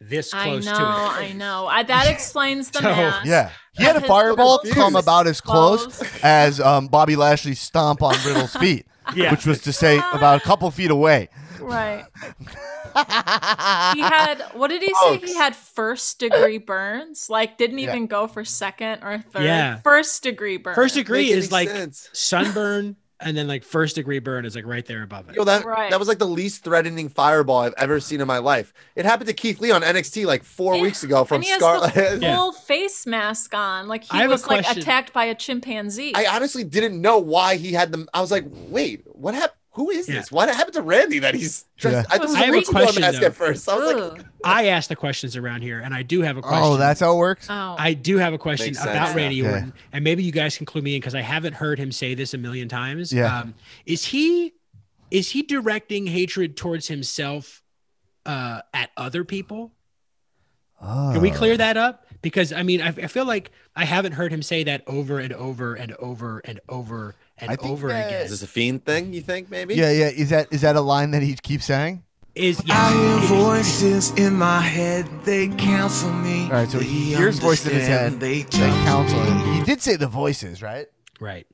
this 0.00 0.32
I 0.32 0.44
close 0.44 0.64
know, 0.66 0.72
to 0.74 0.78
it. 0.80 0.84
I 0.84 1.32
know. 1.34 1.66
I, 1.66 1.82
that 1.82 2.08
explains 2.10 2.70
the 2.72 2.78
So, 2.80 2.84
mask. 2.84 3.26
Yeah, 3.26 3.50
he 3.76 3.82
had 3.84 3.96
a 3.96 4.00
fireball 4.00 4.60
come 4.70 4.96
about 4.96 5.26
as 5.26 5.40
close 5.40 5.86
exposed. 5.86 6.20
as 6.24 6.60
um, 6.60 6.86
Bobby 6.88 7.16
Lashley's 7.16 7.60
stomp 7.60 8.02
on 8.02 8.14
Riddle's 8.26 8.54
feet, 8.60 8.86
Yeah. 9.14 9.30
which 9.30 9.46
was 9.46 9.60
to 9.62 9.72
say 9.72 9.98
about 10.12 10.40
a 10.40 10.44
couple 10.44 10.70
feet 10.70 10.90
away. 10.90 11.28
Right. 11.60 12.04
he 12.94 14.00
had 14.00 14.42
what 14.54 14.68
did 14.68 14.82
he 14.82 14.94
say? 15.02 15.18
He 15.18 15.34
had 15.34 15.54
first 15.54 16.18
degree 16.18 16.58
burns. 16.58 17.28
Like 17.28 17.58
didn't 17.58 17.78
Yeah. 17.78 17.90
even 17.90 18.06
go 18.06 18.26
for 18.26 18.44
second 18.44 19.02
or 19.02 19.18
third. 19.18 19.44
Yeah. 19.44 19.78
First 19.80 20.22
degree 20.22 20.56
burns. 20.56 20.76
First 20.76 20.94
degree 20.94 21.30
is 21.30 21.52
like 21.52 21.68
sense. 21.68 22.08
sunburn, 22.12 22.96
and 23.20 23.36
then 23.36 23.48
like 23.48 23.64
first 23.64 23.96
degree 23.96 24.18
burn 24.18 24.44
is 24.44 24.54
like 24.54 24.66
right 24.66 24.84
there 24.86 25.02
above 25.02 25.28
it. 25.28 25.36
Yo, 25.36 25.44
that 25.44 25.64
Right. 25.64 25.90
that 25.90 25.98
was 25.98 26.08
like 26.08 26.18
the 26.18 26.26
least 26.26 26.62
threatening 26.64 27.08
fireball 27.08 27.58
I've 27.60 27.74
ever 27.76 28.00
seen 28.00 28.20
in 28.20 28.26
my 28.26 28.38
life. 28.38 28.72
It 28.94 29.04
happened 29.04 29.28
to 29.28 29.34
Keith 29.34 29.60
Lee 29.60 29.70
on 29.70 29.82
NXT 29.82 30.24
like 30.26 30.44
four 30.44 30.76
Yeah, 30.76 30.82
weeks 30.82 31.02
ago 31.02 31.24
from 31.24 31.36
and 31.36 31.44
he 31.44 31.50
has 31.50 31.58
Scarlett. 31.58 31.94
the 31.94 32.18
Yeah. 32.22 32.36
full 32.36 32.52
face 32.52 33.06
mask 33.06 33.54
on. 33.54 33.88
Like 33.88 34.04
he 34.04 34.18
have 34.18 34.30
was 34.30 34.46
like 34.46 34.68
attacked 34.70 35.12
by 35.12 35.24
a 35.24 35.34
chimpanzee. 35.34 36.12
I 36.14 36.26
honestly 36.26 36.64
didn't 36.64 37.00
know 37.00 37.18
why 37.18 37.56
he 37.56 37.72
had 37.72 37.90
them. 37.92 38.08
I 38.14 38.20
was 38.20 38.30
like, 38.30 38.44
wait, 38.68 39.02
what 39.06 39.34
happened? 39.34 39.54
Who 39.78 39.90
is 39.90 40.08
Yeah. 40.08 40.16
this? 40.16 40.32
What 40.32 40.48
happened 40.52 40.74
to 40.74 40.82
Randy 40.82 41.20
that 41.20 41.36
he's 41.36 41.64
dressed? 41.76 42.08
Yeah. 42.10 42.14
I 42.14 42.18
thought 42.18 42.24
it 42.24 42.28
was 42.30 42.34
I 42.34 42.38
have 42.40 42.54
a 42.54 42.58
a 42.58 42.64
question, 42.64 43.00
mask 43.02 43.20
though. 43.20 43.26
at 43.26 43.34
first. 43.36 43.68
I 43.68 43.76
was 43.76 43.94
like, 44.12 44.24
I 44.44 44.66
ask 44.66 44.88
the 44.88 44.96
questions 44.96 45.36
around 45.36 45.62
here, 45.62 45.78
and 45.78 45.94
I 45.94 46.02
do 46.02 46.20
have 46.22 46.36
a 46.36 46.42
question. 46.42 46.62
Oh, 46.64 46.76
that's 46.76 46.98
how 46.98 47.14
it 47.14 47.18
works. 47.18 47.46
oh. 47.48 47.76
I 47.78 47.94
do 47.94 48.16
have 48.18 48.32
a 48.32 48.38
question 48.38 48.66
Makes 48.66 48.78
sense. 48.78 48.90
about 48.90 49.14
Randy 49.14 49.40
Okay. 49.42 49.50
Orton, 49.52 49.72
and 49.92 50.02
maybe 50.02 50.24
you 50.24 50.32
guys 50.32 50.56
can 50.56 50.66
clue 50.66 50.82
me 50.82 50.96
in 50.96 51.00
because 51.00 51.14
I 51.14 51.20
haven't 51.20 51.52
heard 51.54 51.78
him 51.78 51.92
say 51.92 52.14
this 52.14 52.34
a 52.34 52.38
million 52.38 52.68
times. 52.68 53.12
Yeah. 53.12 53.38
Um, 53.38 53.54
is 53.86 54.06
he 54.06 54.54
is 55.12 55.30
he 55.30 55.42
directing 55.42 56.08
hatred 56.08 56.56
towards 56.56 56.88
himself 56.88 57.62
uh, 58.26 58.62
at 58.74 58.90
other 58.96 59.22
people? 59.24 59.70
Can 60.80 61.20
we 61.20 61.30
clear 61.30 61.56
that 61.56 61.76
up? 61.76 62.04
because 62.20 62.52
I 62.52 62.64
mean 62.64 62.82
I, 62.82 62.88
I 62.88 63.06
feel 63.06 63.24
like 63.26 63.52
I 63.76 63.84
haven't 63.84 64.10
heard 64.12 64.32
him 64.32 64.42
say 64.42 64.64
that 64.64 64.82
over 64.88 65.20
and 65.20 65.32
over 65.32 65.74
and 65.76 65.92
over 66.00 66.40
and 66.44 66.58
over 66.68 67.14
and 67.40 67.58
over 67.60 67.88
that- 67.88 68.08
again. 68.08 68.22
Is 68.24 68.30
this 68.30 68.42
a 68.42 68.46
fiend 68.46 68.84
thing? 68.84 69.12
You 69.12 69.20
think 69.20 69.50
maybe? 69.50 69.74
Yeah, 69.74 69.90
yeah. 69.90 70.06
Is 70.08 70.30
that 70.30 70.48
is 70.52 70.60
that 70.62 70.76
a 70.76 70.80
line 70.80 71.10
that 71.12 71.22
he 71.22 71.34
keeps 71.34 71.64
saying? 71.66 72.02
Is 72.34 72.62
I 72.70 72.92
hear 72.92 73.16
voices 73.26 74.10
in 74.12 74.34
my 74.34 74.60
head, 74.60 75.08
they 75.24 75.48
counsel 75.48 76.12
me. 76.12 76.44
All 76.44 76.50
right, 76.50 76.68
so 76.70 76.78
he 76.78 77.14
hears 77.14 77.38
voices 77.40 77.66
in 77.66 77.72
his 77.74 77.88
head. 77.88 78.12
understand, 78.12 78.20
They, 78.20 78.42
They 78.58 78.70
counsel 78.84 79.20
him. 79.20 79.54
He 79.54 79.62
did 79.64 79.82
say 79.82 79.96
the 79.96 80.06
voices, 80.06 80.62
right? 80.62 80.86
right, 81.20 81.48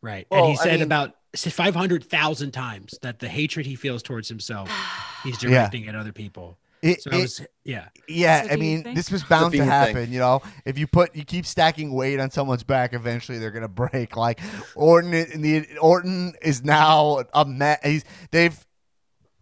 right, 0.00 0.28
Well, 0.30 0.44
and 0.44 0.52
he 0.52 0.58
I 0.60 0.62
said 0.62 0.72
mean- 0.74 0.82
about 0.82 1.14
five 1.36 1.74
hundred 1.74 2.04
thousand 2.04 2.52
times 2.52 2.96
that 3.02 3.18
the 3.18 3.28
hatred 3.28 3.66
he 3.66 3.74
feels 3.74 4.00
towards 4.02 4.28
himself, 4.28 4.70
he's 5.24 5.38
directing 5.38 5.88
at 5.88 5.96
other 5.96 6.12
people. 6.12 6.56
It- 6.82 7.02
so 7.02 7.10
I 7.12 7.16
it- 7.16 7.20
was, 7.22 7.40
yeah, 7.64 7.88
Yeah, 8.08 8.46
I 8.50 8.56
mean, 8.56 8.82
think- 8.84 8.96
this 8.96 9.10
was 9.10 9.22
bound 9.24 9.52
to 9.52 9.58
fiend 9.58 9.70
thing. 9.70 9.96
happen. 9.96 10.12
You 10.12 10.20
know, 10.20 10.42
if 10.64 10.78
you 10.78 10.86
put 10.86 11.14
you 11.16 11.24
keep 11.24 11.46
stacking 11.46 11.92
weight 11.92 12.20
on 12.20 12.30
someone's 12.30 12.62
back, 12.62 12.92
eventually 12.94 13.38
they're 13.38 13.50
gonna 13.50 13.68
break. 13.68 14.16
Like 14.16 14.40
Orton, 14.74 15.12
in 15.14 15.42
the 15.42 15.66
Orton 15.78 16.34
is 16.42 16.62
now 16.64 17.24
a 17.34 17.44
ma- 17.44 17.76
he's 17.82 18.04
they've 18.30 18.58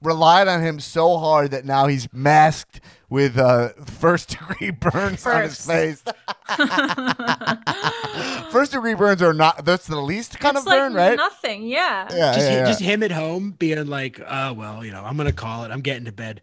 relied 0.02 0.46
on 0.46 0.62
him 0.62 0.78
so 0.78 1.16
hard 1.18 1.50
that 1.52 1.64
now 1.64 1.86
he's 1.86 2.12
masked 2.12 2.80
with 3.08 3.38
uh, 3.38 3.70
first 3.84 4.30
degree 4.38 4.70
burns 4.80 5.24
on 5.26 5.42
his 5.42 5.64
face. 5.64 6.02
first 8.50 8.72
degree 8.72 8.94
burns 8.94 9.22
are 9.22 9.32
not 9.34 9.64
that's 9.64 9.86
the 9.86 10.00
least 10.00 10.38
kind 10.38 10.56
it's 10.56 10.66
of 10.66 10.72
burn, 10.72 10.94
right? 10.94 11.16
nothing. 11.16 11.62
Yeah. 11.64 12.08
Yeah, 12.12 12.34
just 12.34 12.46
yeah, 12.50 12.56
yeah. 12.58 12.66
just 12.66 12.80
him 12.80 13.02
at 13.02 13.12
home 13.12 13.52
being 13.58 13.86
like, 13.86 14.20
uh, 14.20 14.54
well, 14.56 14.84
you 14.84 14.92
know, 14.92 15.02
I'm 15.04 15.16
gonna 15.16 15.32
call 15.32 15.64
it. 15.64 15.70
I'm 15.70 15.80
getting 15.80 16.04
to 16.06 16.12
bed. 16.12 16.42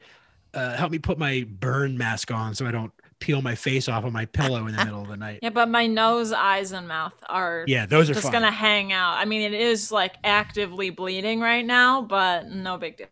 Uh, 0.54 0.76
help 0.76 0.92
me 0.92 1.00
put 1.00 1.18
my 1.18 1.46
burn 1.60 1.98
mask 1.98 2.32
on 2.32 2.54
so 2.56 2.66
I 2.68 2.72
don't 2.72 2.92
peel 3.20 3.42
my 3.42 3.56
face 3.56 3.88
off 3.88 4.04
on 4.04 4.12
my 4.12 4.26
pillow 4.26 4.68
in 4.68 4.76
the 4.76 4.84
middle 4.84 5.02
of 5.02 5.08
the 5.08 5.16
night. 5.18 5.40
Yeah, 5.42 5.50
but 5.52 5.70
my 5.70 5.88
nose, 5.88 6.34
eyes, 6.34 6.74
and 6.74 6.88
mouth 6.88 7.14
are 7.30 7.64
Yeah, 7.68 7.86
those 7.86 8.10
are 8.10 8.14
just 8.14 8.24
fine. 8.26 8.34
gonna 8.34 8.52
hang 8.52 8.92
out. 8.92 9.14
I 9.18 9.26
mean, 9.26 9.42
it 9.42 9.54
is 9.54 9.92
like 9.92 10.16
actively 10.24 10.90
bleeding 10.90 11.40
right 11.40 11.66
now, 11.66 12.02
but 12.02 12.50
no 12.50 12.78
big 12.78 12.98
deal. 12.98 13.08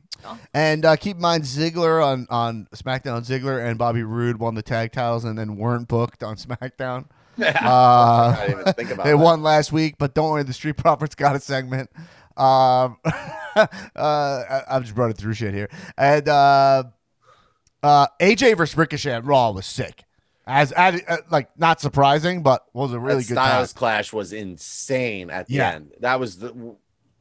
And 0.54 0.86
uh, 0.86 0.98
keep 0.98 1.16
in 1.16 1.22
mind, 1.22 1.46
Ziggler 1.46 2.06
on, 2.06 2.28
on 2.30 2.68
SmackDown, 2.76 3.26
Ziggler 3.26 3.66
and 3.68 3.78
Bobby 3.80 4.04
Roode 4.04 4.38
won 4.38 4.54
the 4.54 4.62
tag 4.62 4.92
titles 4.92 5.24
and 5.26 5.36
then 5.38 5.56
weren't 5.56 5.88
booked 5.88 6.22
on 6.24 6.36
SmackDown. 6.36 7.06
Uh, 7.42 8.36
I 8.38 8.46
didn't 8.46 8.60
even 8.62 8.74
think 8.74 8.92
about 8.92 9.06
they 9.06 9.12
that. 9.12 9.18
won 9.18 9.42
last 9.42 9.72
week, 9.72 9.96
but 9.98 10.14
don't 10.14 10.30
worry, 10.30 10.44
the 10.44 10.54
Street 10.54 10.78
Profits 10.78 11.16
got 11.16 11.36
a 11.36 11.40
segment. 11.40 11.90
Um, 12.38 12.98
uh, 13.06 13.66
I, 13.96 14.62
I've 14.70 14.84
just 14.84 14.94
brought 14.94 15.10
it 15.10 15.18
through 15.18 15.34
shit 15.34 15.54
here. 15.54 15.70
And 15.98 16.28
uh, 17.84 18.08
AJ 18.20 18.58
versus 18.58 18.78
Ricochet 18.78 19.12
at 19.12 19.26
Raw 19.26 19.52
was 19.52 19.66
sick. 19.66 20.04
As, 20.48 20.72
as 20.72 21.02
uh, 21.08 21.18
like 21.30 21.50
not 21.58 21.80
surprising, 21.80 22.42
but 22.44 22.66
was 22.74 22.92
a 22.94 23.00
really 23.00 23.22
that 23.22 23.28
good 23.30 23.36
time. 23.36 23.48
Styles 23.50 23.74
clash 23.74 24.12
was 24.14 24.34
insane 24.34 25.30
at 25.30 25.48
the 25.48 25.56
Yeah. 25.56 25.72
end. 25.74 25.92
That 26.00 26.20
was 26.20 26.38
the 26.40 26.76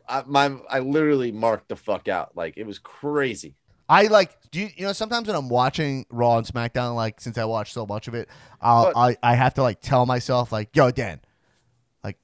I, 0.08 0.22
my 0.26 0.56
I 0.68 0.80
literally 0.80 1.30
marked 1.30 1.68
the 1.68 1.76
fuck 1.76 2.08
out. 2.08 2.36
Like 2.36 2.56
it 2.56 2.66
was 2.66 2.78
crazy. 2.78 3.54
I 3.88 4.06
like 4.06 4.36
do 4.50 4.60
you, 4.60 4.68
you 4.74 4.86
know 4.86 4.92
sometimes 4.92 5.26
when 5.28 5.36
I'm 5.36 5.48
watching 5.48 6.06
Raw 6.10 6.38
and 6.38 6.46
SmackDown, 6.46 6.94
like 6.96 7.20
since 7.20 7.36
I 7.38 7.44
watch 7.44 7.72
so 7.72 7.86
much 7.86 8.08
of 8.08 8.14
it, 8.14 8.28
I'll, 8.60 8.92
But- 8.92 8.96
I 9.22 9.32
I 9.32 9.34
have 9.34 9.54
to 9.54 9.62
like 9.62 9.80
tell 9.80 10.06
myself 10.06 10.50
like, 10.50 10.74
yo, 10.74 10.90
Dan, 10.90 11.20
like 12.02 12.16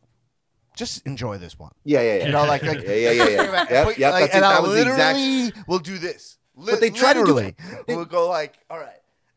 just 0.76 1.06
enjoy 1.06 1.36
this 1.38 1.58
one. 1.58 1.72
Yeah, 1.84 2.00
yeah, 2.00 2.14
yeah. 2.16 2.26
You 2.26 2.32
know, 2.32 2.46
like, 2.46 2.62
like 2.62 2.82
yeah, 2.86 2.92
yeah, 2.94 3.10
yeah, 3.12 3.28
yeah. 3.28 3.66
Yep, 3.70 3.98
yep, 3.98 4.12
like, 4.12 4.34
and 4.34 4.44
I 4.44 4.60
the 4.62 4.72
exact- 4.80 5.18
literally 5.18 5.52
will 5.68 5.78
do 5.78 5.98
this. 5.98 6.38
Li- 6.56 6.72
But 6.72 6.80
they 6.80 6.90
try 6.90 7.12
to 7.12 7.20
do 7.20 7.26
literally 7.26 7.54
that. 7.70 7.86
They- 7.86 7.96
will 7.96 8.04
go 8.04 8.28
like, 8.28 8.54
all 8.70 8.78
right, 8.78 8.88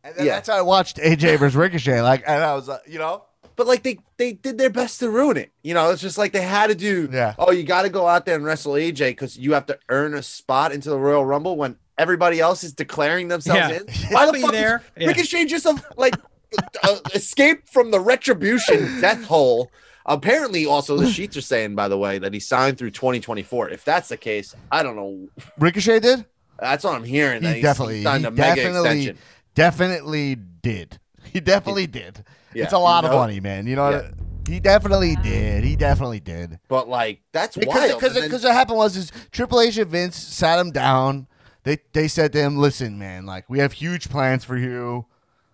and 0.03 0.15
then 0.15 0.25
Yeah. 0.25 0.35
that's 0.35 0.49
how 0.49 0.57
I 0.57 0.61
watched 0.61 0.97
AJ 0.97 1.37
versus 1.39 1.55
Ricochet. 1.55 2.01
Like, 2.01 2.23
and 2.27 2.41
I 2.43 2.53
was 2.55 2.67
like, 2.67 2.81
you 2.87 2.97
know, 2.99 3.23
but 3.55 3.67
like 3.67 3.83
they 3.83 3.99
they 4.17 4.33
did 4.33 4.57
their 4.57 4.69
best 4.69 4.99
to 4.99 5.09
ruin 5.09 5.35
it. 5.37 5.51
You 5.63 5.73
know, 5.73 5.89
it's 5.91 6.01
just 6.01 6.17
like 6.17 6.31
they 6.31 6.41
had 6.41 6.67
to 6.67 6.75
do. 6.75 7.09
Yeah. 7.11 7.35
Oh, 7.37 7.51
you 7.51 7.63
got 7.63 7.81
to 7.83 7.89
go 7.89 8.07
out 8.07 8.25
there 8.25 8.35
and 8.35 8.45
wrestle 8.45 8.73
AJ 8.73 9.09
because 9.11 9.37
you 9.37 9.53
have 9.53 9.65
to 9.67 9.77
earn 9.89 10.13
a 10.13 10.23
spot 10.23 10.71
into 10.71 10.89
the 10.89 10.97
Royal 10.97 11.25
Rumble 11.25 11.57
when 11.57 11.75
everybody 11.97 12.39
else 12.39 12.63
is 12.63 12.71
declaring 12.73 13.27
themselves 13.27 13.59
Yeah. 13.59 13.79
in. 13.79 14.11
Why 14.13 14.21
I'll 14.21 14.27
the 14.27 14.33
be 14.33 14.41
fuck 14.41 14.53
is 14.53 14.59
there. 14.59 14.83
Yeah. 14.97 15.07
Ricochet 15.07 15.45
just 15.45 15.65
uh, 15.65 15.75
like 15.97 16.15
uh, 16.83 16.99
escaped 17.13 17.67
from 17.67 17.91
the 17.91 17.99
retribution 17.99 19.01
death 19.01 19.23
hole? 19.25 19.69
Apparently, 20.05 20.65
also 20.65 20.97
the 20.97 21.11
sheets 21.11 21.35
are 21.37 21.41
saying, 21.41 21.75
by 21.75 21.87
the 21.89 21.97
way, 21.97 22.17
that 22.17 22.33
he 22.33 22.39
signed 22.39 22.77
through 22.79 22.91
2024. 22.91 23.69
If 23.69 23.83
that's 23.85 24.07
the 24.09 24.17
case, 24.17 24.55
I 24.71 24.81
don't 24.81 24.95
know. 24.95 25.27
Ricochet 25.59 25.99
did. 25.99 26.25
That's 26.61 26.83
what 26.83 26.95
I'm 26.95 27.03
hearing. 27.03 27.41
that 27.43 27.55
He 27.55 27.61
definitely, 27.61 27.97
he 27.99 28.03
signed 28.03 28.25
he 28.25 28.31
mega 28.31 28.55
definitely, 28.61 29.15
definitely 29.55 30.35
did. 30.35 30.99
He 31.23 31.39
definitely 31.39 31.87
did. 31.87 32.23
Yeah, 32.53 32.63
it's 32.63 32.73
a 32.73 32.77
lot 32.79 33.03
you 33.03 33.09
of 33.09 33.15
money, 33.15 33.39
man. 33.39 33.67
You 33.67 33.75
know, 33.75 33.89
Yeah. 33.91 34.11
he 34.47 34.59
definitely 34.59 35.15
did. 35.17 35.63
He 35.63 35.75
definitely 35.75 36.19
did. 36.19 36.59
But 36.67 36.89
like 36.89 37.21
that's 37.31 37.55
Because 37.55 37.89
wild. 37.89 37.99
because 38.01 38.19
because 38.21 38.43
what 38.43 38.53
happened 38.53 38.77
was 38.77 38.97
is 38.97 39.11
Triple 39.31 39.61
H 39.61 39.77
and 39.77 39.89
Vince 39.91 40.15
sat 40.17 40.57
him 40.59 40.71
down. 40.71 41.27
They 41.63 41.77
they 41.93 42.07
said 42.07 42.31
to 42.33 42.39
him, 42.39 42.57
"Listen, 42.57 42.97
man, 42.97 43.25
like 43.25 43.49
we 43.49 43.59
have 43.59 43.73
huge 43.73 44.09
plans 44.09 44.43
for 44.43 44.57
you. 44.57 45.05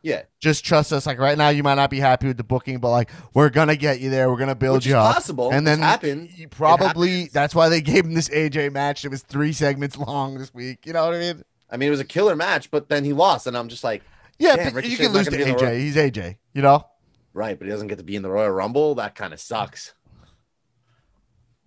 Yeah, 0.06 0.22
Just 0.40 0.64
trust 0.64 0.94
us. 0.94 1.08
Like 1.08 1.18
right 1.18 1.36
now, 1.36 1.50
you 1.50 1.64
might 1.64 1.74
not 1.74 1.90
be 1.90 2.00
happy 2.00 2.28
with 2.28 2.38
the 2.38 2.44
booking, 2.44 2.78
but 2.78 2.92
like 2.92 3.10
we're 3.34 3.50
gonna 3.50 3.76
get 3.76 4.00
you 4.00 4.12
there. 4.12 4.30
We're 4.30 4.38
gonna 4.38 4.54
build 4.54 4.78
Which 4.78 4.86
you 4.86 4.96
up. 4.96 5.16
possible. 5.16 5.50
And 5.52 5.66
then 5.66 5.82
he 5.82 6.44
It 6.44 6.52
probably 6.52 7.26
that's 7.34 7.56
why 7.56 7.70
they 7.70 7.82
gave 7.82 8.06
him 8.06 8.14
this 8.14 8.30
AJ 8.30 8.72
match. 8.72 9.04
It 9.04 9.10
was 9.10 9.24
three 9.24 9.52
segments 9.52 9.98
long 9.98 10.38
this 10.38 10.54
week. 10.54 10.86
You 10.86 10.94
know 10.94 11.06
what 11.06 11.16
I 11.16 11.20
mean? 11.20 11.44
I 11.72 11.78
mean, 11.78 11.88
it 11.88 11.90
was 11.90 12.00
a 12.00 12.06
killer 12.06 12.36
match, 12.36 12.70
but 12.70 12.88
then 12.88 13.04
he 13.04 13.14
lost, 13.14 13.48
and 13.48 13.58
I'm 13.58 13.68
just 13.68 13.84
like, 13.84 14.04
Yeah, 14.38 14.70
but 14.70 14.86
you 14.86 14.96
can 14.96 15.12
lose 15.12 15.26
to 15.26 15.32
gonna 15.32 15.44
be 15.44 15.50
in 15.50 15.58
the 15.58 15.64
AJ. 15.64 15.80
He's 15.80 15.96
AJ. 15.96 16.38
You 16.54 16.62
know. 16.62 16.86
right, 17.34 17.58
but 17.58 17.66
he 17.66 17.72
doesn't 17.72 17.88
get 17.88 17.98
to 17.98 18.04
be 18.04 18.16
in 18.16 18.22
the 18.22 18.30
Royal 18.30 18.52
Rumble. 18.52 18.94
That 18.94 19.16
kind 19.16 19.34
of 19.34 19.40
sucks. 19.40 19.96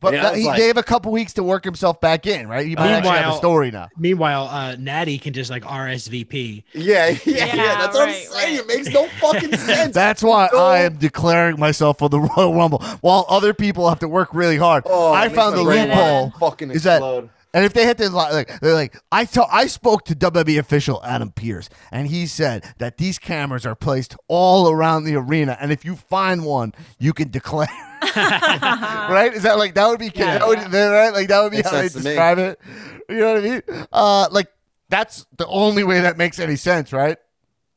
But 0.00 0.14
Yeah, 0.14 0.22
that- 0.22 0.36
he, 0.36 0.44
like- 0.44 0.58
they 0.60 0.68
have 0.68 0.76
a 0.76 0.82
couple 0.84 1.10
weeks 1.10 1.32
to 1.34 1.42
work 1.42 1.64
himself 1.64 2.00
back 2.00 2.24
in, 2.26 2.48
right? 2.48 2.64
He 2.66 2.76
might 2.76 2.88
actually 2.90 3.10
have 3.10 3.18
a 3.18 3.20
Meanwhile- 3.22 3.38
story 3.38 3.70
now. 3.72 3.88
Meanwhile, 3.98 4.44
uh, 4.48 4.76
Natty 4.78 5.18
can 5.18 5.32
just 5.32 5.50
like 5.50 5.64
RSVP. 5.64 6.62
Yeah, 6.72 7.08
yeah, 7.08 7.16
yeah. 7.24 7.54
Yeah, 7.56 7.78
that's 7.78 7.96
what 7.96 8.08
I'm 8.08 8.14
saying. 8.14 8.30
right. 8.32 8.52
It 8.60 8.66
makes 8.68 8.88
no 8.90 9.08
fucking 9.20 9.56
sense. 9.56 9.94
That's 9.94 10.22
why 10.22 10.48
No. 10.52 10.58
I 10.64 10.78
am 10.80 10.94
declaring 10.98 11.58
myself 11.58 11.98
for 11.98 12.08
the 12.08 12.20
Royal 12.36 12.54
Rumble, 12.54 12.78
while 13.00 13.26
other 13.28 13.52
people 13.52 13.88
have 13.88 13.98
to 14.00 14.08
work 14.08 14.28
really 14.32 14.56
hard. 14.56 14.84
Oh, 14.86 15.12
I 15.12 15.28
found 15.28 15.56
the 15.56 15.64
brain 15.64 15.88
loophole. 15.88 16.30
fucking 16.38 16.70
is 16.70 16.84
that, 16.84 16.96
explode. 16.98 17.30
and 17.52 17.64
if 17.64 17.72
they 17.72 17.84
hit 17.84 17.98
to 17.98 18.04
li- 18.04 18.12
like, 18.12 18.60
they're 18.60 18.74
like, 18.74 18.96
I 19.10 19.24
told, 19.24 19.48
I 19.50 19.66
spoke 19.66 20.04
to 20.04 20.14
WWE 20.14 20.58
official 20.60 21.00
Adam 21.04 21.32
Pearce, 21.32 21.68
and 21.90 22.06
he 22.06 22.26
said 22.26 22.64
that 22.78 22.98
these 22.98 23.18
cameras 23.18 23.66
are 23.66 23.74
placed 23.74 24.14
all 24.28 24.70
around 24.70 25.04
the 25.04 25.16
arena, 25.16 25.56
and 25.60 25.72
if 25.72 25.84
you 25.84 25.96
find 25.96 26.44
one, 26.44 26.72
you 27.00 27.12
can 27.12 27.30
declare. 27.30 27.66
right? 28.16 29.30
Is 29.34 29.42
that 29.42 29.58
like 29.58 29.74
that 29.74 29.86
would 29.88 29.98
be 29.98 30.10
Yeah. 30.14 30.38
that 30.38 30.46
would, 30.48 30.58
right? 30.58 31.10
Like 31.10 31.28
that 31.28 31.42
would 31.42 31.50
be 31.50 31.58
Makes 31.58 31.70
how 31.70 31.76
they 31.76 31.88
sense 31.88 32.04
me. 32.04 32.10
describe 32.10 32.38
it. 32.38 32.60
You 33.08 33.16
know 33.16 33.34
what 33.34 33.44
I 33.44 33.48
mean? 33.48 33.62
Uh, 33.92 34.28
like 34.30 34.48
that's 34.88 35.26
the 35.36 35.46
only 35.46 35.84
way 35.84 36.00
that 36.00 36.16
makes 36.16 36.38
any 36.38 36.56
sense, 36.56 36.92
right? 36.92 37.18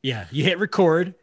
Yeah, 0.02 0.26
you 0.30 0.44
hit 0.44 0.58
record, 0.58 1.14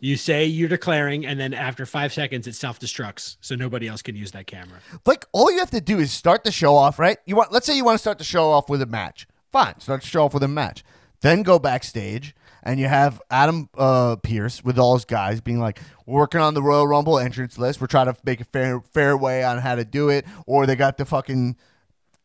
you 0.00 0.16
say 0.16 0.46
you're 0.46 0.68
declaring, 0.68 1.26
and 1.26 1.38
then 1.38 1.52
after 1.52 1.84
five 1.84 2.12
seconds, 2.12 2.46
it 2.46 2.54
self 2.54 2.80
destructs, 2.80 3.36
so 3.40 3.54
nobody 3.54 3.88
else 3.88 4.02
can 4.02 4.16
use 4.16 4.32
that 4.32 4.46
camera. 4.46 4.78
like 5.06 5.26
all 5.32 5.50
you 5.52 5.58
have 5.58 5.70
to 5.70 5.80
do 5.80 5.98
is 5.98 6.10
start 6.12 6.44
the 6.44 6.52
show 6.52 6.74
off, 6.74 6.98
right? 6.98 7.18
You 7.26 7.36
want 7.36 7.52
let's 7.52 7.66
say 7.66 7.76
you 7.76 7.84
want 7.84 7.96
to 7.96 8.00
start 8.02 8.18
the 8.18 8.24
show 8.24 8.50
off 8.50 8.68
with 8.68 8.82
a 8.82 8.86
match. 8.86 9.26
Fine, 9.50 9.80
start 9.80 10.00
the 10.02 10.06
show 10.08 10.24
off 10.24 10.34
with 10.34 10.42
a 10.42 10.48
match. 10.48 10.82
Then 11.20 11.42
go 11.42 11.58
backstage 11.58 12.34
and 12.62 12.78
you 12.78 12.86
have 12.86 13.20
Adam 13.30 13.68
uh, 13.76 14.16
Pearce 14.16 14.62
with 14.64 14.78
all 14.78 14.94
his 14.94 15.04
guys 15.04 15.40
being 15.40 15.58
like, 15.60 15.80
We're 16.06 16.20
working 16.20 16.40
on 16.40 16.54
the 16.54 16.62
Royal 16.62 16.86
Rumble 16.86 17.18
entrance 17.18 17.58
list. 17.58 17.80
We're 17.80 17.86
trying 17.86 18.06
to 18.06 18.16
make 18.24 18.40
a 18.40 18.44
fair 18.44 18.80
fair 18.80 19.16
way 19.16 19.44
on 19.44 19.58
how 19.58 19.74
to 19.74 19.84
do 19.84 20.08
it. 20.08 20.24
Or 20.46 20.66
they 20.66 20.76
got 20.76 20.96
the 20.96 21.04
fucking 21.04 21.56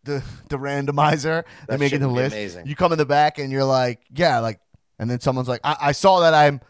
the 0.03 0.23
the 0.49 0.57
randomizer. 0.57 1.43
They 1.67 1.77
make 1.77 1.93
it 1.93 1.99
the 1.99 2.07
list. 2.07 2.35
amazing. 2.35 2.67
You 2.67 2.75
come 2.75 2.91
in 2.91 2.97
the 2.97 3.05
back 3.05 3.39
and 3.39 3.51
you're 3.51 3.63
like, 3.65 4.01
Yeah, 4.13 4.39
like 4.39 4.59
and 4.99 5.09
then 5.09 5.19
someone's 5.19 5.47
like, 5.47 5.61
I, 5.63 5.75
I 5.81 5.91
saw 5.91 6.21
that 6.21 6.33
I'm 6.33 6.61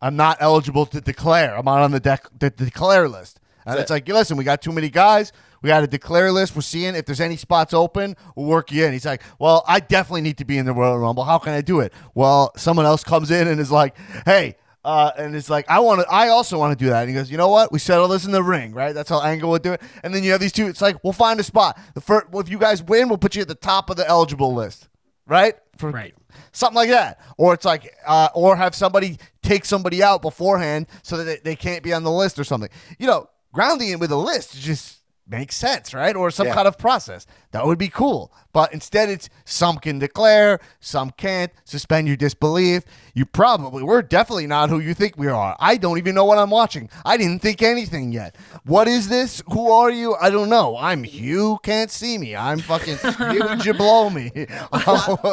I'm 0.00 0.16
not 0.16 0.38
eligible 0.40 0.86
to 0.86 1.00
declare. 1.00 1.56
I'm 1.56 1.64
not 1.64 1.80
on 1.82 1.90
the, 1.90 2.00
dec- 2.00 2.38
the 2.38 2.50
declare 2.50 3.08
list. 3.08 3.40
And 3.66 3.78
it's 3.80 3.90
like, 3.90 4.06
listen, 4.08 4.36
we 4.36 4.44
got 4.44 4.62
too 4.62 4.72
many 4.72 4.88
guys. 4.88 5.32
We 5.62 5.68
got 5.68 5.82
a 5.82 5.86
declare 5.86 6.30
list. 6.30 6.54
We're 6.54 6.62
seeing 6.62 6.94
if 6.94 7.06
there's 7.06 7.20
any 7.20 7.36
spots 7.36 7.74
open, 7.74 8.14
we'll 8.36 8.46
work 8.46 8.70
you 8.70 8.84
in. 8.84 8.92
He's 8.92 9.04
like, 9.06 9.22
well, 9.38 9.64
I 9.66 9.80
definitely 9.80 10.20
need 10.20 10.38
to 10.38 10.44
be 10.44 10.58
in 10.58 10.66
the 10.66 10.72
Royal 10.72 10.98
Rumble. 10.98 11.24
How 11.24 11.38
can 11.38 11.52
I 11.52 11.60
do 11.62 11.80
it? 11.80 11.92
Well, 12.14 12.52
someone 12.56 12.86
else 12.86 13.02
comes 13.02 13.30
in 13.30 13.48
and 13.48 13.60
is 13.60 13.72
like, 13.72 13.96
hey, 14.24 14.54
uh, 14.84 15.10
and 15.18 15.34
it's 15.34 15.50
like, 15.50 15.68
I 15.68 15.80
want 15.80 16.02
to, 16.02 16.06
I 16.08 16.28
also 16.28 16.58
want 16.58 16.78
to 16.78 16.84
do 16.84 16.90
that. 16.90 17.00
And 17.00 17.08
he 17.08 17.14
goes, 17.16 17.28
you 17.28 17.36
know 17.36 17.48
what? 17.48 17.72
We 17.72 17.80
settle 17.80 18.06
this 18.06 18.24
in 18.24 18.30
the 18.30 18.42
ring, 18.42 18.72
right? 18.72 18.94
That's 18.94 19.10
how 19.10 19.20
Angle 19.20 19.50
would 19.50 19.62
do 19.62 19.72
it. 19.72 19.82
And 20.04 20.14
then 20.14 20.22
you 20.22 20.30
have 20.30 20.40
these 20.40 20.52
two. 20.52 20.68
It's 20.68 20.80
like, 20.80 21.02
we'll 21.02 21.12
find 21.12 21.40
a 21.40 21.42
spot. 21.42 21.76
The 21.94 22.00
first, 22.00 22.30
well, 22.30 22.40
if 22.40 22.48
you 22.48 22.58
guys 22.58 22.84
win, 22.84 23.08
we'll 23.08 23.18
put 23.18 23.34
you 23.34 23.42
at 23.42 23.48
the 23.48 23.56
top 23.56 23.90
of 23.90 23.96
the 23.96 24.06
eligible 24.08 24.54
list, 24.54 24.88
right? 25.26 25.54
For, 25.76 25.90
Right. 25.90 26.14
something 26.52 26.76
like 26.76 26.88
that 26.88 27.20
or 27.36 27.52
it's 27.52 27.66
like 27.66 27.94
uh, 28.06 28.28
or 28.34 28.56
have 28.56 28.74
somebody 28.74 29.18
take 29.42 29.64
somebody 29.66 30.02
out 30.02 30.22
beforehand 30.22 30.86
so 31.02 31.18
that 31.18 31.24
they, 31.24 31.50
they 31.50 31.56
can't 31.56 31.82
be 31.82 31.92
on 31.92 32.02
the 32.02 32.10
list 32.10 32.38
or 32.38 32.44
something 32.44 32.70
you 32.98 33.06
know 33.06 33.28
grounding 33.56 33.88
it 33.88 33.98
with 33.98 34.10
a 34.12 34.16
list 34.16 34.54
just 34.60 34.98
makes 35.26 35.56
sense 35.56 35.92
right 35.94 36.14
or 36.14 36.30
some 36.30 36.46
Yeah. 36.46 36.54
kind 36.54 36.68
of 36.68 36.76
process 36.78 37.26
That 37.56 37.64
would 37.64 37.78
be 37.78 37.88
cool. 37.88 38.30
But 38.52 38.72
instead, 38.74 39.08
it's 39.08 39.30
some 39.46 39.76
can 39.78 39.98
declare, 39.98 40.60
some 40.78 41.10
can't. 41.10 41.50
Suspend 41.64 42.06
your 42.06 42.16
disbelief. 42.16 42.84
You 43.14 43.24
probably, 43.26 43.82
we're 43.82 44.02
definitely 44.02 44.46
not 44.46 44.68
who 44.68 44.78
you 44.78 44.92
think 44.92 45.16
we 45.16 45.28
are. 45.28 45.56
I 45.58 45.76
don't 45.76 45.96
even 45.96 46.14
know 46.14 46.24
what 46.24 46.36
I'm 46.36 46.50
watching. 46.50 46.90
I 47.04 47.16
didn't 47.16 47.40
think 47.40 47.62
anything 47.62 48.12
yet. 48.12 48.36
What 48.64 48.88
is 48.88 49.08
this? 49.08 49.42
Who 49.52 49.70
are 49.70 49.90
you? 49.90 50.14
I 50.16 50.28
don't 50.28 50.48
know. 50.50 50.76
I'm 50.78 51.02
Hugh. 51.02 51.58
Can't 51.62 51.90
see 51.90 52.18
me. 52.18 52.36
I'm 52.36 52.58
fucking 52.58 52.96
Hugh 53.02 53.56
Jablow 53.60 54.12
me. 54.14 54.30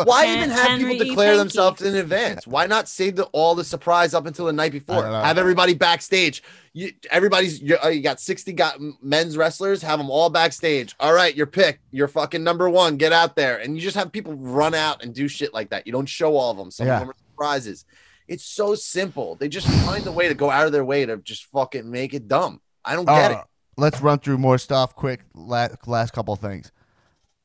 Why 0.05 0.25
even 0.27 0.49
have 0.49 0.67
Henry 0.67 0.93
people 0.93 1.07
declare 1.07 1.33
Pankey. 1.33 1.37
themselves 1.37 1.81
in 1.81 1.95
advance? 1.95 2.47
Why 2.47 2.67
not 2.67 2.87
save 2.87 3.17
the, 3.17 3.23
all 3.33 3.53
the 3.55 3.65
surprise 3.65 4.13
up 4.13 4.25
until 4.25 4.45
the 4.45 4.53
night 4.53 4.71
before? 4.71 5.03
Have 5.05 5.37
everybody 5.37 5.73
backstage. 5.73 6.41
You, 6.75 6.91
everybody's 7.11 7.61
you, 7.61 7.77
uh, 7.83 7.89
you 7.89 8.01
got 8.01 8.19
60 8.19 8.51
got 8.53 8.79
men's 9.01 9.37
wrestlers, 9.37 9.83
have 9.83 9.99
them 9.99 10.09
all 10.09 10.29
backstage. 10.31 10.95
All 10.99 11.13
right, 11.13 11.35
your 11.35 11.45
pick, 11.45 11.79
you're 11.91 12.07
fucking 12.13 12.43
number 12.43 12.69
one. 12.69 12.97
Get 12.97 13.11
out 13.11 13.35
there. 13.35 13.57
And 13.57 13.75
you 13.75 13.81
just 13.81 13.97
have 13.97 14.11
people 14.11 14.33
run 14.35 14.73
out 14.73 15.03
and 15.03 15.13
do 15.13 15.27
shit 15.27 15.53
like 15.53 15.69
that. 15.71 15.85
You 15.85 15.91
don't 15.93 16.05
show 16.07 16.37
all 16.37 16.51
of 16.51 16.57
them. 16.57 16.71
Some 16.71 16.87
Yeah. 16.87 16.95
of 16.95 16.99
them 17.01 17.09
are 17.09 17.15
surprises. 17.31 17.85
It's 18.27 18.45
so 18.45 18.75
simple. 18.75 19.35
They 19.35 19.49
just 19.49 19.67
find 19.85 20.05
a 20.07 20.11
way 20.11 20.27
to 20.29 20.33
go 20.33 20.49
out 20.49 20.65
of 20.65 20.71
their 20.71 20.85
way 20.85 21.05
to 21.05 21.17
just 21.17 21.45
fucking 21.45 21.89
make 21.89 22.13
it 22.13 22.27
dumb. 22.27 22.61
I 22.85 22.95
don't 22.95 23.05
get 23.05 23.31
Uh, 23.31 23.39
it. 23.39 23.45
Let's 23.75 23.99
run 24.01 24.19
through 24.19 24.37
more 24.37 24.57
stuff 24.57 24.95
quick. 24.95 25.25
Last, 25.33 25.87
last 25.87 26.13
couple 26.13 26.35
things. 26.35 26.71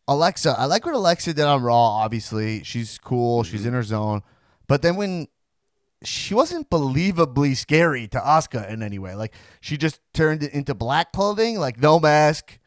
Alexa, 0.07 0.55
I 0.59 0.65
like 0.67 0.87
what 0.87 0.95
Alexa 0.95 1.35
did 1.35 1.45
on 1.45 1.63
Raw. 1.63 1.75
Obviously, 1.97 2.63
she's 2.65 2.99
cool. 2.99 3.43
She's 3.45 3.61
Mm-hmm. 3.61 3.69
in 3.69 3.75
her 3.75 3.83
zone. 3.83 4.23
But 4.67 4.83
then 4.83 4.97
when 4.97 5.29
she 6.05 6.33
wasn't 6.35 6.71
believably 6.71 7.57
scary 7.57 8.07
to 8.09 8.19
Asuka 8.21 8.71
in 8.71 8.83
any 8.83 8.99
way, 8.99 9.15
like 9.15 9.35
she 9.61 9.77
just 9.77 10.01
turned 10.15 10.43
it 10.43 10.53
into 10.53 10.75
black 10.75 11.13
clothing, 11.13 11.59
like 11.59 11.81
no 11.81 11.99
mask. 11.99 12.58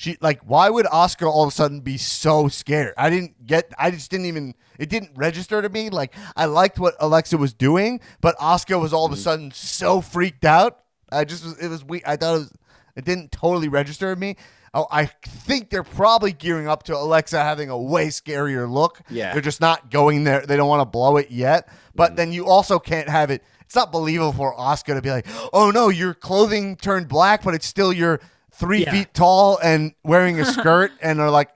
She 0.00 0.16
like, 0.22 0.40
why 0.44 0.70
would 0.70 0.86
Asuka 0.86 1.30
all 1.30 1.42
of 1.42 1.48
a 1.48 1.52
sudden 1.52 1.80
be 1.80 1.98
so 1.98 2.48
scared? 2.48 2.94
I 2.96 3.10
didn't 3.10 3.46
get. 3.46 3.70
I 3.78 3.90
just 3.90 4.10
didn't 4.10 4.24
even. 4.24 4.54
It 4.78 4.88
didn't 4.88 5.10
register 5.14 5.60
to 5.60 5.68
me. 5.68 5.90
Like 5.90 6.14
I 6.34 6.46
liked 6.46 6.78
what 6.78 6.94
Alexa 7.00 7.36
was 7.36 7.52
doing, 7.52 8.00
but 8.22 8.34
Asuka 8.38 8.80
was 8.80 8.94
all 8.94 9.04
of 9.04 9.12
a 9.12 9.16
mm. 9.16 9.18
sudden 9.18 9.50
so 9.50 10.00
freaked 10.00 10.46
out. 10.46 10.78
I 11.12 11.26
just 11.26 11.44
was. 11.44 11.58
It 11.58 11.68
was 11.68 11.84
weak. 11.84 12.02
I 12.06 12.16
thought 12.16 12.34
it 12.34 12.38
was. 12.38 12.52
It 12.96 13.04
didn't 13.04 13.30
totally 13.30 13.68
register 13.68 14.14
to 14.14 14.18
me. 14.18 14.36
Oh, 14.72 14.86
I 14.90 15.04
think 15.04 15.68
they're 15.68 15.82
probably 15.82 16.32
gearing 16.32 16.66
up 16.66 16.84
to 16.84 16.96
Alexa 16.96 17.38
having 17.38 17.68
a 17.68 17.76
way 17.76 18.06
scarier 18.06 18.70
look. 18.70 19.02
Yeah. 19.10 19.34
they're 19.34 19.42
just 19.42 19.60
not 19.60 19.90
going 19.90 20.24
there. 20.24 20.46
They 20.46 20.56
don't 20.56 20.68
want 20.68 20.80
to 20.80 20.86
blow 20.86 21.18
it 21.18 21.30
yet. 21.30 21.68
But 21.94 22.12
mm. 22.12 22.16
then 22.16 22.32
you 22.32 22.46
also 22.46 22.78
can't 22.78 23.10
have 23.10 23.30
it. 23.30 23.44
It's 23.66 23.74
not 23.74 23.92
believable 23.92 24.32
for 24.32 24.56
Asuka 24.56 24.94
to 24.94 25.02
be 25.02 25.10
like, 25.10 25.26
"Oh 25.52 25.70
no, 25.70 25.90
your 25.90 26.14
clothing 26.14 26.76
turned 26.76 27.06
black, 27.06 27.42
but 27.42 27.52
it's 27.52 27.66
still 27.66 27.92
you're 27.92 28.18
three 28.52 28.82
Yeah. 28.84 28.92
feet 28.92 29.14
tall 29.14 29.58
and 29.62 29.92
wearing 30.02 30.40
a 30.40 30.44
skirt 30.44 30.92
and 31.02 31.20
are 31.20 31.30
like 31.30 31.50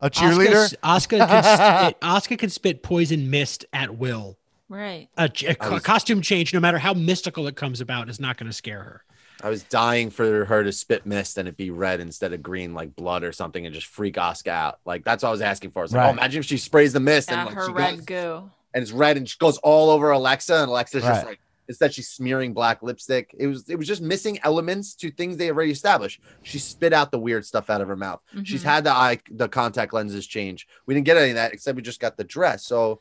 a 0.00 0.10
cheerleader." 0.10 0.74
Asuka 0.82 1.26
can 1.28 1.42
spit, 1.42 2.00
Asuka 2.00 2.38
can 2.38 2.50
spit 2.50 2.82
poison 2.82 3.30
mist 3.30 3.64
at 3.72 3.96
will. 3.96 4.36
Right. 4.68 5.08
A, 5.16 5.28
ch- 5.28 5.44
a 5.44 5.54
co- 5.54 5.78
costume 5.78 6.20
change, 6.22 6.54
no 6.54 6.60
matter 6.60 6.78
how 6.78 6.94
mystical 6.94 7.46
it 7.46 7.54
comes 7.56 7.80
about, 7.80 8.08
is 8.08 8.18
not 8.18 8.36
going 8.38 8.48
to 8.48 8.52
scare 8.56 8.82
her. 8.82 9.04
I 9.42 9.50
was 9.50 9.62
dying 9.64 10.08
for 10.10 10.46
her 10.46 10.64
to 10.64 10.72
spit 10.72 11.04
mist 11.04 11.36
and 11.36 11.46
it 11.46 11.56
be 11.56 11.70
red 11.70 12.00
instead 12.00 12.32
of 12.32 12.42
green, 12.42 12.72
like 12.72 12.96
blood 12.96 13.24
or 13.24 13.32
something, 13.32 13.66
and 13.66 13.74
just 13.74 13.86
freak 13.86 14.14
Asuka 14.14 14.48
out. 14.48 14.78
Like 14.86 15.04
that's 15.04 15.22
what 15.22 15.28
I 15.28 15.32
was 15.32 15.42
asking 15.42 15.72
for. 15.72 15.80
I 15.80 15.82
was 15.82 15.92
like, 15.92 16.00
oh, 16.00 16.04
Right. 16.04 16.08
oh, 16.10 16.12
imagine 16.12 16.40
if 16.40 16.46
she 16.46 16.56
sprays 16.56 16.92
the 16.94 17.00
mist 17.00 17.30
Yeah, 17.30 17.40
and 17.40 17.46
like 17.46 17.54
her 17.56 17.66
she 17.66 17.72
red 17.72 17.96
goes, 17.96 18.04
goo. 18.06 18.50
and 18.72 18.82
it's 18.82 18.92
red 18.92 19.16
and 19.18 19.28
she 19.28 19.36
goes 19.38 19.58
all 19.58 19.90
over 19.90 20.10
Alexa, 20.12 20.54
and 20.54 20.70
Alexa's 20.70 21.02
just 21.02 21.26
like 21.26 21.40
instead 21.68 21.94
she's 21.94 22.08
smearing 22.08 22.52
black 22.52 22.82
lipstick. 22.82 23.34
It 23.38 23.46
was 23.46 23.68
it 23.68 23.76
was 23.76 23.86
just 23.88 24.02
missing 24.02 24.38
elements 24.42 24.94
to 24.96 25.10
things 25.10 25.36
they 25.36 25.50
already 25.50 25.70
established. 25.72 26.20
She 26.42 26.58
spit 26.58 26.92
out 26.92 27.10
the 27.10 27.18
weird 27.18 27.44
stuff 27.46 27.70
out 27.70 27.80
of 27.80 27.88
her 27.88 27.96
mouth. 27.96 28.20
She's 28.42 28.62
Mhm. 28.62 28.64
had 28.66 28.84
the 28.84 28.90
eye 28.90 29.18
the 29.30 29.48
contact 29.48 29.92
lenses 29.92 30.26
change. 30.26 30.66
We 30.86 30.94
didn't 30.94 31.06
get 31.06 31.16
any 31.16 31.30
of 31.30 31.36
that 31.36 31.52
except 31.52 31.76
we 31.76 31.82
just 31.82 32.00
got 32.00 32.16
the 32.16 32.24
dress. 32.24 32.64
So 32.66 33.00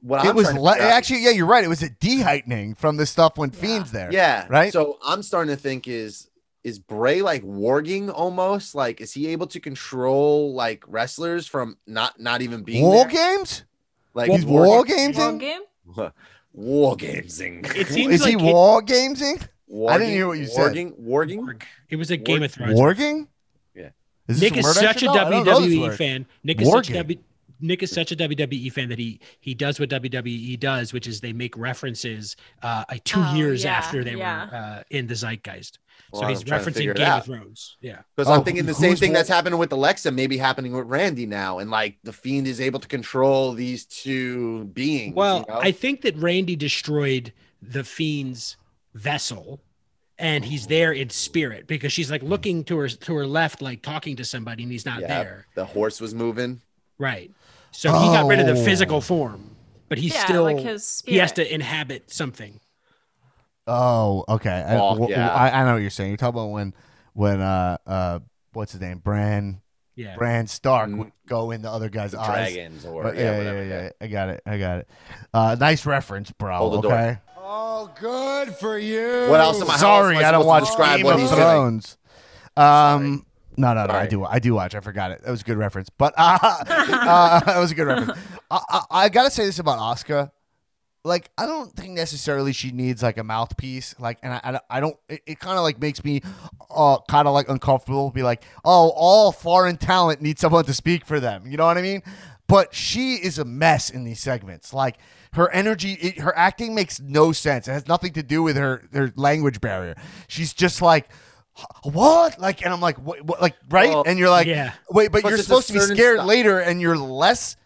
what 0.00 0.24
it 0.24 0.28
I'm 0.28 0.36
was 0.36 0.48
trying 0.48 0.60
le- 0.60 0.70
out- 0.72 0.80
actually, 0.80 1.24
yeah, 1.24 1.30
you're 1.30 1.46
right. 1.46 1.64
It 1.64 1.68
was 1.68 1.82
a 1.82 1.88
deheightening 1.88 2.74
from 2.74 2.98
the 2.98 3.06
stuff 3.06 3.38
when 3.38 3.50
Fiend's 3.50 3.90
there. 3.90 4.12
Yeah. 4.12 4.46
Right? 4.50 4.72
So 4.72 4.98
I'm 5.04 5.22
starting 5.22 5.54
to 5.54 5.60
think 5.60 5.88
is 5.88 6.28
is 6.62 6.78
Bray 6.78 7.20
like 7.22 7.42
warging 7.42 8.10
almost? 8.12 8.74
Like 8.74 9.00
is 9.00 9.12
he 9.12 9.28
able 9.28 9.46
to 9.48 9.60
control 9.60 10.54
like 10.54 10.84
wrestlers 10.86 11.46
from 11.46 11.76
not 11.86 12.18
not 12.20 12.42
even 12.42 12.62
being 12.64 12.82
War 12.84 13.04
there? 13.04 13.36
games? 13.38 13.64
Like 14.14 14.30
He's 14.30 14.44
warging- 14.44 14.48
war 14.66 14.84
games? 14.84 15.16
War 15.16 15.32
game? 15.38 15.60
war 16.54 16.96
gamesing. 16.96 17.66
It 17.76 17.88
seems 17.88 18.14
Is 18.14 18.24
he 18.24 18.36
like 18.36 18.42
it- 18.42 18.52
war 18.54 18.80
gamesing? 18.82 19.46
Warging, 19.70 19.90
I 19.90 19.98
didn't 19.98 20.12
hear 20.14 20.26
what 20.28 20.38
you 20.38 20.46
said. 20.46 20.72
warging, 20.74 21.00
Warging. 21.00 21.62
It 21.90 21.96
was 21.96 22.10
a 22.10 22.16
Game 22.16 22.42
of 22.42 22.52
Thrones. 22.52 22.78
Warging? 22.78 23.26
Yeah. 23.74 23.88
Is 24.28 24.40
Nick 24.40 24.56
is 24.56 24.72
such 24.74 24.96
a 24.96 24.98
should 25.00 25.06
know? 25.06 25.12
I 25.14 25.30
don't 25.30 25.44
know 25.46 25.60
this 25.60 25.70
WWE 25.74 25.96
fan. 25.96 26.26
Nick 26.44 26.60
is 26.60 26.70
such 26.70 26.90
a 26.90 26.92
Wargame. 27.04 27.18
Nick 27.60 27.82
is 27.82 27.90
such 27.90 28.12
a 28.12 28.16
WWE 28.16 28.70
fan 28.72 28.88
that 28.90 28.98
he 28.98 29.20
he 29.40 29.54
does 29.54 29.80
what 29.80 29.88
WWE 29.88 30.58
does, 30.60 30.92
which 30.92 31.06
is 31.06 31.20
they 31.20 31.32
make 31.32 31.56
references 31.56 32.36
uh, 32.62 32.84
uh, 32.88 32.94
two 33.04 33.20
Oh, 33.24 33.34
years 33.34 33.64
yeah, 33.64 33.72
after 33.74 34.04
they 34.04 34.14
yeah. 34.16 34.46
were 34.50 34.56
uh, 34.56 34.82
in 34.90 35.06
the 35.06 35.14
zeitgeist. 35.14 35.78
Well, 36.12 36.20
so 36.22 36.26
I'm 36.26 36.30
he's 36.30 36.42
trying 36.44 36.64
to 36.64 36.70
figure 36.70 36.92
referencing 36.94 36.96
it 36.96 37.04
Game 37.04 37.12
of 37.12 37.24
Thrones. 37.24 37.76
Yeah. 37.80 38.02
Because 38.14 38.30
Oh, 38.30 38.34
I'm 38.34 38.44
thinking 38.44 38.66
the 38.66 38.74
same 38.74 38.94
thing 38.96 39.10
wa- 39.12 39.18
that's 39.18 39.28
happening 39.28 39.58
with 39.58 39.72
Alexa, 39.72 40.10
maybe 40.12 40.36
happening 40.36 40.72
with 40.72 40.86
Randy 40.86 41.26
now, 41.26 41.58
and 41.58 41.70
like 41.70 41.96
the 42.04 42.12
fiend 42.12 42.46
is 42.46 42.60
able 42.60 42.78
to 42.80 42.86
control 42.88 43.52
these 43.52 43.84
two 43.84 44.64
beings. 44.66 45.14
Well, 45.14 45.44
you 45.48 45.54
know? 45.54 45.60
I 45.60 45.72
think 45.72 46.02
that 46.02 46.16
Randy 46.16 46.54
destroyed 46.56 47.32
the 47.60 47.82
fiend's 47.82 48.56
vessel, 48.94 49.60
and 50.18 50.44
he's 50.44 50.66
there 50.68 50.92
in 50.92 51.10
spirit 51.10 51.66
because 51.66 51.92
she's 51.92 52.10
like 52.10 52.22
looking 52.22 52.62
to 52.64 52.76
her 52.78 52.88
to 52.88 53.14
her 53.16 53.26
left, 53.26 53.60
like 53.60 53.82
talking 53.82 54.14
to 54.16 54.24
somebody, 54.24 54.62
and 54.62 54.70
he's 54.70 54.86
not 54.86 55.00
yeah, 55.00 55.08
there. 55.08 55.46
the 55.56 55.64
horse 55.64 56.00
was 56.00 56.14
moving. 56.14 56.60
Right. 56.98 57.32
So 57.72 57.88
he 57.92 58.06
got 58.06 58.26
rid 58.26 58.38
of 58.38 58.46
the 58.46 58.52
Oh. 58.52 58.64
physical 58.64 59.00
form, 59.00 59.56
but 59.88 59.98
he's 59.98 60.14
Yeah, 60.14 60.24
still 60.26 60.44
like 60.44 60.60
his 60.60 61.02
he 61.04 61.16
has 61.16 61.32
to 61.32 61.54
inhabit 61.54 62.12
something. 62.12 62.60
Oh, 63.66 64.24
okay. 64.28 64.50
I, 64.66 64.76
Oh, 64.76 65.08
yeah. 65.08 65.32
I, 65.32 65.60
I 65.60 65.64
know 65.64 65.72
what 65.74 65.82
you're 65.82 65.90
saying. 65.90 66.10
You're 66.10 66.16
talking 66.16 66.38
about 66.38 66.50
when, 66.50 66.74
when 67.14 67.40
uh, 67.40 67.78
uh, 67.86 68.18
what's 68.52 68.72
his 68.72 68.80
name, 68.80 68.98
Bran, 68.98 69.60
Yeah. 69.96 70.16
Bran 70.16 70.46
Stark 70.46 70.90
Mhm. 70.90 70.98
would 70.98 71.12
go 71.26 71.50
in 71.50 71.62
the 71.62 71.70
other 71.70 71.88
guy's 71.88 72.12
The 72.12 72.20
eyes. 72.20 72.52
dragons 72.52 72.84
or 72.84 73.02
But 73.04 73.16
yeah, 73.16 73.22
yeah, 73.32 73.38
whatever. 73.38 73.64
yeah, 73.64 73.82
yeah, 73.84 73.90
I 74.00 74.06
got 74.08 74.28
it. 74.28 74.42
I 74.46 74.58
got 74.58 74.78
it. 74.80 74.88
Uh, 75.32 75.56
nice 75.58 75.86
reference, 75.86 76.30
bro. 76.32 76.56
Hold 76.58 76.74
the 76.74 76.80
door. 76.82 76.92
okay. 76.92 77.18
Oh, 77.38 77.90
good 78.00 78.54
for 78.56 78.78
you. 78.78 79.26
What 79.28 79.40
else 79.40 79.60
am 79.60 79.70
I? 79.70 79.76
Sorry, 79.76 80.16
am 80.16 80.24
I 80.24 80.30
don't 80.32 80.46
watch 80.46 80.64
Game 80.76 81.04
what 81.04 81.14
of 81.14 81.20
he's 81.20 81.30
doing? 81.30 81.40
Thrones. 81.40 81.98
Um, 82.56 83.26
no, 83.56 83.72
no, 83.74 83.86
no. 83.86 83.94
I 83.94 84.06
do. 84.06 84.24
I 84.24 84.38
do 84.38 84.54
watch. 84.54 84.74
I 84.74 84.80
forgot 84.80 85.10
it. 85.12 85.22
That 85.22 85.30
was 85.30 85.42
a 85.42 85.44
good 85.44 85.58
reference. 85.58 85.88
But 85.90 86.14
uh, 86.18 86.38
uh, 86.42 87.40
that 87.40 87.58
was 87.58 87.70
a 87.70 87.74
good 87.74 87.86
reference. 87.86 88.18
I, 88.50 88.60
I, 88.70 88.82
I 88.90 89.08
gotta 89.08 89.30
say 89.30 89.44
this 89.44 89.58
about 89.58 89.78
Asuka. 89.78 90.30
Like, 91.04 91.30
I 91.36 91.46
don't 91.46 91.70
think 91.76 91.90
necessarily 91.90 92.52
she 92.52 92.70
needs 92.70 93.02
like 93.02 93.18
a 93.18 93.24
mouthpiece. 93.24 93.94
Like, 93.98 94.18
and 94.22 94.32
I, 94.32 94.40
I, 94.42 94.60
I 94.78 94.80
don't. 94.80 94.96
It, 95.08 95.22
it 95.26 95.38
kind 95.38 95.58
of 95.58 95.62
like 95.62 95.78
makes 95.78 96.02
me, 96.02 96.22
uh, 96.74 96.98
kind 97.08 97.28
of 97.28 97.34
like 97.34 97.48
uncomfortable. 97.48 98.10
Be 98.10 98.22
like, 98.22 98.42
oh, 98.64 98.90
all 98.96 99.30
foreign 99.30 99.76
talent 99.76 100.22
needs 100.22 100.40
someone 100.40 100.64
to 100.64 100.74
speak 100.74 101.04
for 101.04 101.20
them. 101.20 101.46
You 101.46 101.56
know 101.56 101.66
what 101.66 101.78
I 101.78 101.82
mean? 101.82 102.02
But 102.46 102.74
she 102.74 103.14
is 103.14 103.38
a 103.38 103.44
mess 103.44 103.90
in 103.90 104.04
these 104.04 104.20
segments. 104.20 104.74
Like 104.74 104.98
her 105.34 105.50
energy, 105.50 105.92
it, 105.92 106.20
her 106.20 106.36
acting 106.36 106.74
makes 106.74 107.00
no 107.00 107.32
sense. 107.32 107.68
It 107.68 107.72
has 107.72 107.88
nothing 107.88 108.12
to 108.14 108.22
do 108.22 108.42
with 108.42 108.56
her 108.56 108.82
her 108.92 109.12
language 109.16 109.60
barrier. 109.60 109.96
She's 110.28 110.52
just 110.52 110.82
like, 110.82 111.08
what? 111.82 112.38
Like, 112.38 112.64
and 112.64 112.72
I'm 112.72 112.80
like, 112.80 112.98
what? 112.98 113.22
what 113.22 113.40
like, 113.40 113.56
right? 113.70 113.90
Well, 113.90 114.04
and 114.06 114.18
you're 114.18 114.30
like, 114.30 114.46
yeah. 114.46 114.72
wait, 114.90 115.12
but 115.12 115.22
Plus 115.22 115.30
you're 115.30 115.38
supposed 115.38 115.68
to 115.68 115.74
be 115.74 115.80
scared 115.80 116.18
style. 116.18 116.26
later, 116.26 116.60
and 116.60 116.80
you're 116.80 116.98
less, 116.98 117.56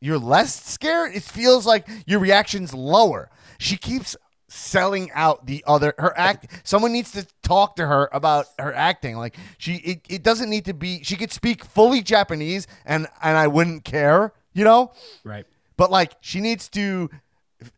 you're 0.00 0.18
less 0.18 0.64
scared. 0.64 1.14
It 1.14 1.22
feels 1.22 1.66
like 1.66 1.88
your 2.06 2.20
reaction's 2.20 2.72
lower. 2.74 3.30
She 3.58 3.76
keeps 3.76 4.16
selling 4.50 5.10
out 5.12 5.44
the 5.46 5.62
other 5.66 5.92
her 5.98 6.16
act 6.18 6.46
someone 6.66 6.90
needs 6.90 7.12
to 7.12 7.26
talk 7.42 7.76
to 7.76 7.86
her 7.86 8.08
about 8.14 8.46
her 8.58 8.72
acting 8.72 9.14
like 9.14 9.36
she 9.58 9.74
it, 9.74 10.00
it 10.08 10.22
doesn't 10.22 10.48
need 10.48 10.64
to 10.64 10.72
be 10.72 11.02
she 11.04 11.16
could 11.16 11.30
speak 11.30 11.62
fully 11.62 12.00
japanese 12.00 12.66
and 12.86 13.06
and 13.22 13.36
i 13.36 13.46
wouldn't 13.46 13.84
care 13.84 14.32
you 14.54 14.64
know 14.64 14.90
Right. 15.22 15.44
but 15.76 15.90
like 15.90 16.14
she 16.22 16.40
needs 16.40 16.66
to 16.70 17.10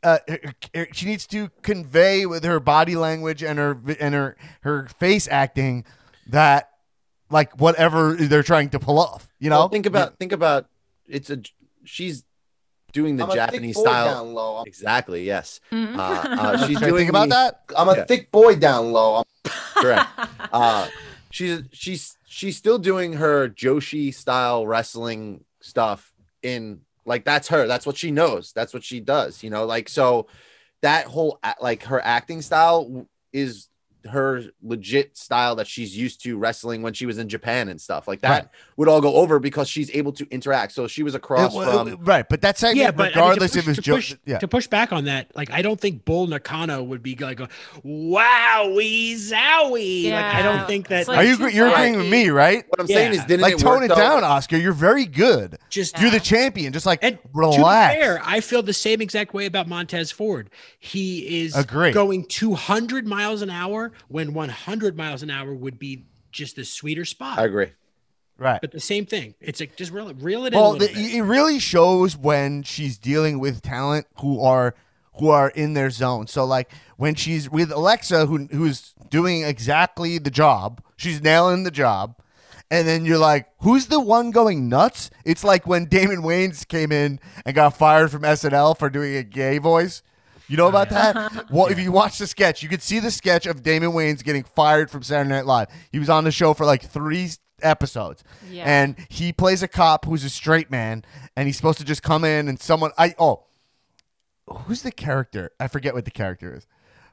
uh, 0.04 0.18
she 0.92 1.06
needs 1.06 1.26
to 1.26 1.48
convey 1.62 2.24
with 2.24 2.44
her 2.44 2.60
body 2.60 2.94
language 2.94 3.42
and 3.42 3.58
her 3.58 3.76
and 3.98 4.14
her 4.14 4.36
her 4.60 4.86
face 4.96 5.26
acting 5.28 5.84
that 6.28 6.70
like 7.30 7.58
whatever 7.58 8.14
they're 8.14 8.44
trying 8.44 8.68
to 8.68 8.78
pull 8.78 9.00
off 9.00 9.28
you 9.40 9.50
know 9.50 9.58
Well, 9.58 9.68
think 9.70 9.86
about 9.86 10.18
think 10.20 10.30
about 10.30 10.66
it's 11.08 11.30
a 11.30 11.38
she's 11.84 12.24
doing 12.92 13.16
the 13.16 13.24
I'm 13.24 13.30
a 13.30 13.32
thick 13.32 13.40
Japanese 13.52 13.76
boy 13.76 13.82
style. 13.82 14.14
down 14.14 14.34
low. 14.34 14.62
Exactly. 14.66 15.24
Yes. 15.24 15.60
Mhm. 15.70 15.96
Uh, 15.96 16.00
uh, 16.00 16.56
she's 16.66 16.78
Should 16.78 16.88
doing 16.88 17.08
about 17.08 17.28
the- 17.28 17.34
that 17.34 17.62
I'm 17.76 17.88
a 17.88 17.96
Yeah. 17.96 18.04
thick 18.04 18.30
boy 18.32 18.56
down 18.56 18.92
low. 18.92 19.16
I'm 19.16 19.24
Correct. 19.76 20.08
Uh, 20.52 20.88
she's 21.30 21.62
she's 21.72 22.16
she's 22.26 22.56
still 22.56 22.78
doing 22.78 23.12
her 23.14 23.48
Joshi 23.48 24.12
style 24.12 24.66
wrestling 24.66 25.44
stuff 25.60 26.12
in 26.42 26.80
like 27.06 27.24
that's 27.24 27.48
her. 27.48 27.66
That's 27.68 27.86
what 27.86 27.96
she 27.96 28.10
knows. 28.10 28.52
That's 28.52 28.74
what 28.74 28.82
she 28.82 28.98
does. 29.00 29.42
You 29.44 29.50
know, 29.50 29.64
like 29.64 29.88
so 29.88 30.26
that 30.82 31.06
whole 31.06 31.38
like 31.60 31.84
her 31.84 32.00
acting 32.04 32.42
style 32.42 33.06
is 33.32 33.68
her 34.08 34.42
legit 34.62 35.16
style 35.16 35.56
that 35.56 35.66
she's 35.66 35.96
used 35.96 36.22
to 36.22 36.38
wrestling 36.38 36.82
when 36.82 36.92
she 36.94 37.06
was 37.06 37.18
in 37.18 37.28
Japan 37.28 37.68
and 37.68 37.80
stuff 37.80 38.08
like 38.08 38.20
that 38.22 38.28
Right. 38.30 38.48
would 38.76 38.88
all 38.88 39.00
go 39.00 39.14
over 39.16 39.38
because 39.38 39.68
she's 39.68 39.90
able 39.94 40.12
to 40.12 40.26
interact. 40.30 40.72
So 40.72 40.86
she 40.86 41.02
was 41.02 41.14
across 41.14 41.54
It 41.54 41.64
from 41.64 41.88
it- 41.88 41.98
right, 42.02 42.26
but 42.28 42.40
that 42.42 42.58
segment, 42.58 42.78
yeah, 42.78 42.90
but 42.90 43.02
I 43.02 43.06
mean, 43.06 43.14
regardless 43.16 43.52
push- 43.52 43.58
if 43.58 43.68
it's 43.68 43.76
to 43.76 43.82
jo- 43.82 43.94
push, 43.96 44.14
yeah. 44.24 44.38
to 44.38 44.48
push 44.48 44.66
back 44.66 44.92
on 44.92 45.04
that, 45.04 45.30
like 45.34 45.50
I 45.50 45.62
don't 45.62 45.80
think 45.80 46.04
Bull 46.04 46.26
Nakano 46.26 46.82
would 46.82 47.02
be 47.02 47.14
like, 47.16 47.40
"Wowie 47.84 49.14
zowie." 49.14 50.10
Like 50.10 50.34
I 50.34 50.42
don't 50.42 50.66
think 50.66 50.88
that. 50.88 51.08
like 51.08 51.18
Are 51.18 51.24
you 51.24 51.48
you're 51.48 51.68
agreeing 51.68 51.96
with 51.96 52.08
me, 52.10 52.28
right? 52.30 52.64
What 52.68 52.80
I'm 52.80 52.86
saying 52.86 53.12
is, 53.14 53.24
didn't 53.24 53.42
like 53.42 53.54
it 53.54 53.58
tone 53.60 53.80
work, 53.80 53.84
it 53.84 53.88
though? 53.88 53.96
down, 53.96 54.22
Asuka. 54.22 54.60
You're 54.60 54.72
very 54.72 55.06
good. 55.06 55.58
Just 55.68 55.98
You're 56.00 56.10
the 56.10 56.20
champion. 56.20 56.72
Just 56.72 56.86
like 56.86 57.00
And 57.02 57.18
relax. 57.34 57.56
To 57.94 57.98
be 57.98 58.02
fair, 58.02 58.22
I 58.24 58.40
feel 58.40 58.62
the 58.62 58.72
same 58.72 59.00
exact 59.00 59.34
way 59.34 59.46
about 59.46 59.68
Montez 59.68 60.10
Ford. 60.10 60.50
He 60.78 61.42
is 61.44 61.56
Agree. 61.56 61.92
going 61.92 62.24
200 62.26 63.06
miles 63.06 63.42
an 63.42 63.50
hour 63.50 63.89
when 64.08 64.34
100 64.34 64.96
miles 64.96 65.22
an 65.22 65.30
hour 65.30 65.54
would 65.54 65.78
be 65.78 66.04
just 66.32 66.56
the 66.56 66.64
sweeter 66.64 67.04
spot. 67.04 67.38
I 67.38 67.44
agree. 67.44 67.72
right. 68.38 68.60
But 68.60 68.72
the 68.72 68.80
same 68.80 69.06
thing. 69.06 69.34
It's 69.40 69.60
like 69.60 69.76
just 69.76 69.92
reel, 69.92 70.12
reel 70.14 70.46
it 70.46 70.52
in. 70.52 70.58
Well, 70.58 70.72
a 70.72 70.74
little 70.74 70.94
bit. 70.94 71.14
it 71.14 71.22
really 71.22 71.58
shows 71.58 72.16
when 72.16 72.62
she's 72.62 72.98
dealing 72.98 73.38
with 73.38 73.62
talent 73.62 74.06
who 74.20 74.40
are 74.40 74.74
who 75.14 75.28
are 75.28 75.50
in 75.50 75.74
their 75.74 75.90
zone. 75.90 76.26
So 76.26 76.44
like 76.44 76.70
when 76.96 77.14
she's 77.14 77.50
with 77.50 77.70
Alexa, 77.72 78.26
who 78.26 78.46
who's 78.46 78.94
doing 79.10 79.42
exactly 79.42 80.18
the 80.18 80.30
job, 80.30 80.82
she's 80.96 81.22
nailing 81.22 81.64
the 81.64 81.70
job. 81.70 82.16
And 82.72 82.86
then 82.86 83.04
you're 83.04 83.18
like, 83.18 83.48
who's 83.62 83.86
the 83.86 83.98
one 83.98 84.30
going 84.30 84.68
nuts? 84.68 85.10
It's 85.24 85.42
like 85.42 85.66
when 85.66 85.86
Damon 85.86 86.22
Wayans 86.22 86.66
came 86.68 86.92
in 86.92 87.18
and 87.44 87.56
got 87.56 87.76
fired 87.76 88.12
from 88.12 88.22
SNL 88.22 88.78
for 88.78 88.88
doing 88.88 89.16
a 89.16 89.24
gay 89.24 89.58
voice. 89.58 90.02
You 90.50 90.56
know 90.56 90.66
about 90.66 90.90
that? 90.90 91.46
Well, 91.50 91.66
if 91.66 91.78
you 91.78 91.92
watch 91.92 92.18
the 92.18 92.26
sketch, 92.26 92.62
you 92.62 92.68
could 92.68 92.82
see 92.82 92.98
the 92.98 93.10
sketch 93.10 93.46
of 93.46 93.62
Damon 93.62 93.90
Wayans 93.90 94.22
getting 94.22 94.42
fired 94.42 94.90
from 94.90 95.02
Saturday 95.02 95.30
Night 95.30 95.46
Live. 95.46 95.68
He 95.92 95.98
was 95.98 96.10
on 96.10 96.24
the 96.24 96.30
show 96.30 96.54
for 96.54 96.66
like 96.66 96.82
three 96.82 97.30
episodes. 97.62 98.24
Yeah. 98.50 98.64
And 98.66 98.96
he 99.08 99.32
plays 99.32 99.62
a 99.62 99.68
cop 99.68 100.04
who's 100.04 100.24
a 100.24 100.30
straight 100.30 100.70
man, 100.70 101.04
and 101.36 101.46
he's 101.46 101.56
supposed 101.56 101.78
to 101.78 101.84
just 101.84 102.02
come 102.02 102.24
in 102.24 102.48
and 102.48 102.60
someone 102.60 102.90
I 102.98 103.14
oh 103.18 103.44
who's 104.48 104.82
the 104.82 104.90
character? 104.90 105.52
I 105.60 105.68
forget 105.68 105.94
what 105.94 106.04
the 106.04 106.10
character 106.10 106.54
is. 106.54 106.66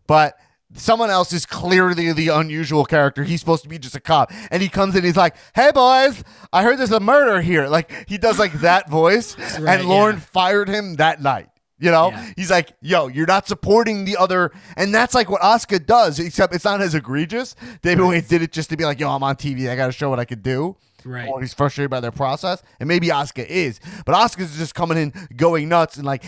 But 0.08 0.38
someone 0.74 1.10
else 1.10 1.32
is 1.32 1.46
clearly 1.46 2.12
the 2.14 2.30
unusual 2.30 2.86
character. 2.86 3.24
He's 3.24 3.40
supposed 3.40 3.64
to 3.64 3.70
be 3.70 3.78
just 3.78 3.96
a 3.96 4.00
cop. 4.00 4.32
And 4.50 4.62
he 4.62 4.70
comes 4.70 4.96
in, 4.96 5.04
he's 5.04 5.18
like, 5.18 5.36
Hey 5.54 5.72
boys, 5.74 6.24
I 6.52 6.64
heard 6.64 6.80
there's 6.80 6.92
a 6.92 7.00
murder 7.00 7.42
here. 7.42 7.68
Like 7.68 8.10
he 8.10 8.18
does 8.18 8.40
like 8.40 8.54
that 8.62 8.90
voice. 8.90 9.36
Right, 9.60 9.80
and 9.80 9.90
Lorne 9.90 10.16
yeah. 10.16 10.22
fired 10.22 10.70
him 10.70 10.96
that 10.96 11.22
night. 11.22 11.50
You 11.80 11.91
know, 11.91 12.10
Yeah. 12.10 12.32
he's 12.36 12.49
like, 12.49 12.74
yo, 12.82 13.08
you're 13.08 13.28
not 13.28 13.48
supporting 13.48 14.06
the 14.06 14.18
other. 14.18 14.52
And 14.76 14.94
that's 14.94 15.14
like 15.14 15.30
what 15.30 15.41
Asuka 15.41 15.86
does, 15.86 16.20
except 16.20 16.56
it's 16.56 16.66
not 16.66 16.82
as 16.82 16.95
egregious. 16.95 17.56
David 17.84 18.04
Wayne 18.06 18.24
did 18.28 18.41
it 18.41 18.52
just 18.52 18.70
to 18.72 18.78
be 18.78 18.84
like, 18.84 18.99
yo, 18.99 19.10
I'm 19.12 19.22
on 19.24 19.36
TV. 19.36 19.70
I 19.70 19.76
got 19.76 19.86
to 19.86 19.91
show 19.91 20.10
what 20.10 20.20
I 20.20 20.26
could 20.26 20.41
do. 20.41 20.76
Right. 21.06 21.30
Or 21.30 21.40
he's 21.40 21.54
frustrated 21.54 21.91
by 21.91 21.99
their 21.99 22.12
process. 22.12 22.64
And 22.80 22.88
maybe 22.88 23.08
Asuka 23.10 23.45
is. 23.45 23.80
But 24.06 24.16
Asuka's 24.16 24.58
just 24.58 24.74
coming 24.74 24.98
in, 24.98 25.14
going 25.36 25.70
nuts, 25.70 25.98
and 25.98 26.06
like, 26.06 26.24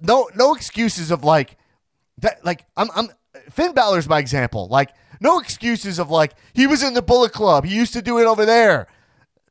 no, 0.00 0.28
no 0.34 0.54
excuses 0.54 1.10
of 1.10 1.22
like, 1.22 1.56
that, 2.18 2.42
like, 2.44 2.64
I'm, 2.76 2.88
I'm, 2.96 3.08
Finn 3.50 3.72
Balor's 3.74 4.08
my 4.08 4.18
example. 4.18 4.68
Like, 4.68 4.90
no 5.20 5.38
excuses 5.38 5.98
of 5.98 6.10
like, 6.10 6.32
he 6.54 6.66
was 6.66 6.82
in 6.82 6.94
the 6.94 7.02
Bullet 7.02 7.32
Club. 7.32 7.64
He 7.66 7.76
used 7.76 7.92
to 7.92 8.00
do 8.02 8.18
it 8.18 8.24
over 8.24 8.44
there. 8.46 8.86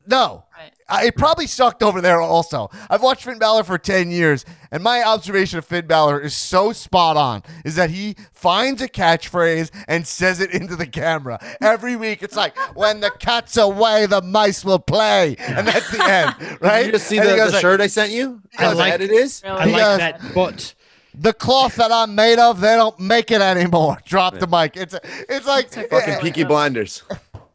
No. 0.07 0.45
Right. 0.57 0.72
I, 0.93 1.05
it 1.05 1.15
probably 1.17 1.47
sucked 1.47 1.81
over 1.81 2.01
there 2.01 2.21
also. 2.21 2.69
I've 2.89 3.01
watched 3.01 3.23
Finn 3.23 3.39
Balor 3.39 3.63
for 3.63 3.77
10 3.77 4.11
years, 4.11 4.45
and 4.71 4.83
my 4.83 5.03
observation 5.03 5.57
of 5.57 5.65
Finn 5.65 5.87
Balor 5.87 6.19
is 6.21 6.35
so 6.35 6.71
spot 6.71 7.17
on 7.17 7.41
is 7.65 7.75
that 7.75 7.89
he 7.89 8.15
finds 8.31 8.81
a 8.81 8.87
catchphrase 8.87 9.71
and 9.87 10.05
says 10.05 10.39
it 10.39 10.51
into 10.53 10.75
the 10.75 10.85
camera. 10.87 11.39
Every 11.61 11.95
week, 11.95 12.21
it's 12.21 12.35
like, 12.35 12.55
when 12.75 12.99
the 12.99 13.09
cat's 13.19 13.57
away, 13.57 14.05
the 14.05 14.21
mice 14.21 14.63
will 14.63 14.79
play. 14.79 15.35
And 15.39 15.67
that's 15.67 15.89
the 15.91 16.03
end, 16.03 16.57
right? 16.61 16.79
Did 16.83 16.85
you 16.87 16.91
just 16.93 17.07
see 17.07 17.17
And 17.17 17.27
the, 17.27 17.35
the 17.35 17.51
like, 17.51 17.61
shirt 17.61 17.81
I 17.81 17.87
sent 17.87 18.11
you? 18.11 18.41
I 18.57 18.63
How 18.65 18.73
like- 18.75 18.91
bad 18.93 19.01
it 19.01 19.11
is? 19.11 19.41
I 19.45 19.65
like 19.65 19.75
goes- 19.75 19.97
that, 19.97 20.21
but 20.35 20.75
The 21.15 21.33
cloth 21.33 21.75
that 21.77 21.91
I'm 21.91 22.13
made 22.15 22.39
of, 22.39 22.59
they 22.61 22.75
don't 22.75 22.99
make 22.99 23.31
it 23.31 23.41
anymore. 23.41 23.97
Drop 24.05 24.37
the 24.39 24.47
mic. 24.47 24.77
It's 24.77 24.93
a, 24.93 25.01
it's 25.29 25.47
like 25.47 25.69
Fucking 25.71 26.19
Peaky 26.21 26.43
Blinders. 26.43 27.03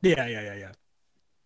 yeah, 0.03 0.27
yeah, 0.27 0.41
yeah, 0.41 0.55
yeah. 0.55 0.73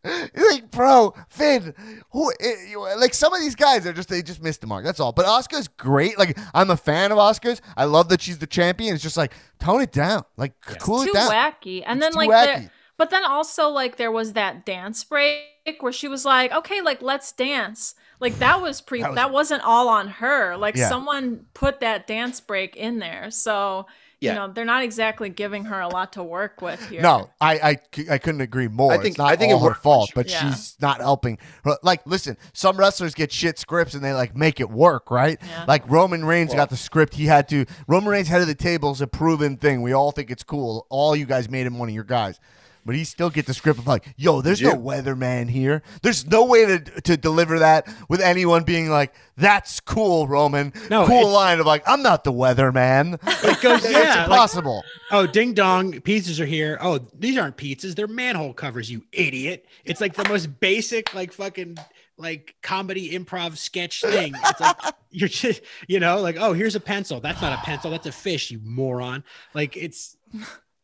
like, 0.37 0.71
bro, 0.71 1.15
Finn, 1.29 1.75
who, 2.11 2.33
eh, 2.41 2.55
you- 2.71 2.81
like 2.99 3.15
some 3.15 3.33
of 3.33 3.41
these 3.41 3.55
guys 3.55 3.87
are 3.87 3.93
just 3.93 4.09
they 4.09 4.23
just 4.23 4.43
missed 4.43 4.61
the 4.61 4.67
mark. 4.67 4.85
That's 4.85 5.01
all. 5.01 5.13
But 5.13 5.27
Asuka's 5.27 5.69
great. 5.69 6.19
Like 6.19 6.37
I'm 6.55 6.71
a 6.71 6.77
fan 6.77 7.13
of 7.13 7.19
Asuka's. 7.19 7.63
I 7.77 7.85
love 7.85 8.09
that 8.09 8.21
she's 8.21 8.39
the 8.39 8.47
champion. 8.47 8.95
It's 8.95 9.03
just 9.03 9.17
like 9.17 9.33
tone 9.61 9.81
it 9.83 9.93
down, 9.93 10.25
like 10.37 10.55
c- 10.69 10.77
cool 10.81 11.03
too 11.05 11.11
it 11.11 11.15
down. 11.15 11.31
wacky. 11.31 11.83
And 11.87 11.99
It's 11.99 12.07
then 12.07 12.13
too 12.13 12.19
like 12.19 12.31
wacky. 12.31 12.45
there, 12.47 12.71
but 12.99 13.11
then 13.11 13.25
also 13.25 13.69
like 13.69 13.97
there 13.97 14.11
was 14.13 14.33
that 14.33 14.67
dance 14.67 15.05
break 15.05 15.41
where 15.81 15.93
she 15.93 16.09
was 16.09 16.25
like, 16.25 16.51
"Okay, 16.53 16.81
like 16.81 17.01
let's 17.03 17.31
dance." 17.33 17.95
Like 18.19 18.39
that 18.39 18.61
was 18.61 18.81
pre 18.81 19.03
That 19.03 19.15
that, 19.17 19.31
was- 19.31 19.51
was, 19.51 19.59
not 19.59 19.63
all 19.63 19.89
on 19.89 20.09
her. 20.09 20.57
Like 20.57 20.77
Yeah. 20.77 20.89
someone 20.89 21.47
put 21.55 21.81
that 21.81 22.07
dance 22.07 22.41
break 22.41 22.77
in 22.77 22.99
there. 22.99 23.31
So, 23.31 23.87
Yeah. 24.23 24.33
you 24.33 24.39
know, 24.39 24.53
they're 24.53 24.65
not 24.65 24.83
exactly 24.85 25.29
giving 25.29 25.65
her 25.65 25.81
a 25.81 25.89
lot 25.89 26.13
to 26.15 26.23
work 26.23 26.63
with 26.63 26.81
here. 26.89 27.03
No, 27.03 27.31
I 27.41 27.79
I 28.09 28.19
couldn't 28.19 28.41
agree 28.41 28.69
more. 28.69 28.93
I 28.93 28.97
think- 28.97 29.09
it's 29.09 29.19
not 29.19 29.33
I 29.33 29.37
think 29.37 29.51
it 29.51 29.55
all 29.55 29.61
her 29.61 29.67
worked. 29.71 29.83
fault, 29.83 30.11
but 30.15 30.31
Yeah. 30.31 30.51
she's 30.51 30.77
not 30.81 31.01
helping. 31.01 31.39
Like, 31.83 32.01
listen, 32.07 32.37
some 32.53 32.77
wrestlers 32.77 33.15
get 33.15 33.33
shit 33.33 33.59
scripts 33.59 33.95
and 33.95 34.05
they 34.05 34.13
like 34.13 34.37
make 34.37 34.61
it 34.61 34.71
work, 34.71 35.11
right? 35.11 35.39
Yeah. 35.47 35.65
Like 35.67 35.89
Roman 35.91 36.25
Reigns 36.25 36.55
got 36.55 36.71
the 36.71 36.77
script. 36.77 37.15
He 37.15 37.27
had 37.27 37.49
to. 37.49 37.67
Roman 37.89 38.11
Reigns 38.11 38.29
head 38.29 38.41
of 38.41 38.47
the 38.47 38.55
table 38.55 38.93
is 38.93 39.01
a 39.01 39.07
proven 39.07 39.57
thing. 39.57 39.83
We 39.83 39.93
all 39.93 40.13
think 40.13 40.31
it's 40.31 40.43
cool. 40.45 40.87
All 40.89 41.17
you 41.17 41.27
guys 41.27 41.51
made 41.51 41.67
him 41.67 41.79
one 41.79 41.89
of 41.89 41.95
your 41.95 42.05
guys. 42.05 42.39
But 42.85 42.97
he 42.97 43.05
still 43.05 43.31
get 43.31 43.47
the 43.47 43.55
script 43.55 43.79
of 43.79 43.87
like, 43.87 44.13
yo, 44.17 44.41
there's 44.41 44.61
no 44.61 44.75
weatherman 44.75 45.49
here. 45.49 45.83
There's 46.03 46.27
no 46.27 46.45
way 46.45 46.67
to 46.67 46.79
to 46.81 47.17
deliver 47.17 47.61
that 47.61 47.87
with 48.09 48.21
anyone 48.21 48.65
being 48.65 48.91
like, 48.91 49.15
that's 49.37 49.81
cool, 49.81 50.27
Roman. 50.27 50.73
No, 50.91 51.07
cool 51.07 51.31
line 51.31 51.61
of 51.61 51.67
like, 51.67 51.83
I'm 51.87 52.03
not 52.03 52.25
the 52.25 52.33
weatherman. 52.33 53.19
It 53.45 53.61
goes, 53.61 53.85
it's 53.85 53.93
yeah, 53.93 54.15
like- 54.15 54.25
impossible. 54.27 54.83
Oh, 55.11 55.27
ding 55.27 55.53
dong, 55.53 55.93
pizzas 55.93 56.41
are 56.41 56.47
here. 56.47 56.79
Oh, 56.81 56.99
these 57.19 57.37
aren't 57.37 57.57
pizzas, 57.57 57.95
they're 57.95 58.07
manhole 58.07 58.53
covers, 58.55 58.91
you 58.91 59.05
idiot. 59.13 59.67
It's 59.85 60.01
like 60.01 60.15
the 60.15 60.29
most 60.29 60.61
basic, 60.61 61.15
like 61.15 61.33
fucking 61.33 61.77
like 62.17 62.55
comedy 62.63 63.11
improv 63.19 63.57
sketch 63.57 64.01
thing. 64.01 64.35
It's 64.45 64.61
like 64.61 64.77
you're 65.11 65.29
just, 65.29 65.63
you 65.89 66.01
know, 66.01 66.21
like, 66.21 66.37
oh, 66.39 66.53
here's 66.53 66.75
a 66.77 66.81
pencil. 66.81 67.21
That's 67.21 67.43
not 67.43 67.53
a 67.53 67.63
pencil, 67.63 67.91
that's 67.91 68.07
a 68.07 68.13
fish, 68.13 68.51
you 68.51 68.61
moron. 68.65 69.25
Like 69.55 69.77
it's 69.77 70.17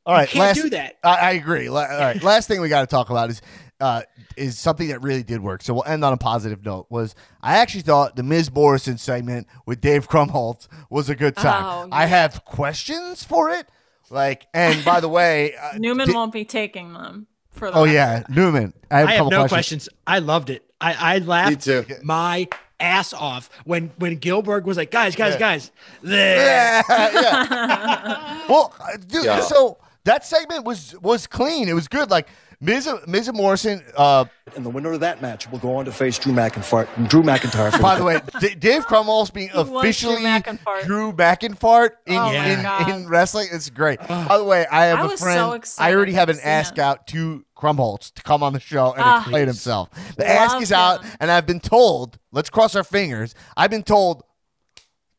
All 0.08 0.14
right, 0.14 0.28
can't 0.28 0.40
last, 0.40 0.62
do 0.62 0.70
that. 0.70 0.96
I, 1.04 1.16
I 1.16 1.30
agree. 1.32 1.68
All 1.68 1.74
right, 1.76 2.20
last 2.22 2.48
thing 2.48 2.60
we 2.62 2.68
got 2.70 2.80
to 2.80 2.86
talk 2.86 3.10
about 3.10 3.28
is 3.30 3.42
uh, 3.80 4.02
is 4.38 4.58
something 4.58 4.88
that 4.88 5.02
really 5.02 5.22
did 5.22 5.40
work. 5.42 5.62
So 5.62 5.74
we'll 5.74 5.84
end 5.84 6.02
on 6.04 6.12
a 6.14 6.16
positive 6.16 6.64
note. 6.64 6.86
Was 6.88 7.14
I 7.42 7.58
actually 7.58 7.82
thought 7.82 8.16
the 8.16 8.22
Miz 8.22 8.50
Morrison 8.50 8.96
segment 8.96 9.46
with 9.66 9.80
Dave 9.82 10.08
Krumholtz 10.08 10.66
was 10.88 11.10
a 11.10 11.14
good 11.14 11.36
time. 11.36 11.62
Oh, 11.64 11.88
I 11.92 12.06
have 12.06 12.44
questions 12.46 13.22
for 13.22 13.50
it. 13.50 13.68
Like, 14.10 14.46
and 14.54 14.82
by 14.84 15.00
the 15.00 15.08
way, 15.10 15.54
uh, 15.62 15.76
Newman 15.76 16.08
di- 16.08 16.14
won't 16.14 16.32
be 16.32 16.46
taking 16.46 16.94
them 16.94 17.26
for 17.50 17.70
the 17.70 17.76
Oh 17.76 17.82
record. 17.84 17.92
yeah, 17.94 18.22
Newman. 18.30 18.72
I 18.90 19.00
have, 19.00 19.08
I 19.08 19.12
a 19.12 19.14
have 19.16 19.18
couple 19.26 19.30
no 19.32 19.36
questions. 19.48 19.82
questions. 19.84 19.88
I 20.06 20.18
loved 20.20 20.48
it. 20.48 20.64
I, 20.80 21.16
I 21.16 21.18
laughed 21.18 21.60
too. 21.64 21.84
my 22.02 22.48
ass 22.80 23.12
off 23.12 23.50
when 23.64 23.90
when 23.98 24.16
Gilbert 24.16 24.64
was 24.64 24.78
like, 24.78 24.90
guys, 24.90 25.14
guys, 25.14 25.34
Yeah. 25.34 25.38
guys. 25.38 25.70
Yeah, 26.02 26.82
yeah. 26.88 28.46
well, 28.48 28.74
uh, 28.80 28.96
dude, 29.06 29.24
Yeah. 29.26 29.40
so 29.40 29.76
that 30.04 30.24
segment 30.24 30.64
was 30.64 30.94
was 31.00 31.26
clean. 31.26 31.68
It 31.68 31.74
was 31.74 31.88
good. 31.88 32.10
Like 32.10 32.28
Miz 32.60 32.88
Miz 33.06 33.30
Morrison. 33.32 33.82
Uh, 33.96 34.24
And 34.56 34.64
the 34.64 34.70
winner 34.70 34.92
of 34.92 35.00
that 35.00 35.20
match 35.22 35.48
will 35.50 35.58
go 35.58 35.76
on 35.76 35.84
to 35.84 35.92
face 35.92 36.18
Drew 36.18 36.32
McIntyre. 36.32 36.86
Drew 37.08 37.22
McIntyre. 37.22 37.80
By 37.80 37.96
the 37.98 38.04
way, 38.04 38.20
D- 38.40 38.54
Dave 38.54 38.86
Krumholtz 38.86 39.32
being 39.32 39.50
was 39.54 39.68
Drew 39.68 39.78
officially 39.78 40.16
McIntyre. 40.22 40.82
Drew 40.84 41.12
McIntyre 41.12 41.90
in, 42.06 42.16
Oh 42.16 42.32
in, 42.32 42.90
in 43.02 43.08
wrestling 43.08 43.48
is 43.52 43.70
great. 43.70 43.98
By 44.08 44.38
the 44.38 44.44
way, 44.44 44.66
I 44.70 44.86
have 44.86 45.00
I 45.00 45.02
a 45.02 45.08
was 45.08 45.20
so 45.20 45.24
friend. 45.26 45.64
I 45.78 45.94
already 45.94 46.12
have 46.14 46.28
an 46.30 46.38
ask 46.42 46.76
him. 46.78 46.84
out 46.84 47.06
to 47.08 47.44
Krumholtz 47.56 48.12
to 48.14 48.22
come 48.22 48.42
on 48.42 48.52
the 48.54 48.60
show 48.60 48.92
and 48.92 49.02
Ah. 49.02 49.20
explain 49.20 49.46
himself. 49.46 49.90
The 50.16 50.26
ask 50.28 50.54
Love 50.54 50.62
is 50.62 50.72
out, 50.72 51.04
him. 51.04 51.12
and 51.20 51.30
I've 51.30 51.46
been 51.46 51.60
told. 51.60 52.18
Let's 52.32 52.50
cross 52.50 52.74
our 52.74 52.84
fingers. 52.84 53.34
I've 53.56 53.70
been 53.70 53.82
told. 53.84 54.22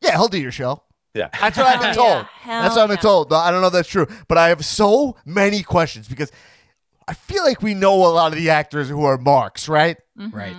Yeah, 0.02 0.12
he'll 0.12 0.28
do 0.30 0.40
your 0.40 0.52
show. 0.52 0.84
Yeah. 1.14 1.30
That's 1.40 1.58
what 1.58 1.68
I've 1.68 1.82
been 1.82 1.94
Hell 1.94 2.06
yeah. 2.06 2.14
told. 2.14 2.26
That's 2.46 2.76
what 2.76 2.82
I've 2.84 2.90
been 2.90 2.98
yeah. 2.98 3.02
told. 3.02 3.34
I 3.34 3.52
don't 3.52 3.62
know 3.62 3.68
if 3.68 3.74
that's 3.74 3.90
true, 3.90 4.08
but 4.28 4.38
I 4.38 4.50
have 4.50 4.64
so 4.64 5.16
many 5.26 5.64
questions 5.64 6.08
because 6.08 6.32
I 7.08 7.14
feel 7.14 7.44
like 7.44 7.62
we 7.62 7.74
know 7.74 7.96
a 7.96 8.10
lot 8.14 8.32
of 8.32 8.38
the 8.38 8.50
actors 8.52 8.90
who 8.90 9.04
are 9.04 9.18
marks, 9.18 9.68
right? 9.68 9.98
Right. 10.16 10.56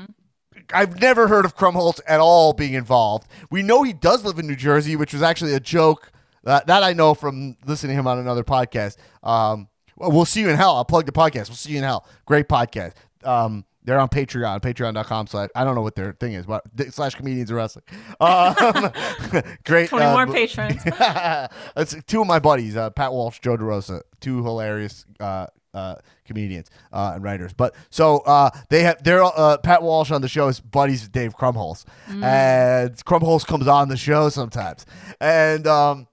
I've 0.72 1.00
never 1.00 1.28
heard 1.28 1.44
of 1.44 1.56
Krumholtz 1.56 2.00
at 2.06 2.20
all 2.20 2.52
being 2.52 2.74
involved. 2.74 3.28
We 3.50 3.62
know 3.62 3.82
he 3.82 3.92
does 3.92 4.24
live 4.24 4.38
in 4.38 4.46
New 4.46 4.56
Jersey, 4.56 4.96
which 4.96 5.12
was 5.12 5.22
actually 5.22 5.54
a 5.54 5.60
joke. 5.60 6.10
Uh, 6.44 6.60
that 6.66 6.82
I 6.82 6.94
know 6.94 7.14
from 7.14 7.56
listening 7.66 7.94
to 7.94 8.00
him 8.00 8.06
on 8.06 8.18
another 8.18 8.42
podcast. 8.42 8.96
Um, 9.22 9.68
well, 9.96 10.10
we'll 10.10 10.24
see 10.24 10.40
you 10.40 10.48
in 10.48 10.56
hell. 10.56 10.76
I'll 10.76 10.84
plug 10.84 11.06
the 11.06 11.12
podcast. 11.12 11.48
We'll 11.48 11.56
see 11.56 11.72
you 11.72 11.78
in 11.78 11.84
hell. 11.84 12.06
Great 12.24 12.48
podcast. 12.48 12.94
Um, 13.22 13.64
they're 13.84 13.98
on 13.98 14.08
Patreon, 14.08 14.60
patreon.com 14.60 15.26
slash, 15.26 15.48
I 15.54 15.64
don't 15.64 15.74
know 15.74 15.82
what 15.82 15.94
their 15.94 16.12
thing 16.12 16.34
is, 16.34 16.46
but 16.46 16.64
slash 16.90 17.14
comedians 17.14 17.50
of 17.50 17.56
wrestling. 17.56 17.84
Um, 18.20 18.54
great. 19.64 19.88
20 19.88 20.04
uh, 20.04 20.12
more 20.12 20.26
b- 20.26 20.32
patrons. 20.32 20.82
That's 20.84 21.96
two 22.06 22.20
of 22.20 22.26
my 22.26 22.38
buddies, 22.38 22.76
uh, 22.76 22.90
Pat 22.90 23.12
Walsh, 23.12 23.38
Joe 23.40 23.56
DeRosa, 23.56 24.02
two 24.20 24.42
hilarious 24.44 25.06
uh, 25.18 25.46
uh, 25.72 25.96
comedians 26.24 26.70
uh, 26.92 27.12
and 27.14 27.24
writers. 27.24 27.52
But 27.52 27.74
so 27.90 28.18
uh, 28.20 28.50
they 28.68 28.82
have 28.82 29.02
they're 29.02 29.22
uh, 29.22 29.58
Pat 29.58 29.82
Walsh 29.82 30.10
on 30.10 30.20
the 30.20 30.28
show 30.28 30.48
is 30.48 30.60
buddies 30.60 31.02
with 31.02 31.12
Dave 31.12 31.36
Krumholtz, 31.36 31.84
and 32.08 32.94
Krumholtz 33.04 33.46
comes 33.46 33.66
on 33.66 33.88
the 33.88 33.96
show 33.96 34.28
sometimes, 34.28 34.84
and 35.20 35.66
um, 35.66 36.06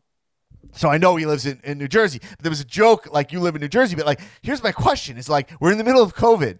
so 0.73 0.89
I 0.89 0.97
know 0.97 1.15
he 1.15 1.25
lives 1.25 1.45
in, 1.45 1.59
in 1.63 1.77
New 1.77 1.87
Jersey. 1.87 2.19
But 2.19 2.39
there 2.39 2.51
was 2.51 2.61
a 2.61 2.65
joke 2.65 3.11
like 3.11 3.31
you 3.31 3.39
live 3.39 3.55
in 3.55 3.61
New 3.61 3.67
Jersey, 3.67 3.95
but 3.95 4.05
like 4.05 4.21
here's 4.41 4.63
my 4.63 4.71
question: 4.71 5.17
It's 5.17 5.29
like 5.29 5.51
we're 5.59 5.71
in 5.71 5.77
the 5.77 5.83
middle 5.83 6.03
of 6.03 6.15
COVID. 6.15 6.59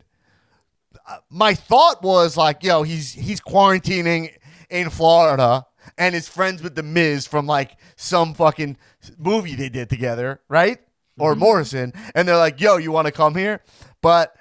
My 1.30 1.54
thought 1.54 2.04
was 2.04 2.36
like, 2.38 2.64
yo, 2.64 2.84
he's 2.84 3.14
he's 3.14 3.40
quarantining 3.40 4.36
in 4.70 4.90
Florida 4.90 5.66
and 5.98 6.16
is 6.16 6.28
friends 6.28 6.62
with 6.62 6.76
the 6.76 6.84
Miz 6.84 7.28
from 7.28 7.48
like 7.48 7.78
some 7.96 8.34
fucking 8.34 8.78
movie 9.18 9.56
they 9.56 9.70
did 9.70 9.90
together, 9.90 10.42
right? 10.50 10.80
Or 11.18 11.32
mm-hmm. 11.32 11.40
Morrison, 11.40 11.94
and 12.14 12.28
they're 12.28 12.38
like, 12.38 12.60
yo, 12.60 12.78
you 12.78 12.92
want 12.92 13.08
to 13.08 13.12
come 13.12 13.36
here? 13.36 13.62
But 14.02 14.36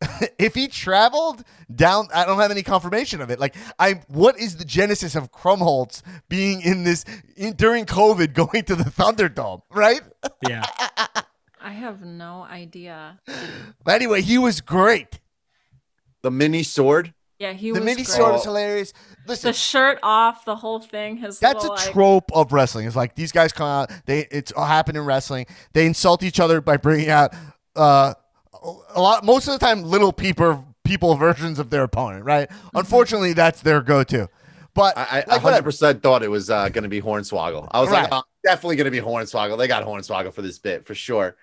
if 0.38 0.54
he 0.54 0.68
traveled 0.68 1.44
down, 1.74 2.08
I 2.14 2.24
don't 2.24 2.38
have 2.38 2.50
any 2.50 2.62
confirmation 2.62 3.20
of 3.20 3.30
it. 3.30 3.38
Like, 3.38 3.56
I 3.78 4.02
what 4.08 4.38
is 4.38 4.56
the 4.56 4.64
genesis 4.64 5.14
of 5.14 5.32
Krumholtz 5.32 6.02
being 6.28 6.60
in 6.62 6.84
this 6.84 7.04
in, 7.36 7.54
during 7.54 7.86
COVID, 7.86 8.32
going 8.34 8.64
to 8.64 8.76
the 8.76 8.84
Thunderdome, 8.84 9.62
right? 9.70 10.02
Yeah. 10.48 10.64
I 11.62 11.72
have 11.72 12.02
no 12.02 12.42
idea. 12.44 13.20
But 13.84 13.94
anyway, 13.94 14.22
he 14.22 14.38
was 14.38 14.62
great. 14.62 15.19
The 16.22 16.30
mini 16.30 16.62
sword. 16.62 17.14
Yeah, 17.38 17.52
he 17.54 17.68
the 17.68 17.80
was 17.80 17.84
mini 17.84 17.94
great. 18.04 18.06
sword 18.08 18.34
is 18.34 18.44
hilarious. 18.44 18.92
Listen, 19.26 19.48
the 19.48 19.52
shirt 19.54 19.98
off, 20.02 20.44
the 20.44 20.56
whole 20.56 20.78
thing. 20.80 21.16
His 21.16 21.38
That's 21.38 21.64
a 21.64 21.68
little, 21.68 21.76
like- 21.76 21.92
trope 21.92 22.30
of 22.34 22.52
wrestling. 22.52 22.86
It's 22.86 22.96
like 22.96 23.14
these 23.14 23.32
guys 23.32 23.52
come 23.52 23.66
out. 23.66 23.90
They 24.04 24.26
it's 24.30 24.52
all 24.52 24.66
happened 24.66 24.98
in 24.98 25.04
wrestling. 25.04 25.46
They 25.72 25.86
insult 25.86 26.22
each 26.22 26.38
other 26.38 26.60
by 26.60 26.76
bringing 26.76 27.08
out 27.08 27.34
uh, 27.76 28.12
a 28.94 29.00
lot. 29.00 29.24
Most 29.24 29.48
of 29.48 29.52
the 29.58 29.58
time, 29.64 29.82
little 29.84 30.12
people 30.12 30.66
people 30.84 31.14
versions 31.14 31.58
of 31.58 31.70
their 31.70 31.84
opponent. 31.84 32.24
Right. 32.26 32.50
Unfortunately, 32.74 33.32
that's 33.32 33.62
their 33.62 33.80
go 33.80 34.02
to. 34.04 34.28
But 34.74 34.96
I, 34.96 35.24
I 35.28 35.36
like, 35.38 35.64
100% 35.64 36.00
thought 36.00 36.22
it 36.22 36.30
was 36.30 36.48
uh, 36.48 36.68
going 36.68 36.84
to 36.84 36.88
be 36.88 37.02
Hornswoggle. 37.02 37.68
I 37.72 37.80
was 37.80 37.90
Right. 37.90 38.02
like, 38.02 38.12
oh, 38.12 38.22
definitely 38.44 38.76
going 38.76 38.84
to 38.84 38.90
be 38.92 39.00
Hornswoggle. 39.00 39.58
They 39.58 39.66
got 39.66 39.84
Hornswoggle 39.84 40.32
for 40.32 40.42
this 40.42 40.60
bit 40.60 40.86
for 40.86 40.94
sure. 40.94 41.36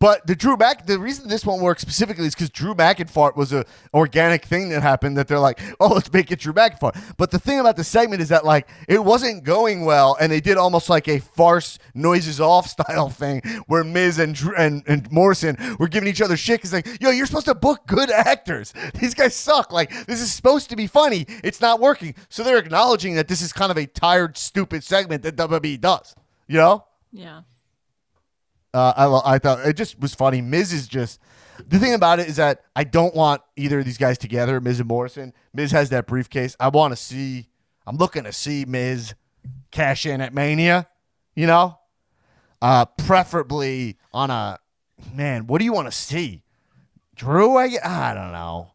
But 0.00 0.26
the 0.26 0.36
Drew 0.36 0.56
Mac, 0.56 0.86
the 0.86 0.98
reason 0.98 1.28
this 1.28 1.44
won't 1.44 1.60
work 1.60 1.80
specifically 1.80 2.26
is 2.26 2.34
because 2.34 2.50
Drew 2.50 2.74
McInfart 2.74 3.36
was 3.36 3.52
a 3.52 3.64
organic 3.92 4.44
thing 4.44 4.68
that 4.68 4.82
happened. 4.82 5.16
That 5.16 5.26
they're 5.26 5.40
like, 5.40 5.60
oh, 5.80 5.88
let's 5.88 6.12
make 6.12 6.30
it 6.30 6.38
Drew 6.38 6.52
McInfart. 6.52 7.16
But 7.16 7.32
the 7.32 7.38
thing 7.38 7.58
about 7.58 7.76
the 7.76 7.84
segment 7.84 8.22
is 8.22 8.28
that 8.28 8.44
like 8.44 8.68
it 8.86 9.04
wasn't 9.04 9.42
going 9.42 9.84
well, 9.84 10.16
and 10.20 10.30
they 10.30 10.40
did 10.40 10.56
almost 10.56 10.88
like 10.88 11.08
a 11.08 11.18
farce 11.18 11.78
noises 11.94 12.40
off 12.40 12.66
style 12.78 13.08
thing 13.08 13.40
where 13.66 13.82
Miz 13.82 14.18
and 14.18 14.34
Drew, 14.34 14.54
and 14.56 14.84
and 14.86 15.10
Morrison 15.10 15.56
were 15.78 15.88
giving 15.88 16.08
each 16.08 16.22
other 16.22 16.36
shit 16.36 16.60
because 16.60 16.72
like, 16.72 16.86
yo, 17.00 17.10
you're 17.10 17.26
supposed 17.26 17.46
to 17.46 17.54
book 17.54 17.86
good 17.86 18.10
actors. 18.10 18.72
These 18.94 19.14
guys 19.14 19.34
suck. 19.34 19.72
Like 19.72 19.90
this 20.06 20.20
is 20.20 20.32
supposed 20.32 20.70
to 20.70 20.76
be 20.76 20.86
funny. 20.86 21.26
It's 21.42 21.60
not 21.60 21.80
working. 21.80 22.14
So 22.28 22.44
they're 22.44 22.58
acknowledging 22.58 23.16
that 23.16 23.26
this 23.26 23.42
is 23.42 23.52
kind 23.52 23.72
of 23.72 23.76
a 23.76 23.86
tired, 23.86 24.36
stupid 24.36 24.84
segment 24.84 25.22
that 25.24 25.34
WWE 25.36 25.80
does. 25.80 26.14
You 26.46 26.58
know. 26.58 26.84
Yeah. 27.12 27.40
Uh, 28.74 28.92
I 28.96 29.34
I 29.34 29.38
thought 29.38 29.66
it 29.66 29.76
just 29.76 29.98
was 30.00 30.14
funny. 30.14 30.40
Miz 30.40 30.72
is 30.72 30.86
just 30.86 31.20
the 31.66 31.78
thing 31.78 31.94
about 31.94 32.20
it 32.20 32.28
is 32.28 32.36
that 32.36 32.62
I 32.76 32.84
don't 32.84 33.14
want 33.14 33.42
either 33.56 33.80
of 33.80 33.84
these 33.84 33.98
guys 33.98 34.18
together, 34.18 34.60
Miz 34.60 34.78
and 34.80 34.88
Morrison. 34.88 35.32
Miz 35.52 35.72
has 35.72 35.90
that 35.90 36.06
briefcase. 36.06 36.56
I 36.60 36.68
want 36.68 36.92
to 36.92 36.96
see. 36.96 37.48
I'm 37.86 37.96
looking 37.96 38.24
to 38.24 38.32
see 38.32 38.64
Miz 38.66 39.14
cash 39.70 40.04
in 40.06 40.20
at 40.20 40.34
Mania. 40.34 40.88
You 41.34 41.46
know, 41.46 41.78
uh, 42.60 42.84
preferably 42.84 43.96
on 44.12 44.30
a 44.30 44.58
man. 45.14 45.46
What 45.46 45.58
do 45.58 45.64
you 45.64 45.72
want 45.72 45.86
to 45.88 45.92
see? 45.92 46.42
Drew? 47.14 47.56
I 47.56 47.70
I 47.84 48.14
don't 48.14 48.32
know. 48.32 48.72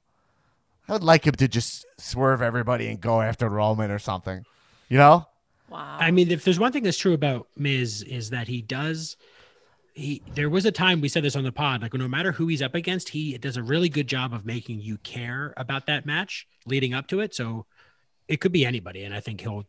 I 0.88 0.94
would 0.94 1.03
like 1.03 1.26
him 1.26 1.36
to 1.36 1.48
just 1.48 1.86
swerve 1.98 2.41
everybody 2.41 2.88
and 2.88 2.99
go 2.99 3.22
after 3.22 3.48
Roman 3.48 3.90
or 3.90 3.99
something. 3.99 4.45
You 4.90 4.98
know? 4.98 5.28
Wow. 5.70 5.98
I 5.99 6.11
mean, 6.11 6.30
if 6.30 6.44
there's 6.44 6.60
one 6.60 6.72
thing 6.72 6.84
that's 6.84 6.98
true 6.98 7.14
about 7.14 7.48
Miz 7.56 8.03
is 8.03 8.30
that 8.32 8.48
he 8.48 8.61
does. 8.61 9.15
He 9.94 10.24
there 10.34 10.49
was 10.49 10.65
a 10.65 10.72
time 10.72 11.02
we 11.02 11.10
said 11.10 11.24
this 11.24 11.36
on 11.36 11.44
the 11.44 11.52
pod, 11.52 11.82
like 11.82 11.94
no 11.94 12.07
matter 12.07 12.32
who 12.32 12.48
he's 12.48 12.61
up 12.61 12.74
against, 12.74 13.10
he 13.10 13.38
does 13.38 13.57
a 13.57 13.64
really 13.64 13.90
good 13.90 14.07
job 14.07 14.34
of 14.34 14.45
making 14.45 14.82
you 14.82 14.98
care 14.98 15.53
about 15.56 15.86
that 15.86 16.06
match 16.06 16.48
leading 16.65 16.94
up 16.94 17.07
to 17.07 17.20
it. 17.20 17.36
So 17.36 17.65
it 18.28 18.41
could 18.41 18.52
be 18.52 18.65
anybody, 18.65 19.03
and 19.03 19.14
I 19.14 19.20
think 19.20 19.41
he'll 19.41 19.65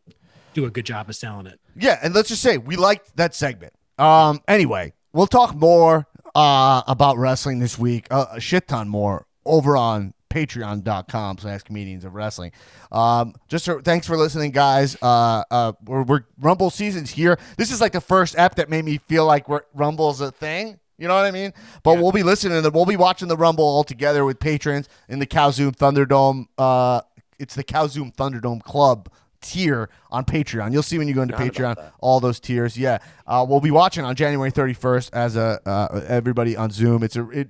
do 0.53 0.65
a 0.65 0.71
good 0.71 0.85
job 0.85 1.09
of 1.09 1.15
selling 1.15 1.45
it. 1.45 1.59
Yeah, 1.75 1.99
and 2.01 2.13
let's 2.13 2.29
just 2.29 2.41
say 2.41 2.57
we 2.57 2.75
liked 2.75 3.15
that 3.17 3.35
segment. 3.35 3.73
Um, 3.99 4.41
anyway, 4.47 4.93
we'll 5.13 5.27
talk 5.27 5.53
more 5.53 6.07
uh, 6.33 6.81
about 6.87 7.17
wrestling 7.17 7.59
this 7.59 7.77
week, 7.77 8.07
uh, 8.09 8.25
a 8.31 8.39
shit 8.39 8.67
ton 8.67 8.89
more 8.89 9.27
over 9.45 9.77
on 9.77 10.13
patreon.com 10.35 11.37
slash 11.37 11.63
comedians 11.63 12.03
of 12.03 12.13
wrestling. 12.13 12.51
Um, 12.91 13.33
just 13.47 13.63
so, 13.63 13.79
thanks 13.79 14.05
for 14.05 14.17
listening, 14.17 14.51
guys. 14.51 14.97
Uh, 15.01 15.43
uh, 15.49 15.73
we're, 15.85 16.03
we're 16.03 16.25
Rumble 16.39 16.69
season's 16.69 17.09
here. 17.09 17.39
This 17.57 17.71
is 17.71 17.79
like 17.79 17.93
the 17.93 18.01
first 18.01 18.37
app 18.37 18.55
that 18.55 18.69
made 18.69 18.83
me 18.83 18.97
feel 18.97 19.25
like 19.25 19.47
we're, 19.47 19.61
Rumble's 19.73 20.19
a 20.19 20.31
thing. 20.31 20.79
You 20.97 21.07
know 21.07 21.15
what 21.15 21.25
I 21.25 21.31
mean? 21.31 21.53
But 21.83 21.99
we'll 21.99 22.13
be 22.13 22.23
listening 22.23 22.61
to 22.61 22.69
we'll 22.69 22.85
be 22.85 22.95
watching 22.95 23.27
the 23.27 23.35
Rumble 23.35 23.65
all 23.65 23.83
together 23.83 24.23
with 24.23 24.39
patrons 24.39 24.87
in 25.09 25.19
the 25.19 25.25
Calzoom 25.25 25.75
Thunderdome. 25.75 26.45
Uh, 26.57 27.01
it's 27.37 27.53
the 27.53 27.65
Calzoom 27.65 28.15
Thunderdome 28.15 28.63
Club 28.63 29.09
tier 29.41 29.89
on 30.09 30.23
Patreon. 30.23 30.71
You'll 30.71 30.83
see 30.83 30.97
when 30.97 31.09
you 31.09 31.13
go 31.13 31.21
into 31.21 31.35
Patreon 31.35 31.91
all 31.99 32.21
those 32.21 32.39
tiers. 32.39 32.77
Yeah, 32.77 32.99
uh, 33.27 33.45
we'll 33.47 33.59
be 33.59 33.71
watching 33.71 34.05
on 34.05 34.15
January 34.15 34.53
31st 34.53 35.09
as 35.11 35.35
a 35.35 35.59
uh, 35.65 36.01
everybody 36.07 36.55
on 36.55 36.71
Zoom. 36.71 37.03
It's 37.03 37.17
a 37.17 37.29
it 37.29 37.49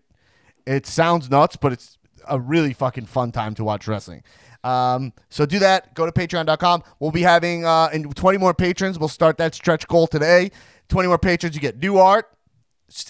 it 0.66 0.88
sounds 0.88 1.30
nuts, 1.30 1.56
but 1.56 1.72
it's 1.72 2.00
a 2.28 2.40
really 2.40 2.74
fucking 2.74 3.06
fun 3.06 3.32
time 3.32 3.54
to 3.56 3.64
watch 3.64 3.88
wrestling. 3.88 4.24
Um, 4.64 5.14
so 5.30 5.46
do 5.46 5.60
that. 5.60 5.94
Go 5.94 6.06
to 6.06 6.12
patreon.com. 6.12 6.84
We'll 7.00 7.12
be 7.12 7.22
having 7.22 7.66
uh, 7.66 7.90
in 7.94 8.04
20 8.12 8.38
more 8.40 8.54
patrons. 8.54 8.98
We'll 8.98 9.10
start 9.10 9.38
that 9.38 9.54
stretch 9.54 9.88
goal 9.88 10.08
today. 10.08 10.52
20 10.90 11.08
more 11.08 11.18
patrons. 11.20 11.56
You 11.56 11.62
get 11.62 11.78
new 11.80 11.98
art. 11.98 12.26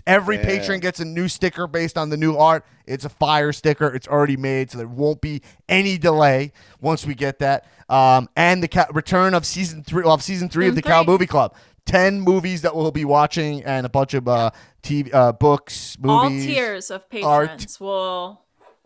Every 0.07 0.37
Yeah. 0.37 0.45
patron 0.45 0.79
gets 0.79 0.99
a 0.99 1.05
new 1.05 1.27
sticker 1.27 1.67
based 1.67 1.97
on 1.97 2.09
the 2.09 2.17
new 2.17 2.37
art. 2.37 2.65
It's 2.85 3.03
a 3.05 3.09
fire 3.09 3.51
sticker. 3.51 3.87
It's 3.93 4.07
already 4.07 4.37
made, 4.37 4.71
so 4.71 4.77
there 4.77 4.87
won't 4.87 5.21
be 5.21 5.41
any 5.67 5.97
delay 5.97 6.53
once 6.79 7.05
we 7.05 7.13
get 7.13 7.39
that. 7.39 7.65
Um, 7.89 8.29
and 8.35 8.63
the 8.63 8.67
ca- 8.69 8.87
return 8.93 9.33
of 9.33 9.45
season 9.45 9.83
three 9.83 10.03
of 10.03 10.23
season 10.23 10.47
three 10.49 10.67
of 10.67 10.75
the 10.75 10.81
Season 10.81 10.91
Cow. 10.91 11.03
Movie 11.03 11.27
Club. 11.27 11.53
Ten 11.85 12.19
movies 12.21 12.63
that 12.63 12.75
we'll 12.75 12.91
be 12.91 13.05
watching, 13.05 13.63
and 13.63 13.85
a 13.85 13.89
bunch 13.89 14.13
of 14.15 14.27
uh, 14.27 14.49
TV 14.81 15.13
uh, 15.13 15.33
books, 15.33 15.97
movies. 15.99 16.09
All 16.11 16.29
movies, 16.29 16.45
tiers 16.47 16.91
of 16.91 17.03
art. 17.23 17.49
patrons 17.51 17.79
will. 17.79 18.41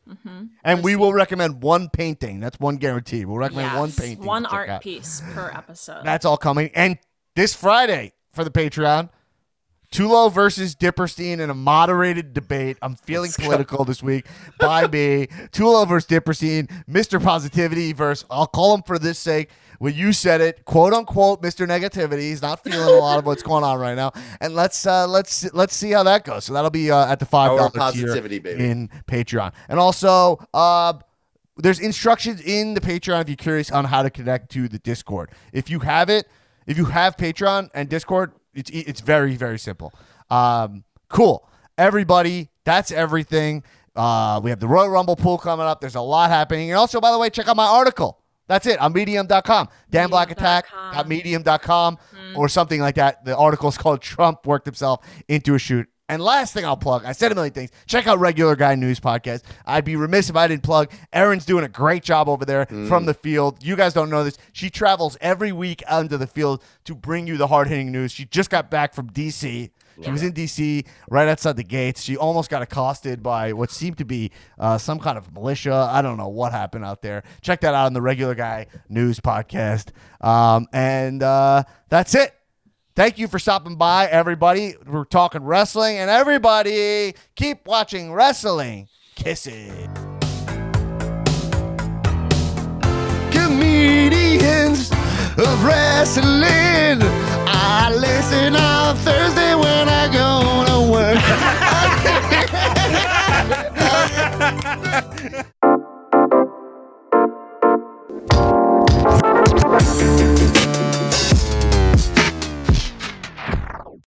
Mhm, 0.10 0.50
and 0.64 0.84
we 0.84 0.96
will 0.96 1.14
recommend 1.14 1.62
one 1.62 1.90
painting. 1.90 2.40
That's 2.40 2.60
one 2.60 2.78
guarantee. 2.78 3.26
We'll 3.26 3.38
recommend 3.38 3.78
one 3.78 3.92
painting. 3.92 4.26
one 4.26 4.46
art 4.46 4.70
out. 4.70 4.82
piece 4.82 5.22
per 5.34 5.52
episode. 5.56 6.02
That's 6.04 6.26
all 6.26 6.38
coming. 6.38 6.72
And 6.76 6.98
this 7.36 7.54
Friday 7.54 8.14
for 8.34 8.44
the 8.44 8.52
Patreon, 8.52 9.10
Tulo 9.92 10.32
versus 10.32 10.76
Dipperstein 10.76 11.40
in 11.40 11.50
a 11.50 11.54
moderated 11.56 12.34
debate. 12.34 12.78
I'm 12.82 12.96
feeling 12.96 13.32
political 13.40 13.86
this 13.86 14.04
week 14.04 14.28
by 14.60 14.88
me. 14.88 15.28
Tulo 15.52 15.88
versus 15.88 16.08
Dipperstein, 16.10 16.70
Mr. 16.88 17.22
Positivity 17.22 17.94
versus, 17.94 18.26
I'll 18.30 18.46
call 18.46 18.76
him 18.76 18.84
for 18.84 19.00
this 19.00 19.18
sake. 19.18 19.50
When 19.80 19.96
you 19.96 20.12
said 20.12 20.42
it, 20.42 20.66
quote 20.66 20.94
unquote, 20.94 21.42
Mr. 21.42 21.66
Negativity. 21.66 22.20
He's 22.20 22.42
not 22.42 22.62
feeling 22.64 22.82
a 22.82 23.00
lot 23.00 23.18
of 23.18 23.26
what's 23.26 23.42
going 23.42 23.64
on 23.64 23.80
right 23.80 23.96
now, 23.96 24.12
and 24.42 24.54
let's 24.54 24.86
uh, 24.86 25.08
let's 25.08 25.52
let's 25.54 25.74
see 25.74 25.92
how 25.92 26.04
that 26.04 26.26
goes. 26.26 26.44
So 26.46 26.54
that'll 26.54 26.70
be 26.70 26.92
uh, 26.92 27.12
at 27.12 27.20
the 27.20 27.26
five 27.26 27.58
dollar 27.58 27.70
positivity, 27.70 28.42
tier 28.42 28.58
baby. 28.58 28.66
in 28.66 28.90
Patreon, 29.08 29.54
and 29.70 29.80
also 29.80 30.46
uh, 30.54 30.94
there's 31.56 31.80
instructions 31.80 32.42
in 32.42 32.74
the 32.74 32.82
Patreon 32.82 33.22
if 33.22 33.30
you're 33.30 33.38
curious 33.38 33.72
on 33.72 33.86
how 33.86 34.04
to 34.04 34.10
connect 34.10 34.52
to 34.52 34.68
the 34.68 34.80
Discord. 34.80 35.32
If 35.54 35.70
you 35.70 35.80
have 35.80 36.10
it, 36.10 36.28
if 36.68 36.78
you 36.78 36.86
have 36.86 37.16
Patreon 37.16 37.70
and 37.74 37.88
Discord, 37.88 38.34
it's 38.54 38.70
it's 38.72 39.00
very 39.00 39.38
very 39.38 39.58
simple. 39.58 39.94
Um, 40.30 40.84
cool, 41.08 41.48
everybody. 41.78 42.50
That's 42.66 42.92
everything. 42.92 43.64
Uh, 43.96 44.42
we 44.44 44.50
have 44.50 44.60
the 44.60 44.68
Royal 44.68 44.90
Rumble 44.90 45.16
pool 45.16 45.38
coming 45.38 45.66
up. 45.66 45.80
There's 45.80 45.96
a 45.96 46.02
lot 46.02 46.30
happening, 46.30 46.70
and 46.70 46.78
also 46.78 47.00
by 47.00 47.14
the 47.14 47.18
way, 47.18 47.30
check 47.30 47.48
out 47.48 47.56
my 47.56 47.66
article. 47.66 48.19
That's 48.50 48.66
it 48.66 48.80
on 48.82 48.92
Medium.com. 48.92 49.70
Dan 49.90 50.10
Black 50.10 50.32
Attack. 50.32 50.66
Medium.com 51.08 51.98
or 52.36 52.50
something 52.50 52.82
like 52.82 52.96
that. 52.96 53.24
The 53.24 53.38
article 53.38 53.70
is 53.70 53.78
called 53.78 54.02
"Trump 54.02 54.46
Worked 54.46 54.66
Himself 54.66 55.06
into 55.30 55.56
a 55.56 55.60
Shoot." 55.60 55.88
And 56.10 56.24
last 56.24 56.56
thing 56.56 56.66
I'll 56.66 56.76
plug, 56.76 57.06
I 57.06 57.12
said 57.12 57.32
a 57.32 57.36
million 57.36 57.54
things. 57.54 57.70
Check 57.86 58.08
out 58.08 58.18
Regular 58.18 58.56
Guy 58.56 58.74
News 58.74 59.00
Podcast. 59.00 59.44
I'd 59.64 59.86
be 59.86 59.96
remiss 59.96 60.28
if 60.28 60.36
I 60.36 60.48
didn't 60.48 60.64
plug. 60.64 60.92
Erin's 61.14 61.46
doing 61.46 61.64
a 61.64 61.70
great 61.70 62.02
job 62.02 62.28
over 62.28 62.46
there 62.46 62.66
hmm. 62.66 62.88
from 62.88 63.06
the 63.06 63.14
field. 63.14 63.64
You 63.64 63.76
guys 63.76 63.94
don't 63.94 64.10
know 64.10 64.24
this. 64.24 64.40
She 64.52 64.72
travels 64.72 65.18
every 65.22 65.52
week 65.52 65.84
onto 65.88 66.18
the 66.18 66.26
field 66.26 66.64
to 66.86 66.96
bring 66.96 67.28
you 67.28 67.38
the 67.38 67.46
hard 67.46 67.68
hitting 67.68 67.92
news. 67.92 68.12
She 68.12 68.26
just 68.26 68.50
got 68.50 68.72
back 68.72 68.96
from 68.96 69.12
DC. 69.12 69.70
She 70.02 70.12
was 70.12 70.24
in 70.24 70.34
DC 70.34 70.86
right 71.10 71.28
outside 71.28 71.56
the 71.58 71.64
gates. 71.64 72.02
She 72.02 72.16
almost 72.16 72.50
got 72.50 72.62
accosted 72.62 73.22
by 73.22 73.54
what 73.54 73.72
seemed 73.72 73.98
to 73.98 74.06
be 74.06 74.32
uh, 74.58 74.78
some 74.78 75.00
kind 75.00 75.18
of 75.18 75.34
militia. 75.34 75.90
I 75.92 76.02
don't 76.02 76.18
know 76.18 76.30
what 76.30 76.52
happened 76.52 76.86
out 76.86 77.02
there. 77.02 77.24
Check 77.42 77.62
that 77.62 77.74
out 77.74 77.88
on 77.88 77.94
the 77.94 78.02
Regular 78.02 78.36
Guy 78.36 78.68
News 78.88 79.20
Podcast. 79.20 79.90
Um, 80.22 80.68
and 80.72 81.22
uh, 81.22 81.64
that's 81.90 82.16
it. 82.16 82.34
Thank 82.96 83.18
you 83.18 83.28
for 83.28 83.40
stopping 83.40 83.76
by, 83.78 84.08
everybody. 84.08 84.76
We're 84.86 85.06
talking 85.06 85.44
wrestling, 85.44 85.98
and 85.98 86.10
everybody 86.10 87.16
keep 87.36 87.66
watching 87.66 88.12
wrestling. 88.12 88.90
Kisses. 89.16 89.88
Comedians 93.32 94.92
of 95.38 95.64
wrestling. 95.64 97.00
I 97.72 97.94
listen 97.94 98.56
on 98.56 98.96
Thursday 98.98 99.54
when 99.54 99.88
I 99.88 100.08
go 100.12 100.66
to 100.66 100.80
work. 110.12 110.36